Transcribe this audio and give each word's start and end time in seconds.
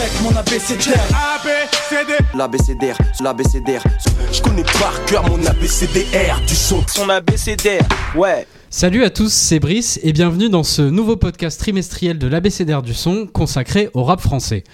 check 0.00 0.22
mon 0.22 0.36
abécédaire. 0.36 1.06
L'abécédaire, 2.34 2.96
l'abécédaire. 3.22 3.82
Je 4.32 4.40
connais 4.40 4.62
par 4.62 5.04
cœur 5.04 5.28
mon 5.28 5.44
abécédaire 5.44 6.40
du 6.46 6.54
son. 6.54 6.82
Son 6.86 7.08
abécédaire, 7.08 7.86
ouais. 8.16 8.46
Salut 8.70 9.04
à 9.04 9.10
tous, 9.10 9.32
c'est 9.32 9.58
Brice 9.58 10.00
et 10.02 10.12
bienvenue 10.12 10.48
dans 10.48 10.62
ce 10.62 10.82
nouveau 10.82 11.16
podcast 11.16 11.58
trimestriel 11.60 12.18
de 12.18 12.28
l'ABCDR 12.28 12.82
du 12.82 12.94
son 12.94 13.26
consacré 13.26 13.90
au 13.92 14.04
rap 14.04 14.20
français. 14.20 14.64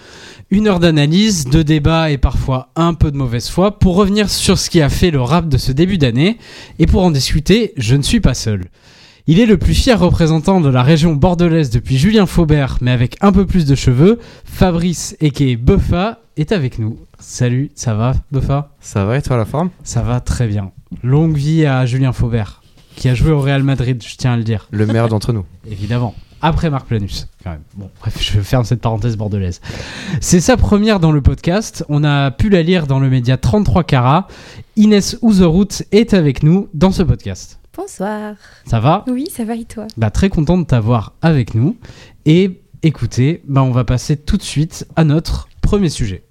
Une 0.49 0.67
heure 0.67 0.79
d'analyse, 0.79 1.45
de 1.45 1.61
débat 1.61 2.11
et 2.11 2.17
parfois 2.17 2.69
un 2.75 2.93
peu 2.93 3.11
de 3.11 3.17
mauvaise 3.17 3.49
foi 3.49 3.79
pour 3.79 3.95
revenir 3.95 4.29
sur 4.29 4.57
ce 4.57 4.69
qui 4.69 4.81
a 4.81 4.89
fait 4.89 5.11
le 5.11 5.21
rap 5.21 5.49
de 5.49 5.57
ce 5.57 5.71
début 5.71 5.97
d'année 5.97 6.37
et 6.79 6.85
pour 6.85 7.03
en 7.03 7.11
discuter, 7.11 7.73
je 7.75 7.95
ne 7.95 8.03
suis 8.03 8.21
pas 8.21 8.35
seul. 8.35 8.65
Il 9.29 9.41
est 9.41 9.45
le 9.45 9.57
plus 9.57 9.73
fier 9.73 9.99
représentant 9.99 10.61
de 10.61 10.69
la 10.69 10.83
région 10.83 11.13
bordelaise 11.13 11.69
depuis 11.69 11.97
Julien 11.97 12.25
Faubert, 12.25 12.77
mais 12.79 12.91
avec 12.91 13.17
un 13.19 13.33
peu 13.33 13.45
plus 13.45 13.65
de 13.65 13.75
cheveux. 13.75 14.19
Fabrice, 14.45 15.17
et 15.19 15.57
Buffa, 15.57 16.21
est 16.37 16.53
avec 16.53 16.79
nous. 16.79 16.97
Salut, 17.19 17.69
ça 17.75 17.93
va, 17.93 18.13
Buffa 18.31 18.71
Ça 18.79 19.03
va 19.03 19.17
et 19.17 19.21
toi 19.21 19.35
la 19.35 19.43
forme? 19.43 19.69
Ça 19.83 20.01
va 20.01 20.21
très 20.21 20.47
bien. 20.47 20.71
Longue 21.03 21.35
vie 21.35 21.65
à 21.65 21.85
Julien 21.85 22.13
Faubert, 22.13 22.61
qui 22.95 23.09
a 23.09 23.15
joué 23.15 23.31
au 23.31 23.41
Real 23.41 23.63
Madrid, 23.63 24.01
je 24.01 24.15
tiens 24.15 24.31
à 24.31 24.37
le 24.37 24.45
dire. 24.45 24.69
Le 24.71 24.85
meilleur 24.85 25.09
d'entre 25.09 25.33
nous. 25.33 25.43
Évidemment. 25.69 26.15
Après 26.41 26.69
Marc 26.69 26.87
Planus, 26.87 27.27
quand 27.43 27.49
même. 27.49 27.63
Bon, 27.75 27.89
bref, 27.99 28.15
je 28.21 28.39
ferme 28.39 28.63
cette 28.63 28.79
parenthèse 28.79 29.17
bordelaise. 29.17 29.59
C'est 30.21 30.39
sa 30.39 30.55
première 30.55 31.01
dans 31.01 31.11
le 31.11 31.19
podcast. 31.19 31.83
On 31.89 32.05
a 32.05 32.31
pu 32.31 32.47
la 32.47 32.63
lire 32.63 32.87
dans 32.87 33.01
le 33.01 33.09
média 33.09 33.35
33 33.35 33.83
Carats. 33.83 34.29
Inès 34.77 35.17
Ouzorout 35.21 35.83
est 35.91 36.13
avec 36.13 36.43
nous 36.43 36.69
dans 36.73 36.93
ce 36.93 37.03
podcast. 37.03 37.59
Bonsoir. 37.77 38.33
Ça 38.65 38.79
va? 38.79 39.05
Oui, 39.07 39.27
ça 39.31 39.45
va 39.45 39.55
et 39.55 39.63
toi? 39.65 39.85
Bah, 39.97 40.09
Très 40.09 40.29
content 40.29 40.57
de 40.57 40.63
t'avoir 40.63 41.13
avec 41.21 41.53
nous. 41.53 41.77
Et 42.25 42.59
écoutez, 42.81 43.43
bah, 43.47 43.61
on 43.61 43.69
va 43.69 43.83
passer 43.83 44.17
tout 44.17 44.35
de 44.35 44.41
suite 44.41 44.87
à 44.95 45.03
notre 45.03 45.47
premier 45.61 45.89
sujet. 45.89 46.23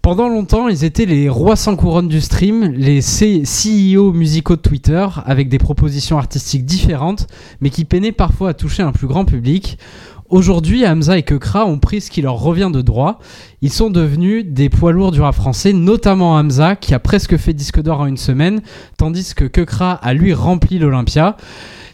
Pendant 0.00 0.28
longtemps, 0.28 0.68
ils 0.68 0.84
étaient 0.84 1.04
les 1.04 1.28
rois 1.28 1.54
sans 1.54 1.76
couronne 1.76 2.08
du 2.08 2.20
stream, 2.20 2.72
les 2.72 3.00
CEO 3.00 4.12
musicaux 4.12 4.56
de 4.56 4.60
Twitter, 4.62 5.06
avec 5.26 5.48
des 5.48 5.58
propositions 5.58 6.18
artistiques 6.18 6.64
différentes, 6.64 7.28
mais 7.60 7.70
qui 7.70 7.84
peinaient 7.84 8.10
parfois 8.10 8.48
à 8.48 8.54
toucher 8.54 8.82
un 8.82 8.90
plus 8.90 9.06
grand 9.06 9.24
public. 9.24 9.78
Aujourd'hui, 10.32 10.86
Hamza 10.86 11.18
et 11.18 11.24
Kekra 11.24 11.66
ont 11.66 11.78
pris 11.78 12.00
ce 12.00 12.10
qui 12.10 12.22
leur 12.22 12.36
revient 12.36 12.70
de 12.72 12.80
droit. 12.80 13.18
Ils 13.60 13.70
sont 13.70 13.90
devenus 13.90 14.46
des 14.46 14.70
poids 14.70 14.90
lourds 14.90 15.12
du 15.12 15.20
rap 15.20 15.34
français, 15.34 15.74
notamment 15.74 16.36
Hamza, 16.36 16.74
qui 16.74 16.94
a 16.94 16.98
presque 16.98 17.36
fait 17.36 17.52
disque 17.52 17.82
d'or 17.82 18.00
en 18.00 18.06
une 18.06 18.16
semaine, 18.16 18.62
tandis 18.96 19.34
que 19.34 19.44
Kekra 19.44 19.92
a 19.92 20.14
lui 20.14 20.32
rempli 20.32 20.78
l'Olympia. 20.78 21.36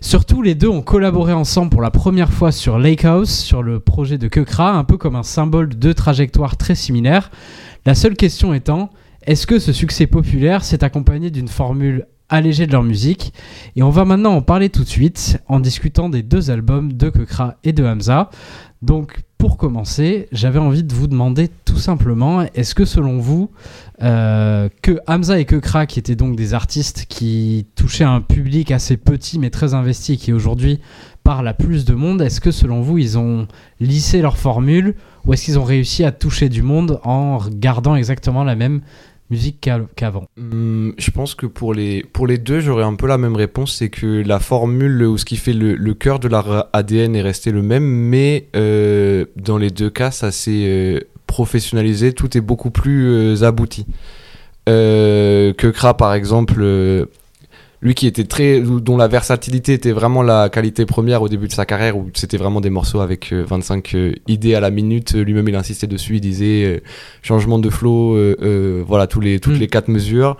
Surtout, 0.00 0.40
les 0.40 0.54
deux 0.54 0.68
ont 0.68 0.82
collaboré 0.82 1.32
ensemble 1.32 1.70
pour 1.70 1.82
la 1.82 1.90
première 1.90 2.30
fois 2.30 2.52
sur 2.52 2.78
Lake 2.78 3.04
House, 3.04 3.36
sur 3.36 3.64
le 3.64 3.80
projet 3.80 4.18
de 4.18 4.28
Kekra, 4.28 4.70
un 4.70 4.84
peu 4.84 4.98
comme 4.98 5.16
un 5.16 5.24
symbole 5.24 5.70
de 5.70 5.74
deux 5.74 5.94
trajectoires 5.94 6.56
très 6.56 6.76
similaires. 6.76 7.32
La 7.86 7.96
seule 7.96 8.14
question 8.14 8.54
étant, 8.54 8.90
est-ce 9.26 9.48
que 9.48 9.58
ce 9.58 9.72
succès 9.72 10.06
populaire 10.06 10.62
s'est 10.62 10.84
accompagné 10.84 11.30
d'une 11.30 11.48
formule 11.48 12.06
allégée 12.28 12.66
de 12.66 12.72
leur 12.72 12.82
musique 12.82 13.32
Et 13.76 13.82
on 13.82 13.90
va 13.90 14.04
maintenant 14.04 14.34
en 14.34 14.42
parler 14.42 14.68
tout 14.68 14.84
de 14.84 14.88
suite 14.88 15.38
en 15.48 15.60
discutant 15.60 16.08
des 16.08 16.22
deux 16.22 16.50
albums 16.50 16.92
de 16.92 17.10
Kekra 17.10 17.56
et 17.64 17.72
de 17.72 17.84
Hamza. 17.84 18.30
Donc 18.82 19.22
pour 19.38 19.56
commencer, 19.56 20.28
j'avais 20.32 20.58
envie 20.58 20.82
de 20.82 20.92
vous 20.92 21.06
demander 21.06 21.48
tout 21.64 21.78
simplement, 21.78 22.42
est-ce 22.54 22.74
que 22.74 22.84
selon 22.84 23.18
vous, 23.18 23.50
euh, 24.02 24.68
que 24.82 24.98
Hamza 25.06 25.38
et 25.38 25.44
Kekra, 25.44 25.86
qui 25.86 26.00
étaient 26.00 26.16
donc 26.16 26.36
des 26.36 26.54
artistes 26.54 27.06
qui 27.08 27.66
touchaient 27.76 28.04
un 28.04 28.20
public 28.20 28.72
assez 28.72 28.96
petit 28.96 29.38
mais 29.38 29.50
très 29.50 29.74
investi, 29.74 30.16
qui 30.16 30.32
aujourd'hui 30.32 30.80
parle 31.22 31.46
à 31.46 31.54
plus 31.54 31.84
de 31.84 31.94
monde, 31.94 32.20
est-ce 32.20 32.40
que 32.40 32.50
selon 32.50 32.80
vous, 32.80 32.98
ils 32.98 33.16
ont 33.18 33.46
lissé 33.80 34.20
leur 34.22 34.36
formule 34.36 34.94
ou 35.24 35.32
est-ce 35.32 35.44
qu'ils 35.44 35.58
ont 35.58 35.64
réussi 35.64 36.04
à 36.04 36.10
toucher 36.10 36.48
du 36.48 36.62
monde 36.62 37.00
en 37.04 37.38
gardant 37.50 37.94
exactement 37.94 38.44
la 38.44 38.56
même 38.56 38.80
musique 39.30 39.60
qu'a- 39.60 39.80
qu'avant 39.96 40.26
Hum, 40.38 40.94
je 40.98 41.10
pense 41.10 41.34
que 41.34 41.46
pour 41.46 41.74
les, 41.74 42.02
pour 42.12 42.26
les 42.26 42.38
deux, 42.38 42.60
j'aurais 42.60 42.84
un 42.84 42.94
peu 42.94 43.06
la 43.06 43.18
même 43.18 43.36
réponse. 43.36 43.74
C'est 43.76 43.88
que 43.90 44.22
la 44.26 44.38
formule 44.40 45.02
ou 45.02 45.18
ce 45.18 45.24
qui 45.24 45.36
fait 45.36 45.52
le, 45.52 45.94
cœur 45.94 46.18
de 46.18 46.28
leur 46.28 46.68
ADN 46.72 47.14
est 47.16 47.22
resté 47.22 47.50
le 47.50 47.62
même, 47.62 47.84
mais 47.84 48.48
euh, 48.56 49.24
dans 49.36 49.58
les 49.58 49.70
deux 49.70 49.90
cas, 49.90 50.10
ça 50.10 50.30
s'est 50.32 50.64
euh, 50.66 51.00
professionnalisé. 51.26 52.12
Tout 52.12 52.36
est 52.36 52.40
beaucoup 52.40 52.70
plus 52.70 53.06
euh, 53.08 53.42
abouti. 53.44 53.86
Que 54.66 55.70
Kra, 55.70 55.96
par 55.96 56.12
exemple, 56.14 56.62
lui 57.80 57.94
qui 57.94 58.06
était 58.06 58.24
très. 58.24 58.60
dont 58.60 58.96
la 58.96 59.06
versatilité 59.08 59.72
était 59.74 59.92
vraiment 59.92 60.22
la 60.22 60.48
qualité 60.48 60.84
première 60.86 61.22
au 61.22 61.28
début 61.28 61.46
de 61.48 61.52
sa 61.52 61.64
carrière, 61.64 61.96
où 61.96 62.08
c'était 62.14 62.36
vraiment 62.36 62.60
des 62.60 62.70
morceaux 62.70 63.00
avec 63.00 63.32
euh, 63.32 63.44
25 63.46 63.94
euh, 63.94 64.12
idées 64.26 64.54
à 64.54 64.60
la 64.60 64.70
minute. 64.70 65.14
Euh, 65.14 65.22
Lui-même, 65.22 65.48
il 65.48 65.54
insistait 65.54 65.86
dessus. 65.86 66.16
Il 66.16 66.20
disait 66.20 66.64
euh, 66.64 66.80
changement 67.22 67.58
de 67.58 67.70
flow, 67.70 68.14
euh, 68.16 68.36
euh, 68.42 68.82
voilà, 68.86 69.06
tous 69.06 69.20
les, 69.20 69.38
toutes 69.40 69.54
Mm. 69.54 69.60
les 69.60 69.66
quatre 69.68 69.88
mesures. 69.88 70.36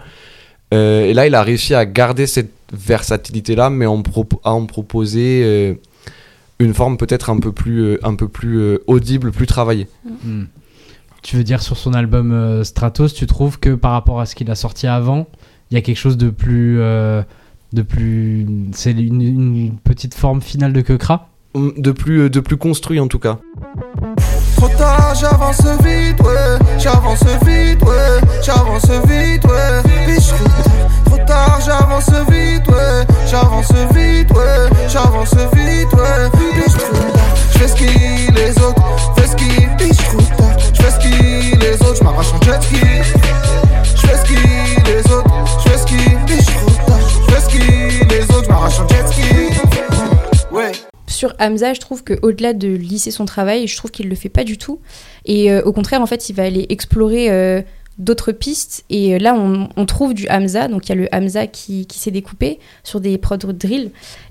Euh, 0.74 1.06
et 1.06 1.14
là, 1.14 1.26
il 1.26 1.34
a 1.34 1.42
réussi 1.42 1.74
à 1.74 1.86
garder 1.86 2.26
cette 2.26 2.50
versatilité-là, 2.72 3.70
mais 3.70 3.86
en, 3.86 4.00
propo- 4.02 4.40
à 4.44 4.52
en 4.52 4.66
proposer 4.66 5.42
euh, 5.44 5.74
une 6.58 6.74
forme 6.74 6.96
peut-être 6.96 7.30
un 7.30 7.38
peu 7.38 7.52
plus, 7.52 7.82
euh, 7.84 7.98
un 8.02 8.14
peu 8.16 8.28
plus 8.28 8.58
euh, 8.58 8.78
audible, 8.86 9.30
plus 9.30 9.46
travaillée. 9.46 9.86
Hmm. 10.24 10.44
Tu 11.22 11.36
veux 11.36 11.44
dire 11.44 11.62
sur 11.62 11.76
son 11.76 11.94
album 11.94 12.32
euh, 12.32 12.64
Stratos, 12.64 13.14
tu 13.14 13.26
trouves 13.26 13.58
que 13.58 13.70
par 13.74 13.92
rapport 13.92 14.20
à 14.20 14.26
ce 14.26 14.34
qu'il 14.34 14.50
a 14.50 14.54
sorti 14.54 14.86
avant, 14.86 15.26
il 15.70 15.74
y 15.74 15.78
a 15.78 15.80
quelque 15.82 15.98
chose 15.98 16.16
de 16.16 16.30
plus. 16.30 16.80
euh, 16.80 17.22
de 17.72 17.82
plus. 17.82 18.46
C'est 18.72 18.92
une, 18.92 19.20
une 19.20 19.76
petite 19.84 20.14
forme 20.14 20.40
finale 20.40 20.72
de 20.72 20.80
Kekra? 20.80 21.28
De 21.54 21.92
plus, 21.92 22.20
euh, 22.20 22.30
de 22.30 22.40
plus 22.40 22.56
construit 22.56 23.00
en 23.00 23.08
tout 23.08 23.18
cas. 23.18 23.38
Trop 24.56 24.68
tard, 24.68 25.14
j'avance 25.18 25.60
vite, 25.84 26.20
ouais. 26.20 26.58
J'avance 26.78 27.24
vite, 27.46 27.82
ouais. 27.82 28.20
J'avance 28.42 28.86
vite, 29.06 29.44
ouais. 29.44 30.06
Bitch, 30.06 30.28
trop 30.28 30.44
tard. 30.46 31.04
Trop 31.04 31.18
tard, 31.26 31.60
j'avance 31.64 32.10
vite, 32.30 32.68
ouais. 32.68 33.06
J'avance 33.30 33.72
vite, 33.72 34.30
ouais. 34.32 34.88
J'avance 34.88 35.34
vite, 35.34 35.92
ouais. 35.94 37.27
Sur 51.18 51.34
Hamza, 51.40 51.74
je 51.74 51.80
trouve 51.80 52.04
qu'au-delà 52.04 52.52
de 52.52 52.68
lisser 52.68 53.10
son 53.10 53.24
travail, 53.24 53.66
je 53.66 53.76
trouve 53.76 53.90
qu'il 53.90 54.08
le 54.08 54.14
fait 54.14 54.28
pas 54.28 54.44
du 54.44 54.56
tout. 54.56 54.78
Et 55.24 55.50
euh, 55.50 55.62
au 55.64 55.72
contraire, 55.72 56.00
en 56.00 56.06
fait, 56.06 56.28
il 56.28 56.36
va 56.36 56.44
aller 56.44 56.66
explorer 56.68 57.28
euh, 57.28 57.60
d'autres 57.98 58.30
pistes. 58.30 58.84
Et 58.88 59.14
euh, 59.14 59.18
là, 59.18 59.34
on, 59.34 59.86
trouve 59.86 60.14
du 60.14 60.28
Hamza. 60.28 60.68
Donc, 60.68 60.86
il 60.86 60.88
y 60.90 60.92
a 60.92 60.94
le 60.94 61.08
Hamza 61.12 61.46
qui, 61.46 61.86
s'est 61.90 62.12
découpé 62.12 62.60
sur 62.84 63.00
des 63.00 63.18
prods 63.18 63.36
drill. 63.36 63.90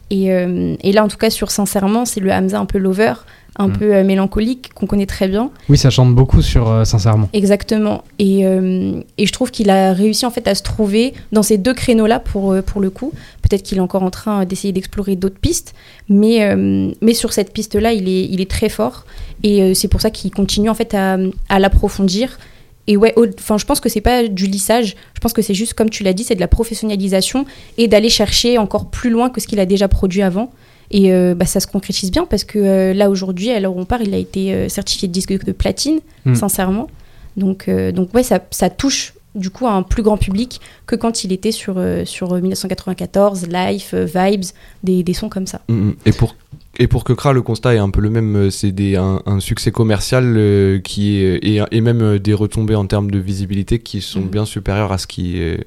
Et, 0.10 0.32
euh, 0.32 0.76
et 0.82 0.92
là, 0.92 1.04
en 1.04 1.08
tout 1.08 1.18
cas, 1.18 1.30
sur 1.30 1.52
Sincèrement, 1.52 2.06
c'est 2.06 2.20
le 2.22 2.32
Hamza 2.32 2.60
un 2.60 2.66
peu 2.66 2.78
lover, 2.78 3.14
un 3.60 3.68
Mm. 3.70 3.74
peu 3.78 3.94
euh, 3.96 4.04
mélancolique, 4.04 4.72
qu'on 4.74 4.86
connaît 4.86 5.06
très 5.08 5.28
bien. 5.28 5.50
Oui, 5.68 5.78
ça 5.78 5.90
chante 5.90 6.14
beaucoup 6.16 6.42
sur 6.42 6.70
euh, 6.70 6.84
Sincèrement. 6.86 7.28
Exactement. 7.34 8.04
Et, 8.20 8.46
euh, 8.46 9.02
et 9.18 9.26
je 9.26 9.32
trouve 9.34 9.52
qu'il 9.52 9.70
a 9.70 9.92
réussi 9.94 10.26
en 10.26 10.30
fait 10.30 10.48
à 10.48 10.56
se 10.56 10.64
trouver 10.64 11.14
dans 11.32 11.44
ces 11.44 11.58
deux 11.58 11.74
créneaux-là 11.74 12.20
pour, 12.20 12.56
pour 12.66 12.80
le 12.82 12.90
coup. 12.90 13.12
Peut-être 13.42 13.64
qu'il 13.64 13.80
est 13.80 13.82
encore 13.82 14.04
en 14.04 14.12
train 14.12 14.46
d'essayer 14.46 14.72
d'explorer 14.74 15.16
d'autres 15.16 15.40
pistes, 15.40 15.74
mais, 16.08 16.56
mais 17.02 17.14
sur 17.14 17.34
cette 17.34 17.52
piste-là, 17.54 17.94
il 17.94 18.08
est, 18.10 18.26
il 18.26 18.42
est 18.42 18.50
très 18.50 18.70
fort. 18.70 19.06
Et 19.44 19.74
c'est 19.74 19.88
pour 19.88 20.02
ça 20.02 20.10
qu'il 20.12 20.32
continue 20.32 20.70
en 20.70 20.74
fait 20.74 20.94
à, 20.94 21.18
à 21.50 21.60
l'approfondir. 21.60 22.38
Et 22.88 22.96
ouais, 22.96 23.14
enfin, 23.38 23.58
je 23.58 23.66
pense 23.66 23.80
que 23.80 23.90
c'est 23.90 24.02
pas 24.02 24.28
du 24.28 24.48
lissage. 24.48 24.96
Je 25.14 25.20
pense 25.20 25.34
que 25.34 25.42
c'est 25.42 25.54
juste, 25.54 25.74
comme 25.74 25.90
tu 25.90 26.04
l'as 26.04 26.14
dit, 26.14 26.24
c'est 26.24 26.36
de 26.36 26.40
la 26.40 26.48
professionnalisation 26.48 27.46
et 27.78 27.88
d'aller 27.88 28.10
chercher 28.10 28.58
encore 28.58 28.90
plus 28.90 29.10
loin 29.10 29.30
que 29.30 29.42
ce 29.42 29.48
qu'il 29.48 29.60
a 29.60 29.66
déjà 29.66 29.88
produit 29.88 30.22
avant. 30.22 30.52
Et 30.90 31.12
euh, 31.12 31.36
bah, 31.36 31.46
ça 31.46 31.60
se 31.60 31.68
concrétise 31.68 32.12
bien 32.12 32.26
parce 32.26 32.46
que 32.46 32.60
euh, 32.60 32.94
là 32.94 33.10
aujourd'hui, 33.10 33.50
à 33.52 33.60
l'heure 33.60 33.76
où 33.76 33.80
on 33.80 33.86
parle, 33.86 34.04
il 34.04 34.14
a 34.14 34.18
été 34.18 34.54
euh, 34.54 34.70
certifié 34.70 35.08
de 35.10 35.14
disque 35.14 35.44
de 35.44 35.52
platine, 35.52 36.00
Mm. 36.26 36.36
sincèrement. 36.36 36.88
Donc, 37.36 37.70
donc 37.70 38.14
ouais, 38.16 38.24
ça, 38.24 38.40
ça 38.50 38.72
touche 38.72 39.14
du 39.36 39.52
coup 39.52 39.68
à 39.68 39.72
un 39.72 39.84
plus 39.84 40.02
grand 40.02 40.18
public 40.18 40.60
que 40.88 40.96
quand 40.96 41.24
il 41.24 41.32
était 41.32 41.52
sur, 41.52 41.80
sur 42.06 42.34
1994, 42.34 43.46
Life, 43.48 43.94
Vibes, 43.94 44.46
des, 44.82 45.04
des 45.04 45.14
sons 45.14 45.30
comme 45.30 45.46
ça. 45.46 45.62
Mm, 45.70 45.74
mm. 45.74 45.96
Et 46.08 46.12
pour 46.14 46.36
et 46.80 46.88
pour 46.88 47.04
que 47.04 47.14
Kra, 47.14 47.34
le 47.34 47.42
constat 47.42 47.76
est 47.76 47.80
un 47.80 47.90
peu 47.90 48.02
le 48.02 48.10
même. 48.10 48.36
euh, 48.36 48.50
C'est 48.50 48.72
des 48.72 48.96
un, 48.96 49.22
un 49.26 49.40
succès 49.40 49.72
commercial 49.72 50.24
euh, 50.38 50.80
qui 50.80 51.18
est 51.18 51.38
et, 51.44 51.62
et 51.72 51.82
même 51.82 52.02
euh, 52.02 52.20
des 52.20 52.34
retombées 52.34 52.76
en 52.76 52.86
termes 52.86 53.12
de 53.12 53.20
visibilité 53.20 53.80
qui 53.80 54.02
sont 54.02 54.22
Mhm. 54.22 54.30
bien 54.30 54.46
supérieures 54.46 54.92
à 54.92 54.98
ce 54.98 55.08
qui 55.08 55.42
euh, 55.42 55.58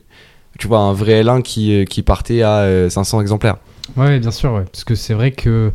tu 0.58 0.68
vois 0.68 0.78
un 0.80 0.92
vrai 0.92 1.22
L1 1.22 1.42
qui 1.42 1.84
qui 1.86 2.02
partait 2.02 2.42
à 2.42 2.58
euh, 2.60 2.88
500 2.90 3.20
exemplaires. 3.20 3.56
Ouais, 3.96 4.18
bien 4.20 4.30
sûr, 4.30 4.52
ouais. 4.52 4.64
Parce 4.70 4.84
que 4.84 4.94
c'est 4.94 5.14
vrai 5.14 5.32
que 5.32 5.72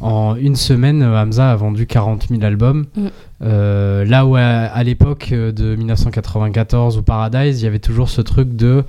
en 0.00 0.36
une 0.36 0.56
semaine, 0.56 1.02
Hamza 1.02 1.50
a 1.50 1.56
vendu 1.56 1.86
40 1.86 2.26
000 2.28 2.42
albums. 2.44 2.84
Mm. 2.96 3.06
Euh, 3.42 4.04
là 4.04 4.24
où 4.26 4.36
à, 4.36 4.40
à 4.42 4.82
l'époque 4.84 5.30
de 5.32 5.74
1994 5.74 6.96
ou 6.98 7.02
Paradise, 7.02 7.60
il 7.60 7.64
y 7.64 7.66
avait 7.66 7.78
toujours 7.78 8.08
ce 8.10 8.20
truc 8.20 8.54
de 8.54 8.66
Euh, 8.76 8.82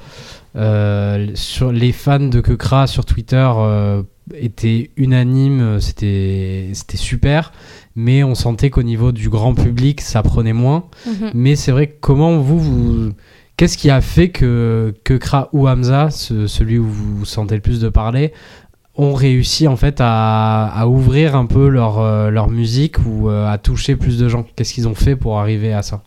sur 1.35 1.71
les 1.71 1.91
fans 1.91 2.19
de 2.19 2.41
Kekra 2.41 2.87
sur 2.87 3.05
Twitter 3.05 3.49
euh, 3.57 4.03
étaient 4.33 4.91
unanimes, 4.97 5.79
c'était 5.79 6.69
c'était 6.73 6.97
super, 6.97 7.51
mais 7.95 8.23
on 8.23 8.35
sentait 8.35 8.69
qu'au 8.69 8.83
niveau 8.83 9.11
du 9.11 9.29
grand 9.29 9.53
public, 9.53 10.01
ça 10.01 10.23
prenait 10.23 10.53
moins. 10.53 10.85
Mhm. 11.05 11.31
Mais 11.33 11.55
c'est 11.55 11.71
vrai 11.71 11.87
que 11.87 11.95
comment 12.01 12.37
vous, 12.39 12.59
vous 12.59 13.09
qu'est-ce 13.55 13.77
qui 13.77 13.89
a 13.89 14.01
fait 14.01 14.29
que 14.29 14.93
Kekra 15.03 15.49
ou 15.53 15.67
Hamza, 15.67 16.09
ce- 16.09 16.47
celui 16.47 16.77
où 16.77 16.87
vous 16.87 17.25
sentez 17.25 17.55
le 17.55 17.61
plus 17.61 17.79
de 17.79 17.89
parler, 17.89 18.33
ont 18.95 19.13
réussi 19.13 19.67
en 19.67 19.75
fait 19.75 19.97
à, 19.99 20.65
à 20.67 20.87
ouvrir 20.87 21.35
un 21.35 21.45
peu 21.45 21.67
leur, 21.69 21.99
euh, 21.99 22.31
leur 22.31 22.49
musique 22.49 22.97
ou 23.05 23.29
euh, 23.29 23.47
à 23.47 23.57
toucher 23.59 23.95
plus 23.95 24.17
de 24.17 24.27
gens? 24.27 24.43
Qu'est-ce 24.55 24.73
qu'ils 24.73 24.87
ont 24.87 24.95
fait 24.95 25.15
pour 25.15 25.39
arriver 25.39 25.71
à 25.71 25.83
ça? 25.83 26.01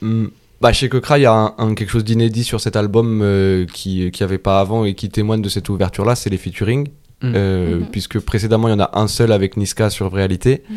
Hmm. 0.00 0.26
Bah, 0.60 0.72
chez 0.72 0.88
Kekra, 0.88 1.18
il 1.18 1.22
y 1.22 1.26
a 1.26 1.32
un, 1.32 1.54
un- 1.58 1.74
quelque 1.74 1.90
chose 1.90 2.04
d'inédit 2.04 2.44
sur 2.44 2.60
cet 2.60 2.76
album 2.76 3.20
euh, 3.22 3.66
qui 3.66 4.10
qui 4.10 4.22
avait 4.22 4.38
pas 4.38 4.58
avant 4.60 4.84
et 4.84 4.94
qui 4.94 5.08
témoigne 5.10 5.42
de 5.42 5.48
cette 5.50 5.68
ouverture-là, 5.68 6.14
c'est 6.14 6.30
les 6.30 6.38
featuring. 6.38 6.88
Mm. 7.22 7.32
Euh, 7.34 7.76
Mhm. 7.80 7.86
Puisque 7.92 8.18
précédemment, 8.20 8.68
il 8.68 8.72
y 8.72 8.74
en 8.74 8.80
a 8.80 8.90
un 8.94 9.06
seul 9.08 9.32
avec 9.32 9.56
Niska 9.56 9.90
sur 9.90 10.10
Réalité. 10.12 10.62
Mhm. 10.68 10.76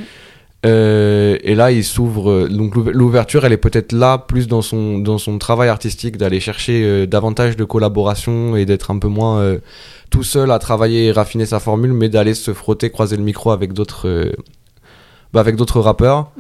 Euh, 0.66 1.38
et 1.42 1.56
là, 1.56 1.72
il 1.72 1.86
s'ouvre. 1.86 2.30
euh, 2.32 2.50
Donc 2.50 2.76
l'ouver- 2.76 2.92
l'ouverture, 2.94 3.46
elle 3.46 3.54
est 3.54 3.58
peut-être 3.58 3.94
là 3.94 4.18
plus 4.18 4.48
dans 4.50 4.62
son 4.62 5.00
dans 5.00 5.18
son 5.18 5.38
travail 5.38 5.70
artistique, 5.70 6.18
d'aller 6.18 6.42
chercher 6.42 6.84
euh, 6.84 7.06
davantage 7.06 7.56
de 7.56 7.64
collaboration 7.64 8.58
et 8.58 8.66
d'être 8.66 8.92
un 8.92 9.00
peu 9.00 9.08
moins 9.08 9.40
euh, 9.40 9.60
tout 10.10 10.24
seul 10.24 10.52
à 10.52 10.60
travailler 10.60 11.06
et 11.06 11.12
raffiner 11.14 11.46
sa 11.46 11.62
formule, 11.62 11.94
mais 11.94 12.10
d'aller 12.10 12.34
se 12.34 12.54
frotter, 12.54 12.90
croiser 12.90 13.16
le 13.16 13.24
micro 13.24 13.52
avec 13.52 13.72
d'autres 13.72 14.10
euh, 14.10 14.34
bah, 15.32 15.40
avec 15.40 15.56
d'autres 15.56 15.80
rappeurs. 15.80 16.32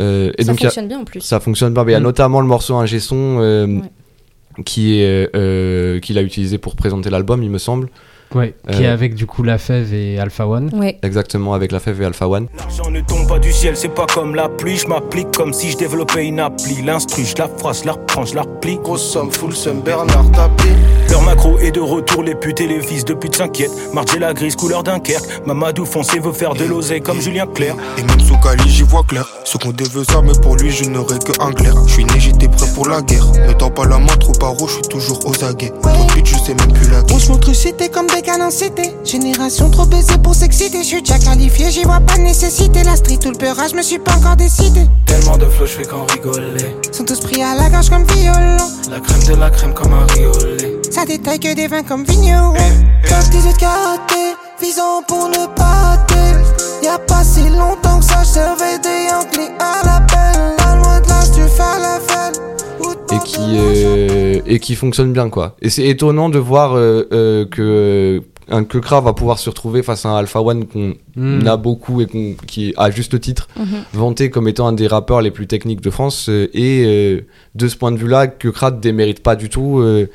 Euh, 0.00 0.30
et 0.36 0.44
ça 0.44 0.52
donc 0.52 0.60
a- 0.60 0.64
fonctionne 0.64 0.88
bien 0.88 0.98
en 1.00 1.04
plus. 1.04 1.20
ça 1.20 1.40
fonctionne 1.40 1.72
bien. 1.72 1.84
Il 1.86 1.90
y 1.92 1.94
a 1.94 2.00
Mm. 2.00 2.02
notamment 2.02 2.40
le 2.40 2.46
morceau 2.46 2.74
Ingé 2.76 3.00
son 3.00 3.38
euh, 3.40 3.66
Ouais. 3.66 4.62
qui 4.64 4.98
est 5.00 5.30
euh, 5.34 6.00
qu'il 6.00 6.18
a 6.18 6.22
utilisé 6.22 6.58
pour 6.58 6.76
présenter 6.76 7.10
l'album, 7.10 7.42
il 7.42 7.50
me 7.50 7.58
semble. 7.58 7.88
Ouais, 8.36 8.54
qui 8.70 8.82
est 8.82 8.86
avec 8.86 9.14
du 9.14 9.26
coup 9.26 9.42
La 9.42 9.56
Fève 9.58 9.94
et 9.94 10.18
Alpha 10.18 10.46
One. 10.46 10.70
Ouais. 10.74 10.98
Exactement 11.02 11.54
avec 11.54 11.72
la 11.72 11.80
Fève 11.80 12.02
et 12.02 12.04
Alpha 12.04 12.28
One. 12.28 12.48
L'argent 12.58 12.90
ne 12.90 13.00
tombe 13.00 13.26
pas 13.26 13.38
du 13.38 13.50
ciel, 13.52 13.76
c'est 13.76 13.88
pas 13.88 14.06
comme 14.12 14.34
la 14.34 14.48
pluie. 14.48 14.76
Je 14.76 14.86
m'applique 14.86 15.30
comme 15.34 15.52
si 15.52 15.70
je 15.70 15.76
développais 15.78 16.26
une 16.26 16.40
appli. 16.40 16.82
L'instru, 16.82 17.24
je 17.24 17.34
la 17.38 17.48
phrase, 17.48 17.80
je 17.80 17.86
la 17.86 17.92
reprends, 17.92 18.24
je 18.26 18.34
la 18.34 18.42
replie. 18.42 18.78
Grosse 18.82 19.02
somme, 19.10 19.32
full 19.32 19.54
somme, 19.54 19.80
Bernard 19.80 20.30
tapé. 20.32 20.68
Leur 21.10 21.22
macro 21.22 21.58
est 21.58 21.70
de 21.72 21.80
retour, 21.80 22.22
les 22.22 22.34
putes 22.34 22.60
et 22.60 22.66
les 22.66 22.80
fils 22.82 23.04
de 23.04 23.14
pute 23.14 23.36
s'inquiètent. 23.36 23.70
Marge 23.94 24.16
la 24.18 24.34
grise, 24.34 24.54
couleur 24.56 24.82
Dunkerque. 24.82 25.24
Mamadou 25.46 25.86
foncé 25.86 26.18
veut 26.18 26.32
faire 26.32 26.54
de 26.54 26.64
l'oseille 26.64 27.00
comme 27.00 27.20
Julien 27.20 27.46
Clerc. 27.46 27.76
Et 27.96 28.02
même 28.02 28.20
sous 28.20 28.36
Cali, 28.38 28.68
j'y 28.68 28.82
vois 28.82 29.02
clair. 29.04 29.26
Ce 29.44 29.56
qu'on 29.56 29.70
veut 29.70 30.04
ça, 30.04 30.20
mais 30.22 30.32
pour 30.42 30.56
lui, 30.56 30.70
je 30.70 30.84
n'aurai 30.84 31.18
que 31.18 31.32
un 31.40 31.52
clair. 31.52 31.74
Je 31.86 31.92
suis 31.94 32.04
né, 32.04 32.12
j'étais 32.18 32.48
prêt 32.48 32.66
pour 32.74 32.86
la 32.88 33.00
guerre. 33.00 33.24
Ne 33.48 33.52
tends 33.54 33.70
pas 33.70 33.86
la 33.86 33.98
main 33.98 34.14
trop 34.20 34.32
paro, 34.32 34.66
je 34.66 34.74
suis 34.74 34.82
toujours 34.82 35.18
aux 35.24 35.44
aguets. 35.44 35.72
Trop 35.82 36.04
de 36.20 36.26
je 36.26 36.34
sais 36.36 36.54
même 36.54 36.72
plus 36.72 36.90
la 36.90 36.98
On 37.00 37.02
guerre. 37.04 37.20
se 37.20 37.28
montre 37.30 37.52
cité 37.54 37.88
comme 37.88 38.06
des 38.08 38.22
Génération 39.04 39.70
trop 39.70 39.86
baisée 39.86 40.18
pour 40.22 40.34
s'exciter. 40.34 40.78
Je 40.78 40.88
suis 40.88 41.02
déjà 41.02 41.18
qualifié, 41.18 41.70
j'y 41.70 41.84
vois 41.84 42.00
pas 42.00 42.16
de 42.16 42.22
nécessité. 42.22 42.82
La 42.82 42.96
street 42.96 43.20
ou 43.24 43.30
le 43.30 43.38
peurage, 43.38 43.70
je 43.70 43.76
me 43.76 43.82
suis 43.82 43.98
pas 43.98 44.14
encore 44.16 44.36
décidé. 44.36 44.86
Tellement 45.06 45.36
de 45.38 45.46
flow, 45.46 45.64
je 45.64 45.72
fais 45.72 45.84
qu'en 45.84 46.04
rigoler. 46.06 46.76
Sont 46.92 47.04
tous 47.04 47.20
pris 47.20 47.42
à 47.42 47.54
la 47.54 47.70
gorge 47.70 47.88
comme 47.88 48.04
violon. 48.04 48.56
La 48.90 49.00
crème 49.00 49.22
de 49.28 49.40
la 49.40 49.50
crème 49.50 49.74
comme 49.74 49.92
un 49.92 50.06
riolet. 50.12 50.80
Ça 50.90 51.04
détaille 51.04 51.38
que 51.38 51.54
des 51.54 51.68
vins 51.68 51.82
comme 51.82 52.04
vigneron. 52.04 52.54
18 53.30 53.56
karatés, 53.58 54.34
visant 54.60 55.02
pour 55.06 55.28
ne 55.28 55.46
pas 55.54 55.64
rater. 55.64 56.42
Y 56.82 56.88
a 56.88 56.98
pas 56.98 57.22
si 57.22 57.48
longtemps 57.48 58.00
que 58.00 58.04
ça, 58.04 58.22
je 58.22 58.28
servais 58.28 58.78
des 58.80 59.08
Yankees 59.08 59.52
à 59.60 59.86
l'appel. 59.86 60.56
Pas 60.58 60.76
loin 60.76 61.00
de 61.00 61.08
là, 61.08 61.20
tu 61.34 61.42
fais 61.42 61.78
la 61.80 62.00
fête. 62.00 62.40
et 63.12 63.24
qui 63.24 63.38
euh, 63.40 64.25
et 64.46 64.58
qui 64.58 64.74
fonctionne 64.74 65.12
bien 65.12 65.28
quoi. 65.30 65.56
Et 65.62 65.70
c'est 65.70 65.86
étonnant 65.86 66.28
de 66.28 66.38
voir 66.38 66.74
euh, 66.76 67.06
euh, 67.12 67.44
que 67.46 68.22
un 68.48 68.62
que 68.64 68.78
Kra 68.78 69.00
va 69.00 69.12
pouvoir 69.12 69.38
se 69.40 69.50
retrouver 69.50 69.82
face 69.82 70.06
à 70.06 70.10
un 70.10 70.16
Alpha 70.18 70.40
One 70.40 70.66
qu'on 70.66 70.94
Mm. 71.16 71.46
a 71.48 71.56
beaucoup 71.56 72.00
et 72.02 72.06
qu'on 72.06 72.34
qui 72.46 72.68
est 72.68 72.74
à 72.76 72.90
juste 72.90 73.18
titre 73.20 73.48
Mhm. 73.58 73.64
vanté 73.94 74.28
comme 74.30 74.46
étant 74.48 74.68
un 74.68 74.72
des 74.74 74.86
rappeurs 74.86 75.22
les 75.22 75.30
plus 75.30 75.46
techniques 75.46 75.80
de 75.80 75.90
France 75.90 76.28
euh, 76.28 76.48
et 76.54 76.84
euh, 76.84 77.20
de 77.54 77.68
ce 77.68 77.76
point 77.76 77.90
de 77.90 77.96
vue-là 77.96 78.26
que 78.28 78.48
Kra 78.48 78.70
démérite 78.70 79.20
pas 79.22 79.34
du 79.34 79.48
tout 79.48 79.78
euh, 79.80 80.08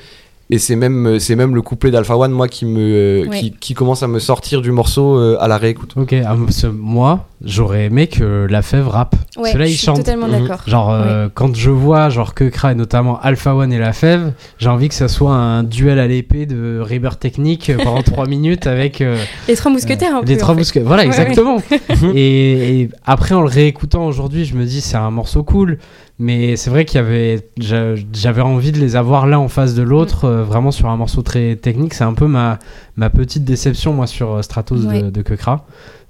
et 0.52 0.60
c'est 0.60 0.76
même 0.76 1.18
c'est 1.20 1.36
même 1.36 1.56
le 1.56 1.62
couplet 1.62 1.90
d'Alpha 1.92 2.16
One 2.18 2.32
moi 2.32 2.48
qui 2.48 2.66
me 2.66 2.80
euh, 2.80 3.28
Ouais. 3.28 3.40
qui, 3.40 3.52
qui 3.52 3.74
commence 3.74 4.04
à 4.04 4.08
me 4.08 4.20
sortir 4.20 4.62
du 4.62 4.72
morceau 4.72 5.18
euh, 5.18 5.38
à 5.40 5.48
la 5.48 5.58
réécoute. 5.58 5.94
Ok, 5.96 6.14
ah, 6.14 6.36
que 6.36 6.68
moi, 6.68 7.26
j'aurais 7.44 7.86
aimé 7.86 8.08
que 8.08 8.48
La 8.50 8.62
Fève 8.62 8.88
rappe. 8.88 9.16
Ouais, 9.38 9.44
Parce 9.44 9.54
que 9.54 9.58
là, 9.60 9.66
je 9.66 9.70
il 9.72 9.74
suis 9.76 9.86
chante. 9.86 9.98
totalement 9.98 10.28
Mhm. 10.28 10.42
d'accord. 10.42 10.62
Genre, 10.68 10.92
euh, 10.92 11.30
quand 11.34 11.56
je 11.56 11.70
vois 11.70 12.10
genre 12.10 12.34
Kekra 12.36 12.74
et 12.74 12.76
notamment 12.76 13.20
Alpha 13.22 13.56
One 13.56 13.72
et 13.72 13.80
La 13.80 13.94
Fève, 13.94 14.34
j'ai 14.58 14.68
envie 14.70 14.90
que 14.90 14.96
ça 14.96 15.08
soit 15.08 15.34
un 15.34 15.64
duel 15.64 16.00
à 16.00 16.08
l'épée 16.08 16.46
de 16.46 16.80
River 16.82 17.12
Technique 17.20 17.72
pendant 17.78 18.02
3 18.04 18.26
minutes 18.28 18.68
avec 18.68 19.02
euh, 19.02 19.18
Les 19.48 19.56
trois 19.56 19.72
mousquetaires, 19.72 20.16
un 20.18 20.22
peu. 20.22 20.28
les 20.28 20.38
trois 20.38 20.52
en 20.52 20.56
fait. 20.56 20.60
mousquetaires. 20.60 20.88
Voilà, 20.88 21.04
Ouais, 21.04 21.08
exactement. 21.08 21.58
et, 22.16 22.82
et 22.82 22.90
après, 23.06 23.36
en 23.36 23.42
le 23.42 23.48
réécoutant 23.48 24.06
aujourd'hui, 24.06 24.46
je 24.46 24.56
me 24.56 24.66
dis 24.66 24.82
c'est 24.82 24.98
un 24.98 25.12
morceau 25.12 25.44
cool, 25.44 25.78
mais 26.22 26.56
c'est 26.56 26.70
vrai 26.70 26.86
qu'il 26.86 26.98
y 26.98 27.00
avait, 27.04 27.48
j'a- 27.58 27.96
j'avais 28.14 28.42
envie 28.42 28.72
de 28.72 28.78
les 28.80 28.96
avoir 28.96 29.26
l'un 29.28 29.40
en 29.40 29.48
face 29.48 29.74
de 29.74 29.82
l'autre, 29.82 30.26
euh, 30.26 30.44
vraiment 30.44 30.72
sur 30.72 30.88
un 30.90 30.96
morceau 30.98 31.22
très 31.24 31.56
technique. 31.56 31.94
C'est 31.94 32.04
un 32.04 32.14
peu 32.14 32.28
ma 32.28 32.60
ma 32.96 33.10
petite 33.10 33.44
déception 33.44 33.94
moi 33.94 34.06
sur 34.08 34.32
euh, 34.36 34.42
Stratos 34.42 34.86
Ouais. 34.86 35.02
de, 35.02 35.10
de 35.10 35.22
Kekra. 35.22 35.66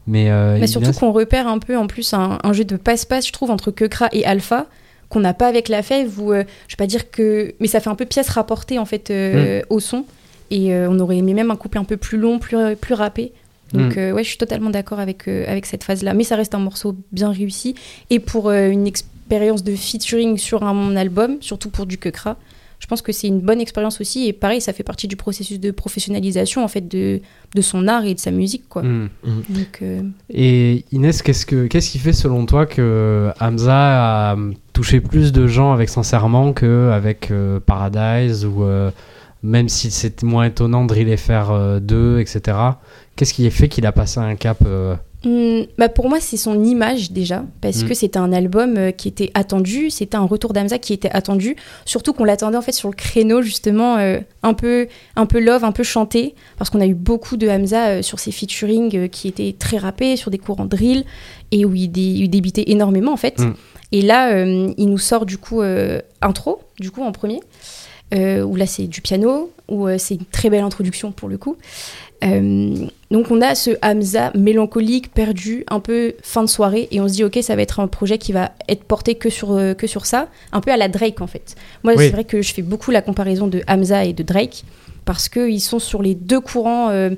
Mais, 0.07 0.29
euh, 0.31 0.57
Mais 0.59 0.67
surtout 0.67 0.91
qu'on 0.93 1.11
repère 1.11 1.47
un 1.47 1.59
peu 1.59 1.77
en 1.77 1.87
plus 1.87 2.13
un, 2.13 2.39
un 2.43 2.53
jeu 2.53 2.65
de 2.65 2.75
passe-passe, 2.75 3.27
je 3.27 3.31
trouve, 3.31 3.51
entre 3.51 3.71
Kekra 3.71 4.09
et 4.11 4.25
Alpha, 4.25 4.65
qu'on 5.09 5.19
n'a 5.19 5.33
pas 5.33 5.47
avec 5.47 5.69
la 5.69 5.83
fève, 5.83 6.19
où 6.19 6.33
euh, 6.33 6.43
je 6.67 6.73
vais 6.75 6.77
pas 6.77 6.87
dire 6.87 7.09
que. 7.11 7.53
Mais 7.59 7.67
ça 7.67 7.79
fait 7.79 7.89
un 7.89 7.95
peu 7.95 8.05
pièce 8.05 8.29
rapportée 8.29 8.79
en 8.79 8.85
fait 8.85 9.11
euh, 9.11 9.61
au 9.69 9.79
son. 9.79 10.05
Et 10.53 10.75
on 10.75 10.99
aurait 10.99 11.17
aimé 11.17 11.33
même 11.33 11.49
un 11.51 11.55
couple 11.55 11.77
un 11.77 11.85
peu 11.85 11.95
plus 11.95 12.17
long, 12.17 12.37
plus, 12.37 12.57
plus 12.75 12.93
râpé. 12.93 13.31
Donc 13.73 13.95
Mm. 13.95 13.99
euh, 13.99 14.11
ouais, 14.11 14.23
je 14.23 14.27
suis 14.27 14.37
totalement 14.37 14.69
d'accord 14.69 14.99
avec, 14.99 15.29
euh, 15.29 15.45
avec 15.47 15.65
cette 15.65 15.85
phase-là. 15.85 16.13
Mais 16.13 16.25
ça 16.25 16.35
reste 16.35 16.53
un 16.55 16.59
morceau 16.59 16.93
bien 17.13 17.31
réussi. 17.31 17.73
Et 18.09 18.19
pour 18.19 18.49
euh, 18.49 18.67
une 18.67 18.85
expérience 19.31 19.63
de 19.63 19.75
featuring 19.75 20.37
sur 20.37 20.63
un 20.63 20.95
album, 20.97 21.37
surtout 21.39 21.69
pour 21.69 21.85
du 21.85 21.97
Kekra, 21.97 22.35
je 22.79 22.87
pense 22.87 23.01
que 23.01 23.13
c'est 23.13 23.27
une 23.27 23.39
bonne 23.39 23.61
expérience 23.61 24.01
aussi. 24.01 24.27
Et 24.27 24.33
pareil, 24.33 24.59
ça 24.59 24.73
fait 24.73 24.83
partie 24.83 25.07
du 25.07 25.15
processus 25.15 25.59
de 25.59 25.71
professionnalisation 25.71 26.63
en 26.63 26.67
fait 26.67 26.85
de, 26.85 27.21
de 27.55 27.61
son 27.61 27.87
art 27.87 28.03
et 28.05 28.13
de 28.13 28.19
sa 28.19 28.31
musique. 28.31 28.67
Quoi. 28.67 28.81
Hmm. 28.81 29.09
Donc, 29.23 29.79
euh, 29.83 30.01
Et 30.29 30.83
Inès, 30.91 31.21
qu'est-ce 31.21 31.45
que 31.45 31.67
qu'est-ce 31.67 31.91
qui 31.91 31.99
fait 31.99 32.11
selon 32.11 32.45
toi 32.45 32.65
que 32.65 33.31
Hamza 33.39 34.31
a 34.31 34.33
hum, 34.33 34.55
touché 34.73 34.99
plus 34.99 35.31
de 35.31 35.47
gens 35.47 35.71
avec 35.71 35.87
Sincèrement 35.89 36.51
que 36.51 36.89
avec 36.91 37.31
euh, 37.31 37.59
Paradise 37.59 38.45
ou 38.45 38.63
euh, 38.63 38.91
même 39.43 39.69
si 39.69 39.91
c'est 39.91 40.23
moins 40.23 40.45
étonnant 40.45 40.83
Drill 40.83 41.15
FR 41.17 41.79
2, 41.79 42.19
etc. 42.19 42.57
Qu'est-ce 43.15 43.33
qui 43.33 43.47
a 43.47 43.51
fait 43.51 43.69
qu'il 43.69 43.85
a 43.85 43.91
passé 43.91 44.19
un 44.19 44.35
cap 44.35 44.57
Hmm, 45.23 45.61
bah 45.77 45.87
pour 45.87 46.09
moi, 46.09 46.19
c'est 46.19 46.35
son 46.37 46.63
image 46.63 47.11
déjà, 47.11 47.43
parce 47.61 47.83
Mm. 47.83 47.87
que 47.87 47.93
c'était 47.93 48.17
un 48.17 48.33
album 48.33 48.75
euh, 48.77 48.89
qui 48.91 49.07
était 49.07 49.29
attendu, 49.35 49.91
c'était 49.91 50.15
un 50.17 50.25
retour 50.25 50.51
d'Amza 50.51 50.79
qui 50.79 50.93
était 50.93 51.11
attendu, 51.11 51.55
surtout 51.85 52.11
qu'on 52.13 52.23
l'attendait 52.23 52.57
en 52.57 52.61
fait 52.63 52.71
sur 52.71 52.89
le 52.89 52.95
créneau 52.95 53.43
justement 53.43 53.97
euh, 53.97 54.17
un 54.41 54.55
peu 54.55 54.87
un 55.15 55.27
peu 55.27 55.39
love, 55.39 55.63
un 55.63 55.71
peu 55.71 55.83
chanté, 55.83 56.33
parce 56.57 56.71
qu'on 56.71 56.81
a 56.81 56.87
eu 56.87 56.95
beaucoup 56.95 57.37
de 57.37 57.47
Hamza 57.47 57.87
euh, 57.89 58.01
sur 58.01 58.17
ses 58.19 58.31
featuring 58.31 58.95
euh, 58.97 59.07
qui 59.07 59.27
étaient 59.27 59.53
très 59.57 59.77
rappés 59.77 60.15
sur 60.15 60.31
des 60.31 60.39
courants 60.39 60.65
drill 60.65 61.05
et 61.51 61.65
où 61.65 61.75
il, 61.75 61.89
dé- 61.89 62.01
il 62.01 62.29
débitait 62.29 62.63
énormément 62.71 63.13
en 63.13 63.17
fait. 63.17 63.37
Mm. 63.41 63.53
Et 63.91 64.01
là, 64.01 64.43
il 64.45 64.85
nous 64.89 64.97
sort 64.97 65.25
du 65.25 65.37
coup 65.37 65.61
intro, 66.21 66.61
du 66.79 66.91
coup 66.91 67.03
en 67.03 67.11
premier, 67.11 67.41
où 68.13 68.55
là 68.55 68.65
c'est 68.65 68.87
du 68.87 69.01
piano, 69.01 69.51
où 69.71 69.87
euh, 69.87 69.95
c'est 69.97 70.15
une 70.15 70.25
très 70.25 70.49
belle 70.49 70.63
introduction 70.63 71.11
pour 71.11 71.29
le 71.29 71.37
coup. 71.37 71.57
Euh, 72.23 72.75
donc 73.09 73.31
on 73.31 73.41
a 73.41 73.55
ce 73.55 73.71
Hamza 73.81 74.31
mélancolique, 74.35 75.11
perdu, 75.11 75.63
un 75.69 75.79
peu 75.79 76.13
fin 76.21 76.43
de 76.43 76.49
soirée, 76.49 76.87
et 76.91 77.01
on 77.01 77.07
se 77.07 77.13
dit 77.13 77.23
ok 77.23 77.39
ça 77.41 77.55
va 77.55 77.63
être 77.63 77.79
un 77.79 77.87
projet 77.87 78.19
qui 78.19 78.31
va 78.31 78.51
être 78.69 78.83
porté 78.83 79.15
que 79.15 79.29
sur, 79.29 79.53
euh, 79.53 79.73
que 79.73 79.87
sur 79.87 80.05
ça, 80.05 80.27
un 80.51 80.61
peu 80.61 80.71
à 80.71 80.77
la 80.77 80.87
Drake 80.87 81.21
en 81.21 81.27
fait. 81.27 81.55
Moi 81.83 81.93
Oui. 81.95 82.05
c'est 82.05 82.11
vrai 82.11 82.25
que 82.25 82.41
je 82.41 82.53
fais 82.53 82.61
beaucoup 82.61 82.91
la 82.91 83.01
comparaison 83.01 83.47
de 83.47 83.63
Hamza 83.67 84.05
et 84.05 84.13
de 84.13 84.23
Drake, 84.23 84.65
parce 85.05 85.29
qu'ils 85.29 85.61
sont 85.61 85.79
sur 85.79 86.03
les 86.03 86.13
deux 86.13 86.41
courants, 86.41 86.89
euh, 86.89 87.11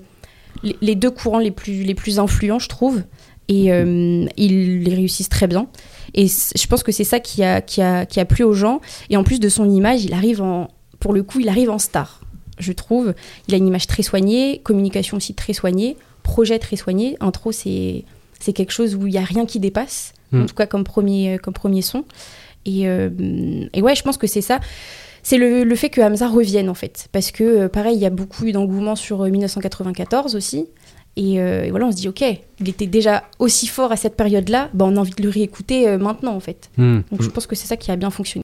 les, 0.81 0.95
deux 0.95 1.11
courants 1.11 1.39
les 1.39 1.51
plus, 1.51 1.83
les 1.83 1.95
plus 1.95 2.19
influents 2.19 2.59
je 2.59 2.69
trouve, 2.69 3.03
et 3.49 3.73
euh, 3.73 4.25
ils 4.37 4.83
les 4.83 4.95
réussissent 4.95 5.29
très 5.29 5.47
bien. 5.47 5.67
Et 6.13 6.27
je 6.27 6.67
pense 6.67 6.83
que 6.83 6.91
c'est 6.91 7.03
ça 7.03 7.19
qui 7.19 7.43
a, 7.43 7.59
qui, 7.59 7.81
a, 7.81 8.05
qui 8.05 8.19
a 8.19 8.25
plu 8.25 8.43
aux 8.45 8.53
gens, 8.53 8.79
et 9.09 9.17
en 9.17 9.23
plus 9.23 9.39
de 9.41 9.49
son 9.49 9.69
image, 9.69 10.05
il 10.05 10.13
arrive 10.13 10.41
en, 10.41 10.69
pour 11.03 11.13
le 11.13 11.21
coup 11.21 11.39
il 11.39 11.49
arrive 11.49 11.69
en 11.69 11.79
star 11.79 12.21
je 12.59 12.71
trouve. 12.71 13.13
Il 13.47 13.53
a 13.53 13.57
une 13.57 13.67
image 13.67 13.87
très 13.87 14.03
soignée, 14.03 14.61
communication 14.63 15.17
aussi 15.17 15.33
très 15.33 15.53
soignée, 15.53 15.97
projet 16.21 16.59
très 16.59 16.75
soigné. 16.75 17.17
Intro, 17.19 17.51
c'est 17.51 18.05
c'est 18.39 18.53
quelque 18.53 18.71
chose 18.71 18.95
où 18.95 19.07
il 19.07 19.11
n'y 19.11 19.17
a 19.17 19.23
rien 19.23 19.45
qui 19.45 19.59
dépasse, 19.59 20.13
en 20.33 20.45
tout 20.45 20.55
cas 20.55 20.65
comme 20.65 20.83
premier, 20.83 21.35
euh, 21.35 21.37
comme 21.37 21.53
premier 21.53 21.81
son. 21.81 22.03
Et, 22.65 22.87
euh, 22.87 23.09
et 23.73 23.81
ouais, 23.81 23.95
je 23.95 24.03
pense 24.03 24.17
que 24.17 24.27
c'est 24.27 24.41
ça. 24.41 24.59
C'est 25.21 25.37
le, 25.37 25.63
le 25.63 25.75
fait 25.75 25.89
que 25.89 26.01
Hamza 26.01 26.27
revienne 26.27 26.69
en 26.69 26.73
fait. 26.73 27.07
Parce 27.11 27.31
que 27.31 27.43
euh, 27.43 27.69
pareil, 27.69 27.95
il 27.95 28.01
y 28.01 28.05
a 28.05 28.09
beaucoup 28.09 28.49
d'engouement 28.51 28.95
sur 28.95 29.23
euh, 29.23 29.29
1994 29.29 30.35
aussi. 30.35 30.67
Et, 31.15 31.39
euh, 31.39 31.63
et 31.63 31.69
voilà, 31.69 31.85
on 31.85 31.91
se 31.91 31.97
dit, 31.97 32.07
ok, 32.07 32.23
il 32.59 32.69
était 32.69 32.87
déjà 32.87 33.23
aussi 33.37 33.67
fort 33.67 33.91
à 33.91 33.97
cette 33.97 34.15
période-là, 34.15 34.69
bah, 34.73 34.85
on 34.85 34.95
a 34.97 34.99
envie 34.99 35.13
de 35.13 35.21
le 35.21 35.29
réécouter 35.29 35.87
euh, 35.87 35.97
maintenant 35.97 36.35
en 36.35 36.39
fait. 36.39 36.71
hmm. 36.77 37.01
Donc 37.11 37.21
je 37.21 37.29
pense 37.29 37.45
que 37.45 37.55
c'est 37.55 37.67
ça 37.67 37.77
qui 37.77 37.91
a 37.91 37.95
bien 37.95 38.09
fonctionné. 38.09 38.42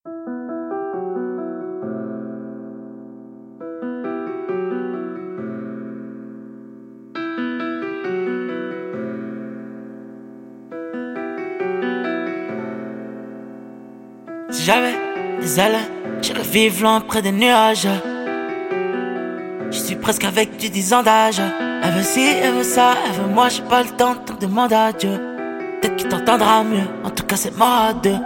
Si 14.52 14.64
j'avais 14.64 14.96
des 15.42 15.60
ailes, 15.60 15.78
j'irais 16.22 16.42
vivre 16.42 16.82
loin 16.82 17.02
près 17.02 17.22
des 17.22 17.32
nuages. 17.32 17.88
Je 19.70 19.78
suis 19.78 19.96
presque 19.96 20.24
avec 20.24 20.58
du 20.58 20.70
10 20.70 20.94
ans 20.94 21.04
d'âge. 21.04 21.40
Elle 21.84 21.92
veut 21.92 22.04
ci, 22.04 22.26
elle 22.42 22.54
veut 22.54 22.64
ça, 22.64 22.96
elle 23.06 23.22
veut 23.22 23.34
moi, 23.34 23.50
j'ai 23.50 23.62
pas 23.62 23.84
le 23.84 23.90
temps, 23.90 24.16
donc 24.26 24.40
demande 24.40 24.74
à 24.74 24.92
Dieu. 24.92 25.12
Peut-être 25.80 25.96
qu'il 25.98 26.08
t'entendra 26.08 26.64
mieux, 26.64 26.88
en 27.04 27.12
tout 27.12 27.24
cas 27.24 27.36
c'est 27.36 27.56
mort 27.56 27.90
à 27.90 27.94
deux. 27.94 28.18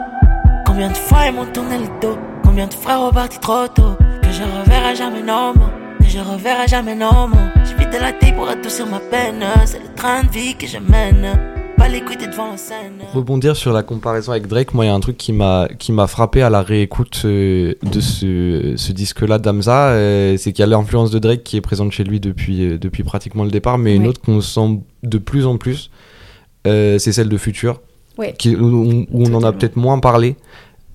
Combien 0.66 0.90
de 0.90 0.96
fois 0.96 1.28
ils 1.28 1.34
m'ont 1.34 1.46
tourné 1.46 1.78
le 1.78 1.88
dos, 2.02 2.18
combien 2.44 2.68
de 2.68 2.74
frères 2.74 3.02
repartis 3.02 3.40
trop 3.40 3.68
tôt? 3.68 3.98
Que 4.22 4.32
je 4.32 4.44
reverrai 4.44 4.96
jamais 4.96 5.22
non 5.22 5.54
que 6.00 6.10
je 6.10 6.20
reverrai 6.20 6.68
jamais 6.68 6.96
non 6.96 7.28
mots. 7.28 7.38
J'évite 7.66 8.00
la 8.00 8.14
tête 8.14 8.36
pour 8.36 8.48
adoucir 8.48 8.86
ma 8.88 9.00
peine, 9.00 9.44
c'est 9.66 9.80
le 9.80 9.94
train 9.94 10.24
de 10.24 10.30
vie 10.30 10.56
que 10.56 10.68
je 10.68 10.78
mène. 10.78 11.53
Pas 11.84 11.90
l'écouter 11.90 12.28
devant 12.28 12.52
la 12.52 12.56
scène. 12.56 12.94
Rebondir 13.14 13.58
sur 13.58 13.74
la 13.74 13.84
comparaison 13.84 14.32
avec 14.32 14.48
Drake, 14.48 14.74
moi 14.74 14.86
il 14.86 14.88
y 14.88 14.92
a 14.92 14.94
un 14.94 15.02
truc 15.02 15.18
qui 15.18 15.34
m'a 15.34 15.68
qui 15.80 15.92
m'a 15.92 16.08
frappé 16.08 16.42
à 16.42 16.50
la 16.50 16.62
réécoute 16.62 17.24
euh, 17.26 17.74
de 17.84 18.00
ce, 18.00 18.76
ce 18.78 18.94
disque-là 18.94 19.38
d'Amza, 19.38 19.90
euh, 19.90 20.38
c'est 20.38 20.54
qu'il 20.54 20.62
y 20.62 20.64
a 20.64 20.68
l'influence 20.68 21.12
de 21.12 21.20
Drake 21.20 21.44
qui 21.44 21.58
est 21.58 21.62
présente 21.62 21.92
chez 21.92 22.06
lui 22.06 22.22
depuis 22.22 22.64
euh, 22.64 22.78
depuis 22.78 23.04
pratiquement 23.04 23.44
le 23.44 23.52
départ, 23.52 23.78
mais 23.78 23.98
une 23.98 24.08
autre 24.08 24.22
qu'on 24.22 24.40
sent 24.40 24.80
de 25.04 25.18
plus 25.18 25.46
en 25.46 25.58
plus, 25.58 25.92
euh, 26.68 26.98
c'est 27.00 27.12
celle 27.12 27.28
de 27.28 27.36
Future, 27.36 27.82
qui, 28.38 28.56
où, 28.56 29.06
où 29.12 29.24
on 29.28 29.34
en 29.34 29.44
a 29.44 29.52
peut-être 29.52 29.76
moins 29.76 30.00
parlé. 30.00 30.38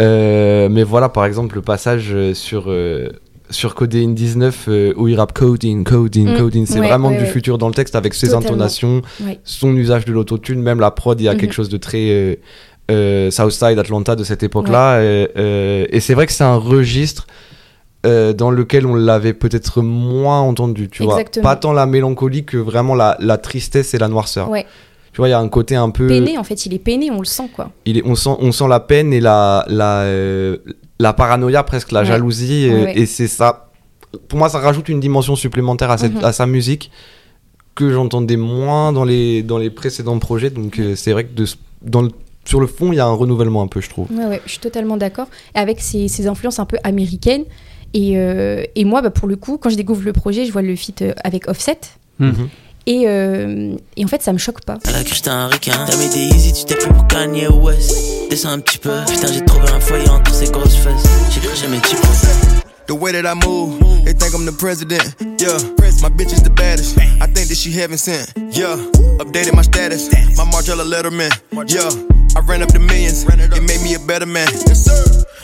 Euh, 0.00 0.70
mais 0.70 0.84
voilà, 0.84 1.10
par 1.10 1.26
exemple, 1.26 1.56
le 1.56 1.60
passage 1.62 2.16
sur 2.32 2.64
euh, 2.68 3.10
sur 3.50 3.74
Codeine 3.74 4.14
19 4.14 4.64
euh, 4.68 4.92
où 4.96 5.08
il 5.08 5.16
rappe 5.16 5.32
Codeine, 5.32 5.84
Codeine, 5.84 6.34
Mm, 6.34 6.38
Codeine, 6.38 6.66
c'est 6.66 6.80
ouais, 6.80 6.86
vraiment 6.88 7.08
ouais, 7.08 7.16
du 7.18 7.24
ouais. 7.24 7.30
futur 7.30 7.58
dans 7.58 7.68
le 7.68 7.74
texte 7.74 7.96
avec 7.96 8.14
ses 8.14 8.28
Totalement. 8.28 8.46
intonations, 8.48 9.02
son 9.44 9.74
usage 9.76 10.04
de 10.04 10.12
l'autotune, 10.12 10.60
même 10.60 10.80
la 10.80 10.90
prod, 10.90 11.20
il 11.20 11.24
y 11.24 11.28
a 11.28 11.32
Mhm. 11.34 11.38
quelque 11.40 11.52
chose 11.54 11.68
de 11.68 11.76
très 11.78 12.10
euh, 12.10 12.34
euh, 12.90 13.30
Southside, 13.30 13.78
Atlanta 13.78 14.16
de 14.16 14.24
cette 14.24 14.42
époque-là. 14.42 15.00
Et, 15.02 15.86
et 15.90 16.00
c'est 16.00 16.14
vrai 16.14 16.26
que 16.26 16.32
c'est 16.32 16.44
un 16.44 16.56
registre 16.56 17.26
dans 18.04 18.50
lequel 18.50 18.86
on 18.86 18.94
l'avait 18.94 19.34
peut-être 19.34 19.82
moins 19.82 20.40
entendu, 20.40 20.88
tu 20.88 21.02
Exactement. 21.02 21.42
vois. 21.42 21.50
Pas 21.54 21.56
tant 21.56 21.72
la 21.74 21.84
mélancolie 21.84 22.44
que 22.44 22.56
vraiment 22.56 22.94
la, 22.94 23.16
la 23.20 23.36
tristesse 23.36 23.92
et 23.92 23.98
la 23.98 24.08
noirceur. 24.08 24.48
Tu 25.12 25.16
vois, 25.20 25.28
il 25.28 25.32
y 25.32 25.34
a 25.34 25.38
un 25.40 25.48
côté 25.48 25.74
un 25.74 25.90
peu. 25.90 26.06
Peiné, 26.06 26.38
en 26.38 26.44
fait, 26.44 26.64
il 26.66 26.72
est 26.74 26.78
peiné, 26.78 27.10
on 27.10 27.18
le 27.18 27.24
sent, 27.26 27.50
quoi. 27.54 27.70
Il 27.84 27.98
est, 27.98 28.02
on, 28.06 28.14
sent, 28.14 28.30
on 28.38 28.52
sent 28.52 28.68
la 28.68 28.78
peine 28.80 29.12
et 29.12 29.20
la, 29.20 29.64
la, 29.68 30.04
la 30.98 31.12
paranoïa, 31.12 31.62
presque 31.62 31.92
la 31.92 32.00
Ouais. 32.00 32.06
jalousie. 32.06 32.68
Ouais. 32.70 32.98
Et 32.98 33.06
c'est 33.06 33.28
ça. 33.28 33.70
Pour 34.28 34.38
moi, 34.38 34.48
ça 34.48 34.58
rajoute 34.58 34.88
une 34.88 35.00
dimension 35.00 35.36
supplémentaire 35.36 35.90
à, 35.90 35.98
cette, 35.98 36.14
Mhm. 36.14 36.24
à 36.24 36.32
sa 36.32 36.46
musique 36.46 36.90
que 37.74 37.92
j'entendais 37.92 38.36
moins 38.36 38.92
dans 38.92 39.04
les, 39.04 39.42
dans 39.42 39.58
les 39.58 39.70
précédents 39.70 40.18
projets. 40.18 40.50
Donc, 40.50 40.78
euh, 40.78 40.96
c'est 40.96 41.12
vrai 41.12 41.24
que 41.24 41.34
de, 41.34 41.44
ce- 41.46 41.56
dans 41.82 42.02
le, 42.02 42.10
sur 42.44 42.58
le 42.60 42.66
fond, 42.66 42.92
il 42.92 42.96
y 42.96 43.00
a 43.00 43.06
un 43.06 43.12
renouvellement 43.12 43.62
un 43.62 43.68
peu, 43.68 43.80
je 43.80 43.88
trouve. 43.90 44.10
Ouais, 44.10 44.24
ouais, 44.26 44.40
je 44.46 44.50
suis 44.52 44.58
totalement 44.60 44.96
d'accord. 44.96 45.26
Avec 45.54 45.80
ces, 45.80 46.08
ces 46.08 46.26
influences 46.26 46.58
un 46.58 46.64
peu 46.64 46.78
américaines. 46.82 47.44
Et, 47.94 48.18
euh, 48.18 48.64
et 48.74 48.84
moi, 48.84 49.00
bah, 49.02 49.10
pour 49.10 49.28
le 49.28 49.36
coup, 49.36 49.58
quand 49.58 49.70
je 49.70 49.76
découvre 49.76 50.02
le 50.04 50.12
projet, 50.12 50.44
je 50.46 50.52
vois 50.52 50.62
le 50.62 50.74
feat 50.74 51.02
euh, 51.02 51.12
avec 51.22 51.48
Offset. 51.48 51.78
Mhm. 52.18 52.48
Et, 52.86 53.04
euh, 53.06 53.76
et 53.96 54.04
en 54.04 54.08
fait, 54.08 54.22
ça 54.22 54.32
me 54.32 54.38
choque 54.38 54.62
pas. 54.64 54.78
Elle 54.88 54.94
a 54.94 55.00
cru 55.00 55.10
que 55.10 55.14
j'étais 55.16 55.28
un 55.30 55.48
requin. 55.48 55.84
T'as 55.86 55.96
mis 55.96 56.08
des 56.08 56.34
easy, 56.36 56.52
tu 56.52 56.64
t'es 56.64 56.74
pris 56.76 56.88
pour 56.88 57.06
Kanye 57.06 57.48
West. 57.48 57.96
Descends 58.30 58.50
un 58.50 58.60
petit 58.60 58.78
peu. 58.78 58.90
Putain, 59.06 59.32
j'ai 59.32 59.44
trouvé 59.44 59.68
un 59.70 59.80
foyer 59.80 60.08
entre 60.08 60.34
ces 60.34 60.46
grosses 60.46 60.76
fesses. 60.76 61.04
J'ai 61.30 61.40
craché 61.40 61.68
mes 61.68 61.80
typos. 61.80 62.26
The 62.86 62.92
way 62.92 63.12
that 63.12 63.26
I 63.30 63.34
move, 63.46 63.78
they 64.04 64.14
think 64.14 64.32
I'm 64.34 64.46
the 64.46 64.56
president. 64.56 65.14
Yeah, 65.38 65.58
my 66.00 66.08
bitch 66.08 66.32
is 66.32 66.42
the 66.42 66.48
baddest. 66.48 66.96
I 67.20 67.26
think 67.26 67.48
that 67.48 67.56
she 67.56 67.70
heaven 67.70 67.98
sent. 67.98 68.32
Yeah, 68.50 68.76
updated 69.18 69.54
my 69.54 69.60
status. 69.60 70.08
My 70.38 70.44
Margiela 70.44 70.84
Letterman. 70.88 71.30
Yeah, 71.68 71.90
I 72.34 72.40
ran 72.46 72.62
up 72.62 72.72
the 72.72 72.78
millions. 72.78 73.24
It 73.28 73.62
made 73.62 73.82
me 73.82 73.92
a 73.94 73.98
better 73.98 74.24
man. 74.24 74.48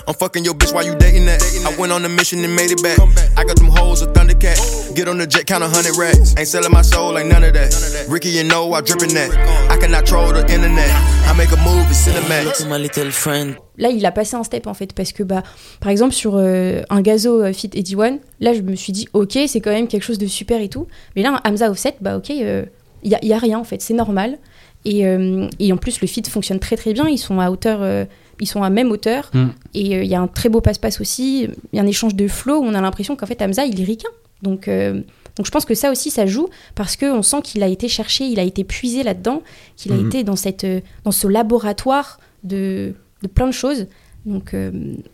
I'm 0.06 0.14
fucking 0.14 0.44
your 0.44 0.54
bitch 0.54 0.74
while 0.74 0.84
you 0.84 0.94
dating 0.96 1.24
that? 1.26 1.40
I 1.64 1.74
went 1.78 1.90
on 1.92 2.04
a 2.04 2.08
mission 2.08 2.44
and 2.44 2.54
made 2.54 2.70
it 2.70 2.82
back. 2.82 2.98
I 3.38 3.44
got 3.44 3.56
them 3.56 3.68
hoes 3.68 4.02
a 4.02 4.06
Thundercat. 4.06 4.94
Get 4.94 5.08
on 5.08 5.18
the 5.18 5.26
jet, 5.26 5.46
count 5.46 5.64
a 5.64 5.68
hundred 5.68 5.96
racks. 5.96 6.34
Ain't 6.36 6.48
selling 6.48 6.70
my 6.72 6.82
soul, 6.82 7.16
ain't 7.18 7.28
none 7.28 7.42
of 7.42 7.54
that. 7.54 7.72
Ricky, 8.08 8.28
you 8.28 8.44
know 8.44 8.74
I 8.74 8.82
drippin' 8.82 9.14
that. 9.14 9.30
I 9.70 9.78
cannot 9.78 10.04
troll 10.04 10.32
the 10.32 10.40
internet. 10.40 10.90
I 11.26 11.32
make 11.36 11.52
a 11.52 11.56
cinemax. 11.56 12.58
C'est 12.58 12.68
my 12.68 12.78
little 12.78 13.10
friend. 13.10 13.56
Là, 13.78 13.88
il 13.88 14.04
a 14.04 14.12
passé 14.12 14.36
un 14.36 14.44
step 14.44 14.66
en 14.66 14.74
fait, 14.74 14.92
parce 14.92 15.12
que 15.12 15.22
bah, 15.22 15.42
par 15.80 15.90
exemple 15.90 16.12
sur 16.12 16.36
euh, 16.36 16.82
un 16.90 17.00
gazo 17.00 17.42
euh, 17.42 17.52
fit 17.52 17.70
Eddie 17.74 17.96
One, 17.96 18.18
là 18.40 18.52
je 18.54 18.60
me 18.60 18.76
suis 18.76 18.92
dit 18.92 19.08
ok, 19.14 19.38
c'est 19.48 19.60
quand 19.60 19.72
même 19.72 19.88
quelque 19.88 20.04
chose 20.04 20.18
de 20.18 20.26
super 20.26 20.60
et 20.60 20.68
tout. 20.68 20.86
Mais 21.16 21.22
là, 21.22 21.40
un 21.42 21.50
Hamza 21.50 21.70
Offset, 21.70 21.96
bah 22.00 22.16
ok, 22.16 22.28
il 22.28 22.68
y, 23.04 23.14
a, 23.14 23.24
y 23.24 23.32
a 23.32 23.38
rien 23.38 23.58
en 23.58 23.64
fait, 23.64 23.80
c'est 23.80 23.94
normal. 23.94 24.38
Et, 24.84 25.06
euh, 25.06 25.48
et 25.58 25.72
en 25.72 25.76
plus, 25.76 26.00
le 26.00 26.06
feat 26.06 26.28
fonctionne 26.28 26.58
très 26.60 26.76
très 26.76 26.92
bien. 26.92 27.08
Ils 27.08 27.18
sont 27.18 27.40
à 27.40 27.50
hauteur, 27.50 27.78
euh, 27.82 28.04
ils 28.40 28.46
sont 28.46 28.62
à 28.62 28.70
même 28.70 28.90
hauteur. 28.90 29.30
Mm. 29.32 29.46
Et 29.74 30.02
il 30.02 30.06
y 30.06 30.14
a 30.14 30.20
un 30.20 30.26
très 30.26 30.48
beau 30.48 30.60
passe-passe 30.60 31.00
aussi. 31.00 31.44
Il 31.72 31.76
y 31.76 31.78
a 31.78 31.82
un 31.82 31.86
échange 31.86 32.14
de 32.14 32.28
flow 32.28 32.58
où 32.58 32.64
on 32.64 32.74
a 32.74 32.80
l'impression 32.80 33.16
qu'en 33.16 33.26
fait 33.26 33.40
Hamza 33.42 33.64
il 33.64 33.80
est 33.80 33.84
ricain. 33.84 34.08
Donc 34.42 34.68
euh, 34.68 35.00
donc 35.36 35.46
je 35.46 35.50
pense 35.50 35.64
que 35.64 35.74
ça 35.74 35.90
aussi 35.90 36.10
ça 36.10 36.26
joue 36.26 36.48
parce 36.74 36.96
que 36.96 37.06
on 37.06 37.22
sent 37.22 37.42
qu'il 37.42 37.62
a 37.62 37.66
été 37.68 37.88
cherché, 37.88 38.24
il 38.24 38.38
a 38.38 38.42
été 38.42 38.62
puisé 38.64 39.02
là-dedans, 39.02 39.42
qu'il 39.76 39.92
a 39.92 39.96
Mhm. 39.96 40.06
été 40.06 40.24
dans 40.24 40.36
cette 40.36 40.64
euh, 40.64 40.80
dans 41.04 41.10
ce 41.12 41.26
laboratoire 41.28 42.20
de 42.44 42.94
de 43.22 43.28
plein 43.28 43.46
de 43.46 43.52
choses. 43.52 43.86
Donc, 44.26 44.54
euh, 44.54 44.70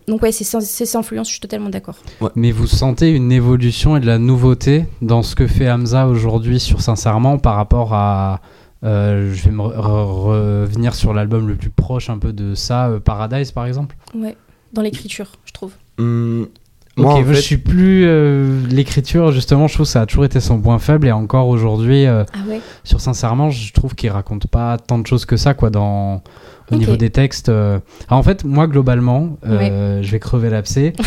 donc 0.07 0.23
ouais, 0.23 0.31
c'est 0.31 0.45
sans, 0.45 0.61
sans 0.61 0.99
influence, 1.01 1.27
je 1.27 1.33
suis 1.33 1.41
totalement 1.41 1.69
d'accord. 1.69 1.97
Mais 2.37 2.53
vous 2.53 2.69
sentez 2.69 3.11
une 3.11 3.33
évolution 3.33 3.97
et 3.97 4.01
de 4.01 4.07
la 4.07 4.19
nouveauté 4.19 4.85
dans 5.03 5.25
ce 5.25 5.35
que 5.35 5.49
fait 5.49 5.69
Hamza 5.69 6.07
aujourd'hui 6.07 6.61
sur 6.61 6.81
Sincèrement 6.81 7.37
par 7.39 7.57
rapport 7.57 7.93
à. 7.93 8.41
Euh, 8.85 9.33
je 9.35 9.45
vais 9.45 9.51
me 9.51 9.63
re- 9.63 9.75
re- 9.77 10.65
revenir 10.65 10.95
sur 10.95 11.13
l'album 11.15 11.49
le 11.49 11.55
plus 11.57 11.71
proche 11.71 12.09
un 12.11 12.19
peu 12.19 12.33
de 12.33 12.55
ça, 12.55 12.89
euh, 12.89 13.01
Paradise 13.01 13.53
par 13.53 13.67
exemple. 13.67 13.97
Ouais, 14.15 14.37
dans 14.73 14.83
l'écriture, 14.83 15.27
je 15.45 15.53
trouve. 15.53 15.73
Hum, 15.99 16.49
moi, 16.97 17.15
ok, 17.15 17.21
en 17.21 17.25
je 17.33 17.35
suis 17.35 17.57
plus. 17.59 18.05
euh, 18.07 18.67
L'écriture, 18.69 19.33
justement, 19.33 19.69
je 19.69 19.75
trouve 19.75 19.87
que 19.87 19.93
ça 19.93 20.03
a 20.03 20.07
toujours 20.07 20.25
été 20.25 20.41
son 20.41 20.61
point 20.61 20.79
faible 20.79 21.07
et 21.07 21.13
encore 21.13 21.49
aujourd'hui, 21.49 22.07
euh, 22.07 22.25
Ah 22.33 22.39
ouais 22.49 22.61
sur 22.85 23.01
Sincèrement, 23.01 23.51
je 23.51 23.73
trouve 23.73 23.95
qu'il 23.95 24.11
raconte 24.11 24.47
pas 24.49 24.77
tant 24.79 24.99
de 24.99 25.07
choses 25.07 25.25
que 25.25 25.37
ça, 25.37 25.55
quoi, 25.55 25.71
dans. 25.71 26.23
Au 26.71 26.77
niveau 26.77 26.97
des 26.97 27.11
textes. 27.11 27.49
euh. 27.49 27.79
Alors, 28.09 28.21
en 28.21 28.23
fait, 28.23 28.45
moi, 28.45 28.67
globalement, 28.67 29.39
euh, 29.47 30.03
je 30.03 30.11
vais 30.11 30.19
crever 30.19 30.51
l'abcès. 30.51 30.93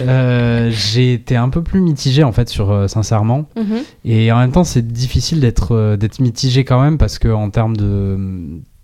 Euh, 0.00 0.70
j'ai 0.72 1.12
été 1.12 1.36
un 1.36 1.48
peu 1.48 1.62
plus 1.62 1.80
mitigé, 1.80 2.24
en 2.24 2.32
fait, 2.32 2.48
sur 2.48 2.88
Sincèrement. 2.88 3.48
Mhm. 3.56 3.78
Et 4.04 4.32
en 4.32 4.38
même 4.38 4.50
temps, 4.50 4.64
c'est 4.64 4.86
difficile 4.86 5.40
d'être 5.40 5.96
d'être 5.96 6.18
mitigé 6.20 6.64
quand 6.64 6.80
même 6.80 6.98
parce 6.98 7.18
que 7.18 7.28
en 7.28 7.50
termes 7.50 7.76
de 7.76 8.18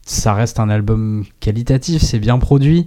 ça 0.09 0.33
reste 0.33 0.59
un 0.59 0.71
album 0.71 1.25
qualitatif, 1.39 2.03
c'est 2.03 2.19
bien 2.19 2.39
produit. 2.39 2.87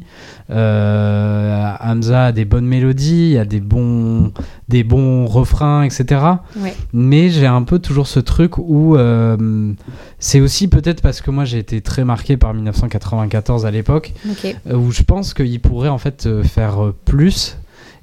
Euh, 0.49 1.71
Hamza 1.79 2.25
a 2.25 2.31
des 2.31 2.45
bonnes 2.45 2.65
mélodies, 2.65 3.27
il 3.27 3.33
y 3.33 3.37
a 3.37 3.45
des 3.45 3.59
bons 3.59 4.31
des 4.67 4.83
bons 4.83 5.27
refrains, 5.27 5.83
etc. 5.83 6.21
Ouais. 6.57 6.73
Mais 6.93 7.29
j'ai 7.29 7.45
un 7.45 7.61
peu 7.61 7.77
toujours 7.77 8.07
ce 8.07 8.19
truc 8.19 8.57
où 8.57 8.95
euh, 8.95 9.73
c'est 10.19 10.39
aussi 10.39 10.67
peut-être 10.67 11.01
parce 11.01 11.21
que 11.21 11.29
moi 11.29 11.45
j'ai 11.45 11.59
été 11.59 11.81
très 11.81 12.03
marqué 12.03 12.37
par 12.37 12.53
1994 12.53 13.65
à 13.65 13.71
l'époque 13.71 14.13
euh, 14.45 14.75
où 14.75 14.91
je 14.91 15.03
pense 15.03 15.33
qu'il 15.33 15.59
pourrait 15.59 15.89
en 15.89 15.99
fait 15.99 16.27
faire 16.43 16.91
plus. 17.05 17.57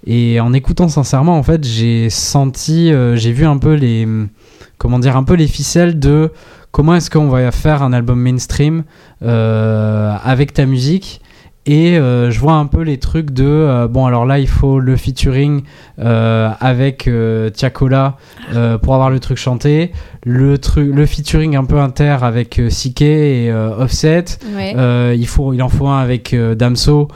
Et 0.07 0.41
en 0.41 0.53
écoutant 0.53 0.89
sincèrement, 0.89 1.37
en 1.37 1.43
fait, 1.43 1.65
j'ai 1.65 2.09
senti, 2.09 2.93
euh, 2.93 3.17
j'ai 3.17 3.33
vu 3.33 3.45
un 3.45 3.59
peu 3.59 3.75
les, 3.75 4.07
comment 4.79 4.99
dire, 4.99 5.17
un 5.17 5.25
peu 5.25 5.35
les 5.35 5.49
ficelles 5.49 5.99
de 5.99 6.33
comment 6.71 6.95
est-ce 6.95 7.11
qu'on 7.11 7.29
va 7.29 7.51
faire 7.51 7.83
un 7.83 7.93
album 7.93 8.21
mainstream 8.21 8.85
euh, 9.23 10.15
avec 10.23 10.53
ta 10.53 10.67
musique. 10.67 11.21
Et 11.71 11.99
euh, 11.99 12.31
je 12.31 12.41
vois 12.41 12.55
un 12.55 12.65
peu 12.65 12.81
les 12.81 12.97
trucs 12.97 13.31
de 13.31 13.45
euh, 13.45 13.89
bon 13.89 14.07
alors 14.07 14.25
là 14.25 14.39
il 14.39 14.49
faut 14.49 14.81
le 14.81 14.97
featuring 14.97 15.65
euh, 15.99 16.49
avec 16.61 17.07
euh, 17.07 17.51
Tiakola 17.51 18.17
pour 18.81 18.95
avoir 18.95 19.11
le 19.11 19.21
truc 19.21 19.37
chanté, 19.37 19.93
le 20.25 20.57
truc 20.57 20.91
le 20.95 21.05
featuring 21.05 21.57
un 21.57 21.67
peu 21.67 21.79
inter 21.79 22.17
avec 22.23 22.59
Sike 22.71 23.03
et 23.03 23.53
Offset, 23.53 24.25
Ouais. 24.57 25.15
il, 25.15 25.27
faut, 25.27 25.53
il 25.53 25.63
en 25.63 25.69
faut 25.69 25.87
un 25.89 25.99
avec 25.99 26.35
Damso 26.57 27.09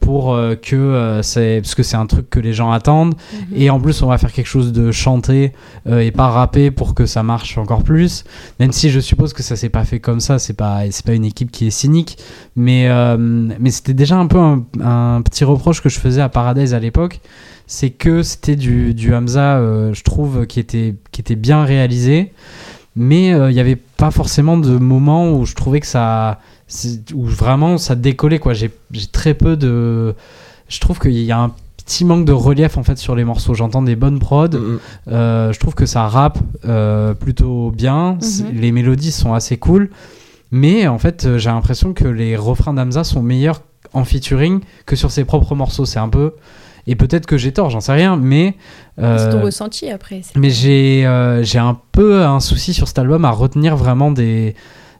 pour 0.00 0.38
que 0.60 1.20
c'est 1.22 1.60
parce 1.62 1.74
que 1.74 1.82
c'est 1.82 1.96
un 1.96 2.04
truc 2.04 2.28
que 2.28 2.40
les 2.40 2.52
gens 2.52 2.70
attendent. 2.72 3.14
Mhm. 3.32 3.56
et 3.56 3.70
en 3.70 3.80
plus 3.80 4.02
on 4.02 4.08
va 4.08 4.18
faire 4.18 4.32
quelque 4.32 4.46
chose 4.46 4.72
de 4.72 4.92
chanté 4.92 5.52
et 5.90 6.10
pas 6.10 6.28
rappé 6.28 6.70
pour 6.70 6.94
que 6.94 7.06
ça 7.06 7.22
marche 7.22 7.56
encore 7.56 7.82
plus. 7.82 8.24
Même 8.60 8.72
si 8.72 8.90
je 8.90 9.00
suppose 9.00 9.32
que 9.32 9.42
ça 9.42 9.56
s'est 9.56 9.70
pas 9.70 9.84
fait 9.84 9.98
comme 10.00 10.20
ça 10.20 10.38
c'est 10.38 10.52
pas 10.56 10.80
c'est 10.90 11.06
pas 11.06 11.14
une 11.14 11.24
équipe 11.24 11.50
qui 11.50 11.66
est 11.68 11.70
cynique. 11.70 12.18
Mais 12.54 12.86
mais 13.58 13.70
c'était 13.70 13.94
déjà 13.94 14.16
un 14.16 14.26
peu 14.26 14.38
un, 14.38 14.64
un 14.82 15.22
petit 15.22 15.44
reproche 15.44 15.80
que 15.82 15.88
je 15.88 15.98
faisais 15.98 16.20
à 16.20 16.28
Paradise 16.28 16.74
à 16.74 16.78
l'époque 16.80 17.20
c'est 17.66 17.90
que 17.90 18.22
c'était 18.22 18.56
du, 18.56 18.92
du 18.94 19.14
Hamza 19.14 19.56
euh, 19.56 19.94
je 19.94 20.02
trouve 20.02 20.46
qui 20.46 20.60
était 20.60 20.94
qui 21.12 21.20
était 21.20 21.36
bien 21.36 21.64
réalisé 21.64 22.32
mais 22.96 23.32
euh, 23.32 23.50
il 23.50 23.54
n'y 23.54 23.60
avait 23.60 23.76
pas 23.76 24.10
forcément 24.10 24.56
de 24.58 24.76
moment 24.76 25.32
où 25.32 25.46
je 25.46 25.54
trouvais 25.54 25.80
que 25.80 25.86
ça 25.86 26.40
où 27.14 27.24
vraiment 27.26 27.76
ça 27.78 27.94
décollait 27.94 28.38
quoi. 28.38 28.52
J'ai 28.54 28.70
très 29.12 29.34
peu 29.34 29.56
de 29.56 30.14
je 30.68 30.80
trouve 30.80 30.98
qu'il 30.98 31.12
y 31.12 31.32
a 31.32 31.38
un 31.38 31.52
petit 31.76 32.04
manque 32.04 32.24
de 32.24 32.32
relief 32.32 32.76
en 32.78 32.82
fait 32.82 32.96
sur 32.98 33.14
les 33.14 33.24
morceaux. 33.24 33.54
J'entends 33.54 33.82
des 33.82 33.96
bonnes 33.96 34.18
prods. 34.18 34.48
Euh, 35.08 35.52
je 35.52 35.58
trouve 35.58 35.74
que 35.74 35.84
ça 35.86 36.06
rappe 36.06 36.38
euh, 36.66 37.12
plutôt 37.14 37.70
bien. 37.70 38.16
C'est- 38.20 38.50
les 38.52 38.72
mélodies 38.72 39.12
sont 39.12 39.34
assez 39.34 39.56
cool 39.58 39.90
mais 40.52 40.86
en 40.86 40.98
fait 40.98 41.24
euh, 41.26 41.38
j'ai 41.38 41.50
l'impression 41.50 41.92
que 41.94 42.06
les 42.06 42.36
refrains 42.36 42.74
d'Amza 42.74 43.02
sont 43.02 43.22
meilleurs 43.22 43.62
en 43.94 44.04
featuring 44.04 44.60
que 44.86 44.94
sur 44.96 45.10
ses 45.10 45.24
propres 45.24 45.54
morceaux. 45.56 45.84
C'est 45.84 45.98
un 45.98 46.08
peu. 46.08 46.34
Et 46.86 46.96
peut-être 46.96 47.26
que 47.26 47.36
j'ai 47.36 47.52
tort, 47.52 47.70
j'en 47.70 47.80
sais 47.80 47.92
rien, 47.92 48.16
mais. 48.16 48.56
euh, 48.98 49.16
C'est 49.18 49.30
ton 49.36 49.42
ressenti 49.44 49.88
après. 49.90 50.22
mais 50.36 50.50
j'ai 50.50 51.02
euh, 51.06 51.44
un 51.56 51.78
peu 51.92 52.24
un 52.24 52.40
souci 52.40 52.72
sur 52.74 52.88
cet 52.88 52.98
album 52.98 53.24
à 53.24 53.30
retenir 53.30 53.76
vraiment 53.76 54.10
des, 54.10 54.56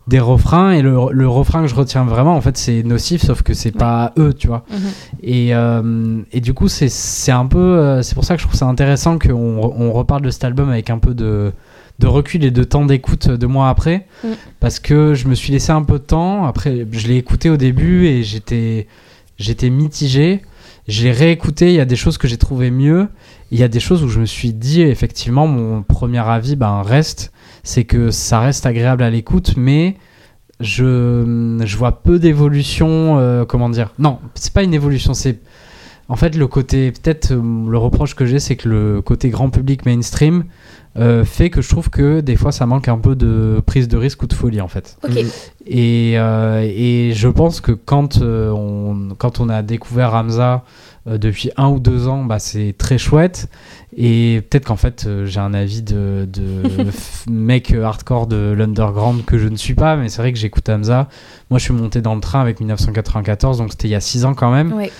des 0.06 0.20
refrains. 0.20 0.70
Et 0.72 0.80
le, 0.82 0.96
le 1.10 1.26
refrain 1.28 1.62
que 1.62 1.66
je 1.68 1.74
retiens 1.74 2.04
vraiment, 2.04 2.36
en 2.36 2.40
fait, 2.40 2.56
c'est 2.56 2.84
Nocif, 2.84 3.22
sauf 3.24 3.42
que 3.42 3.52
c'est 3.54 3.72
pas 3.72 4.12
eux, 4.16 4.32
tu 4.32 4.46
vois. 4.46 4.64
Mhm. 4.70 4.78
Et, 5.24 5.54
euh, 5.56 6.20
et 6.30 6.40
du 6.40 6.54
coup, 6.54 6.68
c'est- 6.68 7.32
un 7.32 7.46
peu. 7.46 7.58
euh, 7.58 8.02
c'est 8.02 8.14
pour 8.14 8.24
ça 8.24 8.36
que 8.36 8.42
je 8.42 8.46
trouve 8.46 8.56
ça 8.58 8.66
intéressant 8.66 9.18
qu'on 9.18 9.34
on 9.76 9.92
reparle 9.92 10.22
de 10.22 10.30
cet 10.30 10.44
album 10.44 10.68
avec 10.68 10.88
un 10.88 10.98
peu 10.98 11.14
de, 11.14 11.52
de 12.02 12.08
recul 12.08 12.44
et 12.44 12.50
de 12.50 12.64
temps 12.64 12.84
d'écoute 12.84 13.30
deux 13.30 13.46
mois 13.46 13.68
après. 13.68 14.06
Mm. 14.24 14.28
Parce 14.60 14.80
que 14.80 15.14
je 15.14 15.28
me 15.28 15.34
suis 15.34 15.52
laissé 15.52 15.72
un 15.72 15.82
peu 15.82 15.98
de 15.98 16.04
temps. 16.04 16.44
Après, 16.44 16.86
je 16.90 17.06
l'ai 17.08 17.16
écouté 17.16 17.48
au 17.48 17.56
début 17.56 18.06
et 18.06 18.22
j'étais 18.22 18.86
j'étais 19.38 19.70
mitigé. 19.70 20.42
Je 20.88 21.04
l'ai 21.04 21.12
réécouté. 21.12 21.68
Il 21.68 21.74
y 21.74 21.80
a 21.80 21.84
des 21.84 21.96
choses 21.96 22.18
que 22.18 22.28
j'ai 22.28 22.38
trouvé 22.38 22.70
mieux. 22.70 23.08
Il 23.50 23.58
y 23.58 23.62
a 23.62 23.68
des 23.68 23.80
choses 23.80 24.02
où 24.02 24.08
je 24.08 24.20
me 24.20 24.26
suis 24.26 24.52
dit, 24.52 24.82
effectivement, 24.82 25.46
mon 25.46 25.82
premier 25.82 26.18
avis 26.18 26.56
ben, 26.56 26.82
reste. 26.82 27.32
C'est 27.62 27.84
que 27.84 28.10
ça 28.10 28.40
reste 28.40 28.66
agréable 28.66 29.04
à 29.04 29.10
l'écoute, 29.10 29.54
mais 29.56 29.96
je, 30.58 31.58
je 31.64 31.76
vois 31.76 32.02
peu 32.02 32.18
d'évolution. 32.18 33.18
euh, 33.18 33.44
comment 33.44 33.68
dire? 33.70 33.92
Non, 33.98 34.18
c'est 34.34 34.52
pas 34.52 34.64
une 34.64 34.74
évolution, 34.74 35.14
c'est. 35.14 35.40
En 36.12 36.16
fait, 36.16 36.36
le 36.36 36.46
côté, 36.46 36.92
peut-être, 36.92 37.30
euh, 37.30 37.40
le 37.70 37.78
reproche 37.78 38.14
que 38.14 38.26
j'ai, 38.26 38.38
c'est 38.38 38.56
que 38.56 38.68
le 38.68 39.00
côté 39.00 39.30
grand 39.30 39.48
public 39.48 39.86
mainstream 39.86 40.44
euh, 40.98 41.24
fait 41.24 41.48
que 41.48 41.62
je 41.62 41.70
trouve 41.70 41.88
que 41.88 42.20
des 42.20 42.36
fois 42.36 42.52
ça 42.52 42.66
manque 42.66 42.86
un 42.86 42.98
peu 42.98 43.16
de 43.16 43.62
prise 43.64 43.88
de 43.88 43.96
risque 43.96 44.22
ou 44.22 44.26
de 44.26 44.34
folie 44.34 44.60
en 44.60 44.68
fait. 44.68 44.98
Ok. 45.04 45.24
Et, 45.66 46.18
euh, 46.18 46.60
et 46.62 47.12
je 47.14 47.28
pense 47.28 47.62
que 47.62 47.72
quand, 47.72 48.20
euh, 48.20 48.50
on, 48.50 49.14
quand 49.16 49.40
on 49.40 49.48
a 49.48 49.62
découvert 49.62 50.12
Hamza 50.12 50.64
euh, 51.08 51.18
depuis 51.18 51.50
un 51.56 51.68
ou 51.68 51.80
deux 51.80 52.08
ans, 52.08 52.24
bah, 52.24 52.38
c'est 52.38 52.74
très 52.76 52.98
chouette. 52.98 53.48
Et 53.96 54.42
peut-être 54.48 54.66
qu'en 54.66 54.76
fait, 54.76 55.04
euh, 55.06 55.26
j'ai 55.26 55.40
un 55.40 55.52
avis 55.52 55.82
de, 55.82 56.28
mec 57.30 57.72
hardcore 57.72 58.26
de 58.26 58.54
l'underground 58.56 59.24
que 59.24 59.38
je 59.38 59.48
ne 59.48 59.56
suis 59.56 59.74
pas, 59.74 59.96
mais 59.96 60.08
c'est 60.08 60.22
vrai 60.22 60.32
que 60.32 60.38
j'écoute 60.38 60.68
Hamza. 60.68 61.08
Moi, 61.50 61.58
je 61.58 61.64
suis 61.64 61.74
monté 61.74 62.00
dans 62.00 62.14
le 62.14 62.20
train 62.20 62.40
avec 62.40 62.60
1994, 62.60 63.58
donc 63.58 63.72
c'était 63.72 63.88
il 63.88 63.92
y 63.92 63.96
a 63.96 64.00
six 64.00 64.24
ans 64.24 64.34
quand 64.34 64.50
même. 64.50 64.72
Ouais. 64.72 64.90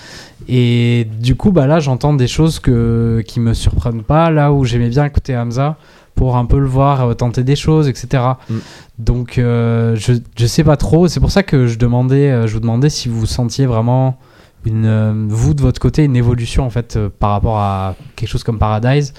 Et 0.47 1.07
du 1.19 1.35
coup, 1.35 1.51
bah 1.51 1.67
là, 1.67 1.79
j'entends 1.79 2.13
des 2.13 2.27
choses 2.27 2.59
que, 2.59 3.23
qui 3.27 3.39
me 3.39 3.53
surprennent 3.53 4.03
pas, 4.03 4.29
là 4.29 4.51
où 4.51 4.65
j'aimais 4.65 4.89
bien 4.89 5.05
écouter 5.05 5.35
Hamza 5.35 5.77
pour 6.15 6.37
un 6.37 6.45
peu 6.45 6.59
le 6.59 6.67
voir, 6.67 7.01
euh, 7.01 7.13
tenter 7.13 7.43
des 7.43 7.55
choses, 7.55 7.87
etc. 7.87 8.23
Mm. 8.49 8.55
Donc, 8.99 9.37
euh, 9.37 9.95
je, 9.95 10.13
je 10.37 10.45
sais 10.45 10.63
pas 10.63 10.77
trop. 10.77 11.07
C'est 11.07 11.19
pour 11.19 11.31
ça 11.31 11.43
que 11.43 11.67
je 11.67 11.77
demandais, 11.77 12.31
euh, 12.31 12.47
je 12.47 12.53
vous 12.53 12.59
demandais 12.59 12.89
si 12.89 13.09
vous 13.09 13.25
sentiez 13.25 13.65
vraiment 13.65 14.17
une, 14.65 14.85
euh, 14.85 15.25
vous 15.29 15.53
de 15.53 15.61
votre 15.61 15.79
côté, 15.79 16.03
une 16.03 16.15
évolution 16.15 16.65
en 16.65 16.69
fait 16.69 16.95
euh, 16.95 17.09
par 17.09 17.31
rapport 17.31 17.57
à 17.57 17.95
quelque 18.15 18.29
chose 18.29 18.43
comme 18.43 18.59
Paradise, 18.59 19.13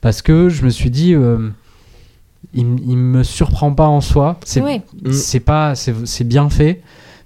parce 0.00 0.22
que 0.22 0.48
je 0.48 0.64
me 0.64 0.70
suis 0.70 0.90
dit, 0.90 1.14
euh, 1.14 1.50
il, 2.54 2.66
il 2.86 2.96
me 2.96 3.22
surprend 3.22 3.72
pas 3.72 3.86
en 3.86 4.00
soi. 4.00 4.38
C'est 4.44 4.60
c'est 5.12 5.40
pas, 5.40 5.74
c'est 5.74 5.94
c'est 6.06 6.24
bien 6.24 6.50
fait, 6.50 6.82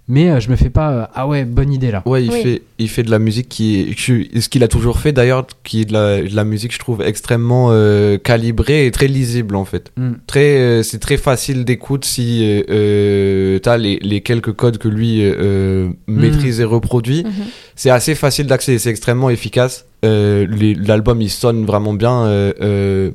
mais 0.09 0.31
euh, 0.31 0.41
je 0.41 0.51
me 0.51 0.57
fais 0.57 0.71
pas, 0.71 0.91
euh, 0.93 1.07
ah 1.15 1.27
ouais, 1.27 1.45
bonne 1.45 1.73
idée 1.73 1.91
là. 1.91 2.03
Ouais, 2.07 2.25
il, 2.25 2.31
Oui. 2.31 2.43
fait, 2.43 2.63
il 2.79 2.89
fait 2.89 3.03
de 3.03 3.11
la 3.11 3.19
musique 3.19 3.49
qui 3.49 3.95
ce 3.99 4.49
qu'il 4.49 4.63
a 4.63 4.69
toujours 4.69 4.99
fait 5.01 5.13
d'ailleurs, 5.13 5.47
qui 5.65 5.81
est 5.81 5.85
de 5.87 5.93
la, 5.93 6.23
de 6.23 6.35
la 6.37 6.45
musique, 6.45 6.73
je 6.73 6.79
trouve, 6.79 7.03
extrêmement 7.03 7.69
euh, 7.71 8.17
calibrée 8.19 8.87
et 8.87 8.91
très 8.91 9.09
lisible 9.09 9.57
en 9.57 9.65
fait. 9.65 9.91
Mm. 9.97 10.13
Très, 10.27 10.59
euh, 10.59 10.83
c'est 10.83 10.99
très 11.01 11.17
facile 11.17 11.65
d'écoute 11.65 12.05
si 12.05 12.63
euh, 12.69 13.59
t'as 13.59 13.77
les, 13.79 13.99
les 14.01 14.21
quelques 14.21 14.53
codes 14.53 14.79
que 14.79 14.89
lui 14.89 15.19
euh, 15.23 15.89
maîtrise 16.07 16.61
et 16.61 16.65
reproduit. 16.65 17.25
Mhm. 17.25 17.33
C'est 17.75 17.91
assez 17.91 18.15
facile 18.15 18.47
d'accès, 18.47 18.79
c'est 18.79 18.91
extrêmement 18.91 19.31
efficace. 19.31 19.87
Euh, 20.05 20.47
L'album 20.87 21.21
il 21.21 21.31
sonne 21.31 21.65
vraiment 21.65 21.95
bien. 21.95 22.25
euh, 22.27 22.53
euh, 22.61 23.11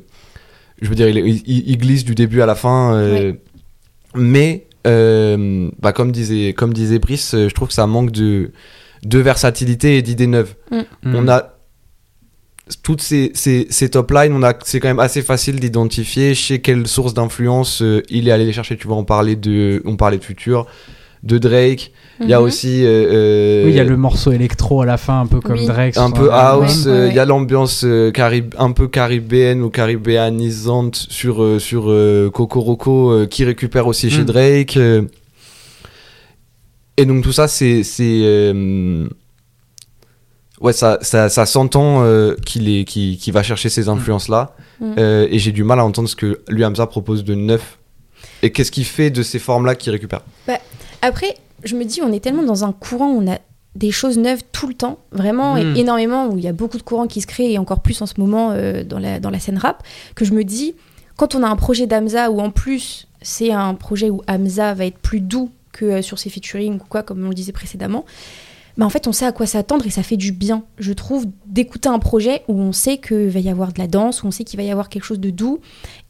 je 0.82 0.88
veux 0.88 0.94
dire, 0.96 1.08
il, 1.08 1.16
il- 1.46 1.64
il 1.70 1.78
glisse 1.78 2.04
du 2.04 2.14
début 2.14 2.42
à 2.42 2.46
la 2.46 2.54
fin. 2.56 2.94
euh, 2.94 3.32
Mais, 4.14 4.66
euh, 4.86 5.70
bah, 5.80 5.92
comme, 5.92 6.12
disait, 6.12 6.52
comme 6.52 6.72
disait 6.72 6.98
Brice, 6.98 7.34
euh, 7.34 7.48
je 7.48 7.54
trouve 7.54 7.68
que 7.68 7.74
ça 7.74 7.86
manque 7.86 8.10
de, 8.10 8.52
de 9.04 9.18
versatilité 9.18 9.96
et 9.96 10.02
d'idées 10.02 10.26
neuves. 10.26 10.54
Mm. 10.70 10.82
On 11.04 11.28
a 11.28 11.54
toutes 12.82 13.02
ces, 13.02 13.32
ces, 13.34 13.66
ces 13.70 13.90
top 13.90 14.10
lines, 14.12 14.32
on 14.32 14.42
a, 14.42 14.54
c'est 14.64 14.80
quand 14.80 14.88
même 14.88 15.00
assez 15.00 15.22
facile 15.22 15.60
d'identifier 15.60 16.34
chez 16.34 16.60
quelle 16.60 16.86
source 16.86 17.12
d'influence 17.12 17.82
euh, 17.82 18.02
il 18.08 18.28
est 18.28 18.30
allé 18.30 18.44
les 18.44 18.52
chercher. 18.52 18.76
Tu 18.76 18.86
vois, 18.86 18.96
on 18.96 19.04
parlait 19.04 19.36
de, 19.36 19.82
on 19.84 19.96
parlait 19.96 20.18
de 20.18 20.24
Future, 20.24 20.66
de 21.22 21.38
Drake. 21.38 21.92
Il 22.20 22.28
y 22.28 22.34
a 22.34 22.38
Mhm. 22.40 22.44
aussi. 22.46 22.84
euh, 22.84 22.88
euh, 22.88 23.64
Oui, 23.66 23.70
il 23.70 23.76
y 23.76 23.80
a 23.80 23.84
le 23.84 23.96
morceau 23.96 24.32
électro 24.32 24.82
à 24.82 24.86
la 24.86 24.96
fin, 24.96 25.20
un 25.20 25.26
peu 25.26 25.40
comme 25.40 25.58
Oui. 25.58 25.66
Drake. 25.66 25.96
un 25.96 26.10
peu 26.10 26.30
house, 26.32 26.84
Ouais, 26.86 26.90
euh, 26.92 27.04
il 27.06 27.08
ouais, 27.10 27.14
y 27.14 27.18
a 27.18 27.24
l'ambiance 27.24 27.82
euh, 27.84 28.10
carib- 28.10 28.54
un 28.58 28.72
peu 28.72 28.88
caribéenne 28.88 29.62
ou 29.62 29.70
caribéanisante 29.70 30.96
sur, 30.96 31.42
euh, 31.42 31.58
sur 31.58 31.90
euh, 31.90 32.30
Cocoroco 32.32 33.10
euh, 33.12 33.26
qui 33.26 33.44
récupère 33.44 33.86
aussi 33.86 34.10
chez 34.10 34.22
Mm. 34.22 34.26
Drake. 34.26 34.76
euh. 34.76 35.02
Et 36.96 37.06
donc 37.06 37.22
tout 37.24 37.32
ça, 37.32 37.48
c'est. 37.48 37.82
euh, 38.00 39.08
Ouais, 40.60 40.72
ça, 40.72 40.98
ça, 41.02 41.28
ça 41.28 41.44
s'entend 41.44 42.04
euh, 42.04 42.36
qu'il 42.46 42.68
est, 42.68 42.84
qu'il, 42.84 43.18
qu'il 43.18 43.32
va 43.32 43.42
chercher 43.42 43.68
ces 43.68 43.88
influences-là. 43.88 44.54
Mm. 44.80 44.92
Euh, 44.98 45.26
et 45.28 45.38
j'ai 45.40 45.50
du 45.50 45.64
mal 45.64 45.80
à 45.80 45.84
entendre 45.84 46.08
ce 46.08 46.14
que 46.14 46.40
lui, 46.48 46.64
Hamza, 46.64 46.86
propose 46.86 47.24
de 47.24 47.34
neuf. 47.34 47.78
Et 48.44 48.50
qu'est-ce 48.52 48.70
qu'il 48.70 48.84
fait 48.84 49.10
de 49.10 49.22
ces 49.22 49.40
formes-là 49.40 49.74
qu'il 49.74 49.90
récupère? 49.92 50.20
Après, 51.02 51.34
je 51.64 51.76
me 51.76 51.84
dis, 51.84 52.00
on 52.02 52.12
est 52.12 52.20
tellement 52.20 52.42
dans 52.42 52.64
un 52.64 52.72
courant 52.72 53.10
où 53.12 53.22
on 53.22 53.30
a 53.30 53.38
des 53.74 53.90
choses 53.90 54.18
neuves 54.18 54.42
tout 54.52 54.66
le 54.66 54.74
temps, 54.74 54.98
vraiment 55.12 55.54
Mm. 55.54 55.76
et 55.76 55.80
énormément, 55.80 56.28
où 56.28 56.38
il 56.38 56.44
y 56.44 56.48
a 56.48 56.52
beaucoup 56.52 56.78
de 56.78 56.82
courants 56.82 57.06
qui 57.06 57.20
se 57.20 57.26
créent, 57.26 57.52
et 57.52 57.58
encore 57.58 57.80
plus 57.80 58.00
en 58.02 58.06
ce 58.06 58.14
moment 58.18 58.50
euh, 58.52 58.84
dans, 58.84 58.98
la, 58.98 59.18
dans 59.20 59.30
la 59.30 59.38
scène 59.38 59.58
rap, 59.58 59.82
que 60.14 60.24
je 60.24 60.32
me 60.32 60.44
dis, 60.44 60.74
quand 61.16 61.34
on 61.34 61.42
a 61.42 61.48
un 61.48 61.56
projet 61.56 61.86
d'Hamza, 61.86 62.30
où 62.30 62.40
en 62.40 62.50
plus 62.50 63.06
c'est 63.22 63.52
un 63.52 63.74
projet 63.74 64.10
où 64.10 64.20
Hamza 64.28 64.74
va 64.74 64.84
être 64.86 64.98
plus 64.98 65.20
doux 65.20 65.50
que 65.72 65.84
euh, 65.86 66.02
sur 66.02 66.18
ses 66.18 66.28
featuring 66.28 66.74
ou 66.74 66.84
quoi, 66.88 67.02
comme 67.02 67.24
on 67.24 67.28
le 67.28 67.34
disait 67.34 67.52
précédemment, 67.52 68.04
en 68.80 68.88
fait 68.88 69.06
on 69.06 69.12
sait 69.12 69.26
à 69.26 69.32
quoi 69.32 69.46
s'attendre 69.46 69.86
et 69.86 69.90
ça 69.90 70.02
fait 70.02 70.16
du 70.16 70.32
bien, 70.32 70.64
je 70.78 70.92
trouve, 70.92 71.26
d'écouter 71.46 71.88
un 71.88 71.98
projet 71.98 72.42
où 72.48 72.58
on 72.58 72.72
sait 72.72 72.98
qu'il 72.98 73.28
va 73.28 73.40
y 73.40 73.48
avoir 73.48 73.72
de 73.72 73.78
la 73.78 73.86
danse, 73.86 74.22
où 74.22 74.26
on 74.26 74.30
sait 74.30 74.44
qu'il 74.44 74.58
va 74.58 74.64
y 74.64 74.70
avoir 74.70 74.88
quelque 74.88 75.04
chose 75.04 75.20
de 75.20 75.30
doux. 75.30 75.60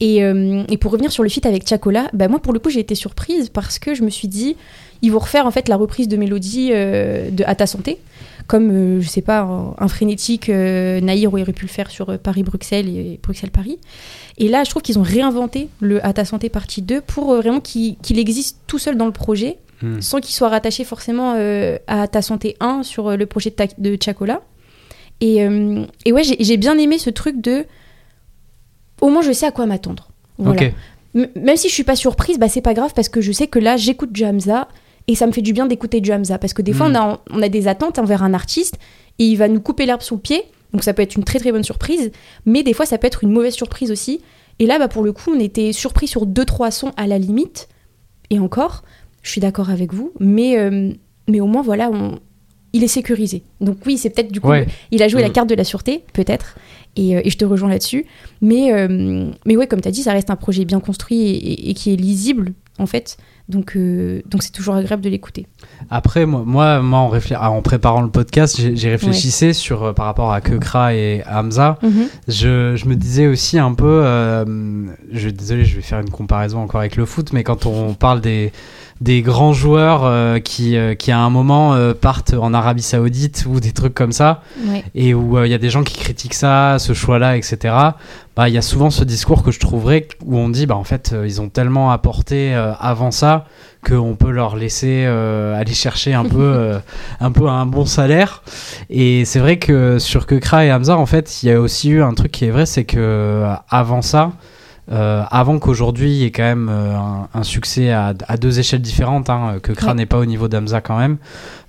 Et, 0.01 0.23
euh, 0.23 0.65
pour 0.81 0.93
revenir 0.93 1.13
sur 1.13 1.23
le 1.23 1.29
feat 1.29 1.47
avec 1.47 1.69
Chacola, 1.69 2.09
bah 2.13 2.29
moi 2.29 2.41
pour 2.41 2.53
le 2.53 2.59
coup 2.59 2.71
j'ai 2.71 2.81
été 2.81 2.95
surprise 2.95 3.49
parce 3.49 3.79
que 3.79 3.95
je 3.95 4.03
me 4.03 4.11
suis 4.11 4.29
dit, 4.29 4.57
ils 5.03 5.11
vont 5.11 5.19
refaire 5.19 5.47
en 5.47 5.51
fait 5.51 5.69
la 5.69 5.77
reprise 5.77 6.09
de 6.09 6.17
mélodie 6.17 6.71
euh, 6.73 7.31
de 7.31 7.45
À 7.45 7.57
ta 7.57 7.67
santé, 7.67 7.99
comme 8.47 8.71
euh, 8.71 9.01
je 9.01 9.09
sais 9.09 9.21
pas 9.21 9.41
un, 9.77 9.89
frénétique 9.89 10.49
euh, 10.49 11.01
Naïr 11.01 11.35
aurait 11.35 11.45
pu 11.53 11.67
le 11.67 11.71
faire 11.71 11.91
sur 11.91 12.19
Paris-Bruxelles 12.19 12.89
et 12.89 13.19
Bruxelles-Paris. 13.21 13.79
Et 14.39 14.49
là, 14.49 14.63
je 14.65 14.71
trouve 14.71 14.83
qu'ils 14.83 15.01
ont 15.01 15.03
réinventé 15.03 15.69
le 15.81 16.05
À 16.07 16.13
ta 16.13 16.25
santé 16.25 16.49
partie 16.49 16.83
2 16.83 17.01
pour 17.01 17.35
vraiment 17.35 17.61
qu'il 17.61 18.19
existe 18.19 18.59
tout 18.69 18.79
seul 18.79 18.97
dans 18.97 19.07
le 19.07 19.13
projet, 19.13 19.59
Hmm. 19.83 20.01
sans 20.01 20.21
qu'il 20.21 20.33
soit 20.35 20.49
rattaché 20.49 20.85
forcément 20.85 21.35
euh, 21.37 21.77
à 21.89 22.07
ta 22.07 22.23
santé 22.23 22.57
1 22.61 22.83
sur 22.85 23.09
euh, 23.09 23.17
le 23.17 23.27
projet 23.27 23.51
de, 23.51 23.55
Ta- 23.57 23.67
de 23.79 23.99
Chacola. 24.01 24.41
Et, 25.21 25.43
euh, 25.45 25.85
et 26.05 26.13
ouais, 26.13 26.23
j'ai 26.25 26.57
bien 26.57 26.79
aimé 26.79 26.99
ce 26.99 27.11
truc 27.11 27.41
de. 27.41 27.65
Au 29.01 29.09
moins, 29.09 29.23
je 29.23 29.33
sais 29.33 29.47
à 29.47 29.51
quoi 29.53 29.67
m'attendre. 29.67 30.09
Voilà. 30.39 30.71
Même 31.15 31.57
si 31.57 31.69
je 31.69 31.75
suis 31.75 31.85
pas 31.85 31.97
surprise, 31.97 32.39
bah 32.39 32.49
c'est 32.49 32.63
pas 32.63 32.73
grave 32.75 32.93
parce 32.95 33.09
que 33.11 33.21
je 33.21 33.33
sais 33.33 33.47
que 33.47 33.59
là 33.59 33.77
j'écoute 33.77 34.13
du 34.13 34.25
Hamza 34.25 34.69
et 35.09 35.15
ça 35.15 35.27
me 35.27 35.33
fait 35.33 35.43
du 35.43 35.53
bien 35.53 35.67
d'écouter 35.67 36.01
du 36.01 36.11
Hamza 36.13 36.39
parce 36.39 36.55
que 36.55 36.63
des 36.63 36.73
fois 36.73 36.89
Mm. 36.89 36.93
on 36.93 36.99
a, 36.99 37.21
on 37.33 37.43
a 37.43 37.49
des 37.51 37.69
attentes 37.69 37.99
envers 37.99 38.23
un 38.23 38.33
artiste 38.33 38.77
et 39.19 39.27
il 39.27 39.37
va 39.37 39.49
nous 39.49 39.61
couper 39.61 39.85
l'herbe 39.85 40.01
sous 40.01 40.15
le 40.15 40.21
pied 40.23 40.43
donc 40.73 40.83
ça 40.85 40.95
peut 40.95 41.03
être 41.03 41.17
une 41.17 41.25
très 41.25 41.39
très 41.39 41.53
bonne 41.53 41.65
surprise 41.65 42.13
mais 42.47 42.63
des 42.63 42.73
fois 42.73 42.87
ça 42.87 42.97
peut 42.97 43.07
être 43.09 43.23
une 43.25 43.31
mauvaise 43.31 43.53
surprise 43.53 43.91
aussi 43.91 44.23
et 44.59 44.65
là 44.65 44.79
bah 44.79 44.89
pour 44.89 45.03
le 45.03 45.13
coup 45.13 45.31
on 45.37 45.39
était 45.39 45.73
surpris 45.75 46.07
sur 46.07 46.25
deux 46.25 46.47
trois 46.47 46.71
sons 46.71 46.93
à 46.97 47.07
la 47.07 47.19
limite 47.19 47.69
et 48.31 48.39
encore 48.39 48.83
je 49.23 49.31
suis 49.31 49.41
d'accord 49.41 49.71
avec 49.71 49.93
vous 49.95 50.13
mais 50.21 50.59
euh, 50.59 50.93
mais 51.29 51.41
au 51.41 51.47
moins 51.47 51.63
voilà 51.63 51.91
on 51.93 52.19
il 52.75 52.83
est 52.83 52.89
sécurisé 52.89 53.43
donc 53.61 53.77
oui 53.87 53.99
c'est 53.99 54.11
peut-être 54.11 54.33
du 54.33 54.41
coup 54.41 54.49
Ouais. 54.49 54.67
il 54.91 55.03
a 55.03 55.09
joué 55.09 55.21
la 55.23 55.29
Mm. 55.29 55.33
carte 55.33 55.49
de 55.51 55.55
la 55.55 55.65
sûreté 55.65 56.05
peut-être 56.15 56.57
et, 56.97 57.17
euh, 57.17 57.21
et 57.25 57.31
je 57.31 57.37
te 57.39 57.45
rejoins 57.45 57.69
là-dessus 57.71 58.05
mais, 58.43 58.73
euh, 58.73 59.31
mais 59.47 59.57
ouais, 59.57 59.67
comme 59.67 59.81
tu 59.81 59.89
as 59.89 59.93
dit, 59.93 60.03
ça 60.03 60.13
reste 60.13 60.29
un 60.31 60.37
projet 60.37 60.65
bien 60.67 60.81
construit 60.81 61.21
et, 61.23 61.37
et- 61.37 61.71
et 61.71 61.75
qui 61.75 61.93
est 61.93 61.97
lisible, 61.97 62.53
en 62.79 62.85
fait. 62.87 63.17
Donc, 63.49 63.77
euh, 63.77 64.21
donc 64.27 64.43
c'est 64.43 64.51
toujours 64.51 64.75
agréable 64.75 65.01
de 65.03 65.09
l'écouter. 65.09 65.47
Après, 65.91 66.27
moi, 66.27 66.43
moi, 66.45 66.83
moi, 66.83 66.99
en, 66.99 67.13
ah, 67.37 67.61
préparant 67.63 68.03
le 68.03 68.11
podcast, 68.11 68.61
j'ai 68.75 68.91
réfléchissé 68.91 69.53
sur 69.55 69.85
euh, 69.85 69.93
par 69.95 70.07
rapport 70.07 70.33
à 70.33 70.41
Kekra 70.43 70.95
et 70.95 71.23
Hamza. 71.31 71.79
Je, 72.29 72.75
je 72.77 72.87
me 72.87 72.95
disais 72.97 73.27
aussi 73.29 73.59
un 73.59 73.73
peu, 73.75 73.87
euh, 74.05 74.45
je 75.13 75.29
désolé, 75.31 75.65
je 75.65 75.77
vais 75.77 75.83
faire 75.83 76.01
une 76.01 76.11
comparaison 76.11 76.59
encore 76.59 76.81
avec 76.81 76.97
le 76.97 77.07
foot, 77.07 77.33
mais 77.33 77.43
quand 77.45 77.65
on 77.65 77.95
parle 77.95 78.21
des 78.21 78.53
des 79.03 79.21
grands 79.21 79.53
joueurs 79.53 80.05
euh, 80.05 80.39
qui, 80.39 80.77
euh, 80.77 80.95
qui 80.95 81.11
à 81.11 81.19
un 81.19 81.29
moment 81.29 81.75
euh, 81.75 81.93
partent 81.93 82.35
en 82.35 82.55
Arabie 82.55 82.83
Saoudite 82.83 83.47
ou 83.49 83.59
des 83.59 83.73
trucs 83.73 83.95
comme 83.95 84.13
ça, 84.13 84.43
et 84.95 85.13
où 85.13 85.43
il 85.45 85.51
y 85.51 85.55
a 85.55 85.59
des 85.59 85.71
gens 85.71 85.83
qui 85.83 85.99
critiquent 85.99 86.35
ça, 86.35 86.77
ce 86.79 86.93
choix-là, 86.93 87.37
etc. 87.37 87.75
Bah, 88.37 88.49
il 88.49 88.55
y 88.55 88.59
a 88.59 88.63
souvent 88.63 88.91
ce 88.91 89.03
discours 89.03 89.43
que 89.43 89.51
je 89.51 89.59
trouverais 89.59 90.07
où 90.25 90.39
on 90.39 90.49
dit, 90.49 90.67
bah, 90.67 90.77
en 90.77 90.85
fait, 90.85 91.15
ils 91.25 91.41
ont 91.41 91.49
tellement 91.49 91.91
apporté 91.91 92.55
avant 92.55 93.11
ça 93.11 93.47
qu'on 93.85 94.15
peut 94.15 94.31
leur 94.31 94.55
laisser 94.55 95.05
aller 95.05 95.75
chercher 95.75 96.15
un 96.15 96.25
peu, 96.25 96.79
un 97.21 97.33
peu 97.33 97.49
un 97.49 97.67
bon 97.67 97.85
salaire. 97.85 98.43
Et 98.89 99.25
c'est 99.25 99.41
vrai 99.41 99.59
que 99.59 99.99
sur 99.99 100.27
Kekra 100.27 100.65
et 100.65 100.73
Hamza, 100.73 100.97
en 100.97 101.07
fait, 101.07 101.43
il 101.43 101.49
y 101.49 101.53
a 101.53 101.61
aussi 101.61 101.91
eu 101.91 102.03
un 102.03 102.15
truc 102.15 102.31
qui 102.31 102.45
est 102.45 102.51
vrai, 102.51 102.67
c'est 102.67 102.85
que 102.85 103.45
avant 103.69 104.03
ça, 104.03 104.31
euh, 104.91 105.23
avant 105.31 105.59
qu'aujourd'hui 105.61 106.11
il 106.11 106.17
y 106.17 106.25
ait 106.25 106.31
quand 106.33 106.43
même 106.43 106.69
euh, 106.69 106.97
un, 106.97 107.29
un 107.33 107.43
succès 107.45 107.91
à, 107.93 108.15
à 108.27 108.37
deux 108.37 108.59
échelles 108.59 108.83
différentes, 108.83 109.31
hein, 109.31 109.59
que 109.63 109.73
Kra 109.73 109.89
Ouais. 109.91 109.95
n'est 109.95 110.07
pas 110.07 110.19
au 110.19 110.25
niveau 110.27 110.49
d'Hamza 110.49 110.81
quand 110.81 110.99
même, 110.99 111.19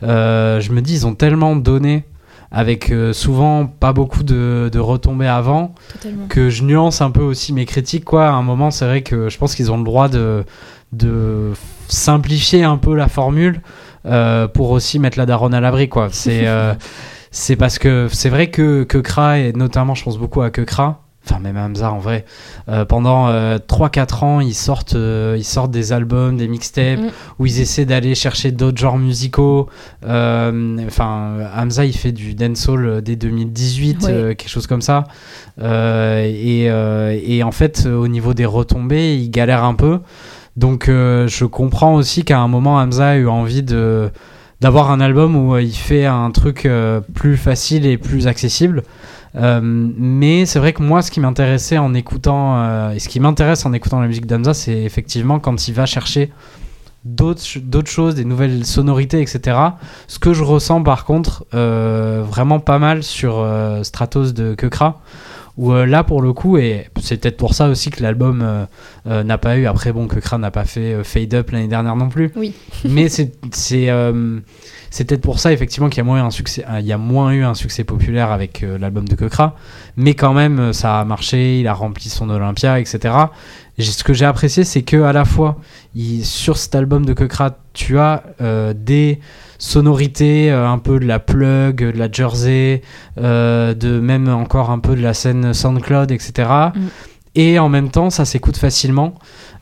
euh, 0.01 0.59
je 0.59 0.71
me 0.71 0.81
dis, 0.81 0.93
ils 0.95 1.07
ont 1.07 1.13
tellement 1.15 1.55
donné 1.55 2.05
avec 2.51 2.93
souvent 3.13 3.65
pas 3.65 3.93
beaucoup 3.93 4.21
de, 4.21 4.69
de 4.71 4.79
retombées 4.79 5.27
avant 5.27 5.73
Totalement. 5.93 6.27
que 6.27 6.49
je 6.51 6.63
nuance 6.63 7.01
un 7.01 7.09
peu 7.09 7.21
aussi 7.21 7.51
mes 7.51 7.65
critiques 7.65 8.05
quoi 8.05 8.27
à 8.27 8.31
un 8.31 8.43
moment 8.43 8.69
c'est 8.69 8.85
vrai 8.85 9.01
que 9.01 9.27
je 9.27 9.37
pense 9.39 9.55
qu'ils 9.55 9.71
ont 9.71 9.77
le 9.77 9.83
droit 9.83 10.07
de 10.07 10.43
de 10.91 11.53
simplifier 11.87 12.63
un 12.63 12.77
peu 12.77 12.95
la 12.95 13.07
formule 13.07 13.61
pour 14.53 14.69
aussi 14.71 14.99
mettre 14.99 15.17
la 15.17 15.25
daronne 15.25 15.53
à 15.55 15.61
l'abri 15.61 15.89
quoi 15.89 16.09
c'est 16.11 16.45
c'est 17.31 17.55
parce 17.55 17.79
que 17.79 18.07
c'est 18.11 18.29
vrai 18.29 18.51
que 18.51 18.83
que 18.83 18.99
Kra 18.99 19.39
et 19.39 19.53
notamment 19.53 19.95
je 19.95 20.03
pense 20.03 20.19
beaucoup 20.19 20.41
à 20.43 20.51
que 20.51 20.61
Kra 20.61 21.01
enfin 21.25 21.39
même 21.39 21.55
Hamza 21.57 21.91
en 21.91 21.99
vrai 21.99 22.25
euh, 22.69 22.83
pendant 22.85 23.29
3-4 23.57 24.23
ans 24.25 24.39
ils 24.41 24.53
sortent 24.53 24.95
euh, 24.95 25.35
ils 25.37 25.43
sortent 25.45 25.71
des 25.71 25.93
albums 25.93 26.35
des 26.37 26.47
mixtapes 26.47 26.99
Mm. 26.99 27.09
où 27.39 27.45
ils 27.45 27.59
essaient 27.61 27.85
d'aller 27.85 28.13
chercher 28.15 28.51
d'autres 28.51 28.77
genres 28.77 28.97
musicaux 28.97 29.69
Euh, 30.05 30.77
enfin 30.85 31.37
Hamza 31.55 31.85
il 31.85 31.93
fait 31.95 32.11
du 32.11 32.33
dancehall 32.35 32.85
euh, 32.85 33.01
dès 33.01 33.15
2018 33.15 34.03
Ouais. 34.03 34.09
euh, 34.11 34.27
quelque 34.35 34.49
chose 34.49 34.67
comme 34.67 34.81
ça 34.81 35.05
euh, 35.61 36.23
et, 36.25 36.69
euh, 36.69 37.17
et 37.23 37.43
en 37.43 37.51
fait, 37.51 37.83
euh, 37.85 37.95
au 37.95 38.07
niveau 38.07 38.33
des 38.33 38.45
retombées, 38.45 39.15
il 39.17 39.29
galère 39.29 39.63
un 39.63 39.75
peu. 39.75 39.99
Donc, 40.57 40.89
euh, 40.89 41.27
je 41.27 41.45
comprends 41.45 41.93
aussi 41.93 42.23
qu'à 42.23 42.39
un 42.39 42.47
moment, 42.47 42.77
Hamza 42.77 43.09
a 43.09 43.15
eu 43.17 43.27
envie 43.27 43.61
de 43.63 44.09
d'avoir 44.61 44.91
un 44.91 44.99
album 44.99 45.35
où 45.35 45.53
euh, 45.55 45.61
il 45.61 45.75
fait 45.75 46.05
un 46.05 46.31
truc 46.31 46.65
euh, 46.65 47.01
plus 47.13 47.37
facile 47.37 47.85
et 47.85 47.97
plus 47.97 48.27
accessible. 48.27 48.81
Euh, 49.35 49.59
mais 49.63 50.45
c'est 50.45 50.59
vrai 50.59 50.73
que 50.73 50.83
moi, 50.83 51.01
ce 51.01 51.09
qui 51.09 51.19
m'intéressait 51.19 51.77
en 51.79 51.93
écoutant, 51.93 52.57
euh, 52.63 52.91
et 52.91 52.99
ce 52.99 53.09
qui 53.09 53.19
m'intéresse 53.19 53.65
en 53.65 53.73
écoutant 53.73 53.99
la 53.99 54.07
musique 54.07 54.27
d'Hamza, 54.27 54.53
c'est 54.53 54.83
effectivement 54.83 55.39
quand 55.39 55.67
il 55.67 55.73
va 55.73 55.85
chercher 55.87 56.31
d'autres 57.03 57.41
ch- 57.41 57.63
d'autres 57.63 57.89
choses, 57.89 58.15
des 58.15 58.25
nouvelles 58.25 58.63
sonorités, 58.65 59.21
etc. 59.21 59.57
Ce 60.07 60.19
que 60.19 60.33
je 60.33 60.43
ressens 60.43 60.83
par 60.83 61.03
contre 61.05 61.45
euh, 61.53 62.23
vraiment 62.25 62.59
pas 62.59 62.79
mal 62.79 63.01
sur 63.03 63.39
euh, 63.39 63.81
Stratos 63.83 64.33
de 64.33 64.53
Kekra, 64.55 65.01
où 65.57 65.73
euh, 65.73 65.85
là 65.87 66.03
pour 66.03 66.21
le 66.21 66.31
coup, 66.31 66.57
et 66.57 66.87
c'est 67.01 67.17
peut-être 67.19 67.37
pour 67.37 67.55
ça 67.55 67.67
aussi 67.69 67.89
que 67.89 68.01
l'album 68.03 68.67
n'a 69.05 69.37
pas 69.39 69.57
eu, 69.57 69.65
après 69.65 69.91
bon, 69.91 70.07
Kekra 70.07 70.37
n'a 70.37 70.51
pas 70.51 70.65
fait 70.65 71.03
Fade 71.03 71.33
Up 71.33 71.49
l'année 71.51 71.67
dernière 71.67 71.95
non 71.95 72.07
plus, 72.09 72.31
Oui. 72.35 72.53
mais 72.87 73.09
c'est 73.09 73.31
c'est 74.93 75.05
peut-être 75.05 75.21
pour 75.21 75.39
ça 75.39 75.51
effectivement 75.51 75.89
qu'il 75.89 75.97
y 75.97 76.01
a 76.01 76.03
moins 76.03 76.19
eu 76.19 76.21
un 76.21 76.29
succès, 76.29 76.63
euh, 76.69 76.79
il 76.79 76.85
y 76.85 76.93
a 76.93 76.99
moins 76.99 77.31
eu 77.31 77.43
un 77.43 77.55
succès 77.55 77.83
populaire 77.83 78.31
avec 78.31 78.61
euh, 78.61 78.77
l'album 78.77 79.07
de 79.07 79.15
Kekra, 79.15 79.55
mais 79.97 80.13
quand 80.13 80.33
même 80.33 80.59
euh, 80.59 80.71
ça 80.71 80.99
a 80.99 81.03
marché, 81.03 81.59
il 81.59 81.67
a 81.67 81.73
rempli 81.73 82.09
son 82.09 82.29
Olympia, 82.29 82.79
etc. 82.79 83.15
Ce 83.79 84.03
que 84.03 84.13
j'ai 84.13 84.25
apprécié, 84.25 84.63
c'est 84.63 84.83
que 84.83 85.01
à 85.01 85.11
la 85.11 85.25
fois 85.25 85.57
il- 85.95 86.23
sur 86.23 86.57
cet 86.57 86.75
album 86.75 87.07
de 87.07 87.13
Kekra, 87.13 87.57
tu 87.73 87.97
as 87.97 88.21
euh, 88.41 88.75
des 88.77 89.19
sonorités, 89.57 90.51
euh, 90.51 90.69
un 90.69 90.77
peu 90.77 90.99
de 90.99 91.05
la 91.07 91.17
plug, 91.17 91.91
de 91.91 91.97
la 91.97 92.11
Jersey, 92.11 92.83
de 93.17 93.99
même 93.99 94.29
encore 94.29 94.69
un 94.69 94.77
peu 94.77 94.95
de 94.95 95.01
la 95.01 95.15
scène 95.15 95.55
SoundCloud, 95.55 96.11
etc. 96.11 96.47
Mm. 96.75 96.79
Et 97.33 97.57
en 97.57 97.67
même 97.67 97.89
temps, 97.89 98.11
ça 98.11 98.25
s'écoute 98.25 98.57
facilement. 98.57 99.15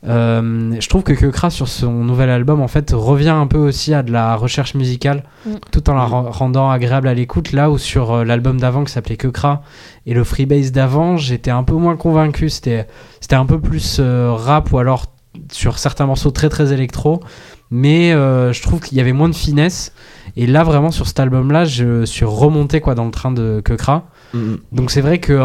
Euh, 0.07 0.75
je 0.79 0.89
trouve 0.89 1.03
que 1.03 1.13
Kekra 1.13 1.51
sur 1.51 1.67
son 1.67 1.91
nouvel 1.91 2.31
album 2.31 2.59
en 2.59 2.67
fait 2.67 2.91
revient 2.91 3.29
un 3.29 3.45
peu 3.45 3.59
aussi 3.59 3.93
à 3.93 4.01
de 4.01 4.11
la 4.11 4.35
recherche 4.35 4.73
musicale 4.73 5.23
Mm. 5.45 5.49
tout 5.71 5.89
en 5.91 5.93
la 5.93 6.05
ren- 6.05 6.29
rendant 6.31 6.69
agréable 6.71 7.07
à 7.07 7.13
l'écoute. 7.13 7.51
Là 7.51 7.69
où 7.69 7.77
sur 7.77 8.11
euh, 8.11 8.23
l'album 8.23 8.59
d'avant 8.59 8.83
qui 8.83 8.91
s'appelait 8.91 9.17
Kekra 9.17 9.61
et 10.07 10.13
le 10.15 10.23
freebase 10.23 10.71
d'avant 10.71 11.17
j'étais 11.17 11.51
un 11.51 11.63
peu 11.63 11.75
moins 11.75 11.95
convaincu. 11.97 12.49
C'était 12.49 12.87
c'était 13.19 13.35
un 13.35 13.45
peu 13.45 13.59
plus 13.59 13.97
euh, 13.99 14.33
rap 14.33 14.71
ou 14.71 14.79
alors 14.79 15.05
sur 15.51 15.77
certains 15.77 16.07
morceaux 16.07 16.31
très 16.31 16.49
très 16.49 16.73
électro. 16.73 17.21
Mais 17.69 18.11
euh, 18.11 18.51
je 18.53 18.61
trouve 18.63 18.79
qu'il 18.81 18.97
y 18.97 19.01
avait 19.01 19.13
moins 19.13 19.29
de 19.29 19.35
finesse. 19.35 19.93
Et 20.35 20.47
là 20.47 20.63
vraiment 20.63 20.89
sur 20.91 21.07
cet 21.07 21.19
album 21.19 21.51
là 21.51 21.63
je 21.65 22.05
suis 22.05 22.25
remonté 22.25 22.81
quoi 22.81 22.95
dans 22.95 23.05
le 23.05 23.11
train 23.11 23.31
de 23.31 23.61
Kekra. 23.63 24.05
Mhm. 24.33 24.57
donc 24.71 24.89
c'est 24.91 25.01
vrai 25.01 25.19
que 25.19 25.39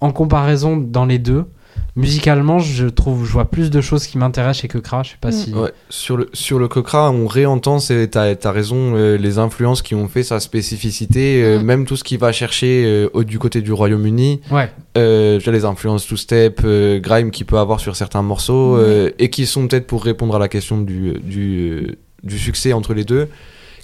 en 0.00 0.10
comparaison 0.12 0.76
dans 0.76 1.06
les 1.06 1.18
deux 1.18 1.46
musicalement 1.96 2.58
je 2.58 2.86
trouve 2.86 3.24
je 3.26 3.32
vois 3.32 3.46
plus 3.46 3.70
de 3.70 3.80
choses 3.80 4.06
qui 4.06 4.18
m'intéressent 4.18 4.60
chez 4.62 4.68
Kekra 4.68 5.02
je 5.02 5.10
sais 5.10 5.16
pas 5.20 5.28
Mm. 5.30 5.32
si 5.32 5.54
Ouais, 5.54 5.72
sur 5.88 6.16
le 6.16 6.28
sur 6.32 6.58
le 6.58 6.68
Cocra, 6.68 7.10
on 7.10 7.26
réentend, 7.26 7.78
c'est 7.78 8.08
t'as 8.08 8.34
as 8.42 8.50
raison, 8.52 8.94
euh, 8.94 9.16
les 9.16 9.38
influences 9.38 9.80
qui 9.82 9.94
ont 9.94 10.06
fait 10.06 10.22
sa 10.22 10.38
spécificité, 10.40 11.42
euh, 11.42 11.58
Mm. 11.58 11.62
même 11.62 11.86
tout 11.86 11.96
ce 11.96 12.04
qu'il 12.04 12.18
va 12.18 12.32
chercher 12.32 12.84
euh, 12.86 13.08
au, 13.14 13.24
du 13.24 13.38
côté 13.38 13.62
du 13.62 13.72
Royaume-Uni, 13.72 14.40
ouais 14.50 14.70
euh, 14.98 15.40
j'ai 15.40 15.52
les 15.52 15.64
influences 15.64 16.06
two 16.06 16.16
step, 16.16 16.60
euh, 16.64 16.98
grime 17.00 17.30
qu'il 17.30 17.46
peut 17.46 17.58
avoir 17.58 17.80
sur 17.80 17.96
certains 17.96 18.22
morceaux 18.22 18.76
euh, 18.76 19.10
et 19.18 19.30
qui 19.30 19.46
sont 19.46 19.66
peut-être 19.66 19.86
pour 19.86 20.04
répondre 20.04 20.36
à 20.36 20.38
la 20.38 20.48
question 20.48 20.80
du 20.80 21.14
du 21.22 21.96
du 22.22 22.38
succès 22.38 22.72
entre 22.72 22.92
les 22.92 23.04
deux, 23.04 23.28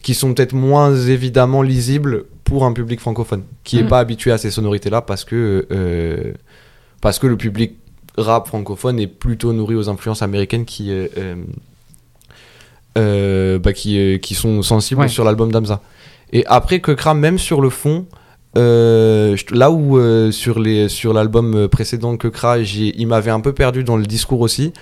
qui 0.03 0.15
sont 0.15 0.35
peut-être 0.35 0.53
moins 0.55 0.95
évidemment 0.97 1.63
lisibles 1.63 2.25
pour 2.45 2.65
un 2.65 2.73
public 2.73 2.99
francophone 3.01 3.45
qui 3.65 3.79
est 3.79 3.85
Mm. 3.85 3.89
pas 3.89 4.01
habitué 4.01 4.33
à 4.33 4.39
ces 4.39 4.51
sonorités 4.51 4.91
là 4.91 5.01
parce 5.01 5.25
que 5.25 5.67
euh, 5.71 6.33
parce 7.01 7.19
que 7.19 7.27
le 7.27 7.37
public 7.37 7.77
rap 8.17 8.47
francophone 8.47 8.99
est 9.01 9.07
plutôt 9.07 9.53
nourri 9.53 9.75
aux 9.75 9.89
influences 9.89 10.23
américaines 10.23 10.65
qui 10.65 10.91
euh, 10.91 11.09
euh, 11.19 11.35
euh, 12.99 13.59
bah, 13.59 13.73
qui, 13.73 14.19
qui 14.21 14.35
sont 14.35 14.63
sensibles 14.63 15.01
Ouais. 15.03 15.09
sur 15.09 15.25
l'album 15.25 15.51
d'Amza. 15.51 15.81
Et 16.33 16.45
après 16.47 16.81
que 16.81 16.93
Kram, 16.93 17.19
même 17.19 17.39
sur 17.39 17.61
le 17.61 17.71
fond, 17.71 18.07
euh, 18.59 19.37
là 19.51 19.71
où 19.71 19.97
euh, 19.99 20.31
sur 20.31 20.59
les 20.59 20.89
sur 20.89 21.13
l'album 21.15 21.69
précédent 21.69 22.17
que 22.17 22.29
Kra, 22.29 22.59
il 22.59 23.07
m'avait 23.07 23.31
un 23.31 23.41
peu 23.41 23.53
perdu 23.55 23.83
dans 23.85 23.97
le 23.97 24.05
discours 24.05 24.41
aussi. 24.41 24.73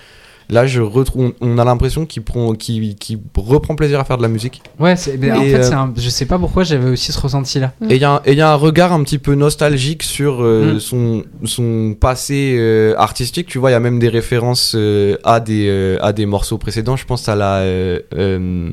Là, 0.49 0.65
je 0.65 0.81
retrouve, 0.81 1.33
on, 1.41 1.53
on 1.53 1.57
a 1.57 1.63
l'impression 1.63 2.05
qu'il 2.05 2.23
prend, 2.23 2.53
qu'il, 2.53 2.95
qu'il 2.95 3.19
reprend 3.37 3.75
plaisir 3.75 3.99
à 3.99 4.03
faire 4.03 4.17
de 4.17 4.21
la 4.21 4.27
musique. 4.27 4.61
ouais 4.79 4.95
mais 5.19 5.31
en 5.31 5.41
fait 5.41 5.55
euh, 5.55 5.71
un- 5.73 5.93
je 5.95 6.09
sais 6.09 6.25
pas 6.25 6.37
pourquoi 6.37 6.63
j'avais 6.63 6.89
aussi 6.89 7.11
ce 7.13 7.19
ressenti 7.21 7.59
là 7.59 7.71
Mm. 7.79 7.91
Et 7.91 7.95
il 7.95 8.01
y, 8.01 8.05
a 8.05 8.11
un- 8.15 8.21
et 8.25 8.31
il 8.33 8.37
y 8.37 8.41
a 8.41 8.51
un 8.51 8.55
regard 8.55 8.91
un 8.91 9.01
petit 9.03 9.17
peu 9.19 9.33
nostalgique 9.35 10.03
sur 10.03 10.41
euh, 10.41 10.73
Mm. 10.75 10.79
son, 10.79 11.23
son 11.45 11.95
passé 11.99 12.55
euh, 12.59 12.93
artistique. 12.97 13.47
Tu 13.47 13.59
vois, 13.59 13.69
il 13.69 13.73
y 13.73 13.75
a 13.75 13.79
même 13.79 13.99
des 13.99 14.09
références 14.09 14.73
euh, 14.75 15.15
à, 15.23 15.39
des, 15.39 15.67
euh, 15.69 15.97
à 16.01 16.11
des 16.11 16.25
morceaux 16.25 16.57
précédents. 16.57 16.95
Je 16.97 17.05
pense 17.05 17.29
à 17.29 17.35
la, 17.35 17.57
euh, 17.59 17.99
euh, 18.15 18.69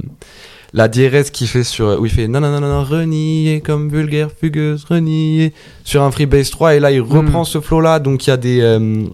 la 0.75 0.89
diérèse 0.89 1.31
qu'il 1.31 1.47
fait 1.47 1.65
sur. 1.65 1.99
où 2.01 2.05
il 2.07 2.13
fait 2.13 2.29
non, 2.29 2.41
non, 2.41 2.51
non, 2.51 2.61
non, 2.61 2.69
non, 2.69 2.85
renier 2.85 3.63
comme 3.65 3.89
vulgaire, 3.89 4.29
fugueuse, 4.39 4.85
renier. 4.85 5.53
Sur 5.85 6.03
un 6.03 6.11
Freebase 6.11 6.51
3. 6.51 6.75
Et 6.75 6.81
là, 6.81 6.91
il 6.91 7.01
reprend 7.01 7.45
ce 7.45 7.61
flow-là. 7.61 8.01
Donc 8.01 8.27
il 8.27 8.31
y 8.31 8.33
a 8.33 8.37
des. 8.37 8.61
euh, 8.61 9.05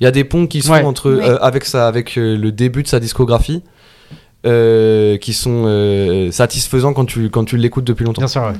il 0.00 0.04
y 0.04 0.06
a 0.06 0.10
des 0.10 0.24
ponts 0.24 0.46
qui 0.46 0.62
sont 0.62 0.72
Ouais. 0.72 0.82
entre 0.84 1.10
Ouais. 1.12 1.24
euh, 1.28 1.38
avec 1.40 1.64
ça 1.64 1.88
avec 1.88 2.16
euh, 2.18 2.36
le 2.36 2.52
début 2.52 2.82
de 2.82 2.88
sa 2.88 3.00
discographie 3.00 3.62
euh, 4.46 5.16
qui 5.18 5.32
sont 5.32 5.64
euh, 5.66 6.30
satisfaisants 6.30 6.92
quand 6.94 7.04
tu 7.04 7.28
quand 7.30 7.44
tu 7.44 7.56
l'écoutes 7.56 7.84
depuis 7.84 8.04
longtemps. 8.04 8.20
bien 8.22 8.28
sûr 8.28 8.42
ouais. 8.42 8.52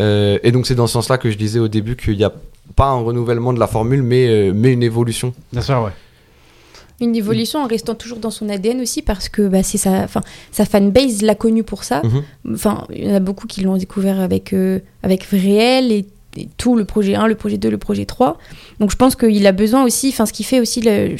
Euh, 0.00 0.38
et 0.42 0.52
donc 0.52 0.66
c'est 0.66 0.74
dans 0.76 0.86
ce 0.86 0.92
sens-là 0.94 1.18
que 1.18 1.30
je 1.30 1.36
disais 1.36 1.58
au 1.58 1.68
début 1.68 1.96
qu'il 1.96 2.16
n'y 2.16 2.24
a 2.24 2.32
pas 2.76 2.86
un 2.86 3.00
renouvellement 3.02 3.52
de 3.52 3.58
la 3.58 3.66
formule, 3.66 4.02
mais, 4.02 4.28
euh, 4.28 4.52
mais 4.54 4.72
une 4.72 4.82
évolution. 4.84 5.34
bien 5.52 5.60
sûr 5.62 5.82
ouais 5.82 5.90
Une 7.00 7.16
évolution 7.16 7.60
en 7.62 7.66
restant 7.66 7.94
toujours 7.94 8.18
dans 8.18 8.30
son 8.30 8.48
ADN 8.48 8.80
aussi 8.80 9.02
parce 9.02 9.28
que 9.28 9.48
bah, 9.48 9.62
c'est 9.64 9.78
sa, 9.78 10.04
enfin, 10.04 10.20
sa 10.52 10.64
fanbase 10.64 11.22
l'a 11.22 11.34
connu 11.34 11.64
pour 11.64 11.82
ça. 11.84 12.02
Mhm. 12.04 12.54
Enfin, 12.54 12.84
il 12.94 13.08
y 13.08 13.10
en 13.10 13.14
a 13.16 13.20
beaucoup 13.20 13.46
qui 13.48 13.60
l'ont 13.62 13.76
découvert 13.76 14.20
avec, 14.20 14.52
euh, 14.52 14.78
avec 15.02 15.24
Réel 15.24 15.90
et, 15.92 15.98
et 15.98 16.06
tout, 16.56 16.76
le 16.76 16.84
projet 16.84 17.14
1, 17.14 17.26
le 17.26 17.34
projet 17.34 17.56
2, 17.58 17.68
le 17.70 17.78
projet 17.78 18.04
3. 18.04 18.38
Donc 18.80 18.90
je 18.90 18.96
pense 18.96 19.16
qu'il 19.16 19.46
a 19.46 19.52
besoin 19.52 19.84
aussi, 19.84 20.08
enfin 20.10 20.26
ce 20.26 20.32
qui 20.32 20.44
fait 20.44 20.60
aussi 20.60 20.80
le, 20.80 21.16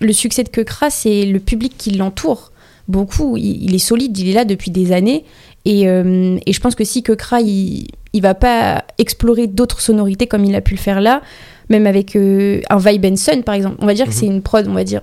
le 0.00 0.12
succès 0.12 0.44
de 0.44 0.48
Kekra, 0.48 0.90
c'est 0.90 1.24
le 1.26 1.40
public 1.40 1.74
qui 1.76 1.90
l'entoure. 1.92 2.52
Beaucoup, 2.88 3.36
il, 3.36 3.64
il 3.64 3.74
est 3.74 3.78
solide, 3.78 4.16
il 4.18 4.28
est 4.30 4.34
là 4.34 4.44
depuis 4.44 4.70
des 4.70 4.92
années. 4.92 5.24
Et, 5.64 5.88
euh, 5.88 6.38
et 6.46 6.52
je 6.52 6.60
pense 6.60 6.74
que 6.74 6.84
si 6.84 7.02
Kekra, 7.02 7.40
il, 7.40 7.86
il 8.12 8.22
va 8.22 8.34
pas 8.34 8.84
explorer 8.98 9.46
d'autres 9.46 9.80
sonorités 9.80 10.26
comme 10.26 10.44
il 10.44 10.54
a 10.54 10.60
pu 10.60 10.74
le 10.74 10.80
faire 10.80 11.00
là, 11.00 11.22
même 11.68 11.86
avec 11.86 12.16
euh, 12.16 12.60
un 12.70 12.78
Vibe 12.78 13.04
and 13.06 13.16
Sun 13.16 13.42
par 13.44 13.54
exemple, 13.54 13.76
on 13.80 13.86
va 13.86 13.94
dire 13.94 14.06
que 14.06 14.10
Mhm. 14.10 14.16
c'est 14.16 14.26
une 14.26 14.42
prod, 14.42 14.66
on 14.68 14.72
va 14.74 14.84
dire 14.84 15.02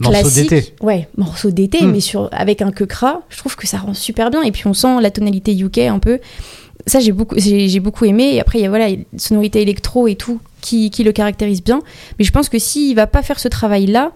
morceau 0.00 0.20
classique. 0.20 0.50
d'été 0.50 0.74
Ouais, 0.82 1.08
morceau 1.16 1.50
d'été, 1.50 1.82
Mm. 1.84 1.90
mais 1.92 2.00
sur, 2.00 2.28
avec 2.32 2.60
un 2.60 2.72
quecra, 2.72 3.22
je 3.30 3.38
trouve 3.38 3.56
que 3.56 3.66
ça 3.66 3.78
rend 3.78 3.94
super 3.94 4.30
bien. 4.30 4.42
Et 4.42 4.50
puis 4.52 4.66
on 4.66 4.74
sent 4.74 5.00
la 5.00 5.10
tonalité 5.10 5.56
UK 5.56 5.78
un 5.78 5.98
peu. 5.98 6.18
Ça, 6.86 6.98
j'ai 7.00 7.12
beaucoup, 7.12 7.36
j'ai, 7.38 7.80
beaucoup 7.80 8.04
aimé. 8.04 8.34
Et 8.34 8.40
après, 8.40 8.58
il 8.58 8.62
y 8.62 8.66
a 8.66 8.68
voilà, 8.68 8.88
sonorité 9.16 9.62
électro 9.62 10.08
et 10.08 10.16
tout 10.16 10.40
qui, 10.60 10.90
qui 10.90 11.04
le 11.04 11.12
caractérise 11.12 11.62
bien. 11.62 11.80
Mais 12.18 12.24
je 12.24 12.32
pense 12.32 12.48
que 12.48 12.58
s'il 12.58 12.94
va 12.96 13.06
pas 13.06 13.22
faire 13.22 13.38
ce 13.38 13.48
travail-là, 13.48 14.12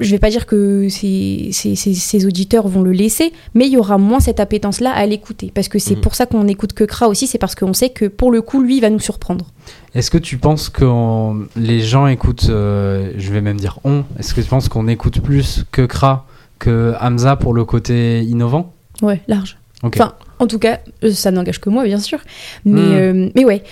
je 0.00 0.10
vais 0.10 0.18
pas 0.18 0.30
dire 0.30 0.44
que 0.46 0.88
ses, 0.88 1.50
ses- 1.52 1.76
ses- 1.76 1.94
ses 1.94 2.26
auditeurs 2.26 2.66
vont 2.66 2.82
le 2.82 2.90
laisser, 2.90 3.32
mais 3.54 3.66
il 3.66 3.72
y 3.72 3.76
aura 3.76 3.96
moins 3.96 4.18
cette 4.18 4.40
appétence-là 4.40 4.90
à 4.90 5.06
l'écouter. 5.06 5.52
Parce 5.54 5.68
que 5.68 5.78
c'est 5.78 5.94
Mhm. 5.94 6.00
pour 6.00 6.14
ça 6.16 6.26
qu'on 6.26 6.48
écoute 6.48 6.72
que 6.72 6.82
Kra 6.82 7.08
aussi, 7.08 7.28
c'est 7.28 7.38
parce 7.38 7.54
qu'on 7.54 7.72
sait 7.72 7.90
que 7.90 8.06
pour 8.06 8.32
le 8.32 8.42
coup, 8.42 8.60
lui, 8.60 8.78
il 8.78 8.80
va 8.80 8.90
nous 8.90 8.98
surprendre. 8.98 9.46
Est-ce 9.94 10.10
que 10.10 10.18
tu 10.18 10.36
penses 10.38 10.68
que 10.68 10.84
on- 10.84 11.46
les 11.56 11.80
gens 11.80 12.08
écoutent, 12.08 12.48
euh, 12.50 13.12
je 13.16 13.32
vais 13.32 13.40
même 13.40 13.58
dire 13.58 13.78
on, 13.84 14.02
est-ce 14.18 14.34
que 14.34 14.40
tu 14.40 14.48
penses 14.48 14.68
qu'on 14.68 14.88
écoute 14.88 15.20
plus 15.20 15.64
que 15.70 15.82
Kra, 15.86 16.26
que 16.58 16.94
Hamza 17.00 17.36
pour 17.36 17.54
le 17.54 17.64
côté 17.64 18.20
innovant? 18.22 18.72
Ouais, 19.00 19.20
large. 19.28 19.58
Enfin, 19.88 20.14
en 20.38 20.46
tout 20.46 20.58
cas, 20.58 20.80
euh, 21.02 21.12
ça 21.12 21.30
n'engage 21.30 21.60
que 21.60 21.70
moi, 21.70 21.84
bien 21.84 21.98
sûr. 21.98 22.18
Mais, 22.64 22.80
Mhm. 22.80 22.92
euh, 22.94 23.30
mais 23.34 23.44
ouais, 23.44 23.62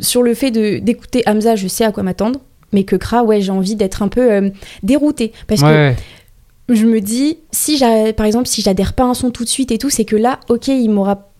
sur 0.00 0.22
le 0.22 0.34
fait 0.34 0.50
d'écouter 0.50 1.22
Hamza, 1.26 1.56
je 1.56 1.68
sais 1.68 1.84
à 1.84 1.92
quoi 1.92 2.02
m'attendre. 2.02 2.40
Mais 2.72 2.84
que 2.84 2.96
Kra, 2.96 3.22
ouais, 3.22 3.40
j'ai 3.42 3.50
envie 3.52 3.76
d'être 3.76 4.02
un 4.02 4.08
peu 4.08 4.32
euh, 4.32 4.48
déroutée. 4.82 5.32
Parce 5.46 5.62
que 5.62 6.74
je 6.74 6.86
me 6.86 7.00
dis, 7.00 7.36
si 7.50 7.78
par 8.16 8.24
exemple, 8.24 8.46
si 8.48 8.62
j'adhère 8.62 8.94
pas 8.94 9.02
à 9.04 9.06
un 9.08 9.14
son 9.14 9.30
tout 9.30 9.44
de 9.44 9.48
suite 9.48 9.70
et 9.72 9.78
tout, 9.78 9.90
c'est 9.90 10.04
que 10.06 10.16
là, 10.16 10.40
ok, 10.48 10.68
il 10.68 10.88
m'aura 10.88 11.31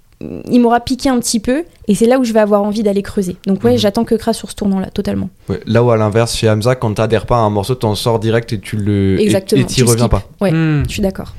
il 0.50 0.61
m'aura 0.61 0.80
piqué 0.80 1.08
un 1.08 1.18
petit 1.18 1.40
peu 1.40 1.64
et 1.88 1.94
c'est 1.94 2.06
là 2.06 2.18
où 2.18 2.24
je 2.24 2.32
vais 2.32 2.40
avoir 2.40 2.62
envie 2.62 2.82
d'aller 2.82 3.02
creuser. 3.02 3.37
Donc 3.46 3.64
ouais, 3.64 3.72
Mhm. 3.72 3.78
j'attends 3.78 4.04
que 4.04 4.14
Kra 4.14 4.32
sur 4.32 4.50
ce 4.50 4.54
tournant-là, 4.56 4.88
totalement. 4.90 5.30
Ouais, 5.48 5.61
là 5.66 5.82
où 5.82 5.90
à 5.90 5.96
l'inverse, 5.96 6.37
chez 6.37 6.48
Hamza, 6.48 6.74
quand 6.76 6.94
t'adhères 6.94 7.26
pas 7.26 7.37
à 7.37 7.40
un 7.40 7.50
morceau, 7.50 7.74
t'en 7.74 7.94
sors 7.94 8.18
direct 8.20 8.52
et 8.52 8.61
tu 8.61 8.76
le. 8.76 9.18
et- 9.18 9.24
Exactement, 9.24 9.61
Et 9.61 9.64
t'y 9.64 9.76
tu 9.76 9.85
reviens 9.85 10.08
pas. 10.08 10.22
Ouais, 10.40 10.52
Hmm. 10.52 10.85
je 10.87 10.92
suis 10.92 11.02
d'accord. 11.02 11.35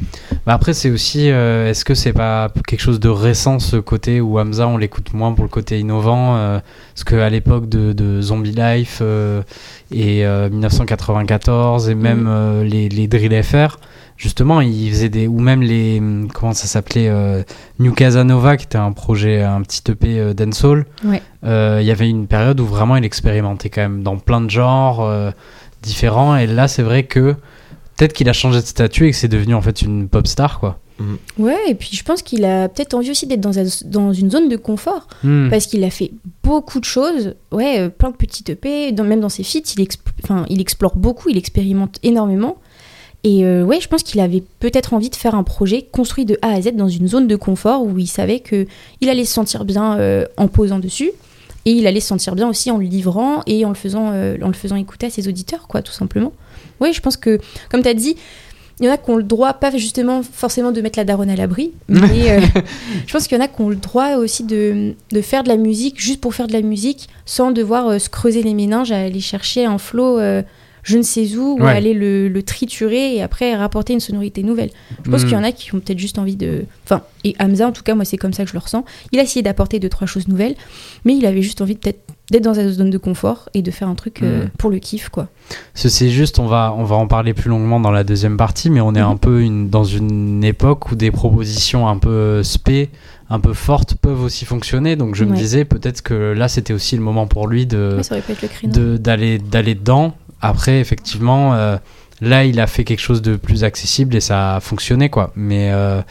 Bah 0.45 0.53
après, 0.53 0.73
c'est 0.73 0.89
aussi, 0.89 1.29
euh, 1.31 1.69
est-ce 1.69 1.85
que 1.85 1.93
c'est 1.95 2.11
pas 2.13 2.51
quelque 2.67 2.81
chose 2.81 2.99
de 2.99 3.09
récent 3.09 3.59
ce 3.59 3.77
côté 3.77 4.19
où 4.21 4.37
Hamza 4.39 4.67
on 4.67 4.77
l'écoute 4.77 5.13
moins 5.13 5.31
pour 5.33 5.43
le 5.45 5.49
côté 5.49 5.79
innovant 5.79 6.35
euh, 6.35 6.59
Parce 6.93 7.03
qu'à 7.05 7.29
l'époque 7.29 7.69
de, 7.69 7.93
de 7.93 8.21
Zombie 8.21 8.51
Life 8.51 8.99
euh, 9.01 9.41
et 9.91 10.25
euh, 10.25 10.49
1994 10.49 11.89
et 11.89 11.95
même 11.95 12.25
euh, 12.27 12.63
les, 12.63 12.89
les 12.89 13.07
Drill 13.07 13.41
FR, 13.43 13.77
justement, 14.23 14.61
ils 14.61 14.89
faisaient 14.89 15.09
des. 15.09 15.27
ou 15.27 15.39
même 15.39 15.61
les. 15.61 16.01
comment 16.33 16.53
ça 16.53 16.65
s'appelait 16.65 17.09
euh, 17.09 17.43
New 17.79 17.91
Casanova 17.93 18.57
qui 18.57 18.65
était 18.65 18.77
un 18.77 18.93
projet, 18.93 19.43
un 19.43 19.61
petit 19.61 19.81
EP 19.91 20.17
euh, 20.19 20.33
dancehall. 20.33 20.85
Ouais. 21.03 21.21
Euh, 21.43 21.79
Il 21.81 21.85
y 21.85 21.91
avait 21.91 22.09
une 22.09 22.25
période 22.27 22.59
où 22.59 22.65
vraiment 22.65 22.95
il 22.95 23.03
expérimentait 23.05 23.69
quand 23.69 23.81
même 23.81 24.01
dans 24.01 24.17
plein 24.17 24.41
de 24.41 24.49
genres 24.49 25.01
euh, 25.01 25.31
différents 25.81 26.35
et 26.37 26.47
là, 26.47 26.67
c'est 26.67 26.83
vrai 26.83 27.03
que. 27.03 27.35
Peut-être 27.95 28.13
qu'il 28.13 28.27
a 28.27 28.33
changé 28.33 28.59
de 28.59 28.65
statut 28.65 29.05
et 29.07 29.11
que 29.11 29.15
c'est 29.15 29.27
devenu 29.27 29.53
en 29.53 29.61
fait 29.61 29.83
une 29.83 30.09
pop 30.09 30.25
star 30.25 30.59
quoi. 30.59 30.79
Ouais, 31.37 31.57
et 31.67 31.75
puis 31.75 31.89
je 31.93 32.03
pense 32.03 32.23
qu'il 32.23 32.43
a 32.43 32.67
peut-être 32.67 32.95
envie 32.95 33.11
aussi 33.11 33.27
d'être 33.27 33.39
dans, 33.39 33.59
un- 33.59 33.67
dans 33.85 34.11
une 34.13 34.31
zone 34.31 34.49
de 34.49 34.55
confort 34.57 35.07
Hmm. 35.23 35.49
parce 35.51 35.67
qu'il 35.67 35.83
a 35.83 35.91
fait 35.91 36.11
beaucoup 36.43 36.79
de 36.79 36.85
choses, 36.85 37.35
ouais, 37.51 37.89
plein 37.89 38.09
de 38.09 38.15
petits 38.15 38.43
EP, 38.51 38.91
dans- 38.93 39.03
même 39.03 39.19
dans 39.19 39.29
ses 39.29 39.43
feats, 39.43 39.73
il, 39.77 39.83
exp- 39.85 39.99
enfin, 40.23 40.45
il 40.49 40.59
explore 40.59 40.95
beaucoup, 40.95 41.29
il 41.29 41.37
expérimente 41.37 41.99
énormément. 42.01 42.57
Et 43.23 43.45
euh, 43.45 43.63
ouais, 43.63 43.79
je 43.79 43.87
pense 43.87 44.03
qu'il 44.03 44.19
avait 44.19 44.43
peut-être 44.59 44.93
envie 44.93 45.09
de 45.09 45.15
faire 45.15 45.35
un 45.35 45.43
projet 45.43 45.81
construit 45.81 46.25
de 46.25 46.37
A 46.41 46.49
à 46.49 46.61
Z 46.61 46.75
dans 46.75 46.89
une 46.89 47.07
zone 47.07 47.27
de 47.27 47.35
confort 47.37 47.83
où 47.83 47.97
il 47.97 48.07
savait 48.07 48.41
que 48.41 48.67
il 48.99 49.09
allait 49.09 49.23
se 49.23 49.33
sentir 49.33 49.63
bien 49.63 49.97
euh, 49.97 50.25
en 50.35 50.47
posant 50.47 50.79
dessus 50.79 51.11
et 51.65 51.71
il 51.71 51.87
allait 51.87 52.01
se 52.01 52.07
sentir 52.07 52.35
bien 52.35 52.49
aussi 52.49 52.69
en 52.69 52.77
le 52.77 52.83
livrant 52.83 53.41
et 53.47 53.63
en 53.63 53.69
le 53.69 53.75
faisant, 53.75 54.11
euh, 54.11 54.35
en 54.41 54.47
le 54.47 54.53
faisant 54.53 54.75
écouter 54.75 55.05
à 55.05 55.09
ses 55.09 55.29
auditeurs, 55.29 55.67
quoi, 55.69 55.81
tout 55.81 55.93
simplement. 55.93 56.33
Ouais, 56.81 56.91
je 56.91 56.99
pense 56.99 57.15
que, 57.15 57.39
comme 57.71 57.81
tu 57.81 57.87
as 57.87 57.93
dit, 57.93 58.17
il 58.81 58.85
y 58.85 58.89
en 58.89 58.91
a 58.91 58.97
qui 58.97 59.09
ont 59.09 59.15
le 59.15 59.23
droit, 59.23 59.53
pas 59.53 59.71
justement 59.71 60.21
forcément 60.23 60.73
de 60.73 60.81
mettre 60.81 60.99
la 60.99 61.05
daronne 61.05 61.29
à 61.29 61.37
l'abri, 61.37 61.71
mais 61.87 62.41
je 63.07 63.13
pense 63.13 63.27
qu'il 63.27 63.37
y 63.37 63.41
en 63.41 63.43
a 63.43 63.47
qui 63.47 63.61
ont 63.61 63.69
le 63.69 63.77
droit 63.77 64.15
aussi 64.15 64.43
de, 64.43 64.95
de 65.11 65.21
faire 65.21 65.43
de 65.43 65.47
la 65.47 65.55
musique 65.55 66.01
juste 66.01 66.19
pour 66.19 66.35
faire 66.35 66.47
de 66.47 66.53
la 66.53 66.61
musique 66.61 67.07
sans 67.25 67.51
devoir 67.51 68.01
se 68.01 68.09
creuser 68.09 68.43
les 68.43 68.53
méninges 68.53 68.91
à 68.91 68.97
aller 68.97 69.21
chercher 69.21 69.63
un 69.63 69.77
flow 69.77 70.19
euh, 70.19 70.41
je 70.83 70.97
ne 70.97 71.01
sais 71.03 71.35
où 71.35 71.57
ou 71.57 71.63
Ouais. 71.63 71.71
aller 71.71 71.93
le, 71.93 72.27
le 72.29 72.43
triturer 72.43 73.15
et 73.15 73.21
après 73.23 73.55
rapporter 73.55 73.93
une 73.93 73.99
sonorité 73.99 74.43
nouvelle. 74.43 74.69
Je 75.03 75.09
pense 75.09 75.21
Mm. 75.21 75.25
qu'il 75.25 75.33
y 75.33 75.39
en 75.39 75.43
a 75.43 75.51
qui 75.51 75.73
ont 75.73 75.79
peut-être 75.79 75.99
juste 75.99 76.19
envie 76.19 76.35
de. 76.35 76.65
Enfin, 76.85 77.01
et 77.23 77.35
Hamza, 77.39 77.67
en 77.67 77.71
tout 77.71 77.83
cas, 77.83 77.95
moi, 77.95 78.05
c'est 78.05 78.17
comme 78.17 78.33
ça 78.33 78.43
que 78.43 78.49
je 78.49 78.53
le 78.53 78.59
ressens. 78.59 78.83
Il 79.11 79.19
a 79.19 79.23
essayé 79.23 79.41
d'apporter 79.41 79.79
deux, 79.79 79.89
trois 79.89 80.07
choses 80.07 80.27
nouvelles, 80.27 80.55
mais 81.05 81.15
il 81.15 81.25
avait 81.25 81.41
juste 81.41 81.61
envie 81.61 81.75
peut-être 81.75 81.99
d'être 82.31 82.43
dans 82.43 82.53
sa 82.53 82.69
zone 82.69 82.89
de 82.89 82.97
confort 82.97 83.49
et 83.53 83.61
de 83.61 83.69
faire 83.71 83.87
un 83.87 83.95
truc 83.95 84.21
euh, 84.23 84.45
Mm. 84.45 84.49
pour 84.57 84.69
le 84.69 84.79
kiff, 84.79 85.09
quoi. 85.09 85.27
Ceci 85.73 86.11
juste, 86.11 86.39
on 86.39 86.47
va, 86.47 86.73
on 86.77 86.83
va 86.83 86.95
en 86.95 87.07
parler 87.07 87.33
plus 87.33 87.49
longuement 87.49 87.79
dans 87.79 87.91
la 87.91 88.03
deuxième 88.03 88.37
partie, 88.37 88.69
mais 88.69 88.81
on 88.81 88.93
est 88.95 89.01
Mhm. 89.01 89.07
un 89.09 89.17
peu 89.17 89.41
une- 89.41 89.69
dans 89.69 89.83
une 89.83 90.43
époque 90.43 90.91
où 90.91 90.95
des 90.95 91.11
propositions 91.11 91.87
un 91.87 91.97
peu 91.97 92.41
spé, 92.43 92.89
un 93.29 93.39
peu 93.39 93.53
fortes 93.53 93.95
peuvent 93.95 94.21
aussi 94.23 94.45
fonctionner. 94.45 94.95
Donc 94.95 95.15
je 95.15 95.23
me 95.25 95.35
disais 95.35 95.65
peut-être 95.65 96.01
que 96.01 96.33
là 96.33 96.47
c'était 96.47 96.73
aussi 96.73 96.95
le 96.95 97.01
moment 97.01 97.25
pour 97.27 97.47
lui 97.47 97.61
Ouais, 97.61 98.23
de- 98.67 98.97
d'aller 98.97 99.37
d'aller 99.39 99.75
dedans. 99.75 100.15
Après 100.43 100.79
effectivement, 100.79 101.55
euh, 101.55 101.77
là 102.21 102.43
il 102.45 102.59
a 102.59 102.67
fait 102.67 102.83
quelque 102.83 102.99
chose 102.99 103.21
de 103.21 103.35
plus 103.35 103.63
accessible 103.63 104.15
et 104.15 104.21
ça 104.21 104.57
a 104.57 104.59
fonctionné 104.59 105.09
quoi. 105.09 105.31
Mais 105.35 105.71
euh, 105.71 106.01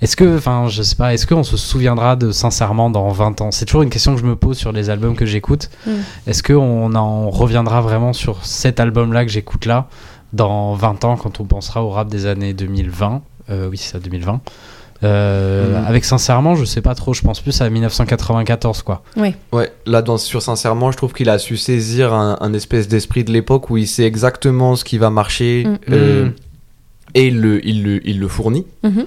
est-ce 0.00 0.16
que, 0.16 0.36
enfin 0.38 0.68
je 0.68 0.82
sais 0.82 0.96
pas, 0.96 1.12
est-ce 1.14 1.26
qu'on 1.26 1.42
se 1.42 1.56
souviendra 1.56 2.16
de 2.16 2.30
sincèrement 2.32 2.90
dans 2.90 3.08
20 3.08 3.40
ans? 3.40 3.50
C'est 3.50 3.64
toujours 3.66 3.82
une 3.82 3.90
question 3.90 4.14
que 4.14 4.20
je 4.20 4.26
me 4.26 4.36
pose 4.36 4.56
sur 4.56 4.72
les 4.72 4.88
albums 4.88 5.14
que 5.16 5.26
j'écoute. 5.26 5.68
Mm. 5.86 5.90
Est-ce 6.28 6.42
qu'on 6.42 6.94
en 6.94 7.28
reviendra 7.30 7.80
vraiment 7.80 8.12
sur 8.12 8.44
cet 8.46 8.80
album-là 8.80 9.24
que 9.24 9.30
j'écoute 9.30 9.66
là 9.66 9.88
dans 10.32 10.74
20 10.74 11.04
ans 11.04 11.16
quand 11.16 11.40
on 11.40 11.44
pensera 11.44 11.82
au 11.82 11.90
rap 11.90 12.08
des 12.08 12.26
années 12.26 12.54
2020 12.54 13.22
Euh, 13.50 13.68
Oui, 13.68 13.76
c'est 13.76 13.92
ça, 13.92 13.98
2020. 13.98 14.40
Euh, 15.04 15.78
Mhm. 15.80 15.86
Avec 15.86 16.04
sincèrement, 16.04 16.54
je 16.54 16.64
sais 16.64 16.80
pas 16.80 16.94
trop, 16.94 17.12
je 17.14 17.22
pense 17.22 17.40
plus 17.40 17.60
à 17.60 17.68
1994 17.70 18.82
quoi. 18.82 19.02
Ouais, 19.52 19.72
là, 19.86 20.00
dans, 20.02 20.16
sur 20.18 20.42
Sincèrement, 20.42 20.90
je 20.92 20.96
trouve 20.96 21.12
qu'il 21.12 21.28
a 21.28 21.38
su 21.38 21.56
saisir 21.56 22.12
un, 22.14 22.36
un 22.40 22.52
espèce 22.52 22.88
d'esprit 22.88 23.24
de 23.24 23.32
l'époque 23.32 23.70
où 23.70 23.76
il 23.76 23.86
sait 23.88 24.04
exactement 24.04 24.76
ce 24.76 24.84
qui 24.84 24.98
va 24.98 25.10
marcher 25.10 25.64
Mm. 25.66 25.78
euh, 25.92 26.24
Mm. 26.26 26.32
et 27.14 27.26
il 27.26 27.40
le, 27.40 27.66
il, 27.66 27.82
le, 27.82 28.08
il 28.08 28.20
le 28.20 28.28
fournit. 28.28 28.66
Mhm. 28.82 29.06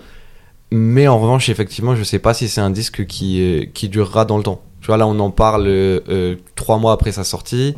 Mais 0.72 1.08
en 1.08 1.20
revanche, 1.20 1.48
effectivement, 1.50 1.96
je 1.96 2.04
sais 2.04 2.20
pas 2.20 2.34
si 2.34 2.50
c'est 2.50 2.62
un 2.62 2.72
disque 2.72 3.06
qui, 3.06 3.42
euh, 3.42 3.66
qui 3.74 3.88
durera 3.88 4.26
dans 4.26 4.38
le 4.38 4.44
temps. 4.44 4.62
Tu 4.82 4.88
vois, 4.88 4.98
là, 4.98 5.08
on 5.08 5.18
en 5.20 5.30
parle 5.32 5.66
euh, 5.68 6.36
trois 6.56 6.78
mois 6.78 6.92
après 6.94 7.12
sa 7.12 7.24
sortie. 7.24 7.76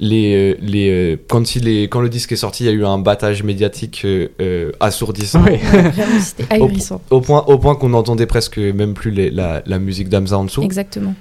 Les, 0.00 0.34
euh, 0.52 0.56
les, 0.60 0.90
euh, 0.90 1.16
quand, 1.28 1.56
il 1.56 1.66
est, 1.68 1.82
quand 1.88 2.00
le 2.00 2.08
disque 2.08 2.30
est 2.32 2.36
sorti, 2.36 2.62
il 2.64 2.66
y 2.66 2.70
a 2.70 2.72
eu 2.72 2.84
un 2.84 2.98
battage 2.98 3.42
médiatique 3.42 4.02
euh, 4.04 4.70
assourdissant. 4.78 5.42
C'était 6.20 6.46
ahurissant. 6.54 7.00
Au 7.10 7.20
point, 7.20 7.42
au 7.48 7.58
point 7.58 7.74
qu'on 7.74 7.88
n'entendait 7.88 8.26
presque 8.26 8.58
même 8.58 8.94
plus 8.94 9.10
les- 9.10 9.30
la, 9.30 9.62
la 9.66 9.78
musique 9.80 10.08
d'Amza 10.08 10.38
en 10.38 10.44
dessous. 10.44 10.62
Exactement. 10.62 11.14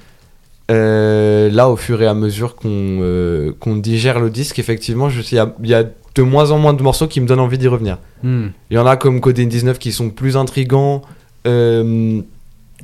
Euh, 0.70 1.50
là, 1.50 1.70
au 1.70 1.76
fur 1.78 2.02
et 2.02 2.08
à 2.08 2.14
mesure 2.14 2.56
qu'on 2.56 2.70
euh, 3.02 3.54
qu'on 3.60 3.78
digère 3.78 4.20
le 4.20 4.30
disque, 4.30 4.60
effectivement, 4.60 5.10
je- 5.10 5.22
il 5.22 5.36
y 5.36 5.40
a, 5.40 5.56
il 5.64 5.70
y 5.70 5.74
a 5.74 5.84
de 5.84 6.22
moins 6.22 6.52
en 6.52 6.58
moins 6.60 6.74
de 6.74 6.84
morceaux 6.84 7.08
qui 7.08 7.22
me 7.22 7.26
donnent 7.28 7.40
envie 7.40 7.58
d'y 7.58 7.68
revenir. 7.70 8.00
Hmm. 8.22 8.48
Il 8.70 8.76
y 8.76 8.78
en 8.78 8.86
a 8.86 8.98
comme 8.98 9.22
Codeine 9.22 9.50
19 9.50 9.80
qui 9.80 9.92
sont 9.92 10.10
plus 10.10 10.36
intrigants. 10.38 11.02
euh, 11.48 12.22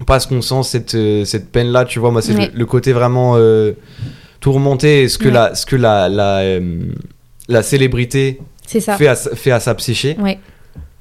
parce 0.08 0.26
qu'on 0.26 0.42
sent 0.42 0.64
cette, 0.64 0.98
cette 1.26 1.52
peine-là, 1.52 1.86
tu 1.86 2.00
vois. 2.00 2.10
Moi, 2.10 2.24
c'est 2.24 2.52
le 2.52 2.66
côté 2.66 2.94
vraiment 2.94 3.36
tourmenté. 4.44 5.04
et 5.04 5.08
Ce 5.10 5.18
que, 5.18 5.26
Ouais. 5.26 5.32
la, 5.34 5.56
ce 5.56 5.66
que 5.66 5.76
la, 5.76 6.10
la, 6.10 6.40
euh, 6.40 6.60
la 7.48 7.64
célébrité 7.64 8.40
C'est 8.68 8.80
ça. 8.82 8.98
fait 8.98 9.08
à, 9.08 9.16
sa- 9.16 9.36
fait 9.36 9.52
à 9.52 9.60
sa 9.60 9.74
psyché. 9.76 10.16
Ouais. 10.20 10.38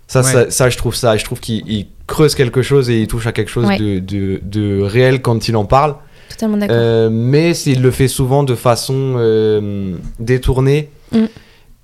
Ça, 0.07 0.21
Ouais. 0.21 0.33
ça, 0.33 0.51
ça, 0.51 0.71
je 0.71 0.77
trouve 0.79 0.95
ça. 0.95 1.17
Je 1.17 1.25
trouve 1.25 1.41
qu'il 1.41 1.63
il 1.69 1.87
creuse 2.07 2.35
quelque 2.35 2.63
chose 2.63 2.89
et 2.91 3.01
il 3.03 3.07
touche 3.09 3.27
à 3.27 3.33
quelque 3.33 3.51
chose 3.51 3.67
Ouais. 3.67 3.79
de, 3.79 3.99
de, 3.99 4.41
de 4.43 4.81
réel 4.81 5.21
quand 5.23 5.49
il 5.49 5.57
en 5.57 5.65
parle. 5.65 5.97
Totalement 6.29 6.57
d'accord. 6.57 6.77
Euh, 6.79 7.11
mais 7.11 7.57
il 7.67 7.83
le 7.83 7.91
fait 7.91 8.09
souvent 8.09 8.43
de 8.45 8.55
façon 8.55 9.15
euh, 9.19 9.95
détournée. 10.19 10.89
Mm. 11.13 11.25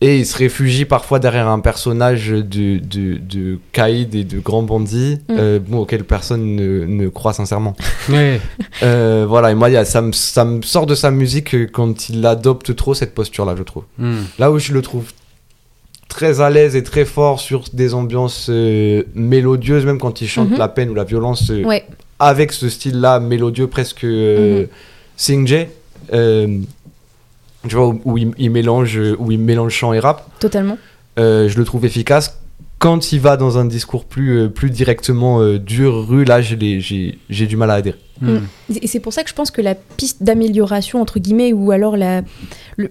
Et 0.00 0.18
il 0.20 0.26
se 0.26 0.36
réfugie 0.38 0.84
parfois 0.84 1.18
derrière 1.18 1.48
un 1.48 1.58
personnage 1.58 2.28
de, 2.28 2.42
de, 2.78 3.16
de 3.18 3.58
caïd 3.72 4.14
et 4.14 4.22
de 4.22 4.38
grand 4.38 4.62
bandit, 4.62 5.18
Mm. 5.28 5.36
euh, 5.36 5.58
bon, 5.58 5.78
auquel 5.78 6.04
personne 6.04 6.54
ne, 6.54 6.84
ne 6.84 7.08
croit 7.08 7.32
sincèrement. 7.32 7.74
Ouais. 8.08 8.40
Euh, 8.84 9.26
voilà, 9.28 9.50
et 9.50 9.54
moi, 9.56 9.68
il 9.70 9.72
y 9.72 9.76
a- 9.76 9.84
ça, 9.84 10.00
me, 10.00 10.12
ça 10.12 10.44
me 10.44 10.62
sort 10.62 10.86
de 10.86 10.94
sa 10.94 11.10
musique 11.10 11.52
euh, 11.54 11.66
quand 11.72 12.08
il 12.10 12.24
adopte 12.26 12.76
trop 12.76 12.94
cette 12.94 13.12
posture-là, 13.12 13.54
je 13.58 13.64
trouve. 13.64 13.82
Hmm. 13.98 14.20
Là 14.38 14.52
où 14.52 14.60
je 14.60 14.72
le 14.72 14.82
trouve 14.82 15.10
très 16.08 16.40
à 16.40 16.48
l'aise 16.48 16.76
et 16.76 16.84
très 16.84 17.04
fort 17.04 17.40
sur 17.40 17.64
des 17.72 17.92
ambiances 17.92 18.46
euh, 18.50 19.02
mélodieuses, 19.14 19.84
même 19.84 19.98
quand 19.98 20.20
il 20.20 20.28
chante 20.28 20.50
Mhm. 20.50 20.58
la 20.58 20.68
peine 20.68 20.90
ou 20.90 20.94
la 20.94 21.04
violence, 21.04 21.50
euh, 21.50 21.64
Ouais. 21.64 21.84
avec 22.20 22.52
ce 22.52 22.68
style-là 22.68 23.18
mélodieux 23.18 23.66
presque 23.66 24.04
euh, 24.04 24.62
Mhm. 24.62 24.68
Tu 27.66 27.74
vois, 27.74 27.88
où, 27.88 28.00
où 28.04 28.18
il, 28.18 28.30
il 28.38 28.50
mélange, 28.50 29.00
où 29.18 29.32
il 29.32 29.38
mélange 29.38 29.72
chant 29.72 29.92
et 29.92 29.98
rap, 29.98 30.28
Totalement. 30.38 30.78
euh, 31.18 31.48
je 31.48 31.58
le 31.58 31.64
trouve 31.64 31.84
efficace. 31.84 32.38
Quand 32.78 33.10
il 33.10 33.18
va 33.20 33.36
dans 33.36 33.58
un 33.58 33.64
discours 33.64 34.04
plus, 34.04 34.38
euh, 34.38 34.48
plus 34.48 34.70
directement 34.70 35.40
euh, 35.40 35.58
dur, 35.58 36.06
rue, 36.08 36.24
là, 36.24 36.40
j'ai 36.40 36.54
les- 36.54 36.80
j'ai 36.80 37.18
j'ai 37.28 37.46
du 37.48 37.56
mal 37.56 37.70
à 37.72 37.74
adhérer. 37.74 37.98
Hmm. 38.20 38.38
Et 38.80 38.86
c'est 38.86 39.00
pour 39.00 39.12
ça 39.12 39.24
que 39.24 39.28
je 39.30 39.34
pense 39.34 39.50
que 39.50 39.60
la 39.60 39.74
piste 39.74 40.22
d'amélioration, 40.22 41.00
entre 41.00 41.18
guillemets, 41.18 41.52
ou 41.52 41.72
alors 41.72 41.96
la, 41.96 42.22
le, 42.76 42.90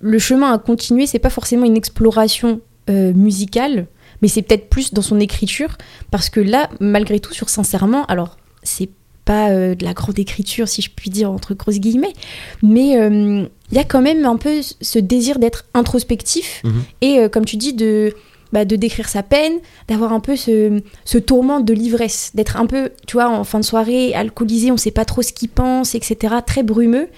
le 0.00 0.18
chemin 0.18 0.52
à 0.52 0.58
continuer, 0.58 1.06
c'est 1.06 1.18
pas 1.20 1.30
forcément 1.30 1.66
une 1.66 1.76
exploration 1.76 2.60
euh, 2.90 3.12
musicale, 3.12 3.86
mais 4.22 4.28
c'est 4.28 4.42
peut-être 4.42 4.68
plus 4.68 4.92
dans 4.92 5.02
son 5.02 5.20
écriture. 5.20 5.78
Parce 6.10 6.28
que 6.30 6.40
là, 6.40 6.68
malgré 6.80 7.20
tout, 7.20 7.32
sur 7.32 7.48
Sincèrement, 7.48 8.04
alors 8.06 8.36
c'est 8.64 8.88
pas 9.32 9.50
euh, 9.50 9.74
de 9.74 9.84
la 9.84 9.92
grande 9.92 10.18
écriture, 10.18 10.66
si 10.68 10.80
je 10.80 10.88
puis 10.90 11.10
dire, 11.10 11.30
entre 11.30 11.52
grosses 11.54 11.80
guillemets. 11.80 12.14
Mais 12.62 12.96
euh, 12.98 13.44
il 13.70 13.76
y 13.76 13.78
a 13.78 13.84
quand 13.84 14.00
même 14.00 14.24
un 14.24 14.36
peu 14.36 14.60
ce 14.80 14.98
désir 14.98 15.38
d'être 15.38 15.66
introspectif 15.74 16.62
Mhm. 16.64 16.82
et, 17.02 17.18
euh, 17.18 17.28
comme 17.28 17.44
tu 17.44 17.56
dis, 17.56 17.74
de, 17.74 18.14
bah, 18.52 18.64
de 18.64 18.76
décrire 18.76 19.08
sa 19.08 19.22
peine, 19.22 19.52
d'avoir 19.88 20.12
un 20.14 20.20
peu 20.20 20.34
ce, 20.34 20.80
ce 21.04 21.18
tourment 21.18 21.60
de 21.60 21.74
l'ivresse, 21.74 22.30
d'être 22.34 22.56
un 22.56 22.66
peu, 22.66 22.90
tu 23.06 23.14
vois, 23.18 23.28
en 23.28 23.44
fin 23.44 23.60
de 23.60 23.64
soirée, 23.64 24.14
alcoolisé, 24.14 24.72
on 24.72 24.78
sait 24.78 24.90
pas 25.00 25.04
trop 25.04 25.20
ce 25.22 25.32
qu'il 25.34 25.50
pense, 25.50 25.94
etc., 25.94 26.36
très 26.46 26.62
brumeux. 26.62 27.08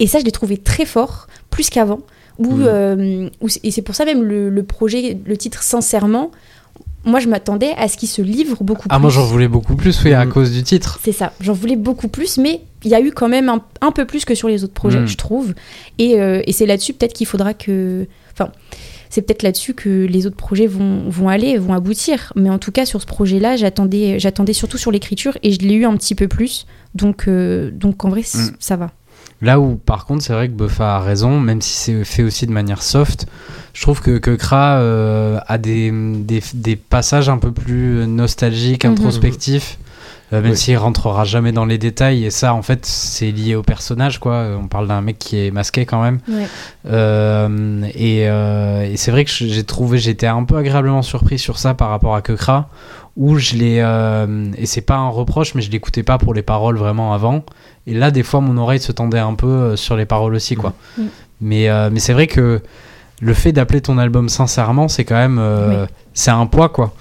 Et 0.00 0.06
ça, 0.08 0.18
je 0.18 0.24
l'ai 0.24 0.32
trouvé 0.32 0.56
très 0.56 0.84
fort, 0.84 1.28
plus 1.50 1.70
qu'avant. 1.70 2.00
Où, 2.38 2.54
Mhm. 2.56 3.30
où 3.42 3.46
et 3.62 3.70
c'est 3.70 3.82
pour 3.82 3.94
ça 3.94 4.04
même 4.04 4.22
le, 4.24 4.48
le 4.50 4.62
projet, 4.64 5.16
le 5.24 5.36
titre 5.36 5.62
Sincèrement, 5.62 6.30
moi 7.04 7.20
je 7.20 7.28
m'attendais 7.28 7.72
à 7.76 7.88
ce 7.88 7.96
qu'il 7.96 8.08
se 8.08 8.22
livre 8.22 8.62
beaucoup 8.62 8.86
Ah, 8.90 8.96
plus. 8.96 9.02
moi 9.02 9.10
j'en 9.10 9.24
voulais 9.24 9.48
beaucoup 9.48 9.76
plus, 9.76 10.02
oui, 10.04 10.12
à 10.12 10.24
Mm. 10.24 10.28
cause 10.30 10.52
du 10.52 10.62
titre. 10.62 11.00
C'est 11.04 11.12
ça, 11.12 11.32
j'en 11.40 11.52
voulais 11.52 11.76
beaucoup 11.76 12.08
plus, 12.08 12.38
mais 12.38 12.60
il 12.84 12.90
y 12.90 12.94
a 12.94 13.00
eu 13.00 13.12
quand 13.12 13.28
même 13.28 13.48
un, 13.48 13.62
un 13.80 13.92
peu 13.92 14.04
plus 14.06 14.24
que 14.24 14.34
sur 14.34 14.48
les 14.48 14.64
autres 14.64 14.72
projets, 14.74 15.00
Mm. 15.00 15.06
je 15.08 15.16
trouve. 15.16 15.54
Et, 15.98 16.20
euh, 16.20 16.42
et 16.46 16.52
c'est 16.52 16.66
là-dessus 16.66 16.92
peut-être 16.94 17.12
qu'il 17.12 17.26
faudra 17.26 17.54
que... 17.54 18.06
Enfin, 18.32 18.50
c'est 19.10 19.20
peut-être 19.22 19.42
là-dessus 19.42 19.74
que 19.74 20.06
les 20.06 20.26
autres 20.26 20.36
projets 20.36 20.66
vont, 20.66 21.02
vont 21.10 21.28
aller, 21.28 21.58
vont 21.58 21.74
aboutir. 21.74 22.32
Mais 22.34 22.48
en 22.48 22.58
tout 22.58 22.72
cas, 22.72 22.86
sur 22.86 23.00
ce 23.02 23.06
projet-là, 23.06 23.56
j'attendais, 23.56 24.18
j'attendais 24.18 24.54
surtout 24.54 24.78
sur 24.78 24.90
l'écriture 24.90 25.36
et 25.42 25.52
je 25.52 25.58
l'ai 25.58 25.74
eu 25.74 25.84
un 25.84 25.94
petit 25.98 26.14
peu 26.14 26.28
plus. 26.28 26.66
Donc, 26.94 27.28
euh, 27.28 27.70
donc 27.70 28.04
en 28.06 28.08
vrai, 28.08 28.22
Mm. 28.22 28.50
ça 28.58 28.76
va. 28.76 28.90
Là 29.42 29.58
où, 29.60 29.74
par 29.76 30.06
contre, 30.06 30.22
c'est 30.24 30.32
vrai 30.32 30.48
que 30.48 30.54
Buffa 30.54 30.96
a 30.96 31.00
raison, 31.00 31.38
même 31.40 31.60
si 31.60 31.72
c'est 31.74 32.04
fait 32.04 32.22
aussi 32.22 32.46
de 32.46 32.52
manière 32.52 32.80
soft, 32.82 33.26
je 33.74 33.82
trouve 33.82 34.00
que, 34.00 34.18
que 34.18 34.30
Kra 34.36 34.76
euh, 34.76 35.38
a 35.46 35.58
des, 35.58 35.90
des, 35.92 36.40
des 36.54 36.76
passages 36.76 37.28
un 37.28 37.38
peu 37.38 37.50
plus 37.52 38.06
nostalgiques, 38.06 38.84
Mhm. 38.84 38.92
introspectifs, 38.92 39.78
euh, 40.32 40.40
même 40.42 40.52
Oui. 40.52 40.56
s'il 40.56 40.76
rentrera 40.78 41.24
jamais 41.24 41.50
dans 41.52 41.64
les 41.64 41.76
détails. 41.78 42.24
Et 42.24 42.30
ça, 42.30 42.54
en 42.54 42.62
fait, 42.62 42.86
c'est 42.86 43.32
lié 43.32 43.54
au 43.56 43.62
personnage, 43.62 44.18
quoi. 44.20 44.46
On 44.62 44.68
parle 44.68 44.86
d'un 44.86 45.00
mec 45.00 45.18
qui 45.18 45.44
est 45.44 45.50
masqué 45.50 45.86
quand 45.86 46.00
même. 46.02 46.20
Euh, 46.86 47.82
et 47.94 48.28
euh, 48.28 48.82
et 48.90 48.96
c'est 48.96 49.10
vrai 49.10 49.24
que 49.24 49.30
j'ai 49.30 49.64
trouvé, 49.64 49.98
j'étais 49.98 50.26
un 50.26 50.44
peu 50.44 50.56
agréablement 50.56 51.02
surpris 51.02 51.38
sur 51.38 51.58
ça 51.58 51.74
par 51.74 51.90
rapport 51.90 52.14
à 52.14 52.22
Kekra, 52.22 52.68
où 53.16 53.38
je 53.38 53.54
l'ai, 53.56 53.78
euh, 53.80 54.50
et 54.56 54.66
c'est 54.66 54.80
pas 54.80 54.96
un 54.96 55.08
reproche, 55.08 55.54
mais 55.54 55.62
je 55.62 55.70
l'écoutais 55.70 56.02
pas 56.02 56.18
pour 56.18 56.34
les 56.34 56.42
paroles 56.42 56.76
vraiment 56.76 57.12
avant. 57.14 57.44
Et 57.86 57.94
là, 57.94 58.10
des 58.10 58.22
fois, 58.22 58.40
mon 58.40 58.56
oreille 58.58 58.80
se 58.80 58.92
tendait 58.92 59.18
un 59.18 59.34
peu 59.34 59.46
euh, 59.46 59.76
sur 59.76 59.96
les 59.96 60.06
paroles 60.06 60.34
aussi, 60.34 60.54
quoi. 60.54 60.74
Mhm. 60.98 61.08
Mais, 61.40 61.68
euh, 61.68 61.90
mais 61.92 61.98
c'est 61.98 62.12
vrai 62.12 62.26
que 62.28 62.60
le 63.20 63.34
fait 63.34 63.52
d'appeler 63.52 63.80
ton 63.80 63.98
album 63.98 64.28
sincèrement, 64.28 64.88
c'est 64.88 65.04
quand 65.04 65.16
même, 65.16 65.38
euh, 65.40 65.86
c'est 66.14 66.30
un 66.30 66.46
poids, 66.46 66.68
quoi. 66.68 66.94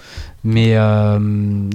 Mais 0.43 0.75
euh, 0.75 1.19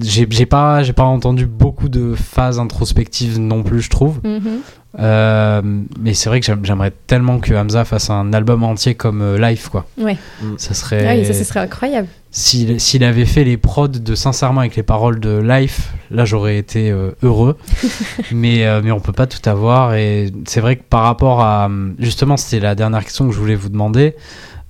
j'ai 0.02 0.46
pas, 0.46 0.82
j'ai 0.82 0.92
pas 0.92 1.04
entendu 1.04 1.46
beaucoup 1.46 1.88
de 1.88 2.14
phases 2.14 2.58
introspectives 2.58 3.38
non 3.38 3.62
plus, 3.62 3.80
je 3.80 3.90
trouve. 3.90 4.20
Mhm. 4.24 4.60
Euh, 4.98 5.60
mais 6.00 6.14
c'est 6.14 6.28
vrai 6.30 6.40
que 6.40 6.46
j'aime- 6.46 6.64
j'aimerais 6.64 6.92
tellement 7.06 7.38
que 7.38 7.52
Hamza 7.52 7.84
fasse 7.84 8.08
un 8.08 8.32
album 8.32 8.62
entier 8.62 8.94
comme 8.94 9.20
euh, 9.20 9.36
Life, 9.38 9.68
quoi. 9.68 9.84
Ouais. 9.98 10.16
Ça 10.56 10.72
serait. 10.72 11.06
Ah 11.06 11.14
oui, 11.18 11.26
ça, 11.26 11.34
ce 11.34 11.44
serait 11.44 11.60
incroyable. 11.60 12.08
S'il 12.30 12.80
s'il 12.80 13.04
avait 13.04 13.24
fait 13.26 13.44
les 13.44 13.56
prods 13.56 13.88
de 13.88 14.14
Sincèrement 14.14 14.60
avec 14.60 14.76
les 14.76 14.82
paroles 14.82 15.20
de 15.20 15.38
Life, 15.38 15.92
là 16.10 16.24
j'aurais 16.24 16.56
été 16.58 16.90
euh, 16.90 17.10
heureux. 17.22 17.56
mais, 18.32 18.66
euh, 18.66 18.80
mais 18.82 18.90
on 18.90 19.00
peut 19.00 19.12
pas 19.12 19.26
tout 19.26 19.46
avoir. 19.48 19.94
Et 19.94 20.32
c'est 20.46 20.60
vrai 20.60 20.76
que 20.76 20.82
par 20.88 21.02
rapport 21.02 21.40
à. 21.42 21.68
Justement, 21.98 22.36
c'était 22.36 22.60
la 22.64 22.74
dernière 22.74 23.04
question 23.04 23.26
que 23.28 23.34
je 23.34 23.38
voulais 23.38 23.54
vous 23.54 23.68
demander. 23.68 24.16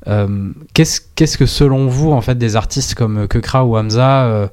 Euh, 0.08 0.50
Qu'est-ce 0.74 1.00
qu'est-ce 1.14 1.38
que 1.38 1.46
selon 1.46 1.86
vous, 1.88 2.12
en 2.12 2.20
fait, 2.20 2.36
des 2.36 2.54
artistes 2.56 2.94
comme 2.94 3.26
Kekra 3.28 3.64
ou 3.64 3.76
Hamza 3.76 4.24
euh, 4.26 4.46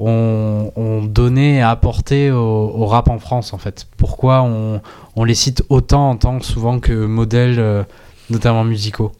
ont, 0.00 0.72
ont 0.76 1.04
donné 1.04 1.56
et 1.56 1.62
apporté 1.62 2.30
au, 2.30 2.38
au 2.38 2.86
rap 2.86 3.08
en 3.08 3.18
France, 3.18 3.52
en 3.52 3.58
fait 3.58 3.86
Pourquoi 3.96 4.42
on, 4.42 4.80
on 5.16 5.24
les 5.24 5.34
cite 5.34 5.62
autant 5.68 6.10
en 6.10 6.16
tant 6.16 6.38
que 6.38 6.44
souvent 6.44 6.80
que 6.80 6.92
modèles, 6.92 7.58
euh, 7.58 7.82
notamment 8.30 8.64
musicaux? 8.64 9.12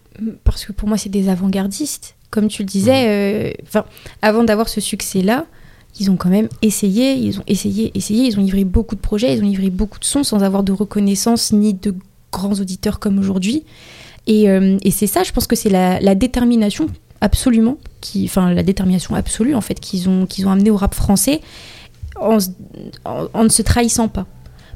Parce 0.45 0.64
que 0.64 0.73
pour 0.73 0.88
moi, 0.88 0.99
c'est 0.99 1.09
des 1.09 1.29
avant-gardistes. 1.29 2.16
Comme 2.31 2.49
tu 2.49 2.62
le 2.62 2.69
disais, 2.69 3.09
euh, 3.09 3.53
enfin, 3.64 3.85
avant 4.23 4.45
d'avoir 4.45 4.69
ce 4.69 4.81
succès-là, 4.81 5.47
ils 5.99 6.11
ont 6.11 6.16
quand 6.16 6.29
même 6.29 6.49
essayé, 6.62 7.14
ils 7.14 7.40
ont 7.40 7.45
essayé, 7.49 7.90
essayé, 7.97 8.27
ils 8.27 8.38
ont 8.38 8.43
livré 8.43 8.64
beaucoup 8.64 8.95
de 8.95 9.01
projets, 9.01 9.35
ils 9.35 9.43
ont 9.43 9.47
livré 9.47 9.71
beaucoup 9.71 9.99
de 9.99 10.05
sons 10.05 10.23
sans 10.23 10.43
avoir 10.43 10.62
de 10.62 10.73
reconnaissance 10.73 11.53
ni 11.53 11.75
de 11.75 11.95
grands 12.31 12.53
auditeurs 12.53 13.01
comme 13.01 13.19
aujourd'hui. 13.19 13.64
Et, 14.27 14.49
euh, 14.49 14.79
et 14.83 14.90
c'est 14.93 15.09
ça, 15.09 15.25
je 15.25 15.33
pense 15.33 15.47
que 15.49 15.57
c'est 15.57 15.71
la, 15.71 15.99
la 16.01 16.14
détermination 16.14 16.87
absolument, 17.20 17.76
qui, 18.00 18.24
enfin 18.24 18.52
la 18.52 18.62
détermination 18.62 19.14
absolue 19.14 19.54
en 19.54 19.61
fait 19.61 19.78
qu'ils 19.80 20.09
ont, 20.09 20.26
qu'ils 20.26 20.46
ont 20.46 20.50
amené 20.50 20.70
au 20.70 20.76
rap 20.76 20.94
français 20.94 21.40
en, 22.20 22.38
en- 23.04 23.26
en 23.33 23.44
ne 23.44 23.48
se 23.48 23.62
trahissant 23.62 24.09
pas. 24.09 24.26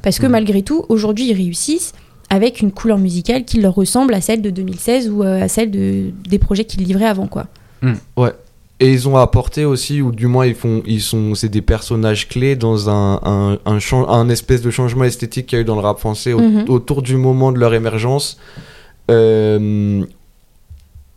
Parce 0.02 0.18
que 0.18 0.26
Mhm. 0.26 0.32
malgré 0.32 0.62
tout, 0.62 0.84
aujourd'hui, 0.88 1.30
ils 1.30 1.34
réussissent 1.34 1.92
avec 2.30 2.60
une 2.60 2.72
couleur 2.72 2.98
musicale 2.98 3.44
qui 3.44 3.60
leur 3.60 3.74
ressemble 3.74 4.12
à 4.14 4.20
celle 4.20 4.42
de 4.42 4.50
2016 4.50 5.08
ou 5.10 5.22
euh, 5.22 5.42
à 5.42 5.48
celle 5.48 5.70
de, 5.70 6.10
des 6.28 6.38
projets 6.38 6.64
qu'ils 6.64 6.82
livraient 6.84 7.06
avant. 7.06 7.26
quoi. 7.26 7.46
Et 8.80 8.90
ils 8.92 9.08
ont 9.08 9.16
apporté 9.16 9.64
aussi, 9.64 10.02
ou 10.02 10.10
du 10.10 10.26
moins 10.26 10.46
ils 10.46 10.54
font, 10.54 10.82
ils 10.84 11.00
sont, 11.00 11.34
c'est 11.36 11.48
des 11.48 11.62
personnages 11.62 12.28
clés 12.28 12.56
dans 12.56 12.90
un, 12.90 13.20
un, 13.24 13.58
un, 13.66 14.28
espèce 14.28 14.62
de 14.62 14.70
changement 14.70 15.04
esthétique 15.04 15.46
qu'il 15.46 15.56
y 15.56 15.58
a 15.60 15.62
eu 15.62 15.64
dans 15.64 15.76
le 15.76 15.80
rap 15.80 15.98
français 16.00 16.32
au- 16.32 16.40
Mhm. 16.40 16.64
autour 16.68 17.00
du 17.02 17.16
moment 17.16 17.52
de 17.52 17.58
leur 17.58 17.72
émergence, 17.72 18.36
euh, 19.10 20.02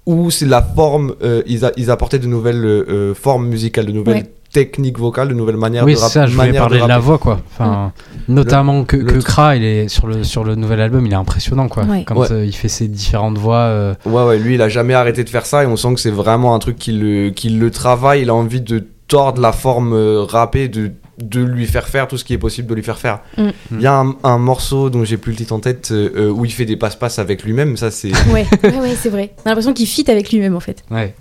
où 0.07 0.31
c'est 0.31 0.45
la 0.47 0.63
forme, 0.63 1.13
euh, 1.21 1.43
ils, 1.45 1.63
a- 1.65 1.71
ils 1.77 1.91
apportaient 1.91 2.17
de 2.17 2.25
nouvelles 2.27 2.65
euh, 2.65 3.13
formes 3.13 3.45
musicales, 3.47 3.85
de 3.85 3.91
nouvelles 3.91 4.15
Ouais. 4.23 4.31
techniques 4.51 4.97
vocales, 4.97 5.27
de 5.27 5.33
nouvelles 5.35 5.57
manières 5.57 5.83
Oui, 5.83 5.91
de 5.93 5.97
c'est 5.97 6.03
rap- 6.03 6.11
ça, 6.11 6.25
je 6.27 6.35
voulais 6.35 6.53
parler 6.53 6.79
de, 6.79 6.85
la 6.87 6.95
rapper. 6.95 7.05
voix, 7.05 7.17
quoi. 7.17 7.39
Enfin, 7.51 7.91
notamment 8.27 8.85
que, 8.85 8.95
le 8.97 9.11
que 9.11 9.19
Kra, 9.19 9.55
il 9.57 9.63
est 9.63 9.87
sur 9.89 10.07
le, 10.07 10.23
sur 10.23 10.43
le 10.43 10.55
nouvel 10.55 10.79
album, 10.81 11.05
il 11.05 11.11
est 11.11 11.15
impressionnant, 11.15 11.67
quoi. 11.67 11.83
Ouais. 11.83 12.03
Quand 12.05 12.15
Ouais. 12.17 12.31
euh, 12.31 12.45
il 12.45 12.53
fait 12.55 12.69
ses 12.69 12.87
différentes 12.87 13.37
voix. 13.37 13.57
euh, 13.57 13.93
Ouais, 14.05 14.23
ouais, 14.23 14.39
lui, 14.39 14.55
il 14.55 14.61
a 14.61 14.69
jamais 14.69 14.93
arrêté 14.93 15.23
de 15.23 15.29
faire 15.29 15.45
ça 15.45 15.63
et 15.63 15.67
on 15.67 15.75
sent 15.75 15.93
que 15.93 15.99
c'est 15.99 16.09
vraiment 16.11 16.55
un 16.55 16.59
truc 16.59 16.77
qui 16.77 16.93
le, 16.93 17.29
qui 17.29 17.49
le 17.49 17.69
travaille. 17.69 18.21
Il 18.21 18.29
a 18.29 18.33
envie 18.33 18.61
de 18.61 18.83
tordre 19.07 19.41
la 19.41 19.51
forme 19.51 19.93
euh, 19.93 20.23
rappée, 20.23 20.69
de, 20.69 20.91
de 21.17 21.41
lui 21.41 21.65
faire 21.65 21.87
faire 21.87 22.07
tout 22.07 22.17
ce 22.17 22.23
qui 22.23 22.33
est 22.33 22.37
possible 22.37 22.67
de 22.67 22.75
lui 22.75 22.83
faire 22.83 22.97
faire. 22.97 23.21
Mm. 23.37 23.49
Il 23.71 23.81
y 23.81 23.87
a 23.87 23.93
un, 23.93 24.15
un 24.23 24.37
morceau 24.37 24.89
dont 24.89 25.03
j'ai 25.03 25.17
plus 25.17 25.31
le 25.31 25.37
titre 25.37 25.53
en 25.53 25.59
tête 25.59 25.89
euh, 25.91 26.11
euh, 26.15 26.29
où 26.29 26.45
il 26.45 26.51
fait 26.51 26.65
des 26.65 26.77
passe-passe 26.77 27.19
avec 27.19 27.43
lui-même. 27.43 27.77
Ça, 27.77 27.91
c'est. 27.91 28.11
Ouais, 28.31 28.45
ouais, 28.63 28.79
ouais, 28.79 28.95
c'est 28.95 29.09
vrai. 29.09 29.33
On 29.39 29.47
a 29.47 29.49
l'impression 29.49 29.73
qu'il 29.73 29.87
fit 29.87 30.09
avec 30.09 30.31
lui-même 30.31 30.55
en 30.55 30.59
fait. 30.59 30.83
Ouais. 30.91 31.15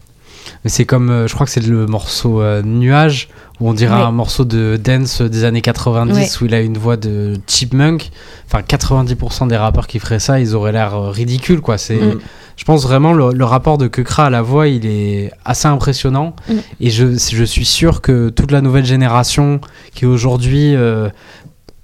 Mais 0.65 0.71
c'est 0.71 0.85
comme, 0.85 1.11
euh, 1.11 1.27
je 1.29 1.35
crois 1.35 1.47
que 1.47 1.53
c'est 1.53 1.65
le 1.67 1.87
morceau 1.87 2.41
euh, 2.41 2.63
Nuage, 2.63 3.29
où 3.61 3.69
on 3.69 3.73
dirait 3.75 3.95
Ouais. 3.97 4.03
un 4.03 4.11
morceau 4.13 4.45
de 4.45 4.79
dance 4.83 5.23
des 5.23 5.45
années 5.45 5.63
90, 5.63 6.15
Ouais. 6.15 6.29
où 6.43 6.47
il 6.47 6.55
a 6.55 6.61
une 6.61 6.77
voix 6.79 6.97
de 6.97 7.35
chipmunk. 7.47 8.11
Enfin, 8.47 8.63
90% 8.63 9.47
des 9.49 9.57
rappeurs 9.57 9.87
qui 9.87 9.99
feraient 9.99 10.19
ça, 10.19 10.41
ils 10.41 10.55
auraient 10.55 10.73
l'air 10.73 10.95
euh, 10.95 11.11
ridicules, 11.11 11.61
quoi. 11.61 11.79
C'est, 11.79 11.97
Mm. 11.97 12.19
Je 12.57 12.65
pense 12.65 12.85
vraiment 12.85 13.13
le, 13.13 13.35
le 13.35 13.45
rapport 13.45 13.77
de 13.77 13.87
Kekra 13.87 14.27
à 14.27 14.31
la 14.31 14.41
voix, 14.41 14.67
il 14.67 14.87
est 14.87 15.31
assez 15.45 15.69
impressionnant. 15.69 16.35
Mm. 16.49 16.55
Et 16.81 16.89
je, 16.91 17.07
je 17.19 17.45
suis 17.45 17.67
sûr 17.67 18.01
que 18.01 18.31
toute 18.31 18.51
la 18.51 18.63
nouvelle 18.63 18.87
génération 18.87 19.61
qui 19.95 20.07
aujourd'hui 20.07 20.75
euh, 20.75 21.11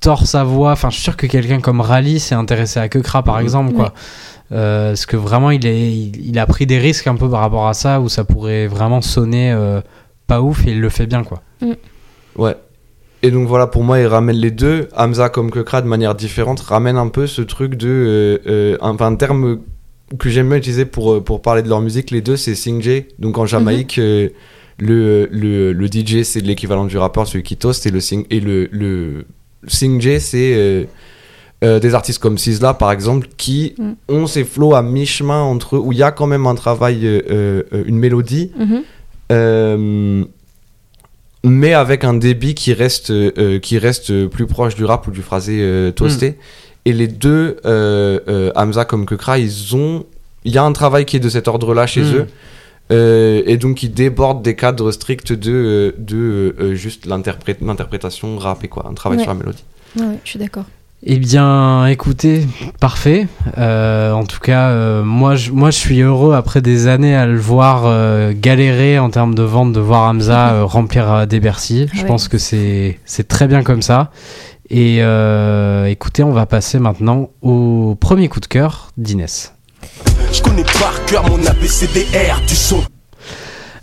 tord 0.00 0.26
sa 0.26 0.44
voix, 0.44 0.72
enfin, 0.72 0.88
je 0.88 0.94
suis 0.94 1.04
sûr 1.04 1.16
que 1.18 1.26
quelqu'un 1.26 1.60
comme 1.60 1.80
Rally 1.82 2.18
s'est 2.20 2.34
intéressé 2.34 2.80
à 2.80 2.88
Kekra, 2.88 3.22
par 3.22 3.38
Mm. 3.38 3.42
exemple, 3.42 3.72
quoi. 3.74 3.92
Euh, 4.52 4.88
parce 4.90 5.06
que 5.06 5.16
vraiment, 5.16 5.50
il, 5.50 5.66
est, 5.66 5.90
il, 5.92 6.28
il 6.28 6.38
a 6.38 6.46
pris 6.46 6.66
des 6.66 6.78
risques 6.78 7.06
un 7.06 7.16
peu 7.16 7.28
par 7.30 7.40
rapport 7.40 7.66
à 7.68 7.74
ça, 7.74 8.00
où 8.00 8.08
ça 8.08 8.24
pourrait 8.24 8.66
vraiment 8.66 9.00
sonner 9.00 9.52
euh, 9.52 9.80
pas 10.26 10.40
ouf, 10.42 10.66
et 10.66 10.72
il 10.72 10.80
le 10.80 10.88
fait 10.90 11.06
bien, 11.06 11.24
quoi? 11.24 11.42
Ouais. 12.36 12.56
Et 13.22 13.30
donc 13.30 13.46
voilà, 13.48 13.66
pour 13.66 13.84
moi, 13.84 14.00
il 14.00 14.06
ramène 14.06 14.36
les 14.36 14.50
deux. 14.50 14.88
Hamza 14.96 15.28
comme 15.28 15.50
Kekra 15.50 15.80
de 15.80 15.86
manière 15.86 16.14
différente 16.14 16.60
ramène 16.60 16.96
un 16.96 17.08
peu 17.08 17.26
ce 17.26 17.40
truc 17.42 17.76
de. 17.76 17.88
euh, 17.88 18.38
euh, 18.46 18.76
un, 18.80 18.90
enfin, 18.90 19.06
un 19.06 19.14
terme 19.16 19.60
que 20.18 20.28
j'aime 20.28 20.48
bien 20.48 20.58
utiliser 20.58 20.84
pour, 20.84 21.12
euh, 21.14 21.20
pour 21.20 21.40
parler 21.40 21.62
de 21.62 21.68
leur 21.68 21.80
musique, 21.80 22.10
les 22.10 22.20
deux, 22.20 22.36
c'est 22.36 22.54
Sing 22.54 22.82
Donc 23.18 23.38
en 23.38 23.46
Jamaïque, 23.46 23.98
euh, 23.98 24.28
le, 24.78 25.28
le, 25.30 25.72
le 25.72 25.86
DJ, 25.86 26.22
c'est 26.24 26.40
l'équivalent 26.40 26.84
du 26.84 26.98
rappeur, 26.98 27.26
celui 27.26 27.44
qui 27.44 27.56
toast, 27.56 27.86
et 27.86 27.90
le, 27.90 28.00
sing, 28.00 28.26
et 28.28 28.40
le, 28.40 28.68
le 28.72 29.24
Sing 29.68 30.00
c'est. 30.18 30.54
euh, 30.56 30.84
euh, 31.62 31.78
des 31.78 31.94
artistes 31.94 32.18
comme 32.20 32.38
Sizzla 32.38 32.74
par 32.74 32.90
exemple 32.92 33.28
qui 33.36 33.74
Mm. 33.78 33.92
ont 34.08 34.26
ces 34.26 34.44
flows 34.44 34.74
à 34.74 34.82
mi-chemin 34.82 35.40
entre 35.42 35.76
eux 35.76 35.78
où 35.78 35.92
il 35.92 35.98
y 35.98 36.02
a 36.02 36.10
quand 36.10 36.26
même 36.26 36.46
un 36.46 36.54
travail 36.54 37.06
euh, 37.06 37.62
euh, 37.72 37.84
une 37.86 37.98
mélodie 37.98 38.50
Mhm. 38.58 38.82
euh, 39.32 40.24
mais 41.44 41.74
avec 41.74 42.04
un 42.04 42.14
débit 42.14 42.54
qui 42.54 42.72
reste, 42.72 43.12
qui 43.60 43.78
reste 43.78 44.26
plus 44.28 44.46
proche 44.46 44.76
du 44.76 44.84
rap 44.84 45.06
ou 45.08 45.10
du 45.10 45.22
phrasé 45.22 45.90
toasté. 45.96 46.38
Et 46.84 46.92
les 46.92 47.08
deux, 47.08 47.56
Hamza 48.54 48.84
comme 48.84 49.06
Kekra, 49.06 49.38
ils 49.40 49.74
ont. 49.74 50.04
Il 50.44 50.52
y 50.52 50.58
a 50.58 50.62
un 50.62 50.72
travail 50.72 51.04
qui 51.04 51.16
est 51.16 51.20
de 51.20 51.28
cet 51.28 51.48
ordre-là 51.48 51.86
chez 51.88 52.02
Mm. 52.02 52.14
eux. 52.14 52.26
Euh, 52.92 53.42
et 53.46 53.56
donc, 53.56 53.82
ils 53.82 53.92
débordent 53.92 54.42
des 54.42 54.54
cadres 54.54 54.92
stricts 54.92 55.32
de, 55.32 55.94
de 55.98 56.54
euh, 56.60 56.74
juste 56.74 57.06
l'interprét- 57.06 57.64
l'interprétation 57.64 58.36
rap 58.38 58.62
et 58.64 58.68
quoi, 58.68 58.86
un 58.88 58.94
travail 58.94 59.18
Ouais. 59.18 59.24
sur 59.24 59.32
la 59.32 59.38
mélodie. 59.40 59.64
Ouais, 59.98 60.06
ouais, 60.06 60.18
je 60.24 60.30
suis 60.30 60.38
d'accord. 60.38 60.64
Eh 61.04 61.18
bien, 61.18 61.86
écoutez, 61.86 62.46
parfait. 62.78 63.26
Euh, 63.58 64.12
en 64.12 64.24
tout 64.24 64.38
cas, 64.38 64.68
euh, 64.68 65.02
moi, 65.02 65.34
je, 65.34 65.50
moi, 65.50 65.70
je 65.72 65.76
suis 65.78 66.00
heureux 66.00 66.34
après 66.34 66.62
des 66.62 66.86
années 66.86 67.16
à 67.16 67.26
le 67.26 67.38
voir 67.38 67.82
euh, 67.86 68.32
galérer 68.36 69.00
en 69.00 69.10
termes 69.10 69.34
de 69.34 69.42
vente, 69.42 69.72
de 69.72 69.80
voir 69.80 70.08
Hamza 70.08 70.50
euh, 70.52 70.64
remplir 70.64 71.12
euh, 71.12 71.26
des 71.26 71.40
Bercy. 71.40 71.88
Je 71.92 72.02
Ouais. 72.02 72.06
pense 72.06 72.28
que 72.28 72.38
c'est 72.38 73.00
c'est 73.04 73.26
très 73.26 73.48
bien 73.48 73.64
comme 73.64 73.82
ça. 73.82 74.12
Et 74.70 74.98
euh, 75.00 75.86
écoutez, 75.86 76.22
on 76.22 76.32
va 76.32 76.46
passer 76.46 76.78
maintenant 76.78 77.30
au 77.42 77.96
premier 78.00 78.28
coup 78.28 78.40
de 78.40 78.46
cœur 78.46 78.92
d'Inès. 78.96 79.54
Je 80.32 80.40
connais 80.40 80.62
par 80.62 81.04
cœur 81.06 81.28
mon 81.28 81.44
ABCDR 81.44 82.40
du 82.46 82.54
son. 82.54 82.80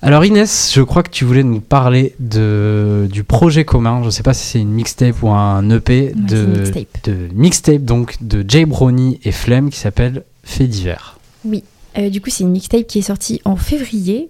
Alors 0.02 0.24
Inès, 0.24 0.72
je 0.74 0.82
crois 0.82 1.04
que 1.04 1.10
tu 1.10 1.26
voulais 1.26 1.44
nous 1.44 1.60
parler 1.60 2.16
de, 2.20 3.08
du 3.12 3.26
projet 3.26 3.66
commun, 3.66 4.00
je 4.02 4.06
ne 4.06 4.12
sais 4.12 4.24
pas 4.24 4.34
si 4.34 4.46
c'est 4.46 4.60
une 4.60 4.72
mixtape 4.72 5.22
ou 5.22 5.30
un 5.30 5.70
EP, 5.70 6.14
de, 6.16 6.46
mixtape. 6.46 6.88
de 7.04 7.16
mixtape 7.34 7.84
donc 7.84 8.16
de 8.22 8.46
Jay 8.48 8.66
Brownie 8.66 9.20
et 9.26 9.34
Flemme 9.34 9.70
qui 9.70 9.78
s'appelle 9.78 10.24
Fait 10.44 10.68
divers. 10.68 11.20
Oui, 11.44 11.64
Euh, 11.98 12.10
du 12.10 12.22
coup, 12.22 12.30
c'est 12.30 12.44
une 12.44 12.52
mixtape 12.52 12.86
qui 12.88 13.00
est 13.00 13.04
sortie 13.04 13.42
en 13.46 13.56
février. 13.58 14.30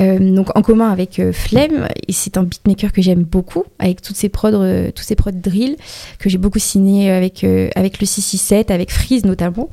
euh, 0.00 0.18
donc 0.34 0.56
en 0.56 0.62
commun 0.62 0.90
avec 0.90 1.18
euh, 1.20 1.32
Flemme, 1.32 1.86
et 2.08 2.12
c'est 2.12 2.36
un 2.36 2.42
beatmaker 2.42 2.92
que 2.92 3.00
j'aime 3.02 3.22
beaucoup, 3.22 3.64
avec 3.78 4.02
toutes 4.02 4.16
ses 4.16 4.28
prods, 4.28 4.48
euh, 4.54 4.90
tous 4.92 5.04
ses 5.04 5.14
prods 5.14 5.30
drill, 5.32 5.76
que 6.18 6.28
j'ai 6.28 6.38
beaucoup 6.38 6.58
signé 6.58 7.10
avec, 7.12 7.44
avec 7.76 8.00
le 8.00 8.06
667, 8.06 8.70
avec 8.72 8.90
Freeze 8.90 9.24
notamment. 9.24 9.68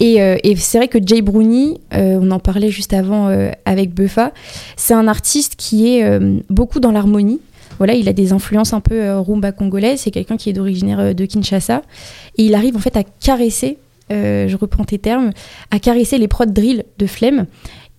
Et, 0.00 0.22
euh, 0.22 0.36
et 0.44 0.54
c'est 0.56 0.78
vrai 0.78 0.88
que 0.88 0.98
Jay 1.04 1.22
Brownie, 1.22 1.80
euh, 1.94 2.18
on 2.20 2.30
en 2.30 2.38
parlait 2.38 2.70
juste 2.70 2.92
avant 2.92 3.28
euh, 3.28 3.50
avec 3.64 3.92
Buffa, 3.92 4.32
c'est 4.76 4.94
un 4.94 5.08
artiste 5.08 5.56
qui 5.56 5.88
est 5.88 6.20
beaucoup 6.48 6.80
dans 6.80 6.92
l'harmonie. 6.92 7.40
Voilà, 7.78 7.94
il 7.94 8.08
a 8.08 8.12
des 8.12 8.32
influences 8.32 8.72
un 8.72 8.80
peu 8.80 9.12
rumba 9.18 9.52
congolaise. 9.52 10.00
C'est 10.00 10.10
quelqu'un 10.10 10.36
qui 10.36 10.50
est 10.50 10.52
d'originaire 10.52 11.14
de 11.14 11.24
Kinshasa. 11.24 11.82
Et 12.36 12.44
il 12.44 12.54
arrive 12.54 12.76
en 12.76 12.80
fait 12.80 12.96
à 12.96 13.04
caresser, 13.04 13.78
je 14.10 14.56
reprends 14.56 14.84
tes 14.84 14.98
termes, 14.98 15.30
à 15.70 15.78
caresser 15.78 16.18
les 16.18 16.26
prods 16.26 16.46
drill 16.46 16.84
de 16.98 17.06
Flemme. 17.06 17.46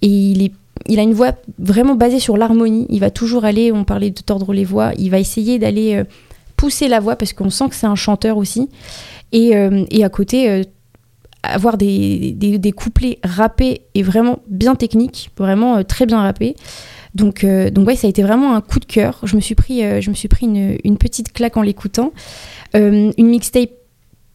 Et 0.01 0.07
il, 0.07 0.43
est, 0.43 0.51
il 0.87 0.99
a 0.99 1.03
une 1.03 1.13
voix 1.13 1.31
vraiment 1.59 1.95
basée 1.95 2.19
sur 2.19 2.35
l'harmonie. 2.35 2.87
Il 2.89 2.99
va 2.99 3.09
toujours 3.09 3.45
aller, 3.45 3.71
on 3.71 3.85
parlait 3.85 4.09
de 4.09 4.19
tordre 4.19 4.51
les 4.51 4.65
voix, 4.65 4.91
il 4.97 5.11
va 5.11 5.19
essayer 5.19 5.59
d'aller 5.59 6.03
pousser 6.57 6.89
la 6.89 6.99
voix 6.99 7.15
parce 7.15 7.31
qu'on 7.31 7.49
sent 7.49 7.69
que 7.69 7.75
c'est 7.75 7.87
un 7.87 7.95
chanteur 7.95 8.35
aussi. 8.35 8.69
Et, 9.31 9.53
et 9.91 10.03
à 10.03 10.09
côté, 10.09 10.65
avoir 11.43 11.77
des, 11.77 12.33
des, 12.33 12.71
couplets 12.71 13.19
rappés 13.23 13.81
et 13.95 14.03
vraiment 14.03 14.39
bien 14.47 14.75
techniques, 14.75 15.31
vraiment 15.37 15.77
euh, 15.77 15.83
très 15.83 16.05
bien 16.05 16.21
rappés. 16.21 16.55
Donc, 17.15 17.43
euh, 17.43 17.69
donc 17.69 17.87
ouais, 17.87 17.95
ça 17.95 18.07
a 18.07 18.09
été 18.09 18.23
vraiment 18.23 18.55
un 18.55 18.61
coup 18.61 18.79
de 18.79 18.85
cœur. 18.85 19.19
Je 19.23 19.35
me 19.35 19.41
suis 19.41 19.55
pris, 19.55 19.83
euh, 19.83 20.01
je 20.01 20.09
me 20.09 20.15
suis 20.15 20.27
pris 20.27 20.45
une, 20.45 20.77
une 20.83 20.97
petite 20.97 21.33
claque 21.33 21.57
en 21.57 21.61
l'écoutant. 21.61 22.13
Euh, 22.75 23.11
une 23.17 23.27
mixtape 23.27 23.71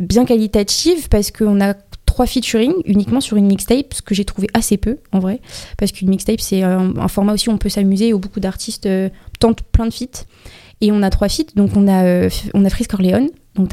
bien 0.01 0.25
qualitative 0.25 1.09
parce 1.09 1.31
qu'on 1.31 1.61
a 1.61 1.75
trois 2.05 2.27
featuring 2.27 2.73
uniquement 2.85 3.21
sur 3.21 3.37
une 3.37 3.47
mixtape, 3.47 3.95
ce 3.95 4.03
que 4.03 4.15
j'ai 4.15 4.25
trouvé 4.25 4.49
assez 4.55 4.77
peu 4.77 4.99
en 5.13 5.21
vrai. 5.21 5.41
Parce 5.79 5.93
qu'une 5.93 6.09
mixtape, 6.09 6.41
c'est 6.41 6.63
un, 6.63 7.09
format 7.09 7.33
aussi 7.33 7.49
où 7.49 7.53
on 7.53 7.59
peut 7.59 7.69
s'amuser, 7.69 8.13
où 8.13 8.19
beaucoup 8.19 8.41
d'artistes 8.41 8.89
tentent 9.39 9.63
plein 9.63 9.87
de 9.87 9.93
feats. 9.93 10.27
Et 10.81 10.91
on 10.93 11.03
a 11.03 11.11
trois 11.11 11.29
feats, 11.29 11.55
donc 11.55 11.71
on 11.77 11.89
a, 11.89 12.29
on 12.55 12.65
a 12.65 12.71
Frisk 12.71 12.91
Corleone. 12.91 13.29
Donc 13.55 13.73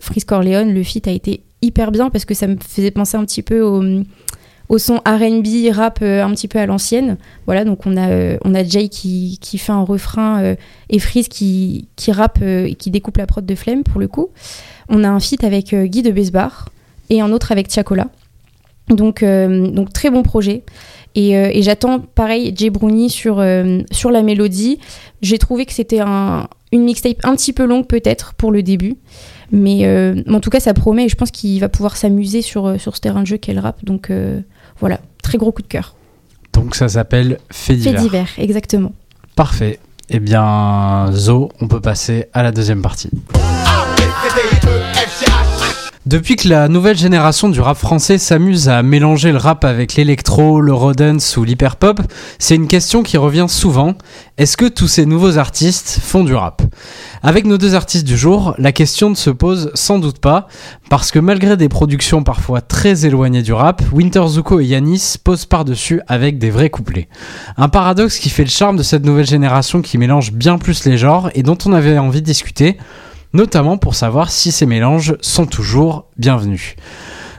Frisk 0.00 0.28
Corleone, 0.28 0.72
le 0.72 0.82
feat 0.82 1.08
a 1.08 1.10
été 1.10 1.42
hyper 1.62 1.92
bien 1.92 2.10
parce 2.10 2.24
que 2.24 2.34
ça 2.34 2.46
me 2.46 2.56
faisait 2.56 2.90
penser 2.90 3.16
un 3.16 3.24
petit 3.24 3.42
peu 3.42 3.60
au, 3.62 3.82
au 4.68 4.78
son 4.78 4.96
R&B, 5.06 5.70
rap 5.72 6.00
euh, 6.02 6.24
un 6.24 6.30
petit 6.32 6.48
peu 6.48 6.58
à 6.58 6.66
l'ancienne. 6.66 7.16
Voilà, 7.46 7.64
donc 7.64 7.86
on 7.86 7.96
a, 7.96 8.08
euh, 8.10 8.36
on 8.44 8.54
a 8.54 8.64
Jay 8.64 8.88
qui, 8.88 9.38
qui 9.40 9.58
fait 9.58 9.72
un 9.72 9.82
refrain 9.82 10.42
euh, 10.42 10.54
et 10.90 10.98
Freeze 10.98 11.28
qui, 11.28 11.88
qui 11.96 12.12
rappe 12.12 12.38
euh, 12.42 12.66
et 12.66 12.74
qui 12.74 12.90
découpe 12.90 13.16
la 13.16 13.26
prod 13.26 13.44
de 13.44 13.54
Flemme 13.54 13.84
pour 13.84 14.00
le 14.00 14.08
coup. 14.08 14.30
On 14.88 15.04
a 15.04 15.08
un 15.08 15.20
feat 15.20 15.44
avec 15.44 15.72
euh, 15.72 15.86
Guy 15.86 16.02
de 16.02 16.10
Besbar 16.10 16.68
et 17.10 17.20
un 17.20 17.32
autre 17.32 17.52
avec 17.52 17.68
Tiakola. 17.68 18.08
Donc, 18.88 19.22
euh, 19.22 19.68
donc 19.68 19.92
très 19.92 20.10
bon 20.10 20.22
projet. 20.22 20.64
Et, 21.14 21.36
euh, 21.36 21.50
et 21.52 21.62
j'attends 21.62 22.00
pareil 22.00 22.54
Jay 22.56 22.70
Brownie 22.70 23.10
sur, 23.10 23.38
euh, 23.38 23.80
sur 23.90 24.10
la 24.10 24.22
mélodie. 24.22 24.78
J'ai 25.20 25.38
trouvé 25.38 25.66
que 25.66 25.72
c'était 25.72 26.00
un, 26.00 26.48
une 26.72 26.84
mixtape 26.84 27.18
un 27.24 27.36
petit 27.36 27.52
peu 27.52 27.64
longue 27.64 27.86
peut-être 27.86 28.34
pour 28.34 28.50
le 28.50 28.62
début. 28.62 28.96
Mais, 29.52 29.84
euh, 29.84 30.20
mais 30.26 30.34
en 30.34 30.40
tout 30.40 30.50
cas, 30.50 30.60
ça 30.60 30.72
promet 30.72 31.04
et 31.04 31.08
je 31.08 31.14
pense 31.14 31.30
qu'il 31.30 31.60
va 31.60 31.68
pouvoir 31.68 31.96
s'amuser 31.96 32.40
sur, 32.40 32.66
euh, 32.66 32.78
sur 32.78 32.96
ce 32.96 33.00
terrain 33.02 33.20
de 33.20 33.26
jeu 33.26 33.36
qu'est 33.36 33.52
le 33.52 33.60
rap. 33.60 33.84
Donc 33.84 34.10
euh, 34.10 34.40
voilà, 34.80 34.98
très 35.22 35.36
gros 35.36 35.52
coup 35.52 35.62
de 35.62 35.68
cœur. 35.68 35.94
Donc 36.54 36.74
ça 36.74 36.88
s'appelle 36.88 37.38
Fait 37.50 37.74
Fait 37.74 37.90
divers. 37.90 38.00
divers, 38.02 38.28
exactement. 38.38 38.92
Parfait. 39.36 39.78
Eh 40.08 40.20
bien, 40.20 41.10
Zo, 41.12 41.50
on 41.60 41.68
peut 41.68 41.80
passer 41.80 42.26
à 42.32 42.42
la 42.42 42.50
deuxième 42.50 42.82
partie. 42.82 43.10
Depuis 46.04 46.34
que 46.34 46.48
la 46.48 46.66
nouvelle 46.66 46.98
génération 46.98 47.48
du 47.48 47.60
rap 47.60 47.76
français 47.76 48.18
s'amuse 48.18 48.68
à 48.68 48.82
mélanger 48.82 49.30
le 49.30 49.38
rap 49.38 49.64
avec 49.64 49.94
l'électro, 49.94 50.60
le 50.60 50.74
rodance 50.74 51.36
ou 51.36 51.44
l'hyperpop, 51.44 52.00
c'est 52.40 52.56
une 52.56 52.66
question 52.66 53.04
qui 53.04 53.16
revient 53.16 53.46
souvent. 53.48 53.94
Est-ce 54.36 54.56
que 54.56 54.66
tous 54.66 54.88
ces 54.88 55.06
nouveaux 55.06 55.38
artistes 55.38 56.00
font 56.02 56.24
du 56.24 56.34
rap? 56.34 56.62
Avec 57.22 57.46
nos 57.46 57.56
deux 57.56 57.76
artistes 57.76 58.04
du 58.04 58.16
jour, 58.16 58.56
la 58.58 58.72
question 58.72 59.10
ne 59.10 59.14
se 59.14 59.30
pose 59.30 59.70
sans 59.74 60.00
doute 60.00 60.18
pas, 60.18 60.48
parce 60.90 61.12
que 61.12 61.20
malgré 61.20 61.56
des 61.56 61.68
productions 61.68 62.24
parfois 62.24 62.62
très 62.62 63.06
éloignées 63.06 63.42
du 63.42 63.52
rap, 63.52 63.80
Winter 63.92 64.26
Zuko 64.26 64.58
et 64.58 64.64
Yanis 64.64 65.14
posent 65.22 65.46
par-dessus 65.46 66.00
avec 66.08 66.36
des 66.36 66.50
vrais 66.50 66.70
couplets. 66.70 67.06
Un 67.56 67.68
paradoxe 67.68 68.18
qui 68.18 68.28
fait 68.28 68.42
le 68.42 68.50
charme 68.50 68.76
de 68.76 68.82
cette 68.82 69.04
nouvelle 69.04 69.26
génération 69.26 69.82
qui 69.82 69.98
mélange 69.98 70.32
bien 70.32 70.58
plus 70.58 70.84
les 70.84 70.98
genres 70.98 71.30
et 71.36 71.44
dont 71.44 71.58
on 71.64 71.72
avait 71.72 71.96
envie 71.96 72.22
de 72.22 72.26
discuter, 72.26 72.76
notamment 73.32 73.78
pour 73.78 73.94
savoir 73.94 74.30
si 74.30 74.52
ces 74.52 74.66
mélanges 74.66 75.16
sont 75.20 75.46
toujours 75.46 76.06
bienvenus. 76.16 76.76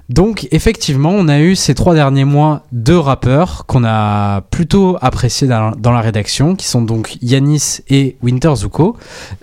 Donc 0.09 0.47
effectivement, 0.51 1.11
on 1.11 1.27
a 1.29 1.39
eu 1.39 1.55
ces 1.55 1.75
trois 1.75 1.95
derniers 1.95 2.25
mois 2.25 2.63
deux 2.73 2.97
rappeurs 2.97 3.65
qu'on 3.65 3.85
a 3.85 4.41
plutôt 4.41 4.97
appréciés 5.01 5.47
dans, 5.47 5.91
la 5.91 6.01
rédaction, 6.01 6.55
qui 6.55 6.67
sont 6.67 6.81
donc 6.81 7.17
Yanis 7.21 7.79
et 7.89 8.17
Winter 8.21 8.53
Zuko. 8.55 8.97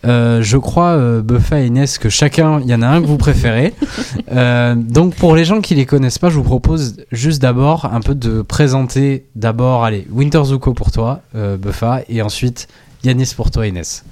Euh, 0.05 0.43
je 0.43 0.59
crois, 0.59 0.91
euh, 0.91 1.23
Buffa 1.23 1.61
et 1.61 1.67
Inès, 1.67 1.97
que 1.99 2.11
chacun, 2.11 2.61
il 2.61 2.69
y 2.69 2.75
en 2.75 2.83
a 2.83 2.89
un 2.89 3.01
que 3.01 3.07
vous 3.07 3.17
préférez. 3.17 3.73
Euh, 4.33 4.75
donc 4.75 5.15
pour 5.15 5.35
les 5.35 5.47
gens 5.47 5.61
qui 5.63 5.75
les 5.75 5.87
connaissent 5.87 6.19
pas, 6.19 6.29
je 6.29 6.37
vous 6.37 6.45
propose 6.45 6.99
juste 7.11 7.41
d'abord 7.41 7.87
un 7.87 8.01
peu 8.01 8.15
de 8.15 8.43
présenter 8.43 9.25
d'abord, 9.35 9.85
allez, 9.85 10.07
Winter 10.13 10.45
Zuko 10.45 10.75
pour 10.75 10.93
toi, 10.93 11.23
Buffa, 11.35 12.03
et 12.09 12.21
ensuite 12.21 12.69
Yanis 13.03 13.33
pour 13.35 13.51
toi, 13.51 13.67
Inès. 13.67 14.05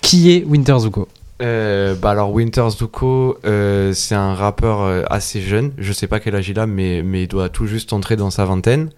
Qui 0.00 0.30
est 0.30 0.44
Winter 0.44 0.78
Zuko? 0.78 1.08
Euh, 1.40 1.94
bah 1.94 2.10
alors 2.10 2.32
Winter 2.32 2.68
Zuko, 2.68 3.38
euh, 3.46 3.92
c'est 3.94 4.14
un 4.14 4.34
rappeur 4.34 4.82
euh, 4.82 5.02
assez 5.08 5.40
jeune. 5.40 5.72
Je 5.78 5.92
sais 5.92 6.06
pas 6.06 6.20
quel 6.20 6.36
âge 6.36 6.48
il 6.48 6.58
a, 6.58 6.66
mais, 6.66 7.02
mais 7.02 7.22
il 7.22 7.28
doit 7.28 7.48
tout 7.48 7.66
juste 7.66 7.92
entrer 7.92 8.16
dans 8.16 8.30
sa 8.30 8.44
vingtaine. 8.44 8.90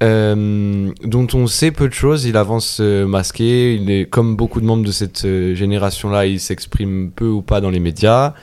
Dont 0.00 1.26
on 1.32 1.46
sait 1.46 1.70
peu 1.70 1.88
de 1.88 1.94
choses. 1.94 2.26
Il 2.26 2.36
avance 2.36 2.80
masqué. 2.80 3.76
Il 3.76 3.90
est 3.90 4.04
comme 4.04 4.36
beaucoup 4.36 4.60
de 4.60 4.66
membres 4.66 4.84
de 4.84 4.92
cette 4.92 5.26
génération-là. 5.54 6.26
Il 6.26 6.38
s'exprime 6.38 7.10
peu 7.10 7.28
ou 7.28 7.40
pas 7.40 7.62
dans 7.62 7.70
les 7.70 7.80
médias. 7.80 8.34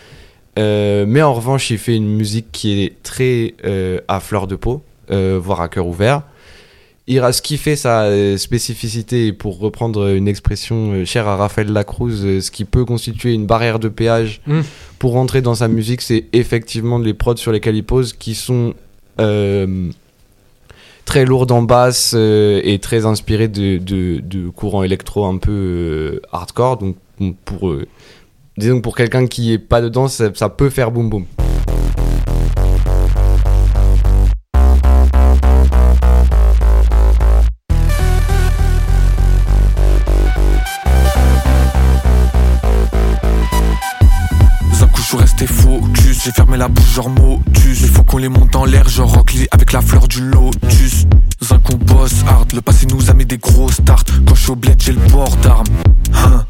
Mais 0.57 1.21
en 1.21 1.33
revanche, 1.33 1.69
il 1.69 1.77
fait 1.77 1.95
une 1.95 2.15
musique 2.15 2.47
qui 2.51 2.81
est 2.81 3.03
très 3.03 3.53
à 4.07 4.19
fleur 4.19 4.47
de 4.47 4.55
peau, 4.55 4.81
voire 5.09 5.61
à 5.61 5.69
cœur 5.69 5.85
ouvert. 5.85 6.23
Il 7.05 7.19
a 7.19 7.33
ce 7.33 7.41
qui 7.41 7.57
fait 7.57 7.75
sa 7.75 8.03
euh, 8.03 8.37
spécificité, 8.37 9.27
et 9.27 9.33
pour 9.33 9.59
reprendre 9.59 10.07
une 10.15 10.29
expression 10.29 10.93
euh, 10.93 11.05
chère 11.05 11.27
à 11.27 11.35
Raphaël 11.35 11.67
Lacruz, 11.71 12.23
euh, 12.23 12.39
ce 12.39 12.49
qui 12.49 12.63
peut 12.63 12.85
constituer 12.85 13.33
une 13.33 13.45
barrière 13.45 13.77
de 13.79 13.89
péage 13.89 14.39
Mm. 14.47 14.61
pour 14.99 15.11
rentrer 15.11 15.41
dans 15.41 15.55
sa 15.55 15.67
musique, 15.67 16.01
c'est 16.01 16.25
effectivement 16.31 16.99
les 16.99 17.13
prods 17.13 17.35
sur 17.35 17.51
lesquels 17.51 17.75
il 17.75 17.83
pose 17.83 18.13
qui 18.13 18.35
sont 18.35 18.73
euh, 19.19 19.89
très 21.03 21.25
lourdes 21.25 21.51
en 21.51 21.61
basse 21.61 22.13
euh, 22.15 22.61
et 22.63 22.79
très 22.79 23.05
inspirées 23.05 23.49
de, 23.49 23.79
de, 23.79 24.21
de 24.23 24.47
courants 24.47 24.83
électro 24.83 25.25
un 25.25 25.37
peu 25.37 25.51
euh, 25.51 26.21
hardcore. 26.31 26.77
Donc 26.77 26.95
pour 27.43 27.75
disons 28.57 28.77
que 28.77 28.81
pour 28.81 28.95
quelqu'un 28.95 29.27
qui 29.27 29.51
est 29.51 29.59
pas 29.59 29.81
dedans, 29.81 30.07
ça, 30.07 30.31
ça 30.33 30.47
peut 30.47 30.69
faire 30.69 30.89
boum 30.89 31.09
boum. 31.09 31.25
Qu'on 48.13 48.19
les 48.19 48.29
monte 48.29 48.55
en 48.55 48.65
l'air, 48.65 48.87
genre 48.87 49.11
Rockly 49.11 49.47
avec 49.49 49.71
la 49.71 49.81
fleur 49.81 50.07
du 50.07 50.21
lotus. 50.21 51.05
D'un 51.49 51.57
coup, 51.57 51.77
boss 51.77 52.13
hard. 52.27 52.53
Le 52.53 52.61
passé 52.61 52.85
nous 52.85 53.09
a 53.09 53.13
mis 53.13 53.25
des 53.25 53.39
gros 53.39 53.71
starts. 53.71 54.03
Quand 54.27 54.35
je 54.35 54.41
suis 54.41 54.51
au 54.51 54.55
bled, 54.55 54.79
j'ai 54.79 54.91
le 54.91 54.99
port 54.99 55.35
d'armes. 55.37 55.65
Hein. 56.13 56.45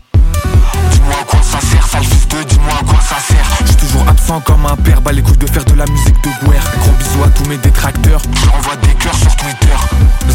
Dis-moi 0.91 1.15
à 1.21 1.23
quoi 1.23 1.39
ça 1.41 1.61
sert, 1.61 1.87
sale 1.87 2.03
fils 2.03 2.27
de 2.27 2.43
dis-moi 2.43 2.73
à 2.81 2.83
quoi 2.83 2.99
ça 2.99 3.15
sert. 3.15 3.45
Je 3.61 3.67
suis 3.67 3.77
toujours 3.77 4.05
absent 4.09 4.41
comme 4.41 4.65
un 4.65 4.75
père, 4.75 4.99
bah 4.99 5.13
les 5.13 5.21
de 5.21 5.47
faire 5.47 5.63
de 5.63 5.73
la 5.75 5.85
musique 5.85 6.21
de 6.21 6.45
guerre. 6.45 6.69
Gros 6.81 6.91
bisous 6.99 7.23
à 7.23 7.29
tous 7.29 7.45
mes 7.45 7.57
détracteurs, 7.57 8.21
je 8.41 8.45
leur 8.45 8.55
envoie 8.55 8.75
des 8.75 8.93
cœurs 8.95 9.15
sur 9.15 9.33
Twitter. 9.37 9.77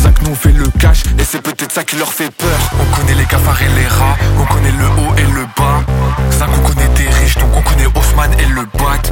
Zach 0.03 0.22
nous 0.22 0.34
fait 0.34 0.53
le 0.53 0.66
cash, 0.78 1.03
et 1.18 1.24
c'est 1.24 1.42
peut-être 1.42 1.72
ça 1.72 1.84
qui 1.84 1.96
leur 1.96 2.12
fait 2.12 2.30
peur. 2.30 2.59
On 2.80 2.96
connaît 2.96 3.14
les 3.14 3.24
cafards 3.24 3.61
et 3.62 3.80
les 3.80 3.86
rats, 3.86 4.16
on 4.38 4.44
connaît 4.55 4.70
le 4.72 4.86
haut 4.86 5.14
et 5.16 5.32
le 5.32 5.44
bas. 5.57 5.82
Zach, 6.30 6.49
on 6.57 6.68
connaît 6.68 6.88
des 6.96 7.09
riches, 7.09 7.36
donc 7.36 7.51
on 7.57 7.62
connaît 7.62 7.86
Haussmann 7.86 8.32
et 8.38 8.46
le 8.46 8.62
bat. 8.78 9.03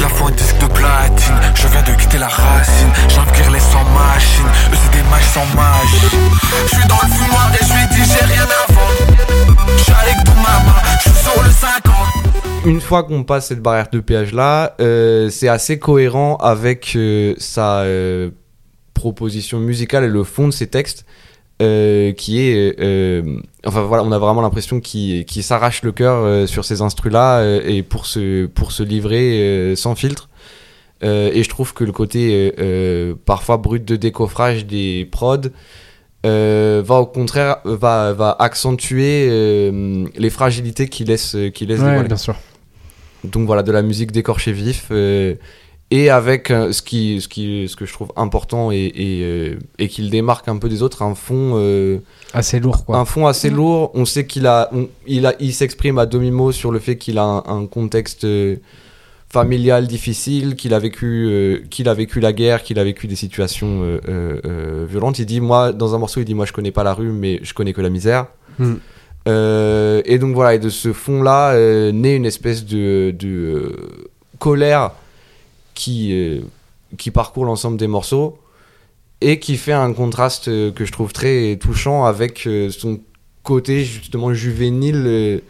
La 0.00 0.08
foi 0.08 0.28
un 0.28 0.32
disque 0.32 0.58
de 0.58 0.66
platine, 0.66 1.40
je 1.54 1.66
viens 1.68 1.82
de 1.82 1.92
quitter 2.00 2.18
la 2.18 2.28
racine. 2.28 2.90
J'invire 3.08 3.50
les 3.50 3.60
sans 3.60 3.84
machine, 3.90 4.46
eux 4.72 4.76
c'est 4.82 4.92
des 4.96 5.08
mages 5.08 5.30
sans 5.34 5.46
machine. 5.56 6.20
Je 6.70 6.76
suis 6.76 6.88
dans 6.88 6.98
le 7.02 7.08
fumoir 7.08 7.50
et 7.52 7.64
je 7.64 7.72
lui 7.72 7.86
dis 7.90 8.10
j'ai 8.10 8.24
rien 8.24 8.42
à 8.42 8.72
vendre. 8.72 9.66
J'suis 9.78 9.92
avec 9.92 10.24
ton 10.24 10.34
maman, 10.34 10.76
j'suis 11.00 11.10
sur 11.10 11.42
le 11.42 11.50
50. 11.50 11.94
une 12.66 12.80
fois 12.80 13.02
qu'on 13.04 13.24
passe 13.24 13.48
cette 13.48 13.62
barrière 13.62 13.88
de 13.90 14.00
péage 14.00 14.32
là, 14.32 14.74
euh, 14.80 15.28
c'est 15.30 15.48
assez 15.48 15.78
cohérent 15.78 16.36
avec 16.36 16.92
euh, 16.96 17.34
sa 17.38 17.80
euh, 17.80 18.30
proposition 18.96 19.60
musicale 19.60 20.04
et 20.04 20.08
le 20.08 20.24
fond 20.24 20.48
de 20.48 20.52
ses 20.52 20.66
textes, 20.66 21.04
euh, 21.62 22.12
qui 22.12 22.40
est, 22.40 22.78
euh, 22.80 23.40
enfin 23.64 23.82
voilà, 23.82 24.02
on 24.02 24.12
a 24.12 24.18
vraiment 24.18 24.42
l'impression 24.42 24.80
qu'il 24.80 25.24
qu'il 25.24 25.42
s'arrache 25.42 25.82
le 25.82 25.92
cœur 25.92 26.16
euh, 26.16 26.46
sur 26.46 26.66
ces 26.66 26.82
instrus 26.82 27.10
là 27.10 27.42
et 27.64 27.82
pour 27.82 28.04
se 28.04 28.44
pour 28.44 28.72
se 28.72 28.82
livrer 28.82 29.74
sans 29.76 29.94
filtre. 29.94 30.28
Et 31.02 31.42
je 31.42 31.48
trouve 31.48 31.72
que 31.72 31.84
le 31.84 31.92
côté 31.92 32.52
parfois 33.24 33.58
brut 33.58 33.84
de 33.84 33.96
décoffrage 33.96 34.66
des 34.66 35.08
prods 35.10 35.50
va 36.24 36.94
au 37.00 37.06
contraire 37.06 37.58
va, 37.64 38.12
va 38.12 38.36
accentuer 38.38 39.70
les 40.16 40.30
fragilités 40.30 40.88
qu'il 40.88 41.08
laisse 41.08 41.36
qu'il 41.54 41.68
laisse 41.68 41.80
Ouais, 41.80 42.02
bien 42.02 42.16
sûr. 42.16 42.36
Donc 43.24 43.46
voilà, 43.46 43.62
de 43.62 43.72
la 43.72 43.82
musique 43.82 44.12
d'écorché 44.12 44.52
vif. 44.52 44.90
Et 45.90 46.10
avec 46.10 46.50
euh, 46.50 46.72
ce, 46.72 46.82
qui, 46.82 47.20
ce, 47.20 47.28
qui, 47.28 47.68
ce 47.68 47.76
que 47.76 47.86
je 47.86 47.92
trouve 47.92 48.12
important 48.16 48.72
et, 48.72 48.90
et, 48.94 49.20
euh, 49.22 49.54
et 49.78 49.88
qui 49.88 50.02
le 50.02 50.08
démarque 50.10 50.48
un 50.48 50.56
peu 50.56 50.68
des 50.68 50.82
autres, 50.82 51.02
un 51.02 51.14
fond, 51.14 51.52
euh, 51.54 51.98
Assez 52.34 52.58
lourd, 52.58 52.84
quoi. 52.84 52.98
un 52.98 53.04
fond 53.04 53.26
assez 53.28 53.50
lourd. 53.50 53.92
On 53.94 54.04
sait 54.04 54.26
qu'il 54.26 54.46
a, 54.46 54.68
on- 54.72 54.88
il 55.06 55.26
a, 55.26 55.34
il 55.38 55.52
s'exprime 55.54 55.98
à 55.98 56.06
demi-mot 56.06 56.50
sur 56.52 56.72
le 56.72 56.78
fait 56.80 56.96
qu'il 56.96 57.18
a 57.18 57.22
un, 57.24 57.42
un 57.46 57.66
contexte 57.66 58.26
familial 59.28 59.86
difficile, 59.86 60.54
qu'il 60.56 60.72
a 60.74 60.78
vécu, 60.78 61.26
euh, 61.30 61.58
qu'il 61.70 61.88
a 61.88 61.94
vécu 61.94 62.20
la 62.20 62.32
guerre, 62.32 62.62
qu'il 62.62 62.78
a 62.78 62.84
vécu 62.84 63.06
des 63.06 63.16
situations 63.16 63.82
euh, 63.82 64.00
euh, 64.08 64.40
euh, 64.44 64.86
violentes. 64.88 65.18
Il 65.18 65.26
dit, 65.26 65.40
moi, 65.40 65.72
dans 65.72 65.94
un 65.94 65.98
morceau, 65.98 66.20
il 66.20 66.24
dit, 66.24 66.34
moi, 66.34 66.46
je 66.46 66.52
connais 66.52 66.70
pas 66.70 66.84
la 66.84 66.94
rue, 66.94 67.10
mais 67.12 67.40
je 67.42 67.52
connais 67.54 67.72
que 67.72 67.80
la 67.80 67.90
misère. 67.90 68.26
Mm. 68.58 68.74
Euh, 69.28 70.02
et 70.04 70.18
donc 70.18 70.34
voilà, 70.34 70.54
et 70.54 70.58
de 70.60 70.68
ce 70.68 70.92
fond-là 70.92 71.50
euh, 71.50 71.90
naît 71.92 72.14
une 72.16 72.26
espèce 72.26 72.64
de, 72.64 73.10
de 73.18 73.28
euh, 73.28 73.76
colère 74.38 74.92
qui, 75.76 76.12
euh, 76.12 76.40
qui 76.98 77.12
parcourt 77.12 77.44
l'ensemble 77.44 77.76
des 77.76 77.86
morceaux 77.86 78.38
et 79.20 79.38
qui 79.38 79.56
fait 79.56 79.72
un 79.72 79.92
contraste 79.92 80.48
euh, 80.48 80.72
que 80.72 80.84
je 80.84 80.90
trouve 80.92 81.12
très 81.12 81.56
touchant 81.60 82.04
avec 82.04 82.46
euh, 82.48 82.70
son 82.70 82.98
côté 83.44 83.84
justement 83.84 84.34
juvénile 84.34 85.40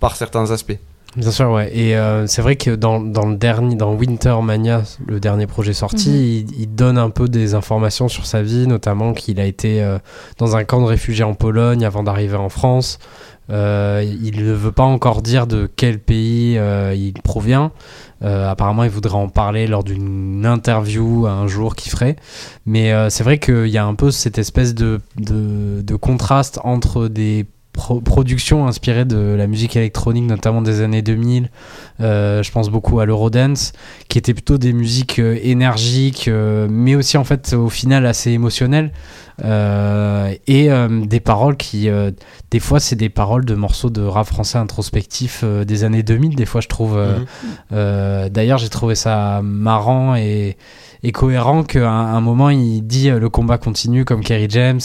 par 0.00 0.16
certains 0.16 0.50
aspects. 0.50 0.78
Bien 1.14 1.30
sûr, 1.30 1.50
ouais. 1.50 1.70
Et 1.76 1.94
euh, 1.94 2.26
c'est 2.26 2.40
vrai 2.40 2.56
que 2.56 2.70
dans, 2.74 2.98
dans 2.98 3.26
le 3.26 3.36
dernier, 3.36 3.74
dans 3.76 3.92
Winter 3.92 4.34
Mania, 4.42 4.82
le 5.06 5.20
dernier 5.20 5.46
projet 5.46 5.74
sorti, 5.74 6.08
Mhm. 6.08 6.16
il, 6.16 6.60
il 6.62 6.74
donne 6.74 6.96
un 6.96 7.10
peu 7.10 7.28
des 7.28 7.52
informations 7.54 8.08
sur 8.08 8.24
sa 8.24 8.40
vie, 8.42 8.66
notamment 8.66 9.12
qu'il 9.12 9.38
a 9.38 9.44
été 9.44 9.82
euh, 9.82 9.98
dans 10.38 10.56
un 10.56 10.64
camp 10.64 10.80
de 10.80 10.86
réfugiés 10.86 11.24
en 11.24 11.34
Pologne 11.34 11.84
avant 11.84 12.02
d'arriver 12.02 12.36
en 12.36 12.48
France. 12.48 12.98
Euh, 13.50 14.02
il 14.22 14.42
ne 14.42 14.52
veut 14.54 14.72
pas 14.72 14.84
encore 14.84 15.20
dire 15.20 15.46
de 15.46 15.68
quel 15.76 15.98
pays 15.98 16.56
euh, 16.56 16.94
il 16.96 17.12
provient. 17.12 17.72
Euh, 18.22 18.50
apparemment, 18.50 18.84
il 18.84 18.90
voudrait 18.90 19.14
en 19.14 19.28
parler 19.28 19.66
lors 19.66 19.84
d'une 19.84 20.46
interview 20.46 21.26
un 21.26 21.46
jour 21.46 21.74
qu'il 21.74 21.90
ferait. 21.90 22.16
Mais 22.66 22.92
euh, 22.92 23.10
c'est 23.10 23.24
vrai 23.24 23.38
qu'il 23.38 23.68
y 23.68 23.78
a 23.78 23.84
un 23.84 23.94
peu 23.94 24.10
cette 24.10 24.38
espèce 24.38 24.74
de, 24.74 25.00
de, 25.16 25.82
de 25.82 25.96
contraste 25.96 26.60
entre 26.62 27.08
des 27.08 27.46
pro- 27.72 28.00
productions 28.00 28.66
inspirées 28.66 29.04
de 29.04 29.34
la 29.36 29.46
musique 29.46 29.76
électronique, 29.76 30.24
notamment 30.24 30.62
des 30.62 30.80
années 30.80 31.02
2000. 31.02 31.50
Euh, 32.00 32.42
je 32.42 32.50
pense 32.52 32.68
beaucoup 32.70 33.00
à 33.00 33.06
l'Eurodance, 33.06 33.72
qui 34.08 34.18
étaient 34.18 34.34
plutôt 34.34 34.58
des 34.58 34.72
musiques 34.72 35.18
euh, 35.18 35.38
énergiques, 35.42 36.28
euh, 36.28 36.66
mais 36.70 36.94
aussi 36.94 37.16
en 37.16 37.24
fait 37.24 37.52
au 37.54 37.68
final 37.68 38.06
assez 38.06 38.30
émotionnelles. 38.30 38.92
Euh, 39.44 40.34
et 40.46 40.70
euh, 40.70 41.04
des 41.06 41.18
paroles 41.18 41.56
qui, 41.56 41.88
euh, 41.88 42.10
des 42.50 42.60
fois, 42.60 42.78
c'est 42.80 42.96
des 42.96 43.08
paroles 43.08 43.44
de 43.44 43.54
morceaux 43.54 43.90
de 43.90 44.02
rap 44.02 44.26
français 44.26 44.58
introspectif 44.58 45.42
des 45.44 45.84
années 45.84 46.02
2000. 46.02 46.36
Des 46.36 46.46
fois, 46.46 46.60
je 46.60 46.68
trouve. 46.68 46.98
Mhm. 47.70 48.28
D'ailleurs, 48.28 48.58
j'ai 48.58 48.68
trouvé 48.68 48.94
ça 48.94 49.40
marrant 49.42 50.14
et, 50.14 50.56
et 51.02 51.12
cohérent 51.12 51.64
qu'à 51.64 51.90
un, 51.90 52.14
un 52.14 52.20
moment, 52.20 52.50
il 52.50 52.82
dit 52.86 53.10
euh, 53.10 53.18
le 53.18 53.28
combat 53.28 53.58
continue 53.58 54.04
comme 54.04 54.22
Kerry 54.22 54.46
James, 54.50 54.80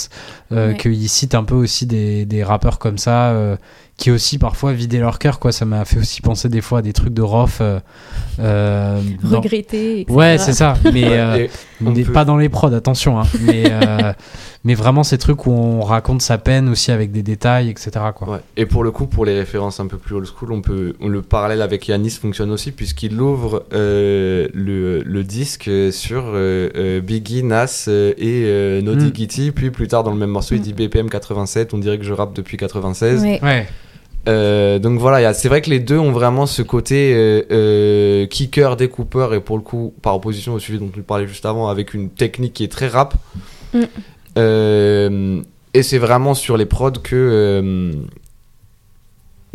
euh, 0.51 0.69
Ouais. 0.69 0.77
qu'il 0.77 1.09
cite 1.09 1.35
un 1.35 1.43
peu 1.43 1.55
aussi 1.55 1.85
des, 1.85 2.25
des 2.25 2.43
rappeurs 2.43 2.79
comme 2.79 2.97
ça. 2.97 3.31
Qui 3.97 4.11
aussi 4.11 4.37
parfois 4.37 4.73
vidaient 4.73 4.99
leur 4.99 5.17
cœur 5.17 5.39
quoi 5.39 5.51
ça 5.51 5.65
m'a 5.65 5.83
fait 5.83 5.97
aussi 5.99 6.21
penser 6.21 6.49
des 6.49 6.61
fois 6.61 6.79
à 6.79 6.81
des 6.83 6.93
trucs 6.93 7.15
de 7.15 7.23
Rof 7.23 7.57
euh, 7.61 7.79
euh, 8.39 9.01
dans- 9.23 9.37
Regretter. 9.41 10.01
etc. 10.01 10.13
ouais 10.15 10.37
c'est 10.37 10.53
ça 10.53 10.75
mais 10.93 11.05
euh, 11.17 11.47
on 11.83 11.91
mais 11.91 12.03
peut- 12.03 12.11
pas 12.13 12.23
dans 12.25 12.37
les 12.37 12.47
prods, 12.49 12.73
attention. 12.73 13.19
hein. 13.19 13.23
mais, 13.41 13.63
euh, 13.71 14.13
mais 14.63 14.75
vraiment 14.75 15.03
ces 15.03 15.17
trucs 15.17 15.47
où 15.47 15.51
on 15.51 15.81
raconte 15.81 16.21
sa 16.21 16.37
peine 16.37 16.69
aussi 16.69 16.91
avec 16.91 17.11
des 17.11 17.23
détails, 17.23 17.69
etc. 17.69 17.91
Quoi. 18.15 18.29
Ouais. 18.29 18.39
Et 18.55 18.65
pour 18.67 18.83
le 18.83 18.91
coup, 18.91 19.05
pour 19.07 19.25
les 19.25 19.33
références 19.37 19.79
un 19.79 19.87
peu 19.87 19.97
plus 19.97 20.15
old 20.15 20.27
school, 20.27 20.51
on 20.51 20.61
peut, 20.61 20.93
on- 21.01 21.07
le 21.07 21.21
parallèle 21.23 21.61
avec 21.63 21.87
Yanis 21.87 22.11
fonctionne 22.21 22.51
aussi 22.51 22.71
puisqu'il 22.71 23.19
ouvre 23.19 23.63
euh, 23.73 24.47
le, 24.53 25.01
le 25.03 25.23
disque 25.23 25.69
sur 25.91 26.23
Biggie, 27.03 27.43
Nas 27.43 27.85
et 27.87 28.43
euh, 28.45 28.81
Naughty 28.81 29.05
Mm. 29.05 29.15
Gitty. 29.15 29.51
Puis 29.51 29.71
plus 29.71 29.87
tard 29.87 30.03
dans 30.03 30.11
le 30.11 30.17
même 30.17 30.29
morceau, 30.31 30.53
il 30.55 30.59
Mm. 30.61 30.63
dit 30.63 30.73
BPM 30.73 31.09
87. 31.09 31.73
On 31.73 31.77
dirait 31.79 31.97
que 31.97 32.03
je 32.05 32.13
rappe 32.13 32.33
depuis 32.35 32.57
96. 32.57 33.21
Ouais. 33.23 33.39
Ouais, 33.43 33.67
Euh, 34.27 34.77
donc 34.79 34.99
voilà, 34.99 35.33
c'est 35.33 35.47
vrai 35.47 35.61
que 35.61 35.69
les 35.69 35.79
deux 35.79 35.97
ont 35.97 36.11
vraiment 36.11 36.45
ce 36.45 36.61
côté 36.61 37.13
euh, 37.13 37.43
euh, 37.51 38.25
kicker, 38.27 38.75
découpeur 38.75 39.33
et 39.33 39.39
pour 39.39 39.57
le 39.57 39.63
coup, 39.63 39.93
par 40.01 40.15
opposition 40.15 40.53
au 40.53 40.59
sujet 40.59 40.77
dont 40.79 40.89
tu 40.93 41.01
parlais 41.01 41.27
juste 41.27 41.45
avant, 41.45 41.69
avec 41.69 41.93
une 41.93 42.09
technique 42.09 42.53
qui 42.53 42.63
est 42.63 42.71
très 42.71 42.87
rap. 42.87 43.13
Mm. 43.73 43.79
Euh, 44.37 45.41
et 45.73 45.83
c'est 45.83 45.97
vraiment 45.97 46.33
sur 46.33 46.57
les 46.57 46.65
prods 46.65 46.91
que 46.91 47.15
euh, 47.15 47.91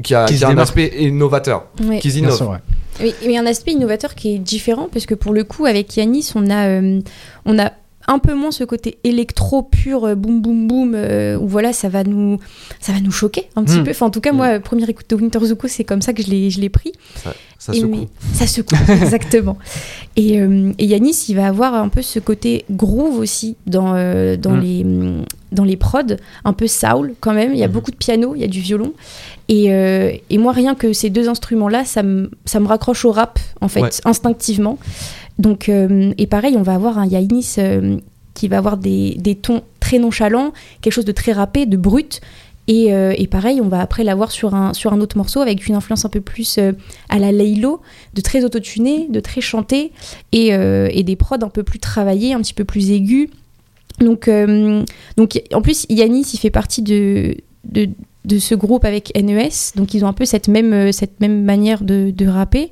qu'il 0.03 0.15
y 0.15 0.17
a, 0.17 0.25
Qui 0.25 0.43
a 0.45 0.49
un 0.49 0.59
aspect 0.59 0.93
innovateur, 0.99 1.67
Ouais. 1.87 1.99
qu'ils 1.99 2.17
innovent. 2.19 2.37
sûr, 2.37 2.51
ouais. 2.51 2.59
Oui, 3.01 3.15
mais 3.23 3.29
il 3.29 3.33
y 3.33 3.39
a 3.39 3.41
un 3.41 3.47
aspect 3.47 3.73
innovateur 3.73 4.15
qui 4.15 4.35
est 4.35 4.39
différent 4.39 4.89
parce 4.93 5.07
que 5.07 5.15
pour 5.15 5.33
le 5.33 5.45
coup, 5.45 5.67
avec 5.67 5.97
Yanis, 5.97 6.31
on 6.35 6.51
a, 6.51 6.67
euh, 6.69 7.01
on 7.47 7.59
a 7.59 7.73
un 8.09 8.19
peu 8.19 8.35
moins 8.35 8.51
ce 8.51 8.65
côté 8.65 8.99
électro 9.05 9.63
pur, 9.63 10.05
euh, 10.05 10.15
boum 10.15 10.41
boum 10.41 10.67
boum, 10.67 10.93
euh, 10.95 11.37
où 11.39 11.47
voilà, 11.47 11.73
ça 11.73 11.89
va 11.89 12.03
nous, 12.05 12.39
ça 12.81 12.93
va 12.93 13.01
nous 13.01 13.11
choquer 13.13 13.49
un 13.57 13.65
petit 13.65 13.79
Mm. 13.81 13.85
peu. 13.85 13.91
Enfin, 13.91 14.07
en 14.07 14.11
tout 14.11 14.21
cas, 14.21 14.33
Mm. 14.33 14.37
moi, 14.37 14.47
euh, 14.47 14.61
première 14.61 14.89
écoute 14.89 15.07
de 15.11 15.15
Winter 15.17 15.39
Zuko, 15.45 15.69
c'est 15.69 15.85
comme 15.85 16.03
ça 16.03 16.13
que 16.13 16.23
je 16.23 16.29
l'ai, 16.29 16.51
je 16.51 16.61
l'ai 16.61 16.69
pris. 16.69 16.93
Ça, 17.23 17.33
ça 17.59 17.73
Et 17.75 17.81
secoue. 17.81 17.91
mais- 17.91 18.09
ça 18.35 18.47
secoue, 18.47 18.75
exactement. 18.89 19.57
Et, 20.17 20.41
euh, 20.41 20.73
et 20.79 20.87
Yanis, 20.87 21.27
il 21.29 21.37
va 21.37 21.47
avoir 21.47 21.75
un 21.75 21.89
peu 21.89 22.03
ce 22.03 22.19
côté 22.19 22.65
groove 22.71 23.19
aussi 23.19 23.57
dans, 23.67 23.95
euh, 23.95 24.37
dans, 24.37 24.53
Mm. 24.57 24.61
les, 24.61 24.87
dans 25.53 25.65
les 25.65 25.77
prods, 25.77 26.17
un 26.45 26.53
peu 26.53 26.67
soul 26.67 27.15
quand 27.21 27.35
même. 27.35 27.53
Il 27.53 27.59
y 27.59 27.65
a 27.65 27.69
beaucoup 27.69 27.91
de 27.93 27.97
piano, 27.97 28.35
il 28.35 28.41
y 28.41 28.45
a 28.45 28.49
du 28.49 28.61
violon. 28.61 28.93
Et, 29.49 29.67
et 30.31 30.39
moi, 30.39 30.53
rien 30.53 30.75
que 30.75 30.93
ces 30.93 31.11
deux 31.11 31.29
instruments-là, 31.29 31.85
ça 31.85 32.03
me, 32.03 32.31
ça 32.47 32.59
me 32.59 32.67
raccroche 32.67 33.05
au 33.05 33.13
rap, 33.13 33.39
en 33.61 33.69
fait, 33.69 33.83
Ouais. 33.83 33.91
instinctivement. 34.07 34.79
Donc, 35.43 35.69
euh, 35.69 36.13
et 36.19 36.29
pareil, 36.29 36.55
on 36.57 36.63
va 36.63 36.75
avoir 36.75 36.99
un 36.99 37.09
euh, 37.11 37.97
qui 38.33 38.49
va 38.49 38.59
avoir 38.59 38.77
des, 38.77 39.17
des 39.19 39.35
tons 39.35 39.63
très 39.81 39.99
nonchalants, 39.99 40.53
quelque 40.81 40.93
chose 40.93 41.05
de 41.05 41.13
très 41.13 41.33
rappé, 41.33 41.67
de 41.67 41.77
brut. 41.77 42.21
Et, 42.69 42.95
euh, 42.95 43.13
et 43.19 43.27
pareil, 43.27 43.61
on 43.61 43.67
va 43.67 43.81
après 43.81 44.05
l'avoir 44.05 44.31
sur 44.31 44.55
un, 44.55 44.73
sur 44.73 44.93
un 44.93 45.01
autre 45.01 45.17
morceau 45.17 45.41
avec 45.41 45.67
une 45.67 45.75
influence 45.75 46.05
un 46.05 46.09
peu 46.09 46.21
plus 46.21 46.61
à 47.09 47.19
la 47.19 47.33
Laylo, 47.33 47.81
de 48.15 48.21
très 48.21 48.45
autotuné, 48.45 49.09
de 49.09 49.19
très 49.19 49.41
chanté, 49.41 49.91
et, 50.31 50.51
et 50.51 51.03
des 51.03 51.17
prods 51.17 51.43
un 51.43 51.49
peu 51.49 51.65
plus 51.65 51.81
travaillés, 51.81 52.35
un 52.35 52.41
petit 52.41 52.55
peu 52.55 52.65
plus 52.65 52.93
aigus. 52.93 53.29
Donc, 53.99 54.31
donc 55.17 55.43
en 55.53 55.61
plus, 55.61 55.87
Yanis, 55.91 56.31
il 56.35 56.39
fait 56.39 56.51
partie 56.51 56.83
de, 56.83 57.37
de, 57.65 57.89
de 58.25 58.39
ce 58.39 58.55
groupe 58.55 58.85
avec 58.85 59.13
NES, 59.21 59.51
donc 59.75 59.93
ils 59.93 60.05
ont 60.05 60.09
un 60.09 60.13
peu 60.13 60.25
cette 60.25 60.47
même, 60.47 60.93
cette 60.93 61.19
même 61.21 61.43
manière 61.43 61.83
de, 61.83 62.13
de 62.13 62.27
rapper. 62.29 62.71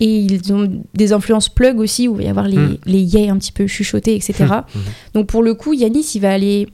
Et 0.00 0.18
ils 0.18 0.52
ont 0.52 0.82
des 0.94 1.12
influences 1.12 1.48
plug 1.48 1.78
aussi, 1.78 2.08
où 2.08 2.14
il 2.14 2.18
va 2.18 2.22
y 2.24 2.28
avoir 2.28 2.48
les, 2.48 2.56
Mm. 2.56 2.78
les 2.86 3.00
yay 3.00 3.28
un 3.28 3.38
petit 3.38 3.52
peu 3.52 3.66
chuchotés, 3.66 4.14
etc. 4.16 4.34
Mhm. 4.40 4.80
Donc 5.14 5.26
pour 5.28 5.42
le 5.42 5.54
coup, 5.54 5.72
Yanis, 5.72 6.12
il 6.14 6.20
va 6.20 6.32
aller 6.32 6.66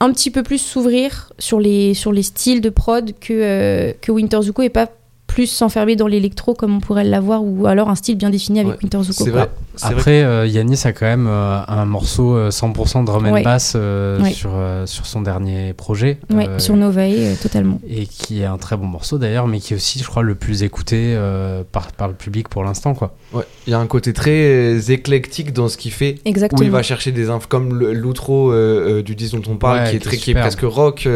un 0.00 0.12
petit 0.12 0.30
peu 0.30 0.42
plus 0.42 0.58
s'ouvrir 0.58 1.32
sur 1.38 1.58
les, 1.60 1.94
sur 1.94 2.12
les 2.12 2.22
styles 2.22 2.60
de 2.60 2.68
prod 2.70 3.12
que, 3.20 3.32
euh, 3.32 3.92
que 4.00 4.12
Winter 4.12 4.40
Zuko 4.42 4.62
et 4.62 4.68
pas 4.68 4.88
plus 5.34 5.46
s'enfermer 5.48 5.96
dans 5.96 6.06
l'électro 6.06 6.54
comme 6.54 6.76
on 6.76 6.80
pourrait 6.80 7.02
l'avoir 7.02 7.42
ou 7.42 7.66
alors 7.66 7.88
un 7.90 7.96
style 7.96 8.16
bien 8.16 8.30
défini 8.30 8.60
avec 8.60 8.74
Ouais. 8.74 8.78
Winter 8.84 9.02
Zuko. 9.02 9.24
C'est 9.24 9.30
vrai. 9.30 9.50
Après, 9.82 10.22
euh, 10.22 10.46
Yanis 10.46 10.80
a 10.84 10.92
quand 10.92 11.06
même 11.06 11.26
euh, 11.26 11.58
un 11.66 11.84
morceau 11.86 12.36
euh, 12.36 12.50
100% 12.50 13.04
drum 13.04 13.26
and 13.26 13.32
Ouais. 13.32 13.42
bass 13.42 13.72
euh, 13.74 14.22
Ouais. 14.22 14.30
sur, 14.30 14.50
euh, 14.54 14.86
sur 14.86 15.06
son 15.06 15.22
dernier 15.22 15.72
projet. 15.72 16.18
Ouais, 16.32 16.46
euh, 16.48 16.58
sur 16.60 16.76
Novae, 16.76 17.00
euh, 17.16 17.34
totalement. 17.42 17.80
Et 17.88 18.06
qui 18.06 18.42
est 18.42 18.44
un 18.44 18.58
très 18.58 18.76
bon 18.76 18.86
morceau 18.86 19.18
d'ailleurs, 19.18 19.48
mais 19.48 19.58
qui 19.58 19.72
est 19.72 19.76
aussi, 19.76 19.98
je 19.98 20.06
crois, 20.06 20.22
le 20.22 20.36
plus 20.36 20.62
écouté 20.62 21.14
euh, 21.16 21.64
par, 21.72 21.90
par 21.90 22.06
le 22.06 22.14
public 22.14 22.48
pour 22.48 22.62
l'instant. 22.62 22.94
quoi. 22.94 23.16
Ouais. 23.32 23.42
Il 23.66 23.70
y 23.72 23.74
a 23.74 23.80
un 23.80 23.86
côté 23.88 24.12
très 24.12 24.30
euh, 24.30 24.80
éclectique 24.88 25.52
dans 25.52 25.66
ce 25.68 25.76
qu'il 25.76 25.90
fait. 25.90 26.20
Exactement. 26.24 26.60
Où 26.60 26.64
il 26.64 26.70
va 26.70 26.84
chercher 26.84 27.10
des 27.10 27.28
infos 27.28 27.48
comme 27.48 27.76
l'outro 27.76 28.52
euh, 28.52 28.98
euh, 28.98 29.02
du 29.02 29.16
disque 29.16 29.34
dont 29.40 29.52
on 29.52 29.56
parle, 29.56 29.78
Ouais, 29.80 29.90
qui 29.90 29.96
est, 29.96 29.98
qui 29.98 30.06
est 30.06 30.10
très, 30.10 30.16
qui 30.18 30.30
est 30.30 30.34
presque 30.34 30.60
rock. 30.62 31.08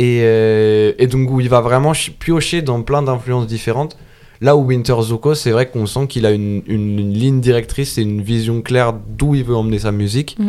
Euh. 0.00 0.04
Et, 0.04 0.20
euh, 0.22 0.92
et 0.98 1.06
donc 1.06 1.30
où 1.30 1.40
il 1.40 1.48
va 1.48 1.60
vraiment 1.60 1.94
ch- 1.94 2.12
piocher 2.18 2.62
dans 2.62 2.82
plein 2.82 3.02
d'influences 3.02 3.46
différentes. 3.46 3.96
Là 4.40 4.56
où 4.56 4.64
Winter 4.64 4.96
Zuko, 5.02 5.34
c'est 5.34 5.50
vrai 5.50 5.68
qu'on 5.68 5.84
sent 5.86 6.06
qu'il 6.08 6.24
a 6.24 6.30
une, 6.30 6.62
une- 6.66 6.98
une 6.98 7.12
ligne 7.12 7.40
directrice 7.40 7.98
et 7.98 8.02
une 8.02 8.22
vision 8.22 8.62
claire 8.62 8.94
d'où 8.94 9.34
il 9.34 9.44
veut 9.44 9.54
emmener 9.56 9.78
sa 9.78 9.92
musique. 9.92 10.36
Mm. 10.38 10.48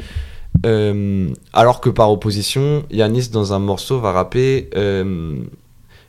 Euh, 0.66 1.28
alors 1.54 1.82
que 1.82 1.89
par 1.89 2.12
opposition, 2.12 2.84
Yanis 2.91 3.30
dans 3.30 3.54
un 3.54 3.60
morceau 3.60 3.99
va 3.99 4.12
rapper 4.12 4.70
euh, 4.76 5.36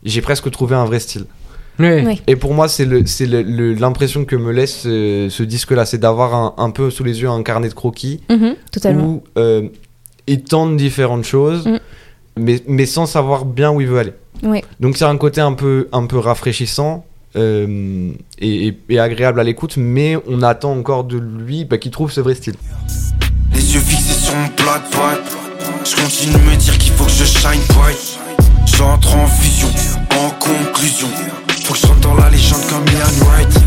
J'ai 0.05 0.21
presque 0.21 0.51
trouvé 0.51 0.75
un 0.75 0.85
vrai 0.85 0.99
style. 1.01 1.27
Et 2.27 2.37
pour 2.37 2.53
moi, 2.55 2.69
c'est 2.69 2.85
le- 2.85 3.07
c'est 3.07 3.27
le- 3.27 3.43
le- 3.43 3.75
l'impression 3.75 4.25
que 4.25 4.37
me 4.37 4.53
laisse 4.53 4.83
euh, 4.87 5.31
ce 5.31 5.43
disque-là, 5.43 5.85
c'est 5.87 5.99
d'avoir 5.99 6.35
un, 6.35 6.55
un 6.59 6.71
peu 6.71 6.91
sous 6.91 7.03
les 7.05 7.23
yeux 7.23 7.29
un 7.29 7.43
carnet 7.43 7.69
de 7.69 7.75
croquis 7.75 8.21
totalement. 8.71 9.05
où 9.07 9.23
euh, 9.39 9.69
il 10.27 10.43
tente 10.45 10.77
différentes 10.77 11.25
choses, 11.25 11.67
Mm. 11.67 11.79
Mais, 12.39 12.63
mais 12.67 12.87
sans 12.87 13.07
savoir 13.07 13.45
bien 13.45 13.71
où 13.73 13.81
il 13.81 13.87
veut 13.89 13.99
aller. 13.99 14.13
Ouais. 14.43 14.63
Donc 14.81 14.97
c'est 14.97 15.05
un 15.05 15.17
côté 15.17 15.41
un 15.41 15.53
peu, 15.53 15.89
un 15.93 16.07
peu 16.07 16.19
rafraîchissant 16.19 17.05
euh, 17.37 18.11
et, 18.39 18.67
et- 18.69 18.79
et 18.91 18.99
agréable 18.99 19.41
à 19.41 19.45
l'écoute, 19.45 19.77
mais 19.77 20.17
on 20.29 20.43
attend 20.43 20.73
encore 20.73 21.05
de 21.05 21.19
lui 21.19 21.65
bah, 21.65 21.79
qu'il 21.79 21.91
trouve 21.93 22.11
ce 22.13 22.21
vrai 22.21 22.35
style. 22.35 22.55
Les 23.55 23.75
yeux 23.75 23.81
fixés 23.81 24.15
sur 24.21 24.35
mon 24.35 24.49
plat 24.49 24.79
de. 24.79 25.23
Je 25.85 25.97
continue 25.97 26.33
de 26.33 26.39
me 26.51 26.57
dire 26.57 26.77
qu'il 26.79 26.93
faut 26.93 27.05
que 27.05 27.11
je 27.11 27.25
shine 27.25 27.61
bright. 27.71 28.19
J'entre 28.77 29.15
en 29.17 29.27
fusion, 29.27 29.69
en 30.11 30.31
conclusion. 30.39 31.09
Faut 31.65 31.75
que 31.75 31.79
je 31.81 31.87
rentre 31.87 32.01
dans 32.01 32.15
la 32.15 32.31
légende 32.31 32.61
comme 32.69 32.85
Ian 32.89 33.27
Wright. 33.27 33.61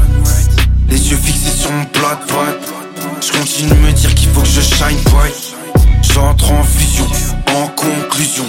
Les 0.89 1.11
yeux 1.11 1.17
fixés 1.17 1.51
sur 1.51 1.71
mon 1.71 1.85
plat 1.85 2.19
de. 2.27 2.59
Je 3.21 3.31
continue 3.31 3.69
de 3.69 3.75
me 3.75 3.91
dire 3.93 4.13
qu'il 4.15 4.29
faut 4.29 4.41
que 4.41 4.47
je 4.47 4.61
shine 4.61 4.97
bright. 5.05 5.55
J'entre 6.13 6.51
en 6.51 6.63
fusion, 6.63 7.05
en 7.55 7.64
conclusion. 7.89 8.43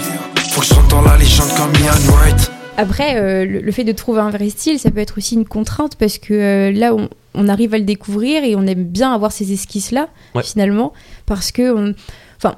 Faut 0.51 0.61
que 0.61 0.67
je 0.67 0.75
rentre 0.75 0.89
dans 0.89 1.03
la 1.03 1.17
légende 1.17 1.49
comme 1.57 1.73
Ian 1.83 1.93
Wright. 2.13 2.51
Après, 2.79 3.17
euh, 3.17 3.45
le, 3.45 3.61
le 3.61 3.73
fait 3.73 3.85
de 3.85 3.93
trouver 3.93 4.21
un 4.21 4.31
vrai 4.31 4.49
style, 4.51 4.79
ça 4.79 4.91
peut 4.91 5.01
être 5.01 5.19
aussi 5.19 5.35
une 5.35 5.47
contrainte 5.47 5.97
parce 5.97 6.19
que 6.19 6.35
euh, 6.35 6.73
là, 6.73 6.95
on, 6.95 7.09
on 7.35 7.49
arrive 7.49 7.75
à 7.75 7.79
le 7.79 7.85
découvrir 7.85 8.45
et 8.45 8.55
on 8.57 8.67
aime 8.67 8.85
bien 8.85 9.13
avoir 9.13 9.33
ces 9.33 9.53
esquisses-là, 9.53 10.09
Ouais. 10.35 10.43
finalement, 10.43 10.93
parce 11.27 11.53
que, 11.53 11.75
on- 11.75 11.95
enfin, 12.37 12.57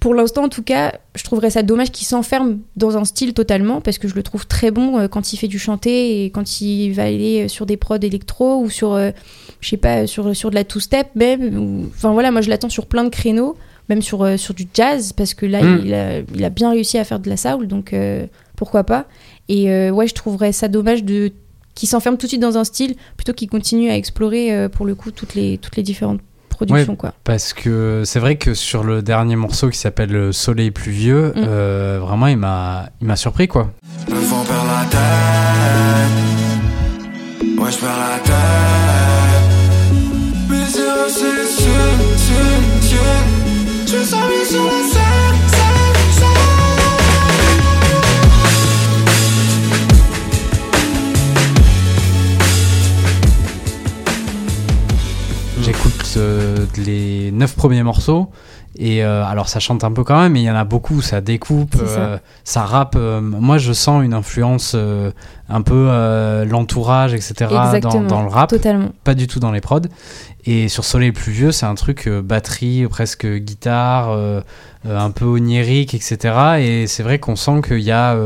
pour 0.00 0.12
l'instant, 0.14 0.44
en 0.44 0.48
tout 0.48 0.62
cas, 0.62 0.92
je 1.14 1.22
trouverais 1.24 1.50
ça 1.50 1.62
dommage 1.62 1.90
qu'il 1.90 2.06
s'enferme 2.06 2.58
dans 2.76 2.96
un 2.98 3.04
style 3.04 3.32
totalement 3.32 3.80
parce 3.80 3.98
que 3.98 4.06
je 4.08 4.14
le 4.14 4.22
trouve 4.22 4.46
très 4.46 4.70
bon 4.70 4.98
euh, 4.98 5.08
quand 5.08 5.32
il 5.32 5.36
fait 5.38 5.48
du 5.48 5.58
chanté 5.58 6.24
et 6.24 6.30
quand 6.30 6.60
il 6.60 6.92
va 6.92 7.04
aller 7.04 7.48
sur 7.48 7.64
des 7.64 7.76
prods 7.76 7.96
électro 7.96 8.58
ou 8.60 8.70
sur, 8.70 8.92
euh, 8.92 9.12
je 9.60 9.68
sais 9.70 9.76
pas, 9.76 10.06
sur, 10.06 10.34
sur 10.36 10.50
de 10.50 10.56
la 10.56 10.64
two-step 10.64 11.08
même. 11.14 11.56
ou- 11.58 11.90
Enfin 11.96 12.12
voilà, 12.12 12.30
moi 12.32 12.40
je 12.40 12.50
l'attends 12.50 12.68
sur 12.68 12.86
plein 12.86 13.04
de 13.04 13.08
créneaux, 13.08 13.56
même 13.88 14.02
sur, 14.02 14.22
euh, 14.22 14.36
sur 14.36 14.54
du 14.54 14.66
jazz 14.72 15.12
parce 15.12 15.34
que 15.34 15.46
là, 15.46 15.62
Mm. 15.62 15.80
il, 15.84 15.94
a, 15.94 16.18
il 16.34 16.44
a 16.44 16.50
bien 16.50 16.70
réussi 16.70 16.98
à 16.98 17.04
faire 17.04 17.20
de 17.20 17.28
la 17.28 17.36
soul, 17.36 17.66
donc 17.68 17.92
euh, 17.92 18.26
pourquoi 18.56 18.84
pas. 18.84 19.06
Et 19.48 19.70
euh, 19.70 19.90
ouais, 19.90 20.06
je 20.06 20.14
trouverais 20.14 20.52
ça 20.52 20.68
dommage 20.68 21.04
de 21.04 21.32
qu'il 21.74 21.88
s'enferme 21.88 22.16
tout 22.16 22.26
de 22.26 22.28
suite 22.28 22.40
dans 22.40 22.56
un 22.56 22.62
style 22.64 22.94
plutôt 23.16 23.32
qu'il 23.32 23.48
continue 23.48 23.90
à 23.90 23.96
explorer 23.96 24.52
euh, 24.54 24.68
pour 24.68 24.86
le 24.86 24.94
coup 24.94 25.10
toutes 25.10 25.34
les, 25.34 25.58
toutes 25.58 25.76
les 25.76 25.82
différentes 25.82 26.20
productions 26.48 26.94
quoi. 26.94 27.12
Parce 27.24 27.52
que 27.52 28.02
c'est 28.06 28.20
vrai 28.20 28.36
que 28.36 28.54
sur 28.54 28.84
le 28.84 29.02
dernier 29.02 29.34
morceau 29.34 29.68
qui 29.70 29.76
s'appelle 29.78 30.10
Le 30.12 30.30
Soleil 30.32 30.70
pluvieux, 30.70 31.30
Mm. 31.34 31.44
euh, 31.48 31.98
vraiment 32.00 32.28
il 32.28 32.36
m'a 32.36 32.90
il 33.00 33.08
m'a 33.08 33.16
surpris 33.16 33.48
quoi. 33.48 33.72
Le 34.08 34.14
vent 34.14 34.44
perd 34.44 34.66
la 34.66 34.84
tête. 34.88 35.00
Ouais, 37.60 37.70
je 37.72 37.78
perds 37.78 37.98
la 37.98 38.18
tête. 38.22 38.34
Mes 40.48 40.56
yeux, 40.56 41.08
c'est 41.08 41.46
sûr, 41.48 41.64
sûr, 41.64 42.08
sûr. 42.08 42.13
Je 43.94 44.02
sens 44.02 44.26
mes 44.28 44.44
sur 44.44 45.43
J'écoute 56.14 56.22
euh, 56.22 56.66
les 56.76 57.30
neuf 57.32 57.54
premiers 57.54 57.82
morceaux 57.82 58.30
et 58.76 59.04
euh, 59.04 59.24
alors 59.24 59.48
ça 59.48 59.60
chante 59.60 59.84
un 59.84 59.92
peu 59.92 60.02
quand 60.02 60.20
même, 60.20 60.32
mais 60.32 60.42
il 60.42 60.44
y 60.44 60.50
en 60.50 60.56
a 60.56 60.64
beaucoup, 60.64 61.00
ça 61.00 61.20
découpe, 61.20 61.76
ça. 61.76 61.82
euh, 61.82 62.18
ça 62.42 62.64
rappe. 62.64 62.96
euh, 62.96 63.20
moi 63.20 63.58
je 63.58 63.72
sens 63.72 64.02
une 64.04 64.14
influence 64.14 64.74
un 65.48 65.62
peu 65.62 66.44
l'entourage, 66.48 67.14
etc. 67.14 67.34
Dans, 68.08 68.22
le 68.22 68.28
rap, 68.28 68.50
Totalement. 68.50 68.88
pas 69.04 69.14
du 69.14 69.26
tout 69.26 69.40
dans 69.40 69.52
les 69.52 69.60
prods. 69.60 69.80
Et 70.46 70.68
sur 70.68 70.84
Soleil 70.84 71.12
pluvieux, 71.12 71.52
c'est 71.52 71.66
un 71.66 71.74
truc 71.74 72.08
batterie, 72.08 72.86
presque 72.88 73.26
guitare, 73.26 74.16
un 74.88 75.10
peu 75.10 75.24
onirique, 75.24 75.94
etc. 75.94 76.34
Et 76.58 76.86
c'est 76.86 77.02
vrai 77.02 77.18
qu'on 77.18 77.36
sent 77.36 77.62
qu'il 77.66 77.80
y 77.80 77.92
a 77.92 78.16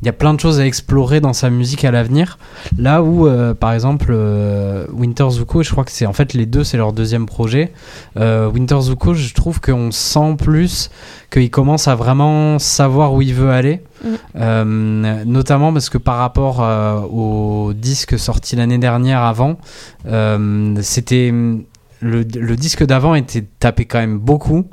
il 0.00 0.06
y 0.06 0.08
a 0.08 0.12
plein 0.12 0.32
de 0.32 0.38
choses 0.38 0.60
à 0.60 0.66
explorer 0.66 1.20
dans 1.20 1.32
sa 1.32 1.50
musique 1.50 1.84
à 1.84 1.90
l'avenir. 1.90 2.38
Là 2.78 3.02
où, 3.02 3.26
euh, 3.26 3.52
par 3.52 3.72
exemple, 3.72 4.08
euh, 4.10 4.86
Winter 4.92 5.28
Zuko, 5.28 5.64
je 5.64 5.70
crois 5.72 5.84
que 5.84 5.90
c'est 5.90 6.06
en 6.06 6.12
fait 6.12 6.34
les 6.34 6.46
deux, 6.46 6.62
c'est 6.62 6.76
leur 6.76 6.92
deuxième 6.92 7.26
projet. 7.26 7.72
Euh, 8.16 8.48
Winter 8.48 8.80
Zuko, 8.80 9.14
je 9.14 9.34
trouve 9.34 9.60
qu'on 9.60 9.90
sent 9.90 10.36
plus 10.38 10.90
qu'il 11.32 11.50
commence 11.50 11.88
à 11.88 11.96
vraiment 11.96 12.60
savoir 12.60 13.12
où 13.12 13.22
il 13.22 13.34
veut 13.34 13.50
aller. 13.50 13.82
Mm. 14.04 14.08
Euh, 14.36 15.24
notamment 15.24 15.72
parce 15.72 15.90
que 15.90 15.98
par 15.98 16.18
rapport 16.18 16.62
euh, 16.62 17.00
au 17.00 17.72
disque 17.72 18.16
sorti 18.16 18.54
l'année 18.54 18.78
dernière 18.78 19.22
avant, 19.22 19.58
c'était 20.80 21.32
le, 22.00 22.22
le 22.22 22.56
disque 22.56 22.84
d'avant 22.84 23.14
était 23.14 23.44
tapé 23.58 23.84
quand 23.84 23.98
même 23.98 24.18
beaucoup. 24.18 24.66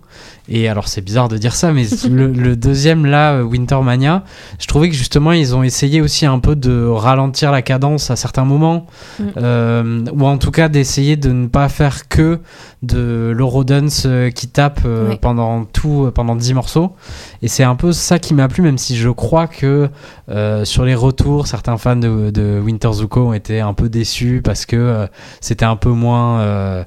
Et 0.48 0.70
alors 0.70 0.88
c'est 0.88 1.02
bizarre 1.02 1.28
de 1.28 1.38
dire 1.38 1.56
ça, 1.56 1.74
mais 1.74 1.86
le, 2.10 2.28
le 2.28 2.56
deuxième 2.56 3.06
là, 3.06 3.42
Wintermania, 3.44 4.24
je 4.60 4.68
trouvais 4.68 4.90
que 4.90 4.96
justement 4.96 5.32
ils 5.32 5.56
ont 5.56 5.64
essayé 5.64 6.02
aussi 6.02 6.26
un 6.28 6.40
peu 6.40 6.56
de 6.56 6.86
ralentir 6.86 7.52
la 7.52 7.62
cadence 7.62 8.12
à 8.12 8.16
certains 8.16 8.46
moments, 8.46 8.86
Mm. 9.20 9.24
euh, 9.38 10.06
ou 10.14 10.26
en 10.26 10.38
tout 10.38 10.52
cas 10.52 10.68
d'essayer 10.70 11.16
de 11.16 11.32
ne 11.32 11.48
pas 11.48 11.70
faire 11.70 12.08
que 12.08 12.40
de 12.84 13.34
l'Eurodance 13.36 14.04
euh, 14.06 14.30
qui 14.30 14.48
tape 14.48 14.82
euh, 14.86 15.16
pendant 15.22 15.66
tout, 15.66 16.12
pendant 16.14 16.36
10 16.36 16.54
morceaux. 16.54 16.96
Et 17.42 17.48
c'est 17.48 17.64
un 17.64 17.76
peu 17.76 17.92
ça 17.92 18.20
qui 18.20 18.34
m'a 18.34 18.48
plu, 18.48 18.62
même 18.62 18.78
si 18.78 18.96
je 18.98 19.10
crois 19.10 19.48
que 19.48 19.90
euh, 20.30 20.66
sur 20.66 20.86
les 20.86 20.96
retours, 20.96 21.48
certains 21.48 21.78
fans 21.78 21.96
de, 21.96 22.30
de 22.32 22.60
Winter 22.64 22.92
Zuko 22.94 23.30
ont 23.30 23.34
été 23.34 23.62
un 23.62 23.74
peu 23.74 23.90
déçus 23.90 24.42
parce 24.44 24.66
que 24.66 25.08
c'était 25.42 25.66
un 25.66 25.76
peu 25.76 25.90
moins. 25.90 26.86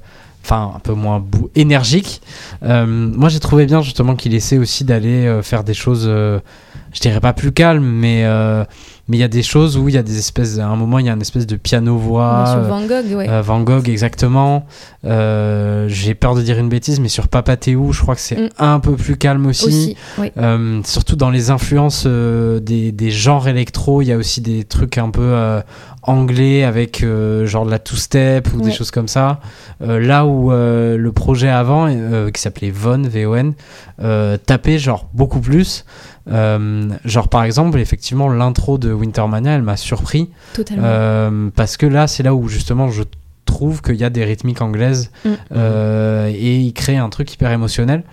Enfin, 0.49 0.71
un 0.75 0.79
peu 0.79 0.93
moins 0.93 1.23
énergique. 1.53 2.23
Euh, 2.63 2.87
moi, 2.87 3.29
j'ai 3.29 3.39
trouvé 3.39 3.67
bien 3.67 3.83
justement 3.83 4.15
qu'il 4.15 4.33
essaie 4.33 4.57
aussi 4.57 4.83
d'aller 4.83 5.27
euh, 5.27 5.43
faire 5.43 5.63
des 5.63 5.75
choses, 5.75 6.05
euh, 6.07 6.39
je 6.93 6.99
dirais 6.99 7.19
pas 7.19 7.33
plus 7.33 7.51
calmes, 7.51 7.83
mais 7.85 8.23
euh, 8.25 8.63
mais 9.07 9.17
il 9.17 9.19
y 9.19 9.23
a 9.23 9.27
des 9.27 9.41
choses 9.43 9.75
où 9.77 9.89
il 9.89 9.95
y 9.95 9.97
a 9.97 10.03
des 10.03 10.19
espèces, 10.19 10.59
à 10.59 10.67
un 10.67 10.75
moment, 10.75 10.99
il 10.99 11.05
y 11.07 11.09
a 11.09 11.13
une 11.13 11.21
espèce 11.21 11.47
de 11.47 11.55
piano-voix. 11.55 12.45
sur 12.47 12.57
euh, 12.59 12.61
Van 12.67 12.81
Gogh, 12.81 13.17
ouais. 13.17 13.27
euh, 13.27 13.41
Van 13.41 13.59
Gogh, 13.61 13.89
exactement. 13.89 14.67
Euh, 15.05 15.87
J'ai 15.87 16.13
peur 16.13 16.35
de 16.35 16.41
dire 16.43 16.59
une 16.59 16.69
bêtise, 16.69 16.99
mais 16.99 17.07
sur 17.09 17.27
Papa 17.27 17.57
Théou, 17.57 17.91
je 17.91 18.01
crois 18.01 18.13
que 18.15 18.21
c'est 18.21 18.35
Mm. 18.39 18.49
un 18.59 18.79
peu 18.79 18.95
plus 18.95 19.17
calme 19.17 19.47
aussi. 19.47 19.95
surtout 20.85 21.15
dans 21.15 21.29
les 21.31 21.49
influences 21.49 22.05
des, 22.05 22.91
des 22.91 23.11
genres 23.11 23.47
électro, 23.47 24.01
il 24.01 24.05
y 24.09 24.11
a 24.13 24.17
aussi 24.17 24.41
des 24.41 24.63
trucs 24.63 24.97
un 24.97 25.09
peu 25.09 25.35
anglais 26.03 26.63
avec 26.63 27.03
genre 27.45 27.65
de 27.65 27.71
la 27.71 27.79
two-step 27.79 28.47
ou 28.53 28.61
des 28.61 28.71
choses 28.71 28.91
comme 28.91 29.07
ça. 29.07 29.39
Là 29.79 30.25
où 30.25 30.51
le 30.51 31.11
projet 31.13 31.49
avant, 31.49 31.87
qui 32.31 32.41
s'appelait 32.41 32.71
Von, 32.71 33.01
V-O-N, 33.03 33.53
tapait 34.45 34.77
genre 34.77 35.07
beaucoup 35.13 35.39
plus. 35.39 35.83
Euh, 36.31 36.89
genre 37.05 37.27
par 37.27 37.43
exemple, 37.43 37.79
effectivement, 37.79 38.29
l'intro 38.29 38.77
de 38.77 38.91
Wintermania, 38.91 39.53
elle 39.53 39.63
m'a 39.63 39.77
surpris. 39.77 40.29
Totalement. 40.53 40.83
Euh, 40.85 41.49
parce 41.55 41.77
que 41.77 41.85
là, 41.85 42.07
c'est 42.07 42.23
là 42.23 42.33
où 42.35 42.47
justement 42.47 42.89
je 42.89 43.03
trouve 43.45 43.81
qu'il 43.81 43.95
y 43.95 44.03
a 44.03 44.09
des 44.11 44.23
rythmiques 44.23 44.61
anglaises 44.61 45.09
Mm. 45.25 45.29
euh, 45.55 46.27
et 46.27 46.57
il 46.57 46.73
crée 46.73 46.97
un 46.97 47.09
truc 47.09 47.33
hyper 47.33 47.51
émotionnel. 47.51 48.03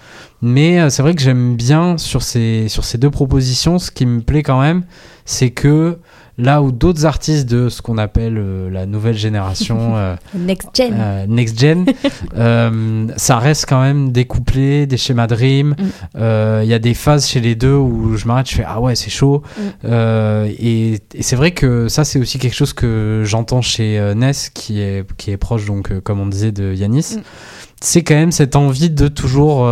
Mais 0.43 0.81
euh, 0.81 0.89
c'est 0.91 1.03
vrai 1.03 1.15
que 1.15 1.21
j'aime 1.21 1.57
bien 1.57 1.99
sur 1.99 2.23
ces, 2.23 2.69
sur 2.69 2.85
ces 2.85 2.99
deux 2.99 3.11
propositions, 3.11 3.79
ce 3.79 3.91
qui 3.91 4.07
me 4.07 4.21
plaît 4.23 4.43
quand 4.43 4.61
même, 4.61 4.85
c'est 5.25 5.51
que 5.51 5.99
là 6.39 6.61
où 6.63 6.71
d'autres 6.71 7.07
artistes 7.07 7.49
de 7.49 7.69
ce 7.69 7.81
qu'on 7.81 7.99
appelle 7.99 8.37
euh, 8.37 8.71
la 8.71 8.87
nouvelle 8.87 9.17
génération, 9.17 9.93
euh, 9.97 10.17
Next 10.35 10.69
Gen. 10.75 10.95
euh, 10.99 11.27
next 11.27 11.59
gen, 11.59 11.87
ça 13.17 13.39
reste 13.39 13.67
quand 13.69 13.81
même 13.81 14.13
des 14.13 14.27
couplets, 14.27 14.87
des 14.87 14.97
schémas 14.97 15.27
de 15.27 15.35
rimes. 15.35 15.77
Mm. 16.15 16.63
Il 16.63 16.69
y 16.69 16.75
a 16.75 16.79
des 16.79 16.95
phases 16.95 17.27
chez 17.27 17.41
les 17.41 17.55
deux 17.55 17.75
où 17.75 18.17
je 18.17 18.27
m'arrête, 18.27 18.49
je 18.51 18.57
fais 18.57 18.65
ah 18.67 18.81
ouais 18.81 18.95
c'est 18.95 19.11
chaud. 19.11 19.43
Mm. 19.85 19.89
Et 20.59 21.01
et 21.15 21.23
c'est 21.23 21.37
vrai 21.37 21.53
que 21.53 21.89
ça 21.89 22.05
c'est 22.05 22.19
aussi 22.19 22.39
quelque 22.39 22.55
chose 22.55 22.73
que 22.73 23.23
j'entends 23.25 23.63
chez 23.63 24.15
Ness 24.15 24.51
qui 24.51 24.81
est 24.81 25.07
qui 25.17 25.31
est 25.31 25.37
proche 25.37 25.65
donc 25.67 25.99
comme 26.01 26.21
on 26.21 26.27
disait 26.27 26.53
de 26.53 26.73
Yanis. 26.75 27.17
Mm. 27.17 27.21
C'est 27.81 28.03
quand 28.03 28.15
même 28.15 28.33
cette 28.33 28.57
envie 28.57 28.91
de 28.91 29.09
toujours 29.09 29.69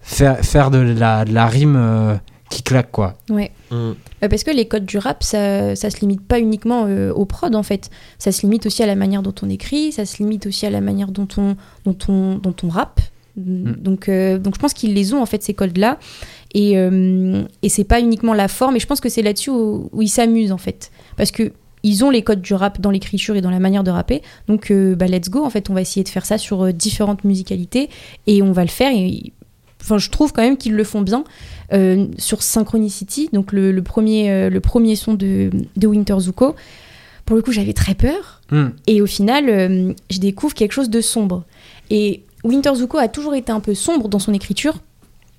faire 0.00 0.38
faire 0.40 0.70
de 0.70 0.78
la, 0.78 1.24
de 1.24 1.32
la 1.32 1.46
rime 1.46 2.20
qui 2.52 2.62
claque 2.62 2.92
quoi. 2.92 3.14
Ouais. 3.30 3.50
Mm. 3.70 3.92
Bah, 4.20 4.28
parce 4.28 4.44
que 4.44 4.50
les 4.50 4.66
codes 4.68 4.84
du 4.84 4.98
rap, 4.98 5.22
ça, 5.22 5.74
ça 5.74 5.90
se 5.90 6.00
limite 6.00 6.20
pas 6.20 6.38
uniquement 6.38 6.84
euh, 6.86 7.12
au 7.12 7.24
prod 7.24 7.54
en 7.54 7.62
fait. 7.62 7.90
Ça 8.18 8.30
se 8.30 8.42
limite 8.42 8.66
aussi 8.66 8.82
à 8.82 8.86
la 8.86 8.94
manière 8.94 9.22
dont 9.22 9.34
on 9.42 9.48
écrit, 9.48 9.92
ça 9.92 10.04
se 10.04 10.18
limite 10.18 10.46
aussi 10.46 10.66
à 10.66 10.70
la 10.70 10.80
manière 10.80 11.08
dont 11.08 11.28
on, 11.38 11.56
dont 11.84 11.96
on, 12.08 12.36
dont 12.36 12.54
on 12.62 12.68
rappe. 12.68 13.00
Donc, 13.34 14.10
euh, 14.10 14.36
donc 14.36 14.54
je 14.54 14.60
pense 14.60 14.74
qu'ils 14.74 14.92
les 14.92 15.14
ont 15.14 15.22
en 15.22 15.26
fait 15.26 15.42
ces 15.42 15.54
codes-là. 15.54 15.98
Et, 16.52 16.76
euh, 16.76 17.44
et 17.62 17.70
c'est 17.70 17.84
pas 17.84 17.98
uniquement 17.98 18.34
la 18.34 18.48
forme, 18.48 18.76
et 18.76 18.78
je 18.78 18.86
pense 18.86 19.00
que 19.00 19.08
c'est 19.08 19.22
là-dessus 19.22 19.48
où, 19.48 19.88
où 19.90 20.02
ils 20.02 20.10
s'amusent 20.10 20.52
en 20.52 20.58
fait. 20.58 20.90
Parce 21.16 21.30
que 21.30 21.52
ils 21.82 22.04
ont 22.04 22.10
les 22.10 22.22
codes 22.22 22.40
du 22.40 22.54
rap 22.54 22.80
dans 22.80 22.90
l'écriture 22.90 23.36
et 23.36 23.40
dans 23.40 23.50
la 23.50 23.58
manière 23.58 23.84
de 23.84 23.90
rapper. 23.90 24.22
Donc 24.48 24.70
euh, 24.70 24.94
bah, 24.94 25.06
let's 25.06 25.28
go, 25.28 25.44
en 25.44 25.50
fait, 25.50 25.70
on 25.70 25.74
va 25.74 25.80
essayer 25.80 26.04
de 26.04 26.08
faire 26.08 26.26
ça 26.26 26.38
sur 26.38 26.62
euh, 26.62 26.72
différentes 26.72 27.24
musicalités 27.24 27.88
et 28.26 28.42
on 28.42 28.52
va 28.52 28.62
le 28.62 28.70
faire. 28.70 28.92
Et, 28.94 29.32
enfin, 29.82 29.98
je 29.98 30.08
trouve 30.10 30.32
quand 30.32 30.42
même 30.42 30.56
qu'ils 30.56 30.74
le 30.74 30.84
font 30.84 31.02
bien. 31.02 31.24
Euh, 31.72 32.06
sur 32.18 32.42
Synchronicity, 32.42 33.30
donc 33.32 33.50
le, 33.52 33.72
le 33.72 33.82
premier, 33.82 34.30
euh, 34.30 34.50
le 34.50 34.60
premier 34.60 34.94
son 34.94 35.14
de, 35.14 35.50
de 35.74 35.86
Winter 35.86 36.16
Zuko. 36.20 36.54
pour 37.24 37.34
le 37.34 37.40
coup, 37.40 37.50
j'avais 37.50 37.72
très 37.72 37.94
peur. 37.94 38.42
Hmm. 38.50 38.68
Et 38.86 39.00
au 39.00 39.06
final, 39.06 39.48
euh, 39.48 39.92
je 40.10 40.18
découvre 40.18 40.52
quelque 40.52 40.72
chose 40.72 40.90
de 40.90 41.00
sombre. 41.00 41.44
Et 41.88 42.24
Winter 42.44 42.74
Zuko 42.74 42.98
a 42.98 43.08
toujours 43.08 43.34
été 43.34 43.52
un 43.52 43.60
peu 43.60 43.74
sombre 43.74 44.08
dans 44.08 44.18
son 44.18 44.34
écriture, 44.34 44.74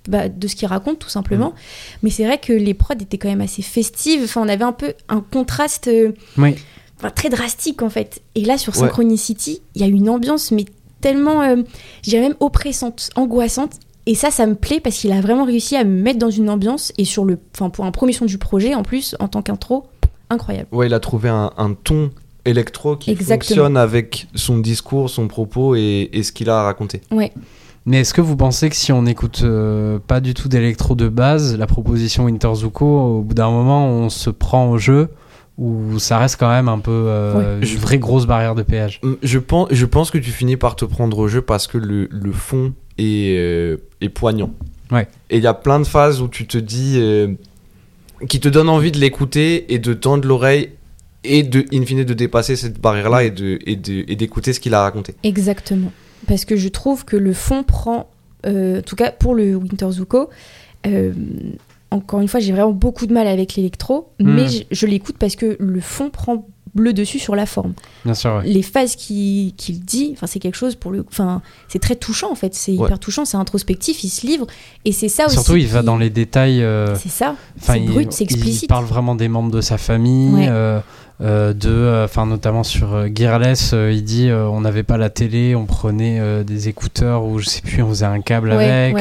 bah, 0.07 0.27
de 0.27 0.47
ce 0.47 0.55
qu'il 0.55 0.67
raconte 0.67 0.97
tout 0.97 1.09
simplement. 1.09 1.49
Hmm. 1.51 1.55
Mais 2.01 2.09
c'est 2.09 2.25
vrai 2.25 2.39
que 2.39 2.51
les 2.51 2.73
prods 2.73 2.95
étaient 2.99 3.19
quand 3.19 3.29
même 3.29 3.41
assez 3.41 3.61
festives. 3.61 4.23
Enfin, 4.23 4.41
on 4.41 4.49
avait 4.49 4.65
un 4.65 4.71
peu 4.73 4.95
un 5.09 5.21
contraste 5.21 5.87
Oui. 6.39 6.55
très 7.13 7.29
drastique 7.29 7.83
en 7.83 7.91
fait. 7.91 8.23
Et 8.33 8.43
là, 8.43 8.57
sur. 8.57 8.73
Synchronicity, 8.73 9.61
il 9.75 9.81
y 9.81 9.85
a 9.85 9.87
une 9.87 10.09
ambiance, 10.09 10.49
mais 10.51 10.65
tellement, 10.99 11.43
je 12.03 12.09
dirais 12.09 12.23
même 12.23 12.35
oppressante, 12.39 13.11
angoissante. 13.15 13.73
Et 14.05 14.15
ça, 14.15 14.31
ça 14.31 14.45
me 14.45 14.55
plaît 14.55 14.79
parce 14.81 14.97
qu'il 14.97 15.11
a 15.13 15.21
vraiment 15.21 15.45
réussi 15.45 15.75
à 15.75 15.83
me 15.83 16.01
mettre 16.01 16.19
dans 16.19 16.29
une 16.29 16.49
ambiance. 16.49 16.91
Et 16.97 17.05
sur 17.05 17.23
le, 17.25 17.39
enfin, 17.55 17.69
pour 17.69 17.85
un 17.85 17.91
premier 17.91 18.11
son 18.13 18.25
du 18.25 18.37
projet, 18.37 18.75
en 18.75 18.83
plus, 18.83 19.15
en 19.19 19.27
tant 19.29 19.41
qu'intro, 19.41 19.85
incroyable. 20.29 20.67
Ouais, 20.71 20.87
il 20.87 20.93
a 20.93 20.99
trouvé 20.99 21.29
un, 21.29 21.51
un 21.57 21.73
ton 21.73 22.11
électro 22.45 22.97
qui 22.97 23.11
Exactement. 23.11 23.55
fonctionne 23.55 23.77
avec 23.77 24.27
son 24.35 24.57
discours, 24.57 25.09
son 25.09 25.27
propos 25.29 25.75
et, 25.75 26.09
et 26.11 26.23
ce 26.23 26.31
qu'il 26.33 26.49
a 26.49 26.59
à 26.59 26.63
raconter. 26.63 26.99
Ouais. 27.11 27.31
Mais 27.85 28.01
est-ce 28.01 28.13
que 28.13 28.21
vous 28.21 28.35
pensez 28.35 28.69
que 28.69 28.75
si 28.75 28.91
on 28.91 29.01
n'écoute 29.03 29.41
euh, 29.43 29.99
pas 30.05 30.19
du 30.21 30.33
tout 30.33 30.47
d'électro 30.49 30.95
de 30.95 31.07
base, 31.09 31.57
la 31.57 31.67
proposition 31.67 32.25
Winter 32.25 32.51
Zuko, 32.55 32.85
au 32.85 33.21
bout 33.21 33.33
d'un 33.33 33.49
moment, 33.49 33.87
on 33.87 34.09
se 34.09 34.29
prend 34.29 34.69
au 34.69 34.77
jeu 34.77 35.09
ou 35.57 35.99
ça 35.99 36.17
reste 36.17 36.37
quand 36.39 36.49
même 36.49 36.67
un 36.67 36.79
peu 36.79 36.91
euh, 36.91 37.59
Ouais. 37.59 37.67
une 37.67 37.77
vraie 37.77 37.99
grosse 37.99 38.25
barrière 38.25 38.55
de 38.55 38.63
péage? 38.63 38.99
Hum, 39.03 39.17
Je 39.21 39.37
pense, 39.39 39.67
je 39.71 39.85
pense 39.85 40.11
que 40.11 40.17
tu 40.17 40.31
finis 40.31 40.57
par 40.57 40.75
te 40.75 40.83
prendre 40.85 41.17
au 41.19 41.27
jeu 41.27 41.41
parce 41.41 41.67
que 41.67 41.77
le, 41.77 42.07
le 42.09 42.31
fond 42.31 42.73
est, 42.97 43.37
euh, 43.37 43.77
est 44.01 44.09
poignant. 44.09 44.51
Ouais. 44.91 45.07
Et 45.29 45.37
il 45.37 45.43
y 45.43 45.47
a 45.47 45.53
plein 45.53 45.79
de 45.79 45.85
phases 45.85 46.21
où 46.21 46.27
tu 46.27 46.45
te 46.47 46.57
dis. 46.57 46.95
euh, 46.97 47.27
qui 48.29 48.39
te 48.39 48.47
donnent 48.47 48.69
envie 48.69 48.91
de 48.91 48.99
l'écouter 48.99 49.73
et 49.73 49.79
de 49.79 49.93
tendre 49.93 50.25
l'oreille 50.27 50.69
et 51.25 51.43
de, 51.43 51.65
in 51.73 51.83
fine, 51.85 52.05
de 52.05 52.13
dépasser 52.13 52.55
cette 52.55 52.79
barrière-là 52.79 53.25
et 53.25 53.31
de- 53.31 53.59
et 53.65 53.75
de- 53.75 54.05
et 54.07 54.15
d'écouter 54.15 54.53
ce 54.53 54.61
qu'il 54.61 54.73
a 54.73 54.81
raconté. 54.81 55.13
Exactement. 55.23 55.91
Parce 56.27 56.45
que 56.45 56.55
je 56.55 56.69
trouve 56.69 57.03
que 57.03 57.17
le 57.17 57.33
fond 57.33 57.63
prend, 57.63 58.09
euh, 58.45 58.79
en 58.79 58.81
tout 58.81 58.95
cas 58.95 59.11
pour 59.11 59.35
le 59.35 59.55
Winter 59.55 59.87
Zuko, 59.91 60.29
euh, 60.87 61.11
encore 61.91 62.21
une 62.21 62.27
fois, 62.29 62.39
j'ai 62.39 62.53
vraiment 62.53 62.71
beaucoup 62.71 63.07
de 63.07 63.13
mal 63.13 63.27
avec 63.27 63.55
l'électro, 63.55 64.09
Hmm. 64.19 64.33
mais 64.35 64.47
je, 64.47 64.63
je 64.71 64.87
l'écoute 64.87 65.17
parce 65.17 65.35
que 65.35 65.57
le 65.59 65.79
fond 65.81 66.09
prend 66.09 66.47
le 66.75 66.91
dessus 66.93 67.19
sur 67.19 67.35
la 67.35 67.45
forme. 67.45 67.73
Bien 68.03 68.13
sûr, 68.15 68.35
ouais. 68.37 68.47
Les 68.49 68.63
phases 68.63 68.95
qu'il 68.95 69.53
qu'il 69.55 69.79
dit, 69.81 70.11
enfin 70.15 70.25
c'est 70.27 70.39
quelque 70.39 70.55
chose 70.57 70.75
pour 70.75 70.91
le, 70.91 71.05
enfin 71.07 71.41
c'est 71.67 71.79
très 71.79 71.95
touchant 71.95 72.31
en 72.31 72.35
fait, 72.35 72.55
c'est 72.55 72.71
Ouais. 72.71 72.85
hyper 72.85 72.97
touchant, 72.99 73.25
c'est 73.25 73.37
introspectif, 73.37 74.03
il 74.03 74.09
se 74.09 74.25
livre 74.25 74.47
et 74.85 74.91
c'est 74.91 75.09
ça 75.09 75.25
aussi. 75.27 75.35
Surtout, 75.35 75.55
il 75.57 75.67
va 75.67 75.81
dans 75.83 75.97
les 75.97 76.09
détails. 76.09 76.63
euh, 76.63 76.95
C'est 76.95 77.09
ça. 77.09 77.35
C'est 77.61 77.79
il- 77.79 77.89
brut, 77.89 78.11
c'est 78.11 78.23
Il 78.23 78.33
explicite. 78.33 78.69
parle 78.69 78.85
vraiment 78.85 79.13
des 79.15 79.27
membres 79.27 79.51
de 79.51 79.61
sa 79.61 79.77
famille, 79.77 80.33
Ouais. 80.33 80.47
euh, 80.49 80.79
euh, 81.21 81.53
de, 81.53 81.69
euh, 81.69 82.05
enfin 82.05 82.25
notamment 82.25 82.63
sur 82.63 83.05
Gearless, 83.13 83.73
il 83.73 84.03
dit 84.03 84.29
on 84.31 84.61
n'avait 84.61 84.81
pas 84.83 84.97
la 84.97 85.09
télé, 85.11 85.55
on 85.55 85.65
prenait 85.65 86.43
des 86.43 86.69
écouteurs 86.69 87.23
ou 87.25 87.37
je 87.39 87.45
sais 87.49 87.61
plus, 87.61 87.83
on 87.83 87.89
faisait 87.89 88.05
un 88.05 88.21
câble 88.21 88.51
avec. 88.51 88.95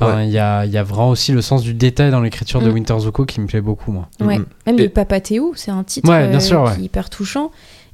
Enfin, 0.00 0.22
il 0.24 0.30
y, 0.30 0.38
a, 0.38 0.64
il 0.66 0.72
y 0.72 0.78
a 0.78 0.82
vraiment 0.82 1.10
aussi 1.10 1.32
le 1.32 1.42
sens 1.42 1.62
du 1.62 1.74
détail 1.74 2.10
dans 2.10 2.20
l'écriture 2.20 2.60
de 2.60 2.70
Mm. 2.70 2.74
Winter 2.74 2.98
Zuko 3.00 3.24
qui 3.26 3.40
me 3.40 3.46
plaît 3.46 3.60
beaucoup, 3.60 3.92
moi. 3.92 4.08
Ouais. 4.20 4.38
Mhm. 4.38 4.46
Même 4.66 4.78
Et- 4.78 4.82
de 4.82 4.88
Papa 4.88 5.20
Théo, 5.20 5.52
c'est 5.56 5.70
un 5.70 5.84
titre 5.84 6.08
Ouais, 6.10 6.28
bien 6.28 6.38
euh, 6.38 6.40
sûr, 6.40 6.70
qui 6.74 6.80
est 6.80 6.84
hyper 6.84 7.10
touchant. 7.10 7.50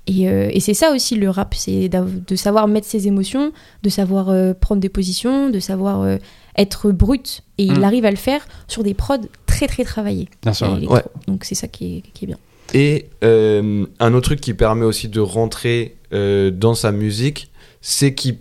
Et, 0.08 0.28
euh, 0.28 0.48
et 0.52 0.60
c'est 0.60 0.74
ça 0.74 0.92
aussi 0.92 1.16
le 1.16 1.28
rap, 1.30 1.52
c'est 1.54 1.88
de 1.88 2.36
savoir 2.36 2.68
mettre 2.68 2.86
ses 2.86 3.08
émotions, 3.08 3.50
de 3.82 3.88
savoir 3.88 4.28
euh, 4.28 4.54
prendre 4.54 4.80
des 4.80 4.88
positions, 4.88 5.50
de 5.50 5.58
savoir 5.58 6.02
euh, 6.02 6.18
être 6.56 6.92
brut. 6.92 7.42
Et 7.58 7.64
il 7.64 7.80
Mm. 7.80 7.84
arrive 7.84 8.04
à 8.04 8.10
le 8.10 8.16
faire 8.16 8.46
sur 8.68 8.84
des 8.84 8.94
prods 8.94 9.16
très 9.46 9.66
très 9.66 9.82
travaillés. 9.84 10.28
Bien 10.42 10.52
sûr. 10.52 10.78
Donc 11.26 11.44
c'est 11.44 11.56
ça 11.56 11.66
qui 11.66 11.96
est, 11.98 12.02
qui 12.14 12.24
est 12.24 12.28
bien. 12.28 12.38
Et 12.74 13.08
euh, 13.24 13.86
un 14.00 14.14
autre 14.14 14.26
truc 14.26 14.40
qui 14.40 14.54
permet 14.54 14.84
aussi 14.84 15.08
de 15.08 15.20
rentrer 15.20 15.96
euh, 16.12 16.50
dans 16.52 16.74
sa 16.74 16.92
musique, 16.92 17.50
c'est 17.80 18.14
qu'il 18.14 18.38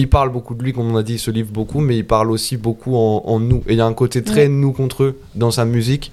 il 0.00 0.08
parle 0.08 0.30
beaucoup 0.30 0.54
de 0.54 0.62
lui, 0.62 0.72
comme 0.72 0.90
on 0.90 0.96
a 0.96 1.02
dit, 1.02 1.14
il 1.14 1.18
se 1.18 1.30
livre 1.30 1.50
beaucoup, 1.52 1.80
mais 1.80 1.96
il 1.98 2.04
parle 2.06 2.30
aussi 2.30 2.56
beaucoup 2.56 2.94
en, 2.96 3.22
en 3.26 3.40
nous. 3.40 3.62
Et 3.66 3.72
il 3.72 3.78
y 3.78 3.80
a 3.80 3.86
un 3.86 3.94
côté 3.94 4.22
très 4.22 4.42
Ouais. 4.42 4.48
nous 4.48 4.72
contre 4.72 5.04
eux 5.04 5.18
dans 5.34 5.50
sa 5.50 5.64
musique 5.64 6.12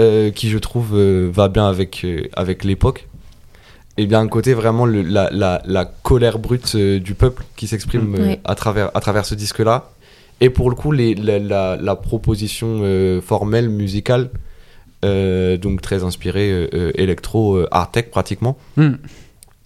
euh, 0.00 0.30
qui, 0.30 0.48
je 0.50 0.58
trouve, 0.58 0.90
euh, 0.94 1.28
va 1.32 1.48
bien 1.48 1.66
avec, 1.68 2.02
euh, 2.04 2.22
avec 2.34 2.64
l'époque. 2.64 3.08
Et 3.96 4.02
il 4.04 4.10
y 4.10 4.14
a 4.14 4.20
un 4.20 4.28
côté 4.28 4.54
vraiment 4.54 4.86
le- 4.86 5.02
la, 5.02 5.28
la, 5.32 5.60
la 5.66 5.84
colère 5.84 6.38
brute 6.38 6.72
euh, 6.76 7.00
du 7.00 7.14
peuple 7.14 7.44
qui 7.56 7.66
s'exprime 7.66 8.14
euh, 8.14 8.18
Ouais. 8.28 8.40
à, 8.44 8.54
travers, 8.54 8.90
à 8.96 9.00
travers 9.00 9.24
ce 9.26 9.34
disque-là. 9.34 9.90
Et 10.40 10.50
pour 10.50 10.70
le 10.70 10.76
coup, 10.76 10.92
les, 10.92 11.14
la, 11.16 11.40
la, 11.40 11.76
la 11.76 11.96
proposition 11.96 12.80
euh, 12.82 13.20
formelle, 13.20 13.68
musicale, 13.68 14.30
euh, 15.04 15.56
donc 15.56 15.80
très 15.82 16.04
inspirée 16.04 16.68
électro, 16.94 17.64
art 17.72 17.90
tech 17.90 18.06
pratiquement, 18.10 18.56
Mm. 18.76 18.90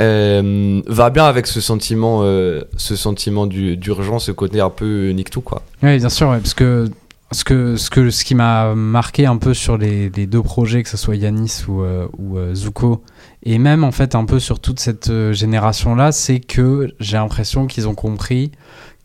Euh, 0.03 0.83
va 0.87 1.11
bien 1.11 1.25
avec 1.25 1.47
ce 1.47 1.61
sentiment, 1.61 2.21
euh, 2.23 2.63
ce 2.77 2.97
sentiment 2.97 3.47
du- 3.47 3.77
d'urgence, 3.77 4.27
ce 4.27 4.33
côté 4.33 4.61
un 4.61 4.71
peu 4.71 5.11
nique 5.11 5.31
tout 5.31 5.41
quoi. 5.41 5.63
Oui, 5.83 5.99
bien 5.99 6.09
sûr, 6.09 6.29
parce 6.29 6.55
que 6.55 6.89
ce, 7.31 7.45
que, 7.45 7.77
ce, 7.77 7.89
que, 7.89 8.11
ce 8.11 8.25
qui 8.25 8.35
m'a 8.35 8.75
marqué 8.75 9.25
un 9.27 9.37
peu 9.39 9.55
sur 9.55 9.79
les, 9.79 10.11
deux 10.11 10.43
projets, 10.43 10.83
que 10.83 10.89
ce 10.89 10.97
soit 10.99 11.17
Yanis 11.17 11.65
ou, 11.69 11.83
euh, 11.83 12.07
ou 12.19 12.37
Zuko, 12.55 13.03
et 13.45 13.59
même 13.59 13.85
en 13.85 13.93
fait 13.93 14.15
un 14.15 14.25
peu 14.25 14.39
sur 14.39 14.61
toute 14.61 14.79
cette 14.81 15.09
euh, 15.09 15.33
génération-là, 15.33 16.13
c'est 16.13 16.41
que 16.41 16.93
j'ai 17.01 17.17
l'impression 17.17 17.67
qu'ils 17.67 17.89
ont 17.89 17.95
compris 17.95 18.53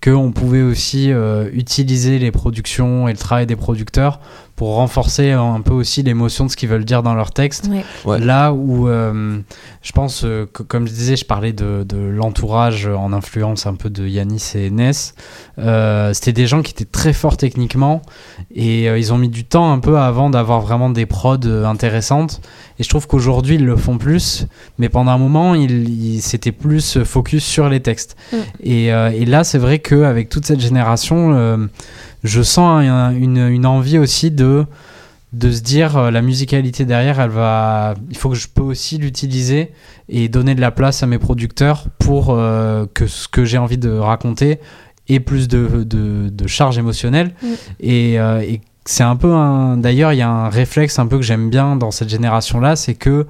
qu'on 0.03 0.31
pouvait 0.31 0.61
aussi 0.61 1.11
euh, 1.11 1.49
utiliser 1.53 2.19
les 2.19 2.31
productions 2.31 3.07
et 3.07 3.11
le 3.11 3.17
travail 3.17 3.45
des 3.47 3.55
producteurs 3.55 4.19
pour 4.55 4.73
renforcer 4.75 5.31
un 5.31 5.61
peu 5.61 5.73
aussi 5.73 6.01
l'émotion 6.01 6.45
de 6.45 6.49
ce 6.51 6.55
qu'ils 6.55 6.69
veulent 6.69 6.85
dire 6.85 7.03
dans 7.03 7.13
leur 7.13 7.29
texte. 7.31 7.69
Ouais. 7.69 7.83
Ouais. 8.05 8.19
Là 8.19 8.53
où 8.53 8.87
euh, 8.87 9.37
je 9.83 9.91
pense 9.91 10.23
euh, 10.23 10.47
que, 10.51 10.63
comme 10.63 10.87
je 10.87 10.93
disais, 10.93 11.15
je 11.15 11.25
parlais 11.25 11.53
de, 11.53 11.83
de 11.87 11.97
l'entourage 11.97 12.87
en 12.87 13.13
influence 13.13 13.67
un 13.67 13.75
peu 13.75 13.91
de 13.91 14.07
Yanis 14.07 14.53
et 14.55 14.71
Ness. 14.71 15.13
Euh, 15.59 16.11
C'était 16.13 16.33
des 16.33 16.47
gens 16.47 16.63
qui 16.63 16.71
étaient 16.71 16.85
très 16.85 17.13
forts 17.13 17.37
techniquement 17.37 18.01
et 18.53 18.89
euh, 18.89 18.97
ils 18.97 19.13
ont 19.13 19.17
mis 19.19 19.29
du 19.29 19.43
temps 19.45 19.71
un 19.71 19.77
peu 19.79 19.99
avant 19.99 20.31
d'avoir 20.31 20.61
vraiment 20.61 20.89
des 20.89 21.05
prods 21.05 21.37
euh, 21.45 21.65
intéressantes. 21.65 22.41
Et 22.79 22.83
je 22.83 22.89
trouve 22.89 23.05
qu'aujourd'hui 23.07 23.55
ils 23.55 23.65
le 23.65 23.75
font 23.75 23.97
plus, 23.99 24.47
mais 24.79 24.89
pendant 24.89 25.11
un 25.11 25.17
moment 25.19 25.53
ils, 25.55 25.87
ils- 25.89 26.21
c'était 26.21 26.51
plus 26.51 27.03
focus 27.03 27.43
sur 27.43 27.69
les 27.69 27.79
textes. 27.79 28.15
Mm. 28.33 28.35
Et, 28.63 28.91
euh, 28.93 29.11
et 29.11 29.25
là 29.25 29.43
c'est 29.43 29.56
vrai 29.57 29.79
qu'avec 29.79 30.29
toute 30.29 30.45
cette 30.45 30.59
génération, 30.59 31.33
euh, 31.33 31.57
je 32.23 32.41
sens 32.41 32.81
un- 32.83 33.11
une, 33.11 33.37
une 33.49 33.65
envie 33.65 33.97
aussi 33.97 34.31
de 34.31 34.65
de 35.33 35.51
se 35.51 35.61
dire 35.61 35.97
euh, 35.97 36.09
la 36.09 36.21
musicalité 36.21 36.85
derrière 36.85 37.19
elle 37.19 37.29
va 37.31 37.95
il 38.09 38.17
faut 38.17 38.29
que 38.29 38.35
je 38.35 38.47
peux 38.47 38.61
aussi 38.61 38.97
l'utiliser 38.97 39.71
et 40.07 40.29
donner 40.29 40.55
de 40.55 40.61
la 40.61 40.71
place 40.71 41.03
à 41.03 41.05
mes 41.05 41.17
producteurs 41.19 41.87
pour 41.99 42.27
euh, 42.29 42.85
que 42.93 43.07
ce 43.07 43.27
que 43.27 43.43
j'ai 43.43 43.57
envie 43.57 43.77
de 43.77 43.89
raconter 43.91 44.59
ait 45.09 45.19
plus 45.19 45.49
de, 45.49 45.83
de, 45.83 46.29
de 46.29 46.47
charge 46.47 46.77
émotionnelle 46.77 47.33
Mm. 47.43 47.47
et, 47.81 48.13
et 48.13 48.61
c'est 48.85 49.03
un 49.03 49.17
peu 49.17 49.33
un 49.33 49.75
d'ailleurs 49.75 50.13
il 50.13 50.17
y 50.19 50.21
a 50.21 50.29
un 50.29 50.47
réflexe 50.49 50.97
un 50.97 51.07
peu 51.07 51.17
que 51.17 51.23
j'aime 51.23 51.49
bien 51.49 51.75
dans 51.75 51.91
cette 51.91 52.07
génération 52.09 52.61
là 52.61 52.77
c'est 52.77 52.95
que 52.95 53.27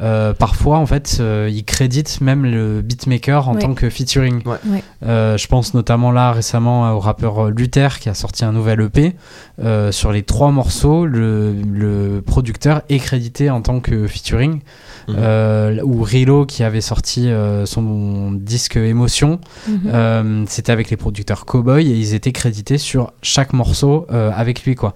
euh, 0.00 0.32
parfois 0.32 0.78
en 0.78 0.86
fait 0.86 1.18
euh, 1.20 1.48
ils 1.52 1.64
créditent 1.64 2.20
même 2.20 2.44
le 2.44 2.82
beatmaker 2.82 3.48
en 3.48 3.54
Ouais. 3.54 3.60
tant 3.60 3.74
que 3.74 3.90
featuring 3.90 4.42
Ouais. 4.46 4.56
Ouais. 4.70 4.82
Euh, 5.06 5.36
je 5.36 5.46
pense 5.48 5.74
notamment 5.74 6.12
là 6.12 6.32
récemment 6.32 6.92
au 6.92 7.00
rappeur 7.00 7.50
Luther 7.50 7.98
qui 7.98 8.08
a 8.08 8.14
sorti 8.14 8.44
un 8.44 8.52
nouvel 8.52 8.80
EP 8.82 9.14
euh, 9.62 9.90
sur 9.92 10.12
les 10.12 10.22
trois 10.22 10.50
morceaux 10.52 11.04
le, 11.06 11.52
le 11.62 12.22
producteur 12.24 12.82
est 12.88 12.98
crédité 12.98 13.50
en 13.50 13.60
tant 13.62 13.80
que 13.80 14.06
featuring 14.06 14.60
Mhm. 15.08 15.14
Euh, 15.18 15.80
ou 15.84 16.02
Rilo 16.02 16.44
qui 16.44 16.62
avait 16.62 16.82
sorti 16.82 17.30
euh, 17.30 17.64
son 17.64 18.30
disque 18.32 18.76
Émotion 18.76 19.40
Mhm. 19.66 19.80
euh, 19.86 20.44
c'était 20.46 20.70
avec 20.70 20.90
les 20.90 20.98
producteurs 20.98 21.46
Cowboy 21.46 21.90
et 21.90 21.94
ils 21.96 22.12
étaient 22.12 22.32
crédités 22.32 22.76
sur 22.76 23.12
chaque 23.22 23.54
morceau 23.54 24.06
euh, 24.12 24.30
avec 24.36 24.64
lui 24.64 24.74
quoi 24.74 24.92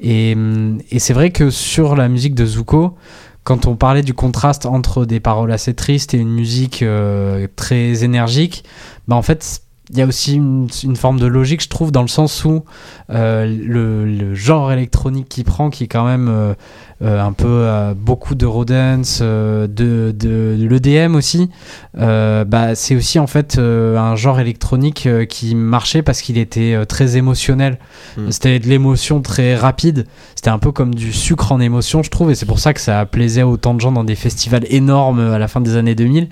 et, 0.00 0.32
hum, 0.34 0.78
et 0.90 0.98
c'est 0.98 1.12
vrai 1.12 1.30
que 1.32 1.50
sur 1.50 1.96
la 1.96 2.08
musique 2.08 2.34
de 2.34 2.46
Zuko, 2.46 2.96
quand 3.44 3.66
on 3.66 3.76
parlait 3.76 4.02
du 4.02 4.14
contraste 4.14 4.66
entre 4.66 5.04
des 5.04 5.20
paroles 5.20 5.52
assez 5.52 5.74
tristes 5.74 6.14
et 6.14 6.18
une 6.18 6.32
musique 6.32 6.82
euh, 6.82 7.48
très 7.56 8.04
énergique, 8.04 8.64
bah 9.08 9.16
en 9.16 9.22
fait, 9.22 9.62
il 9.90 9.98
y 9.98 10.02
a 10.02 10.06
aussi 10.06 10.36
une, 10.36 10.96
forme 10.96 11.18
de 11.18 11.26
logique, 11.26 11.62
je 11.62 11.68
trouve, 11.68 11.90
dans 11.90 12.02
le 12.02 12.08
sens 12.08 12.44
où 12.44 12.64
euh, 13.10 13.44
le, 13.46 14.34
genre 14.34 14.72
électronique 14.72 15.28
qui 15.28 15.44
prend, 15.44 15.70
qui 15.70 15.84
est 15.84 15.88
quand 15.88 16.04
même 16.04 16.28
euh, 16.28 16.54
un 17.02 17.32
peu 17.32 17.46
euh, 17.48 17.94
beaucoup 17.94 18.34
de 18.34 18.46
rodance, 18.46 19.20
euh, 19.22 19.66
de, 19.66 20.14
de, 20.16 20.56
de 20.58 20.66
l'EDM 20.68 21.14
aussi, 21.14 21.50
euh, 21.98 22.44
bah, 22.44 22.74
c'est 22.74 22.94
aussi 22.94 23.18
en 23.18 23.26
fait 23.26 23.58
euh, 23.58 23.96
un 23.96 24.14
genre 24.16 24.40
électronique 24.40 25.06
euh, 25.06 25.24
qui 25.24 25.54
marchait 25.54 26.02
parce 26.02 26.22
qu'il 26.22 26.38
était 26.38 26.74
euh, 26.74 26.84
très 26.84 27.16
émotionnel. 27.16 27.78
Mm. 28.16 28.30
C'était 28.30 28.58
de 28.58 28.68
l'émotion 28.68 29.20
très 29.20 29.56
rapide. 29.56 30.06
C'était 30.34 30.50
un 30.50 30.58
peu 30.58 30.72
comme 30.72 30.94
du 30.94 31.12
sucre 31.12 31.52
en 31.52 31.60
émotion, 31.60 32.02
je 32.02 32.10
trouve, 32.10 32.30
et 32.30 32.34
c'est 32.34 32.46
pour 32.46 32.58
ça 32.58 32.72
que 32.72 32.80
ça 32.80 33.04
plaisait 33.06 33.42
autant 33.42 33.74
de 33.74 33.80
gens 33.80 33.92
dans 33.92 34.04
des 34.04 34.14
festivals 34.16 34.64
énormes 34.68 35.20
à 35.20 35.38
la 35.38 35.48
fin 35.48 35.60
des 35.60 35.76
années 35.76 35.94
2000. 35.94 36.28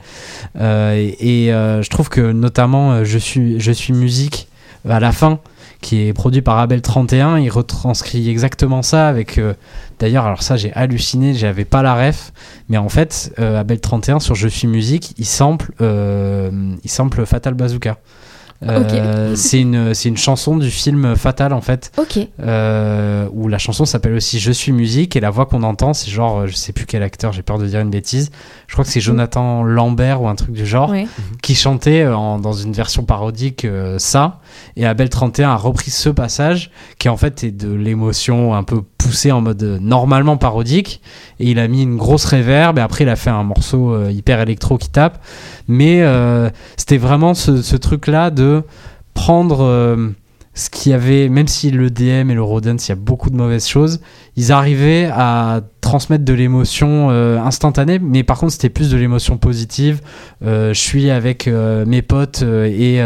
Euh, 0.56 0.94
et 0.94 1.10
et, 1.20 1.52
euh, 1.52 1.82
je 1.82 1.90
trouve 1.90 2.08
que 2.08 2.32
notamment 2.32 2.92
euh, 2.92 3.04
je 3.04 3.18
suis 3.18 3.60
je 3.60 3.72
suis 3.72 3.92
musique 3.92 4.48
à 4.88 5.00
la 5.00 5.12
fin 5.12 5.38
qui 5.80 6.06
est 6.08 6.12
produit 6.12 6.42
par 6.42 6.58
Abel 6.58 6.82
31. 6.82 7.38
Il 7.38 7.48
retranscrit 7.50 8.28
exactement 8.28 8.82
ça 8.82 9.08
avec. 9.08 9.38
euh, 9.38 9.54
D'ailleurs, 9.98 10.24
alors 10.24 10.42
ça, 10.42 10.56
j'ai 10.56 10.72
halluciné, 10.72 11.34
j'avais 11.34 11.64
pas 11.66 11.82
la 11.82 11.94
ref, 11.94 12.32
mais 12.70 12.78
en 12.78 12.88
fait, 12.88 13.34
euh, 13.38 13.60
Abel 13.60 13.80
31 13.80 14.18
sur 14.20 14.34
Je 14.34 14.48
suis 14.48 14.66
musique, 14.66 15.12
il 15.18 15.26
sample, 15.26 15.72
euh, 15.82 16.50
il 16.82 16.90
sample 16.90 17.26
Fatal 17.26 17.52
Bazooka. 17.54 17.98
Euh, 18.62 19.34
c'est 19.36 19.58
une 19.60 19.94
c'est 19.94 20.10
une 20.10 20.18
chanson 20.18 20.58
du 20.58 20.70
film 20.70 21.16
Fatal 21.16 21.54
en 21.54 21.62
fait 21.62 21.92
Ok. 21.96 22.18
euh, 22.42 23.26
où 23.32 23.48
la 23.48 23.56
chanson 23.56 23.86
s'appelle 23.86 24.12
aussi 24.12 24.38
Je 24.38 24.52
suis 24.52 24.70
musique 24.72 25.16
et 25.16 25.20
la 25.20 25.30
voix 25.30 25.46
qu'on 25.46 25.62
entend 25.62 25.94
c'est 25.94 26.10
genre 26.10 26.46
je 26.46 26.54
sais 26.54 26.74
plus 26.74 26.84
quel 26.84 27.02
acteur 27.02 27.32
j'ai 27.32 27.40
peur 27.40 27.56
de 27.58 27.66
dire 27.66 27.80
une 27.80 27.88
bêtise 27.88 28.30
je 28.66 28.74
crois 28.74 28.84
que 28.84 28.90
c'est 28.90 29.00
Jonathan 29.00 29.62
Lambert 29.62 30.20
ou 30.20 30.28
un 30.28 30.34
truc 30.34 30.52
du 30.52 30.66
genre 30.66 30.92
qui 31.42 31.54
chantait 31.54 32.06
en- 32.06 32.38
dans 32.38 32.52
une 32.52 32.74
version 32.74 33.02
parodique 33.04 33.64
euh, 33.64 33.98
ça 33.98 34.40
et 34.76 34.86
Abel 34.86 35.08
31 35.08 35.50
a 35.50 35.56
repris 35.56 35.90
ce 35.90 36.08
passage 36.08 36.70
qui 36.98 37.08
en 37.08 37.16
fait 37.16 37.44
est 37.44 37.50
de 37.50 37.72
l'émotion 37.72 38.54
un 38.54 38.62
peu 38.62 38.82
poussée 38.98 39.32
en 39.32 39.40
mode 39.40 39.62
euh, 39.62 39.78
normalement 39.80 40.36
parodique. 40.36 41.00
Et 41.38 41.50
il 41.50 41.58
a 41.58 41.68
mis 41.68 41.82
une 41.82 41.96
grosse 41.96 42.24
réverb 42.24 42.78
et 42.78 42.80
après 42.80 43.04
il 43.04 43.10
a 43.10 43.16
fait 43.16 43.30
un 43.30 43.42
morceau 43.42 43.94
euh, 43.94 44.10
hyper 44.10 44.40
électro 44.40 44.78
qui 44.78 44.90
tape. 44.90 45.22
Mais 45.68 46.02
euh, 46.02 46.50
c'était 46.76 46.98
vraiment 46.98 47.34
ce, 47.34 47.62
ce 47.62 47.76
truc 47.76 48.06
là 48.06 48.30
de 48.30 48.62
prendre 49.14 50.14
ce 50.54 50.68
qu'il 50.68 50.92
y 50.92 50.94
avait, 50.94 51.28
même 51.28 51.48
si 51.48 51.70
le 51.70 51.90
DM 51.90 52.30
et 52.30 52.34
le 52.34 52.42
Rodent, 52.42 52.76
il 52.76 52.88
y 52.88 52.92
a 52.92 52.96
beaucoup 52.96 53.30
de 53.30 53.36
mauvaises 53.36 53.66
choses, 53.66 54.00
ils 54.36 54.52
arrivaient 54.52 55.10
à 55.12 55.60
transmettre 55.80 56.24
de 56.24 56.32
l'émotion 56.32 57.08
euh, 57.10 57.38
instantanée, 57.40 57.98
mais 57.98 58.22
par 58.22 58.38
contre 58.38 58.52
c'était 58.52 58.68
plus 58.68 58.90
de 58.90 58.96
l'émotion 58.96 59.38
positive. 59.38 60.00
Euh, 60.44 60.72
je 60.72 60.78
suis 60.78 61.10
avec 61.10 61.48
euh, 61.48 61.84
mes 61.84 62.00
potes 62.02 62.42
et 62.42 63.00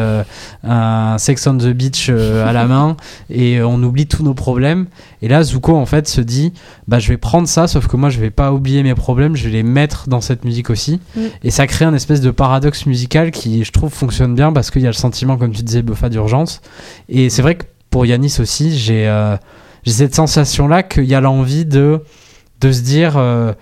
un 0.64 1.18
Sex 1.18 1.46
on 1.46 1.56
the 1.56 1.68
Beach 1.68 2.10
à 2.10 2.52
la 2.52 2.66
main 2.66 2.96
et 3.30 3.62
on 3.62 3.82
oublie 3.82 4.06
tous 4.06 4.22
nos 4.22 4.34
problèmes. 4.34 4.86
Et 5.22 5.28
là, 5.28 5.42
Zuko 5.42 5.74
en 5.74 5.86
fait 5.86 6.06
se 6.06 6.20
dit, 6.20 6.52
bah 6.86 6.98
je 6.98 7.08
vais 7.08 7.16
prendre 7.16 7.48
ça, 7.48 7.66
sauf 7.66 7.86
que 7.86 7.96
moi 7.96 8.10
je 8.10 8.20
vais 8.20 8.30
pas 8.30 8.52
oublier 8.52 8.82
mes 8.82 8.94
problèmes, 8.94 9.34
je 9.36 9.44
vais 9.44 9.52
les 9.52 9.62
mettre 9.62 10.08
dans 10.08 10.20
cette 10.20 10.44
musique 10.44 10.68
aussi. 10.68 11.00
Mm. 11.16 11.20
Et 11.42 11.50
ça 11.50 11.66
crée 11.66 11.86
un 11.86 11.94
espèce 11.94 12.20
de 12.20 12.30
paradoxe 12.30 12.86
musical 12.86 13.30
qui, 13.30 13.64
je 13.64 13.72
trouve, 13.72 13.90
fonctionne 13.90 14.34
bien 14.34 14.52
parce 14.52 14.70
qu'il 14.70 14.82
y 14.82 14.86
a 14.86 14.90
le 14.90 14.94
sentiment, 14.94 15.38
comme 15.38 15.52
tu 15.52 15.62
disais, 15.62 15.82
Buffa 15.82 16.10
d'urgence. 16.10 16.60
Et 17.08 17.30
c'est 17.30 17.42
vrai 17.42 17.54
que 17.54 17.64
pour 17.88 18.04
Yanis 18.04 18.36
aussi, 18.40 18.76
j'ai 18.76 19.06
j'ai 19.85 19.93
cette 19.93 20.14
sensation-là 20.14 20.82
qu'il 20.82 21.05
y 21.05 21.14
a 21.14 21.20
l'envie 21.20 21.64
de, 21.64 22.03
de 22.61 22.72
se 22.72 22.80
dire 22.82 23.16
euh, 23.16 23.53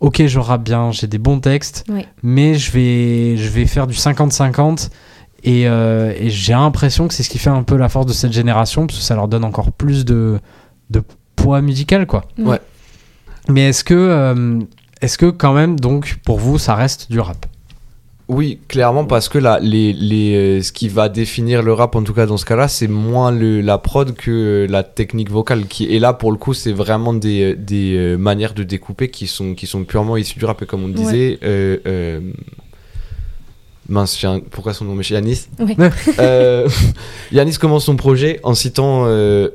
Ok, 0.00 0.26
je 0.26 0.38
rappe 0.38 0.62
bien, 0.62 0.92
j'ai 0.92 1.06
des 1.06 1.18
bons 1.18 1.40
textes, 1.40 1.84
mais 2.22 2.54
je 2.54 2.70
vais, 2.72 3.36
je 3.36 3.48
vais 3.48 3.64
faire 3.66 3.86
du 3.86 3.94
50-50. 3.94 4.90
Et, 5.44 5.68
euh, 5.68 6.12
et 6.18 6.28
j'ai 6.28 6.52
l'impression 6.52 7.06
que 7.08 7.14
c'est 7.14 7.22
ce 7.22 7.30
qui 7.30 7.38
fait 7.38 7.50
un 7.50 7.62
peu 7.62 7.76
la 7.76 7.88
force 7.88 8.06
de 8.06 8.12
cette 8.12 8.32
génération, 8.32 8.86
parce 8.86 8.98
que 8.98 9.04
ça 9.04 9.14
leur 9.14 9.28
donne 9.28 9.44
encore 9.44 9.72
plus 9.72 10.04
de, 10.04 10.40
de 10.90 11.02
poids 11.36 11.62
musical, 11.62 12.06
quoi. 12.06 12.24
Ouais. 12.38 12.60
Mais 13.48 13.68
est-ce 13.68 13.84
que, 13.84 13.94
euh, 13.94 14.58
est-ce 15.00 15.18
que 15.18 15.26
quand 15.30 15.52
même, 15.52 15.78
donc, 15.78 16.18
pour 16.24 16.38
vous, 16.38 16.58
ça 16.58 16.74
reste 16.74 17.10
du 17.10 17.20
rap? 17.20 17.46
Oui, 18.28 18.58
clairement, 18.66 19.04
parce 19.04 19.28
que 19.28 19.38
là, 19.38 19.60
les, 19.62 19.92
les, 19.92 20.34
euh, 20.58 20.62
ce 20.62 20.72
qui 20.72 20.88
va 20.88 21.08
définir 21.08 21.62
le 21.62 21.72
rap, 21.72 21.94
en 21.94 22.02
tout 22.02 22.12
cas 22.12 22.26
dans 22.26 22.36
ce 22.36 22.44
cas-là, 22.44 22.66
c'est 22.66 22.88
moins 22.88 23.30
le, 23.30 23.60
la 23.60 23.78
prod 23.78 24.14
que 24.16 24.30
euh, 24.32 24.66
la 24.68 24.82
technique 24.82 25.30
vocale. 25.30 25.66
Qui, 25.66 25.84
et 25.86 26.00
là, 26.00 26.12
pour 26.12 26.32
le 26.32 26.36
coup, 26.36 26.52
c'est 26.52 26.72
vraiment 26.72 27.12
des, 27.14 27.52
euh, 27.52 27.56
des 27.56 28.16
manières 28.18 28.52
de 28.54 28.64
découper 28.64 29.10
qui 29.10 29.28
sont, 29.28 29.54
qui 29.54 29.68
sont 29.68 29.84
purement 29.84 30.16
issues 30.16 30.40
du 30.40 30.44
rap. 30.44 30.60
Et 30.62 30.66
comme 30.66 30.82
on 30.82 30.88
disait, 30.88 31.38
euh, 31.44 31.76
euh, 31.86 32.20
mince, 33.88 34.18
j'ai 34.18 34.26
un- 34.26 34.40
pourquoi 34.40 34.74
son 34.74 34.86
nom 34.86 34.96
Mais 34.96 35.04
Yanis. 35.04 35.46
Ouais. 35.60 35.76
Euh, 36.18 36.68
Yanis 37.32 37.54
commence 37.58 37.84
son 37.84 37.94
projet 37.94 38.40
en 38.42 38.54
citant 38.54 39.04
euh, 39.06 39.50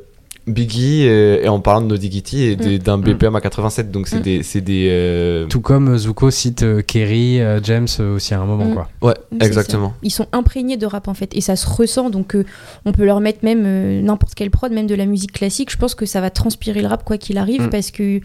Biggie 0.48 1.08
euh, 1.08 1.40
et 1.44 1.48
en 1.50 1.60
parlant 1.60 1.82
de 1.82 1.86
No 1.88 1.98
Diggity 1.98 2.44
et 2.44 2.56
des- 2.56 2.80
d'un 2.80 2.98
BPM 2.98 3.36
à 3.36 3.42
87. 3.42 3.92
Donc 3.92 4.08
c'est 4.08 4.20
Mm. 4.20 4.22
des. 4.24 4.44
c'est 4.44 4.62
des 4.62 4.88
euh, 4.90 5.46
Tout 5.48 5.62
comme 5.62 5.98
Zuko 5.98 6.32
cite 6.32 6.64
euh, 6.64 6.82
Kerry, 6.82 7.40
euh, 7.40 7.60
James 7.64 7.88
euh, 8.00 8.16
aussi 8.16 8.34
à 8.34 8.40
un 8.42 8.46
moment, 8.46 8.66
Mm. 8.66 8.74
quoi. 8.74 8.90
Ouais, 9.02 9.14
exactement. 9.40 9.90
ça. 9.90 9.96
Ils 10.04 10.10
sont 10.12 10.28
imprégnés 10.32 10.78
de 10.78 10.86
rap 10.86 11.08
en 11.08 11.14
fait, 11.14 11.36
et 11.36 11.42
ça 11.42 11.56
se 11.56 11.68
ressent. 11.70 12.10
Donc 12.10 12.36
euh, 12.36 12.44
on 12.86 12.92
peut 12.92 13.06
leur 13.06 13.20
mettre 13.22 13.40
même 13.44 13.64
euh, 13.66 14.02
n'importe 14.02 14.34
quelle 14.34 14.50
prod, 14.52 14.72
même 14.72 14.88
de 14.88 14.96
la 14.96 15.06
musique 15.06 15.32
classique. 15.34 15.72
Je 15.72 15.78
pense 15.78 15.94
que 15.96 16.06
ça 16.06 16.22
va 16.22 16.30
transpirer 16.32 16.82
le 16.82 16.88
rap 16.88 17.04
quoi 17.04 17.18
qu'il 17.18 17.38
arrive, 17.38 17.68
Mm. 17.68 17.70
parce 17.70 17.92
que 17.92 18.20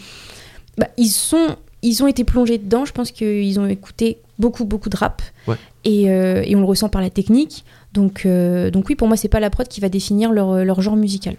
bah, 0.79 0.89
ils 0.97 1.09
sont, 1.09 1.57
ils 1.83 2.03
ont 2.03 2.07
été 2.07 2.25
plongés 2.25 2.59
dedans. 2.59 2.85
Je 2.87 2.93
pense 2.93 3.11
qu'ils 3.11 3.61
ont 3.61 3.67
écouté 3.67 4.19
beaucoup 4.39 4.65
beaucoup 4.65 4.89
de 4.89 4.97
rap, 4.97 5.23
Ouais. 5.47 5.57
et, 5.85 6.11
euh, 6.11 6.43
et 6.45 6.57
on 6.57 6.61
le 6.61 6.67
ressent 6.67 6.89
par 6.89 7.01
la 7.03 7.11
technique. 7.11 7.65
Donc 7.93 8.25
euh, 8.27 8.71
donc 8.71 8.89
oui, 8.89 8.95
pour 8.95 9.09
moi 9.09 9.17
c'est 9.17 9.29
pas 9.29 9.41
la 9.41 9.49
prod 9.51 9.67
qui 9.69 9.81
va 9.81 9.89
définir 9.89 10.33
leur, 10.33 10.65
leur 10.65 10.81
genre 10.83 10.97
musical. 10.97 11.37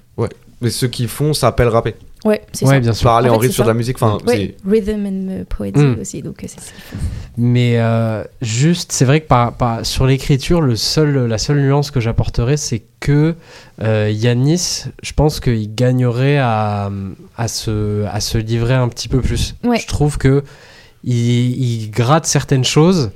Mais 0.61 0.69
ceux 0.71 0.87
qui 0.87 1.07
font 1.07 1.33
s'appellent 1.33 1.67
rapper. 1.67 1.93
Ouais, 2.25 2.41
c'est 2.51 2.65
Ouais, 2.65 2.73
ça. 2.75 2.79
bien 2.79 2.93
sûr. 2.93 3.03
Parler 3.09 3.29
En 3.29 3.33
en, 3.33 3.35
fait, 3.35 3.41
rythme 3.43 3.53
sur 3.53 3.63
de 3.63 3.67
ça. 3.67 3.73
la 3.73 3.77
musique. 3.77 3.97
Enfin, 4.01 4.17
Ouais, 4.25 4.55
rhythm 4.67 5.05
and 5.05 5.27
euh, 5.29 5.43
poetry 5.47 5.83
Mm. 5.83 5.99
aussi. 6.01 6.21
Donc 6.23 6.43
euh, 6.43 6.47
c'est 6.49 6.59
ça. 6.59 6.71
Mais 7.37 7.73
euh, 7.77 8.23
juste, 8.41 8.91
c'est 8.91 9.05
vrai 9.05 9.21
que 9.21 9.27
par, 9.27 9.53
par- 9.53 9.85
sur 9.85 10.07
l'écriture, 10.07 10.61
le 10.61 10.75
seul, 10.75 11.27
la 11.27 11.37
seule 11.37 11.61
nuance 11.61 11.91
que 11.91 11.99
j'apporterais, 11.99 12.57
c'est 12.57 12.81
que 12.99 13.35
euh, 13.83 14.09
Yanis, 14.11 14.85
je 15.03 15.13
pense 15.13 15.39
qu'il 15.39 15.75
gagnerait 15.75 16.39
à, 16.39 16.89
à, 17.37 17.47
se, 17.47 18.03
à 18.05 18.19
se 18.19 18.39
livrer 18.39 18.73
un 18.73 18.89
petit 18.89 19.09
peu 19.09 19.21
plus. 19.21 19.53
Ouais. 19.63 19.77
Je 19.79 19.85
trouve 19.85 20.17
que 20.17 20.43
il, 21.03 21.13
il 21.83 21.91
gratte 21.91 22.25
certaines 22.25 22.65
choses, 22.65 23.11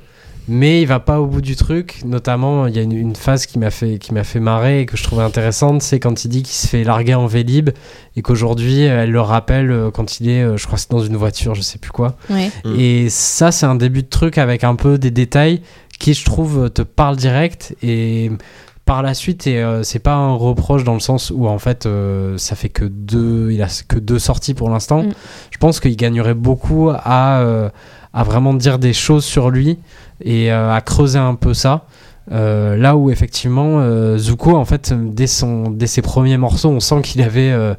mais 0.48 0.82
il 0.82 0.86
va 0.86 1.00
pas 1.00 1.20
au 1.20 1.26
bout 1.26 1.40
du 1.40 1.56
truc. 1.56 2.02
Notamment, 2.04 2.66
il 2.66 2.74
y 2.74 2.78
a 2.78 2.82
une, 2.82 2.92
une 2.92 3.16
phase 3.16 3.46
qui 3.46 3.58
m'a 3.58 3.70
fait, 3.70 3.98
qui 3.98 4.12
m'a 4.12 4.24
fait 4.24 4.40
marrer 4.40 4.80
et 4.80 4.86
que 4.86 4.96
je 4.96 5.02
trouvais 5.02 5.22
intéressante, 5.22 5.82
c'est 5.82 6.00
quand 6.00 6.24
il 6.24 6.28
dit 6.28 6.42
qu'il 6.42 6.54
se 6.54 6.66
fait 6.66 6.84
larguer 6.84 7.14
en 7.14 7.26
Vélib 7.26 7.70
et 8.16 8.22
qu'aujourd'hui, 8.22 8.82
elle 8.82 9.10
le 9.10 9.20
rappelle 9.20 9.70
euh, 9.70 9.90
quand 9.90 10.20
il 10.20 10.28
est, 10.28 10.42
euh, 10.42 10.56
je 10.56 10.66
crois 10.66 10.78
c'est 10.78 10.90
dans 10.90 11.04
une 11.04 11.16
voiture, 11.16 11.54
je 11.54 11.62
sais 11.62 11.78
plus 11.78 11.92
quoi. 11.92 12.16
Ouais. 12.30 12.50
Mm. 12.64 12.74
Et 12.78 13.10
ça, 13.10 13.52
c'est 13.52 13.66
un 13.66 13.76
début 13.76 14.02
de 14.02 14.08
truc 14.08 14.38
avec 14.38 14.64
un 14.64 14.74
peu 14.74 14.98
des 14.98 15.10
détails 15.10 15.62
qui, 15.98 16.14
je 16.14 16.24
trouve, 16.24 16.70
te 16.70 16.82
parlent 16.82 17.16
direct. 17.16 17.76
Et 17.82 18.30
par 18.84 19.02
la 19.02 19.14
suite, 19.14 19.46
et 19.46 19.62
euh, 19.62 19.82
c'est 19.82 20.00
pas 20.00 20.14
un 20.14 20.34
reproche 20.34 20.82
dans 20.82 20.94
le 20.94 21.00
sens 21.00 21.30
où 21.34 21.46
en 21.46 21.58
fait, 21.58 21.86
euh, 21.86 22.36
ça 22.36 22.56
fait 22.56 22.68
que 22.68 22.84
deux, 22.84 23.50
il 23.52 23.62
a 23.62 23.68
que 23.86 23.98
deux 23.98 24.18
sorties 24.18 24.54
pour 24.54 24.70
l'instant. 24.70 25.04
Mm. 25.04 25.12
Je 25.50 25.58
pense 25.58 25.80
qu'il 25.80 25.96
gagnerait 25.96 26.34
beaucoup 26.34 26.90
à, 26.90 27.40
euh, 27.40 27.70
à 28.14 28.22
vraiment 28.24 28.54
dire 28.54 28.78
des 28.78 28.92
choses 28.92 29.24
sur 29.24 29.50
lui 29.50 29.78
et 30.24 30.52
euh, 30.52 30.72
à 30.72 30.80
creuser 30.80 31.18
un 31.18 31.34
peu 31.34 31.54
ça. 31.54 31.84
Euh, 32.30 32.76
là 32.76 32.94
où 32.96 33.10
effectivement 33.10 33.80
euh, 33.80 34.16
Zuko 34.16 34.54
en 34.54 34.64
fait 34.64 34.94
dès, 34.96 35.26
son, 35.26 35.68
dès 35.70 35.88
ses 35.88 36.02
premiers 36.02 36.36
morceaux 36.36 36.68
on 36.68 36.78
sent 36.78 37.02
qu'il 37.02 37.20
avait 37.20 37.50
euh, 37.50 37.74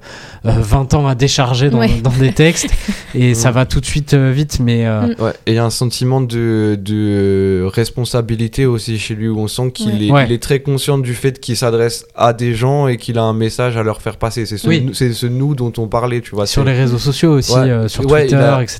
euh, 0.46 0.52
20 0.60 0.96
ans 0.96 1.08
à 1.08 1.16
décharger 1.16 1.70
dans, 1.70 1.80
Ouais. 1.80 2.02
dans 2.04 2.10
des 2.10 2.34
textes 2.34 2.68
et 3.16 3.36
ça 3.36 3.52
va 3.52 3.66
tout 3.66 3.80
de 3.80 3.86
suite 3.86 4.14
euh, 4.14 4.34
vite 4.36 4.60
mais 4.60 4.86
euh, 4.86 5.04
Mm. 5.18 5.22
Ouais, 5.24 5.32
et 5.46 5.52
il 5.54 5.56
y 5.56 5.60
a 5.60 5.64
un 5.64 5.70
sentiment 5.70 6.20
de, 6.20 6.78
de 6.78 7.66
responsabilité 7.74 8.66
aussi 8.66 9.00
chez 9.00 9.16
lui 9.16 9.30
où 9.30 9.40
on 9.40 9.48
sent 9.48 9.72
qu'il 9.72 9.94
Ouais. 9.94 10.08
est, 10.08 10.12
Ouais. 10.12 10.26
il 10.28 10.34
est 10.34 10.44
très 10.44 10.60
conscient 10.60 10.98
du 10.98 11.14
fait 11.14 11.40
qu'il 11.40 11.56
s'adresse 11.56 12.06
à 12.14 12.34
des 12.34 12.54
gens 12.54 12.88
et 12.90 12.98
qu'il 12.98 13.18
a 13.18 13.24
un 13.24 13.34
message 13.34 13.78
à 13.78 13.84
leur 13.84 14.02
faire 14.02 14.18
passer. 14.18 14.46
C'est 14.46 14.58
ce, 14.58 14.68
Oui. 14.68 14.82
nous- 14.82 14.94
c'est 14.94 15.14
ce 15.14 15.26
nous 15.26 15.56
dont 15.56 15.72
on 15.78 15.88
parlait, 15.88 16.20
tu 16.20 16.36
vois. 16.36 16.48
sur 16.48 16.66
les 16.66 16.74
réseaux 16.74 16.98
sociaux 16.98 17.32
aussi, 17.38 17.54
Ouais. 17.54 17.70
euh, 17.70 17.88
sur 17.88 18.06
Twitter, 18.06 18.36
a- 18.36 18.62
etc. 18.62 18.80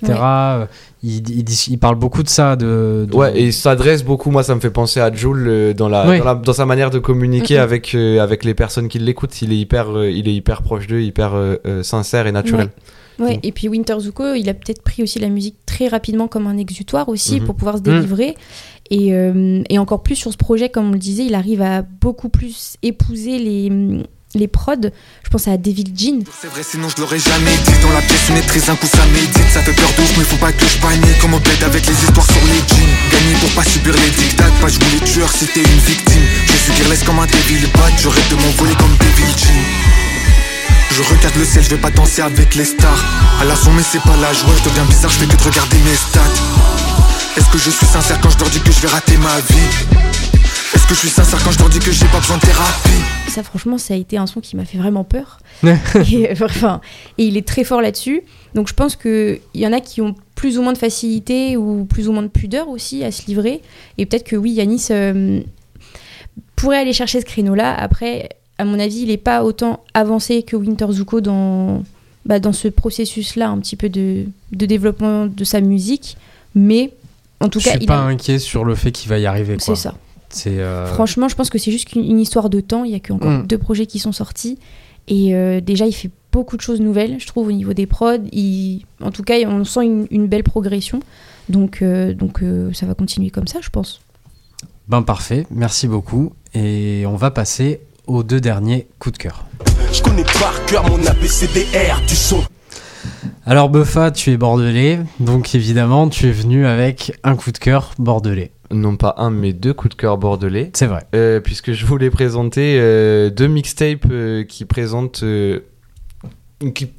Il, 1.04 1.30
il, 1.30 1.44
dit- 1.44 1.68
il 1.70 1.78
parle 1.78 1.96
beaucoup 1.96 2.24
de 2.24 2.30
ça. 2.30 2.56
De, 2.56 3.06
de- 3.10 3.16
Ouais, 3.16 3.38
et 3.38 3.44
il 3.48 3.54
s'adresse 3.54 4.04
beaucoup, 4.04 4.32
moi 4.32 4.42
ça 4.44 4.56
me 4.56 4.60
fait 4.62 4.70
penser 4.70 5.00
à 5.02 5.12
Jules 5.14 5.46
euh, 5.48 5.74
dans, 5.74 5.90
la, 5.90 6.06
dans, 6.18 6.24
la- 6.24 6.36
dans 6.36 6.54
sa 6.54 6.66
manière 6.66 6.90
de 6.92 7.00
communiquer 7.00 7.58
avec, 7.58 7.94
euh, 7.94 8.20
avec 8.22 8.44
les 8.46 8.54
personnes 8.54 8.88
qui 8.88 9.00
l'écoutent. 9.00 9.42
Il, 9.42 9.52
est 9.52 9.58
hyper, 9.58 9.90
euh, 9.98 10.10
il 10.10 10.28
est 10.30 10.34
hyper 10.34 10.62
proche 10.62 10.88
d'eux, 10.88 11.02
hyper 11.02 11.34
euh, 11.36 11.56
euh, 11.68 11.84
sincère 11.84 12.26
et 12.28 12.32
naturel. 12.32 12.70
Ouais, 13.20 13.36
Mm. 13.36 13.40
et 13.44 13.52
puis 13.52 13.68
Winter 13.70 13.96
Zuko, 14.00 14.34
il 14.34 14.50
a 14.50 14.56
peut-être 14.56 14.82
pris 14.82 15.04
aussi 15.04 15.20
la 15.20 15.30
musique 15.30 15.58
très 15.68 15.88
rapidement 15.88 16.28
comme 16.28 16.48
un 16.48 16.58
exutoire 16.58 17.10
aussi 17.10 17.40
Mhm. 17.40 17.46
pour 17.46 17.56
pouvoir 17.56 17.78
se 17.78 17.84
délivrer. 17.84 18.36
Et, 18.90 19.14
euh, 19.14 19.62
et 19.70 19.78
encore 19.78 20.02
plus 20.02 20.16
sur 20.16 20.32
ce 20.32 20.38
projet, 20.38 20.70
comme 20.70 20.90
on 20.90 20.94
le 20.94 20.98
disait, 20.98 21.24
il 21.26 21.36
arrive 21.36 21.62
à 21.62 21.84
beaucoup 21.84 22.30
plus 22.30 22.76
épouser 22.82 23.38
les, 23.38 23.70
les 24.36 24.48
prods. 24.48 24.90
Je 25.24 25.30
pense 25.30 25.48
à 25.48 25.58
Devil 25.58 25.86
Jean. 25.96 26.24
C'est 26.42 26.48
vrai, 26.48 26.64
sinon 26.64 26.88
je 26.90 27.02
l'aurais 27.02 27.20
jamais 27.20 27.56
dit. 27.66 27.80
Dans 27.82 27.92
la 27.94 28.02
pièce, 28.02 28.30
une 28.30 28.36
maîtrise, 28.36 28.70
un 28.70 28.76
coup 28.76 28.88
ça 28.88 29.06
médite. 29.08 29.50
Ça 29.54 29.62
fait 29.62 29.74
peur 29.74 29.90
d'ouf, 29.98 30.18
mais 30.18 30.24
faut 30.24 30.38
pas 30.38 30.52
que 30.52 30.66
je 30.66 30.78
panique. 30.80 31.20
Comme 31.20 31.34
au 31.34 31.40
bled 31.40 31.64
avec 31.64 31.86
les 31.86 31.94
histoires 31.94 32.26
sur 32.26 32.46
les 32.46 32.62
jeans. 32.68 32.94
Gagner 33.12 33.36
pour 33.42 33.50
pas 33.52 33.64
subir 33.64 33.94
les 33.94 34.10
dictats, 34.12 34.50
pas 34.62 34.70
jouer 34.70 34.90
les 34.94 35.06
tueurs 35.06 35.32
si 35.32 35.46
t'es 35.48 35.62
une 35.62 35.80
victime. 35.80 36.24
Je 36.48 36.58
suis 36.58 36.74
guirless 36.74 37.04
comme 37.04 37.20
un 37.20 37.28
Devil 37.28 37.68
Bat, 37.74 37.92
je 37.98 38.08
rêve 38.08 38.30
de 38.30 38.36
m'envoler 38.36 38.76
comme 38.76 38.96
Devil 38.98 39.32
Jean. 39.38 39.94
Je 40.92 41.02
regarde 41.02 41.36
le 41.38 41.46
ciel, 41.46 41.64
je 41.64 41.70
vais 41.70 41.82
pas 41.82 41.90
danser 41.90 42.22
avec 42.22 42.54
les 42.56 42.66
stars. 42.66 43.04
À 43.42 43.46
la 43.46 43.56
son, 43.56 43.74
mais 43.74 43.82
c'est 43.82 44.02
pas 44.02 44.16
la 44.22 44.32
joie, 44.32 44.54
je 44.58 44.70
deviens 44.70 44.86
bizarre, 44.86 45.10
je 45.10 45.18
fais 45.18 45.26
que 45.26 45.36
de 45.36 45.44
regarder 45.44 45.78
mes 45.78 45.96
stats. 45.96 46.20
Est-ce 47.36 47.50
que 47.50 47.58
je 47.58 47.72
suis 47.72 47.88
sincère 47.88 48.22
quand 48.22 48.30
je 48.30 48.38
leur 48.38 48.50
dis 48.50 48.60
que 48.60 48.72
je 48.72 48.80
vais 48.82 48.90
rater 48.90 49.18
ma 49.18 49.40
vie? 49.50 50.23
Est-ce 50.84 50.90
que 50.90 50.96
je 50.96 51.00
suis 51.00 51.10
sincère 51.10 51.42
quand 51.46 51.52
je 51.52 51.60
leur 51.60 51.70
dis 51.70 51.80
que 51.80 51.92
j'ai 51.94 52.06
pas 52.08 52.20
besoin 52.20 52.36
de 52.36 52.42
thérapie 52.42 53.30
Ça, 53.30 53.42
franchement, 53.42 53.78
ça 53.78 53.94
a 53.94 53.98
été 53.98 54.18
un 54.18 54.28
son 54.28 54.42
qui 54.42 54.58
m'a 54.58 54.66
fait 54.66 54.78
vraiment 54.78 55.06
peur. 55.06 55.40
et, 55.64 55.70
euh, 56.30 56.34
enfin, 56.44 56.82
et 57.18 57.24
il 57.24 57.38
est 57.38 57.48
très 57.48 57.64
fort 57.64 57.82
là-dessus. 57.82 58.22
Donc 58.54 58.68
je 58.68 58.74
pense 58.74 58.98
qu'il 58.98 59.40
y 59.56 59.66
en 59.66 59.72
a 59.72 59.80
qui 59.80 60.02
ont 60.02 60.14
plus 60.36 60.58
ou 60.58 60.62
moins 60.62 60.74
de 60.74 60.78
facilité 60.78 61.56
ou 61.56 61.86
plus 61.86 62.10
ou 62.10 62.12
moins 62.12 62.22
de 62.22 62.28
pudeur 62.28 62.68
aussi 62.68 63.02
à 63.06 63.12
se 63.14 63.26
livrer. 63.28 63.62
Et 63.98 64.06
peut-être 64.06 64.26
que 64.26 64.36
oui, 64.36 64.52
Yanis 64.52 64.88
euh, 64.92 65.40
pourrait 66.58 66.80
aller 66.80 66.92
chercher 66.94 67.22
ce 67.22 67.26
créneau-là. 67.26 67.74
Après, 67.74 68.28
à 68.58 68.66
mon 68.66 68.78
avis, 68.78 69.04
il 69.04 69.08
n'est 69.08 69.16
pas 69.18 69.46
autant 69.46 69.84
avancé 69.94 70.44
que 70.44 70.58
Winter 70.58 70.88
Zuko 70.92 71.22
dans, 71.22 71.84
bah, 72.26 72.40
dans 72.40 72.54
ce 72.54 72.68
processus-là, 72.68 73.48
un 73.50 73.60
petit 73.60 73.78
peu 73.78 73.88
de, 73.88 74.26
de 74.52 74.66
développement 74.66 75.28
de 75.28 75.44
sa 75.46 75.62
musique. 75.62 76.18
Mais 76.56 76.92
en 77.40 77.48
tout 77.48 77.60
je 77.62 77.66
cas, 77.66 77.72
suis 77.72 77.80
il 77.84 77.88
pas 77.88 78.00
a- 78.00 78.04
inquiet 78.04 78.38
sur 78.38 78.66
le 78.66 78.76
fait 78.76 78.92
qu'il 78.92 79.10
va 79.10 79.18
y 79.18 79.26
arriver. 79.26 79.56
c'est 79.60 79.76
ça. 79.76 79.96
Euh, 80.48 80.86
Franchement, 80.94 81.28
je 81.28 81.36
pense 81.36 81.50
que 81.50 81.58
c'est 81.58 81.72
juste 81.72 81.94
une 81.94 82.20
histoire 82.20 82.50
de 82.50 82.60
temps. 82.62 82.84
Il 82.84 82.92
y 82.92 82.96
a 82.96 83.00
que 83.00 83.14
encore 83.14 83.32
Mm. 83.32 83.48
deux 83.48 83.58
projets 83.58 83.86
qui 83.86 84.00
sont 84.00 84.12
sortis. 84.12 84.58
Et 85.08 85.36
euh, 85.36 85.60
déjà, 85.62 85.86
il 85.86 85.94
fait 85.94 86.10
beaucoup 86.32 86.56
de 86.58 86.62
choses 86.62 86.80
nouvelles, 86.80 87.18
je 87.20 87.28
trouve, 87.28 87.48
au 87.48 87.52
niveau 87.52 87.74
des 87.74 87.86
prods. 87.86 88.18
Il- 88.32 88.86
En 89.02 89.12
tout 89.12 89.24
cas, 89.24 89.36
on 89.48 89.64
sent 89.66 89.84
une, 89.86 90.08
une 90.12 90.28
belle 90.28 90.44
progression. 90.44 91.00
Donc, 91.50 91.82
euh, 91.82 92.14
donc 92.14 92.42
euh, 92.42 92.72
ça 92.74 92.86
va 92.86 92.94
continuer 92.96 93.30
comme 93.30 93.48
ça, 93.48 93.60
je 93.62 93.70
pense. 93.70 94.00
ben 94.88 95.02
parfait. 95.02 95.46
Merci 95.52 95.88
beaucoup. 95.88 96.32
Et 96.54 97.04
on 97.08 97.16
va 97.16 97.32
passer 97.32 97.82
aux 98.08 98.24
deux 98.24 98.40
derniers 98.40 98.88
coups 99.00 99.18
de 99.18 99.24
cœur. 99.24 99.46
Je 99.92 100.02
connais 100.02 100.24
par 100.24 100.66
cœur 100.66 100.90
mon 100.90 101.06
ABCDR 101.06 102.02
du 102.08 102.16
son. 102.16 102.42
Alors 103.46 103.68
Buffa, 103.70 104.12
tu 104.12 104.32
es 104.32 104.38
bordelais, 104.38 105.00
donc 105.20 105.54
évidemment 105.56 106.08
tu 106.08 106.28
es 106.28 106.32
venu 106.32 106.66
avec 106.66 107.12
un 107.26 107.36
coup 107.36 107.52
de 107.52 107.58
cœur 107.58 107.92
bordelais. 108.00 108.52
Non 108.74 108.98
pas 108.98 109.16
un, 109.18 109.30
mais 109.30 109.54
deux 109.54 109.74
coups 109.74 109.96
de 109.96 110.00
cœur 110.00 110.18
bordelais. 110.18 110.72
C'est 110.74 110.88
vrai. 110.88 111.06
Euh, 111.16 111.40
puisque 111.40 111.74
je 111.74 111.86
voulais 111.86 112.10
présenter 112.10 112.78
euh, 112.80 113.30
deux 113.30 113.48
mixtapes 113.48 114.06
euh, 114.10 114.44
qui 114.44 114.66
présentent, 114.66 115.24
qui 116.74 116.90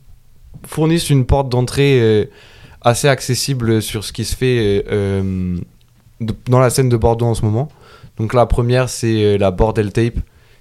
fournissent 0.67 1.11
une 1.11 1.27
porte 1.27 1.49
d'entrée 1.49 2.31
assez 2.81 3.09
accessible 3.09 3.83
sur 3.83 4.05
ce 4.05 4.13
qui 4.13 4.25
se 4.25 4.37
fait 4.37 4.85
dans 6.49 6.61
la 6.61 6.71
scène 6.71 6.89
de 6.89 6.97
Bordeaux 6.97 7.27
en 7.27 7.35
ce 7.35 7.43
moment. 7.43 7.69
Donc 8.19 8.35
la 8.35 8.47
première, 8.47 8.89
c'est 8.89 9.37
la 9.39 9.51
Bordel 9.51 9.93
Tape 9.93 10.19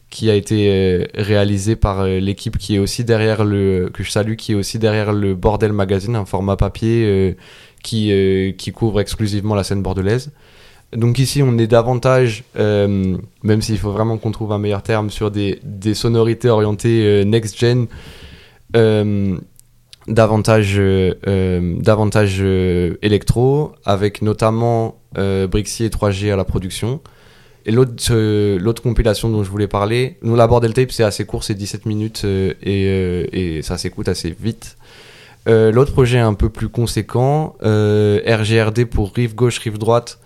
qui 0.09 0.29
a 0.29 0.35
été 0.35 1.07
réalisée 1.15 1.75
par 1.75 2.05
l'équipe 2.05 2.57
qui 2.57 2.75
est 2.75 2.79
aussi 2.79 3.03
derrière 3.03 3.43
le 3.43 3.89
que 3.93 4.03
je 4.03 4.11
salue, 4.11 4.35
qui 4.35 4.51
est 4.51 4.55
aussi 4.55 4.79
derrière 4.79 5.11
le 5.11 5.35
Bordel 5.35 5.73
Magazine, 5.73 6.15
un 6.15 6.25
format 6.25 6.55
papier 6.55 7.35
qui 7.83 8.11
euh, 8.11 8.53
qui 8.53 8.71
couvre 8.71 8.99
exclusivement 8.99 9.53
la 9.53 9.63
scène 9.63 9.83
bordelaise. 9.83 10.31
Donc 10.95 11.19
ici, 11.19 11.41
on 11.43 11.57
est 11.57 11.67
davantage, 11.67 12.43
euh, 12.57 13.17
même 13.43 13.61
s'il 13.61 13.77
faut 13.77 13.91
vraiment 13.91 14.17
qu'on 14.17 14.31
trouve 14.31 14.51
un 14.51 14.57
meilleur 14.57 14.83
terme, 14.83 15.09
sur 15.09 15.31
des, 15.31 15.59
des 15.63 15.93
sonorités 15.93 16.49
orientées 16.49 17.03
euh, 17.03 17.23
next-gen, 17.23 17.87
euh, 18.75 19.37
davantage, 20.07 20.81
davantage 21.25 22.41
électro, 22.41 23.71
avec 23.85 24.21
notamment 24.21 24.99
Brixie 25.15 25.85
et 25.85 25.89
3G 25.89 26.31
à 26.33 26.35
la 26.35 26.43
production. 26.43 26.99
Et 27.65 27.71
l'autre 27.71 28.83
compilation 28.83 29.29
dont 29.29 29.43
je 29.43 29.49
voulais 29.49 29.69
parler, 29.69 30.17
nous 30.21 30.35
la 30.35 30.47
Bordel 30.47 30.73
Tape, 30.73 30.91
c'est 30.91 31.05
assez 31.05 31.25
court, 31.25 31.45
c'est 31.45 31.53
17 31.53 31.85
minutes 31.85 32.25
et, 32.25 32.57
et 33.31 33.61
ça 33.61 33.77
s'écoute 33.77 34.09
assez 34.09 34.35
vite. 34.37 34.75
L'autre 35.47 35.93
projet 35.93 36.19
un 36.19 36.33
peu 36.33 36.49
plus 36.49 36.67
conséquent, 36.67 37.55
RGRD 37.61 38.83
pour 38.83 39.13
rive 39.13 39.35
gauche, 39.35 39.59
rive 39.59 39.77
droite, 39.77 40.19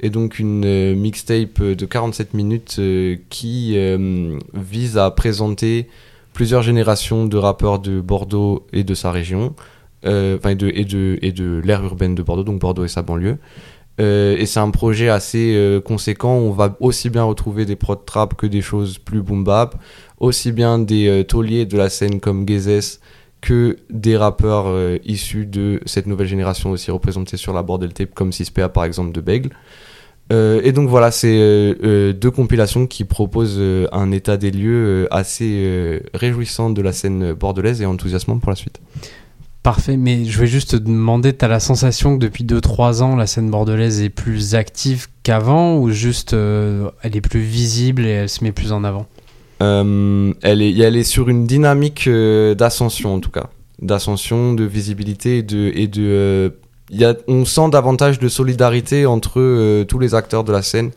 et 0.00 0.10
donc 0.10 0.38
une 0.38 0.64
euh, 0.64 0.94
mixtape 0.94 1.62
de 1.62 1.86
47 1.86 2.34
minutes 2.34 2.76
euh, 2.78 3.16
qui 3.30 3.74
euh, 3.76 4.38
vise 4.54 4.98
à 4.98 5.10
présenter 5.10 5.88
plusieurs 6.32 6.62
générations 6.62 7.26
de 7.26 7.36
rappeurs 7.36 7.78
de 7.78 8.00
Bordeaux 8.00 8.66
et 8.72 8.84
de 8.84 8.94
sa 8.94 9.10
région, 9.10 9.54
euh, 10.04 10.36
enfin 10.36 10.54
de, 10.54 10.68
et 10.68 10.84
de, 10.84 11.18
et 11.22 11.32
de 11.32 11.62
l'ère 11.64 11.82
urbaine 11.82 12.14
de 12.14 12.22
Bordeaux, 12.22 12.44
donc 12.44 12.60
Bordeaux 12.60 12.84
et 12.84 12.88
sa 12.88 13.02
banlieue. 13.02 13.38
Euh, 14.00 14.36
et 14.36 14.46
c'est 14.46 14.60
un 14.60 14.70
projet 14.70 15.08
assez 15.08 15.54
euh, 15.54 15.80
conséquent. 15.80 16.34
On 16.34 16.50
va 16.50 16.76
aussi 16.80 17.10
bien 17.10 17.22
retrouver 17.22 17.64
des 17.64 17.76
prod 17.76 18.04
trap 18.04 18.34
que 18.34 18.46
des 18.46 18.60
choses 18.60 18.98
plus 18.98 19.22
boom 19.22 19.44
bap, 19.44 19.76
aussi 20.18 20.52
bien 20.52 20.78
des 20.78 21.06
euh, 21.06 21.22
tauliers 21.22 21.64
de 21.64 21.76
la 21.76 21.88
scène 21.88 22.20
comme 22.20 22.46
Gezes 22.46 23.00
que 23.40 23.76
des 23.90 24.16
rappeurs 24.16 24.64
euh, 24.66 24.98
issus 25.04 25.46
de 25.46 25.80
cette 25.84 26.06
nouvelle 26.06 26.26
génération 26.26 26.70
aussi 26.70 26.90
représentés 26.90 27.36
sur 27.36 27.52
la 27.52 27.62
Bordel 27.62 27.92
Tape 27.92 28.14
comme 28.14 28.30
6PA 28.30 28.68
par 28.68 28.84
exemple 28.84 29.12
de 29.12 29.20
Bègle. 29.20 29.50
Euh, 30.32 30.60
et 30.64 30.72
donc 30.72 30.88
voilà, 30.88 31.10
c'est 31.10 31.36
euh, 31.38 31.74
euh, 31.84 32.12
deux 32.12 32.30
compilations 32.30 32.86
qui 32.86 33.04
proposent 33.04 33.58
euh, 33.58 33.86
un 33.92 34.10
état 34.10 34.36
des 34.36 34.50
lieux 34.50 35.06
assez 35.10 36.00
réjouissant 36.14 36.70
de 36.70 36.80
la 36.82 36.92
scène 36.92 37.32
bordelaise 37.34 37.82
et 37.82 37.86
enthousiasmant 37.86 38.38
pour 38.38 38.50
la 38.50 38.56
suite. 38.56 38.80
Parfait, 39.62 39.96
mais 39.96 40.26
je 40.26 40.38
vais 40.38 40.46
juste 40.46 40.72
te 40.72 40.76
demander, 40.76 41.32
t'as 41.32 41.48
la 41.48 41.60
sensation 41.60 42.18
que 42.18 42.22
depuis 42.22 42.44
2-3 42.44 43.02
ans, 43.02 43.16
la 43.16 43.26
scène 43.26 43.50
bordelaise 43.50 44.02
est 44.02 44.10
plus 44.10 44.54
active 44.54 45.06
qu'avant 45.22 45.78
ou 45.78 45.90
juste 45.90 46.34
elle 46.34 47.16
est 47.16 47.22
plus 47.22 47.40
visible 47.40 48.04
et 48.04 48.10
elle 48.10 48.28
se 48.28 48.44
met 48.44 48.52
plus 48.52 48.72
en 48.72 48.84
avant? 48.84 49.06
Elle, 49.60 50.60
est, 50.60 50.78
elle 50.78 50.96
est 50.96 51.04
sur 51.04 51.30
une 51.30 51.46
dynamique 51.46 52.08
d'ascension 52.08 53.14
en 53.14 53.20
tout 53.20 53.30
cas, 53.30 53.48
d'ascension, 53.80 54.52
de 54.52 54.64
visibilité 54.64 55.38
et 55.38 55.42
de... 55.42 55.72
Et 55.74 55.86
de 55.86 56.52
il 56.52 56.63
y 56.90 57.04
a, 57.04 57.14
on 57.28 57.44
sent 57.44 57.70
davantage 57.70 58.18
de 58.18 58.28
solidarité 58.28 59.06
entre 59.06 59.40
euh, 59.40 59.84
tous 59.84 59.98
les 59.98 60.14
acteurs 60.14 60.44
de 60.44 60.52
la 60.52 60.62
scène 60.62 60.90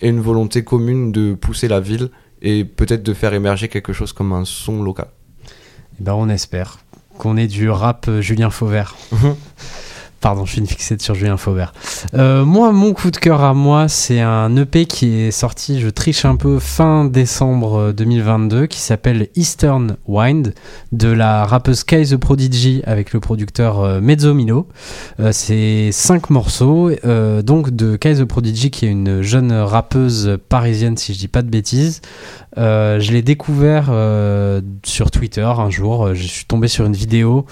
et 0.00 0.08
une 0.08 0.20
volonté 0.20 0.64
commune 0.64 1.12
de 1.12 1.34
pousser 1.34 1.68
la 1.68 1.80
ville 1.80 2.10
et 2.42 2.64
peut-être 2.64 3.02
de 3.02 3.14
faire 3.14 3.34
émerger 3.34 3.68
quelque 3.68 3.92
chose 3.92 4.12
comme 4.12 4.32
un 4.32 4.44
son 4.44 4.82
local. 4.82 5.08
Eh 5.98 6.02
ben 6.04 6.14
on 6.14 6.28
espère 6.28 6.78
qu'on 7.18 7.36
ait 7.36 7.46
du 7.46 7.68
rap 7.68 8.06
euh, 8.08 8.20
Julien 8.20 8.50
Fauvert. 8.50 8.96
Pardon, 10.20 10.44
je 10.44 10.52
suis 10.52 10.60
une 10.60 10.66
fixette 10.66 11.00
sur 11.00 11.14
Julien 11.14 11.38
Fauvert. 11.38 11.72
Euh, 12.12 12.44
moi, 12.44 12.72
mon 12.72 12.92
coup 12.92 13.10
de 13.10 13.16
cœur 13.16 13.42
à 13.42 13.54
moi, 13.54 13.88
c'est 13.88 14.20
un 14.20 14.54
EP 14.54 14.84
qui 14.84 15.18
est 15.18 15.30
sorti, 15.30 15.80
je 15.80 15.88
triche 15.88 16.26
un 16.26 16.36
peu, 16.36 16.58
fin 16.58 17.06
décembre 17.06 17.78
euh, 17.78 17.92
2022, 17.94 18.66
qui 18.66 18.80
s'appelle 18.80 19.28
Eastern 19.34 19.96
Wind, 20.06 20.52
de 20.92 21.08
la 21.08 21.46
rappeuse 21.46 21.84
Kai 21.84 22.04
The 22.04 22.16
Prodigy 22.18 22.82
avec 22.84 23.14
le 23.14 23.20
producteur 23.20 23.80
euh, 23.80 24.00
Mezzo 24.02 24.34
Milo. 24.34 24.68
Euh, 25.20 25.30
c'est 25.32 25.88
cinq 25.90 26.28
morceaux, 26.28 26.90
euh, 27.06 27.40
donc 27.40 27.70
de 27.70 27.96
Kai 27.96 28.16
The 28.16 28.24
Prodigy, 28.24 28.70
qui 28.70 28.84
est 28.84 28.90
une 28.90 29.22
jeune 29.22 29.52
rappeuse 29.52 30.36
parisienne, 30.50 30.98
si 30.98 31.14
je 31.14 31.18
dis 31.18 31.28
pas 31.28 31.40
de 31.40 31.48
bêtises. 31.48 32.02
Euh, 32.58 32.98
je 33.00 33.12
l'ai 33.12 33.22
découvert 33.22 33.86
euh, 33.90 34.60
sur 34.84 35.10
Twitter 35.10 35.42
un 35.56 35.70
jour. 35.70 36.08
Euh, 36.08 36.14
Je 36.14 36.26
suis 36.26 36.44
tombé 36.44 36.68
sur 36.68 36.84
une 36.84 36.92
vidéo 36.94 37.46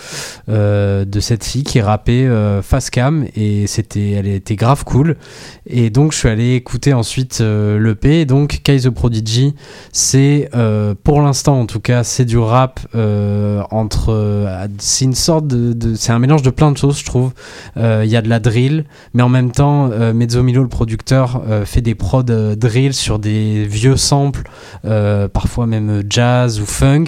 euh, 0.48 1.04
de 1.04 1.20
cette 1.20 1.44
fille 1.44 1.62
qui 1.62 1.80
rappait 1.80 2.26
euh, 2.58 2.62
face 2.62 2.90
cam 2.90 3.26
et 3.36 3.66
c'était, 3.66 4.10
elle 4.10 4.28
était 4.28 4.56
grave 4.56 4.84
cool. 4.84 5.16
Et 5.66 5.90
donc 5.90 6.12
je 6.12 6.18
suis 6.18 6.28
allé 6.28 6.54
écouter 6.54 6.92
ensuite 6.92 7.38
euh, 7.40 7.78
l'EP. 7.78 8.24
Donc 8.24 8.60
Kai 8.62 8.80
The 8.80 8.90
Prodigy, 8.90 9.54
c'est 9.92 10.48
euh, 10.54 10.94
pour 11.02 11.20
l'instant 11.22 11.60
en 11.60 11.66
tout 11.66 11.80
cas, 11.80 12.04
c'est 12.04 12.24
du 12.24 12.38
rap 12.38 12.80
euh, 12.94 13.62
entre, 13.70 14.12
euh, 14.12 14.66
c'est 14.78 15.04
une 15.04 15.14
sorte 15.14 15.46
de, 15.46 15.94
c'est 15.94 16.12
un 16.12 16.18
mélange 16.18 16.42
de 16.42 16.50
plein 16.50 16.72
de 16.72 16.76
choses, 16.76 16.98
je 16.98 17.04
trouve. 17.04 17.32
Il 17.76 18.10
y 18.10 18.16
a 18.16 18.22
de 18.22 18.28
la 18.28 18.40
drill, 18.40 18.84
mais 19.14 19.22
en 19.22 19.28
même 19.28 19.50
temps, 19.50 19.88
Mezzo 20.12 20.42
Milo, 20.42 20.62
le 20.62 20.68
producteur, 20.68 21.42
fait 21.64 21.80
des 21.80 21.94
prods 21.94 22.22
drill 22.22 22.92
sur 22.92 23.18
des 23.18 23.64
vieux 23.64 23.96
samples 23.96 24.42
parfois 25.32 25.66
même 25.66 26.02
jazz 26.08 26.60
ou 26.60 26.66
funk. 26.66 27.04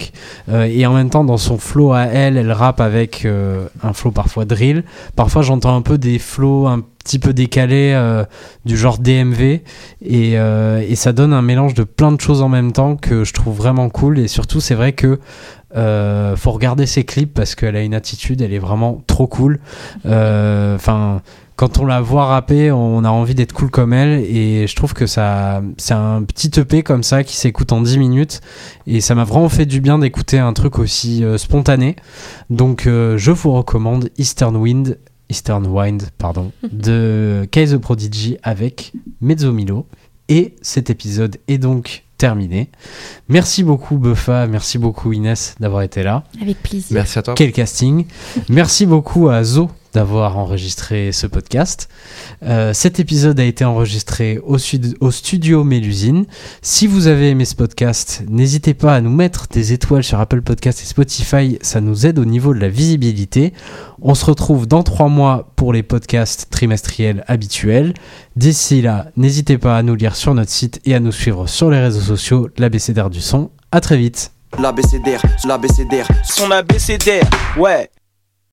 Et 0.51 0.85
en 0.85 0.93
même 0.93 1.09
temps, 1.09 1.23
dans 1.23 1.37
son 1.37 1.57
flow 1.57 1.93
à 1.93 2.03
elle, 2.03 2.37
elle 2.37 2.51
rappe 2.51 2.79
avec 2.79 3.27
un 3.83 3.93
flow 3.93 4.11
parfois 4.11 4.45
drill. 4.45 4.83
Parfois, 5.15 5.40
j'entends 5.41 5.75
un 5.75 5.81
peu 5.81 5.97
des 5.97 6.19
flows 6.19 6.67
un 6.67 6.83
petit 7.03 7.19
peu 7.19 7.33
décalés 7.33 7.93
euh, 7.93 8.23
du 8.65 8.77
genre 8.77 8.97
DMV. 8.97 9.41
Et, 9.41 9.61
euh, 10.37 10.83
et 10.87 10.95
ça 10.95 11.13
donne 11.13 11.33
un 11.33 11.41
mélange 11.41 11.73
de 11.73 11.83
plein 11.83 12.11
de 12.11 12.21
choses 12.21 12.41
en 12.41 12.49
même 12.49 12.71
temps 12.71 12.95
que 12.95 13.23
je 13.23 13.33
trouve 13.33 13.55
vraiment 13.55 13.89
cool. 13.89 14.19
Et 14.19 14.27
surtout, 14.27 14.59
c'est 14.59 14.75
vrai 14.75 14.93
que 14.93 15.19
euh, 15.75 16.35
faut 16.35 16.51
regarder 16.51 16.85
ses 16.85 17.03
clips 17.03 17.33
parce 17.33 17.55
qu'elle 17.55 17.75
a 17.75 17.81
une 17.81 17.93
attitude, 17.93 18.41
elle 18.41 18.53
est 18.53 18.59
vraiment 18.59 19.01
trop 19.07 19.27
cool. 19.27 19.59
Enfin, 20.05 21.21
quand 21.55 21.77
on 21.79 21.85
la 21.85 22.01
voit 22.01 22.25
rapper, 22.25 22.71
on 22.71 23.03
a 23.03 23.09
envie 23.09 23.35
d'être 23.35 23.53
cool 23.53 23.69
comme 23.69 23.93
elle. 23.93 24.23
Et 24.25 24.67
je 24.67 24.75
trouve 24.75 24.93
que 24.93 25.05
ça, 25.05 25.61
c'est 25.77 25.93
un 25.93 26.23
petit 26.23 26.59
EP 26.59 26.83
comme 26.83 27.03
ça 27.03 27.23
qui 27.23 27.35
s'écoute 27.35 27.71
en 27.71 27.81
10 27.81 27.97
minutes. 27.99 28.41
Et 28.85 28.99
ça 28.99 29.15
m'a 29.15 29.23
vraiment 29.23 29.49
fait 29.49 29.65
du 29.65 29.79
bien 29.79 29.99
d'écouter 29.99 30.39
un 30.39 30.53
truc 30.53 30.77
aussi 30.79 31.23
spontané. 31.37 31.95
Donc, 32.49 32.83
je 32.85 33.31
vous 33.31 33.51
recommande 33.51 34.09
Eastern 34.17 34.55
Wind. 34.55 34.97
Eastern 35.31 35.65
Wind, 35.65 36.09
pardon, 36.17 36.51
de 36.71 37.47
Kay 37.49 37.67
the 37.67 37.77
Prodigy 37.77 38.37
avec 38.43 38.93
Mezzo 39.21 39.51
Milo. 39.51 39.87
Et 40.29 40.55
cet 40.61 40.89
épisode 40.89 41.37
est 41.47 41.57
donc 41.57 42.03
terminé. 42.17 42.69
Merci 43.27 43.63
beaucoup 43.63 43.97
Buffa, 43.97 44.45
merci 44.45 44.77
beaucoup 44.77 45.11
Inès 45.11 45.55
d'avoir 45.59 45.81
été 45.81 46.03
là. 46.03 46.23
Avec 46.41 46.61
plaisir. 46.61 46.89
Merci 46.91 47.19
à 47.19 47.21
toi. 47.23 47.33
Quel 47.33 47.51
casting. 47.51 48.05
Merci 48.47 48.85
beaucoup 48.85 49.29
à 49.29 49.43
Zo 49.43 49.69
d'avoir 49.93 50.37
enregistré 50.37 51.11
ce 51.11 51.27
podcast. 51.27 51.89
Euh, 52.43 52.73
cet 52.73 52.99
épisode 52.99 53.39
a 53.39 53.43
été 53.43 53.65
enregistré 53.65 54.39
au, 54.43 54.57
studio 54.57 55.63
Mélusine. 55.63 56.25
Si 56.61 56.87
vous 56.87 57.07
avez 57.07 57.29
aimé 57.29 57.45
ce 57.45 57.55
podcast, 57.55 58.23
n'hésitez 58.29 58.73
pas 58.73 58.95
à 58.95 59.01
nous 59.01 59.09
mettre 59.09 59.47
des 59.47 59.73
étoiles 59.73 60.03
sur 60.03 60.19
Apple 60.19 60.41
Podcast 60.41 60.81
et 60.81 60.85
Spotify, 60.85 61.57
ça 61.61 61.81
nous 61.81 62.05
aide 62.05 62.19
au 62.19 62.25
niveau 62.25 62.53
de 62.53 62.59
la 62.59 62.69
visibilité. 62.69 63.53
On 64.01 64.15
se 64.15 64.25
retrouve 64.25 64.67
dans 64.67 64.83
trois 64.83 65.09
mois 65.09 65.51
pour 65.55 65.73
les 65.73 65.83
podcasts 65.83 66.47
trimestriels 66.49 67.23
habituels. 67.27 67.93
D'ici 68.35 68.81
là, 68.81 69.07
n'hésitez 69.17 69.57
pas 69.57 69.77
à 69.77 69.83
nous 69.83 69.95
lire 69.95 70.15
sur 70.15 70.33
notre 70.33 70.51
site 70.51 70.79
et 70.85 70.95
à 70.95 70.99
nous 70.99 71.11
suivre 71.11 71.47
sur 71.47 71.69
les 71.69 71.79
réseaux 71.79 72.01
sociaux 72.01 72.49
l'ABCDR 72.57 73.09
du 73.09 73.21
son. 73.21 73.51
À 73.71 73.81
très 73.81 73.97
vite 73.97 74.31
Son. 76.23 78.00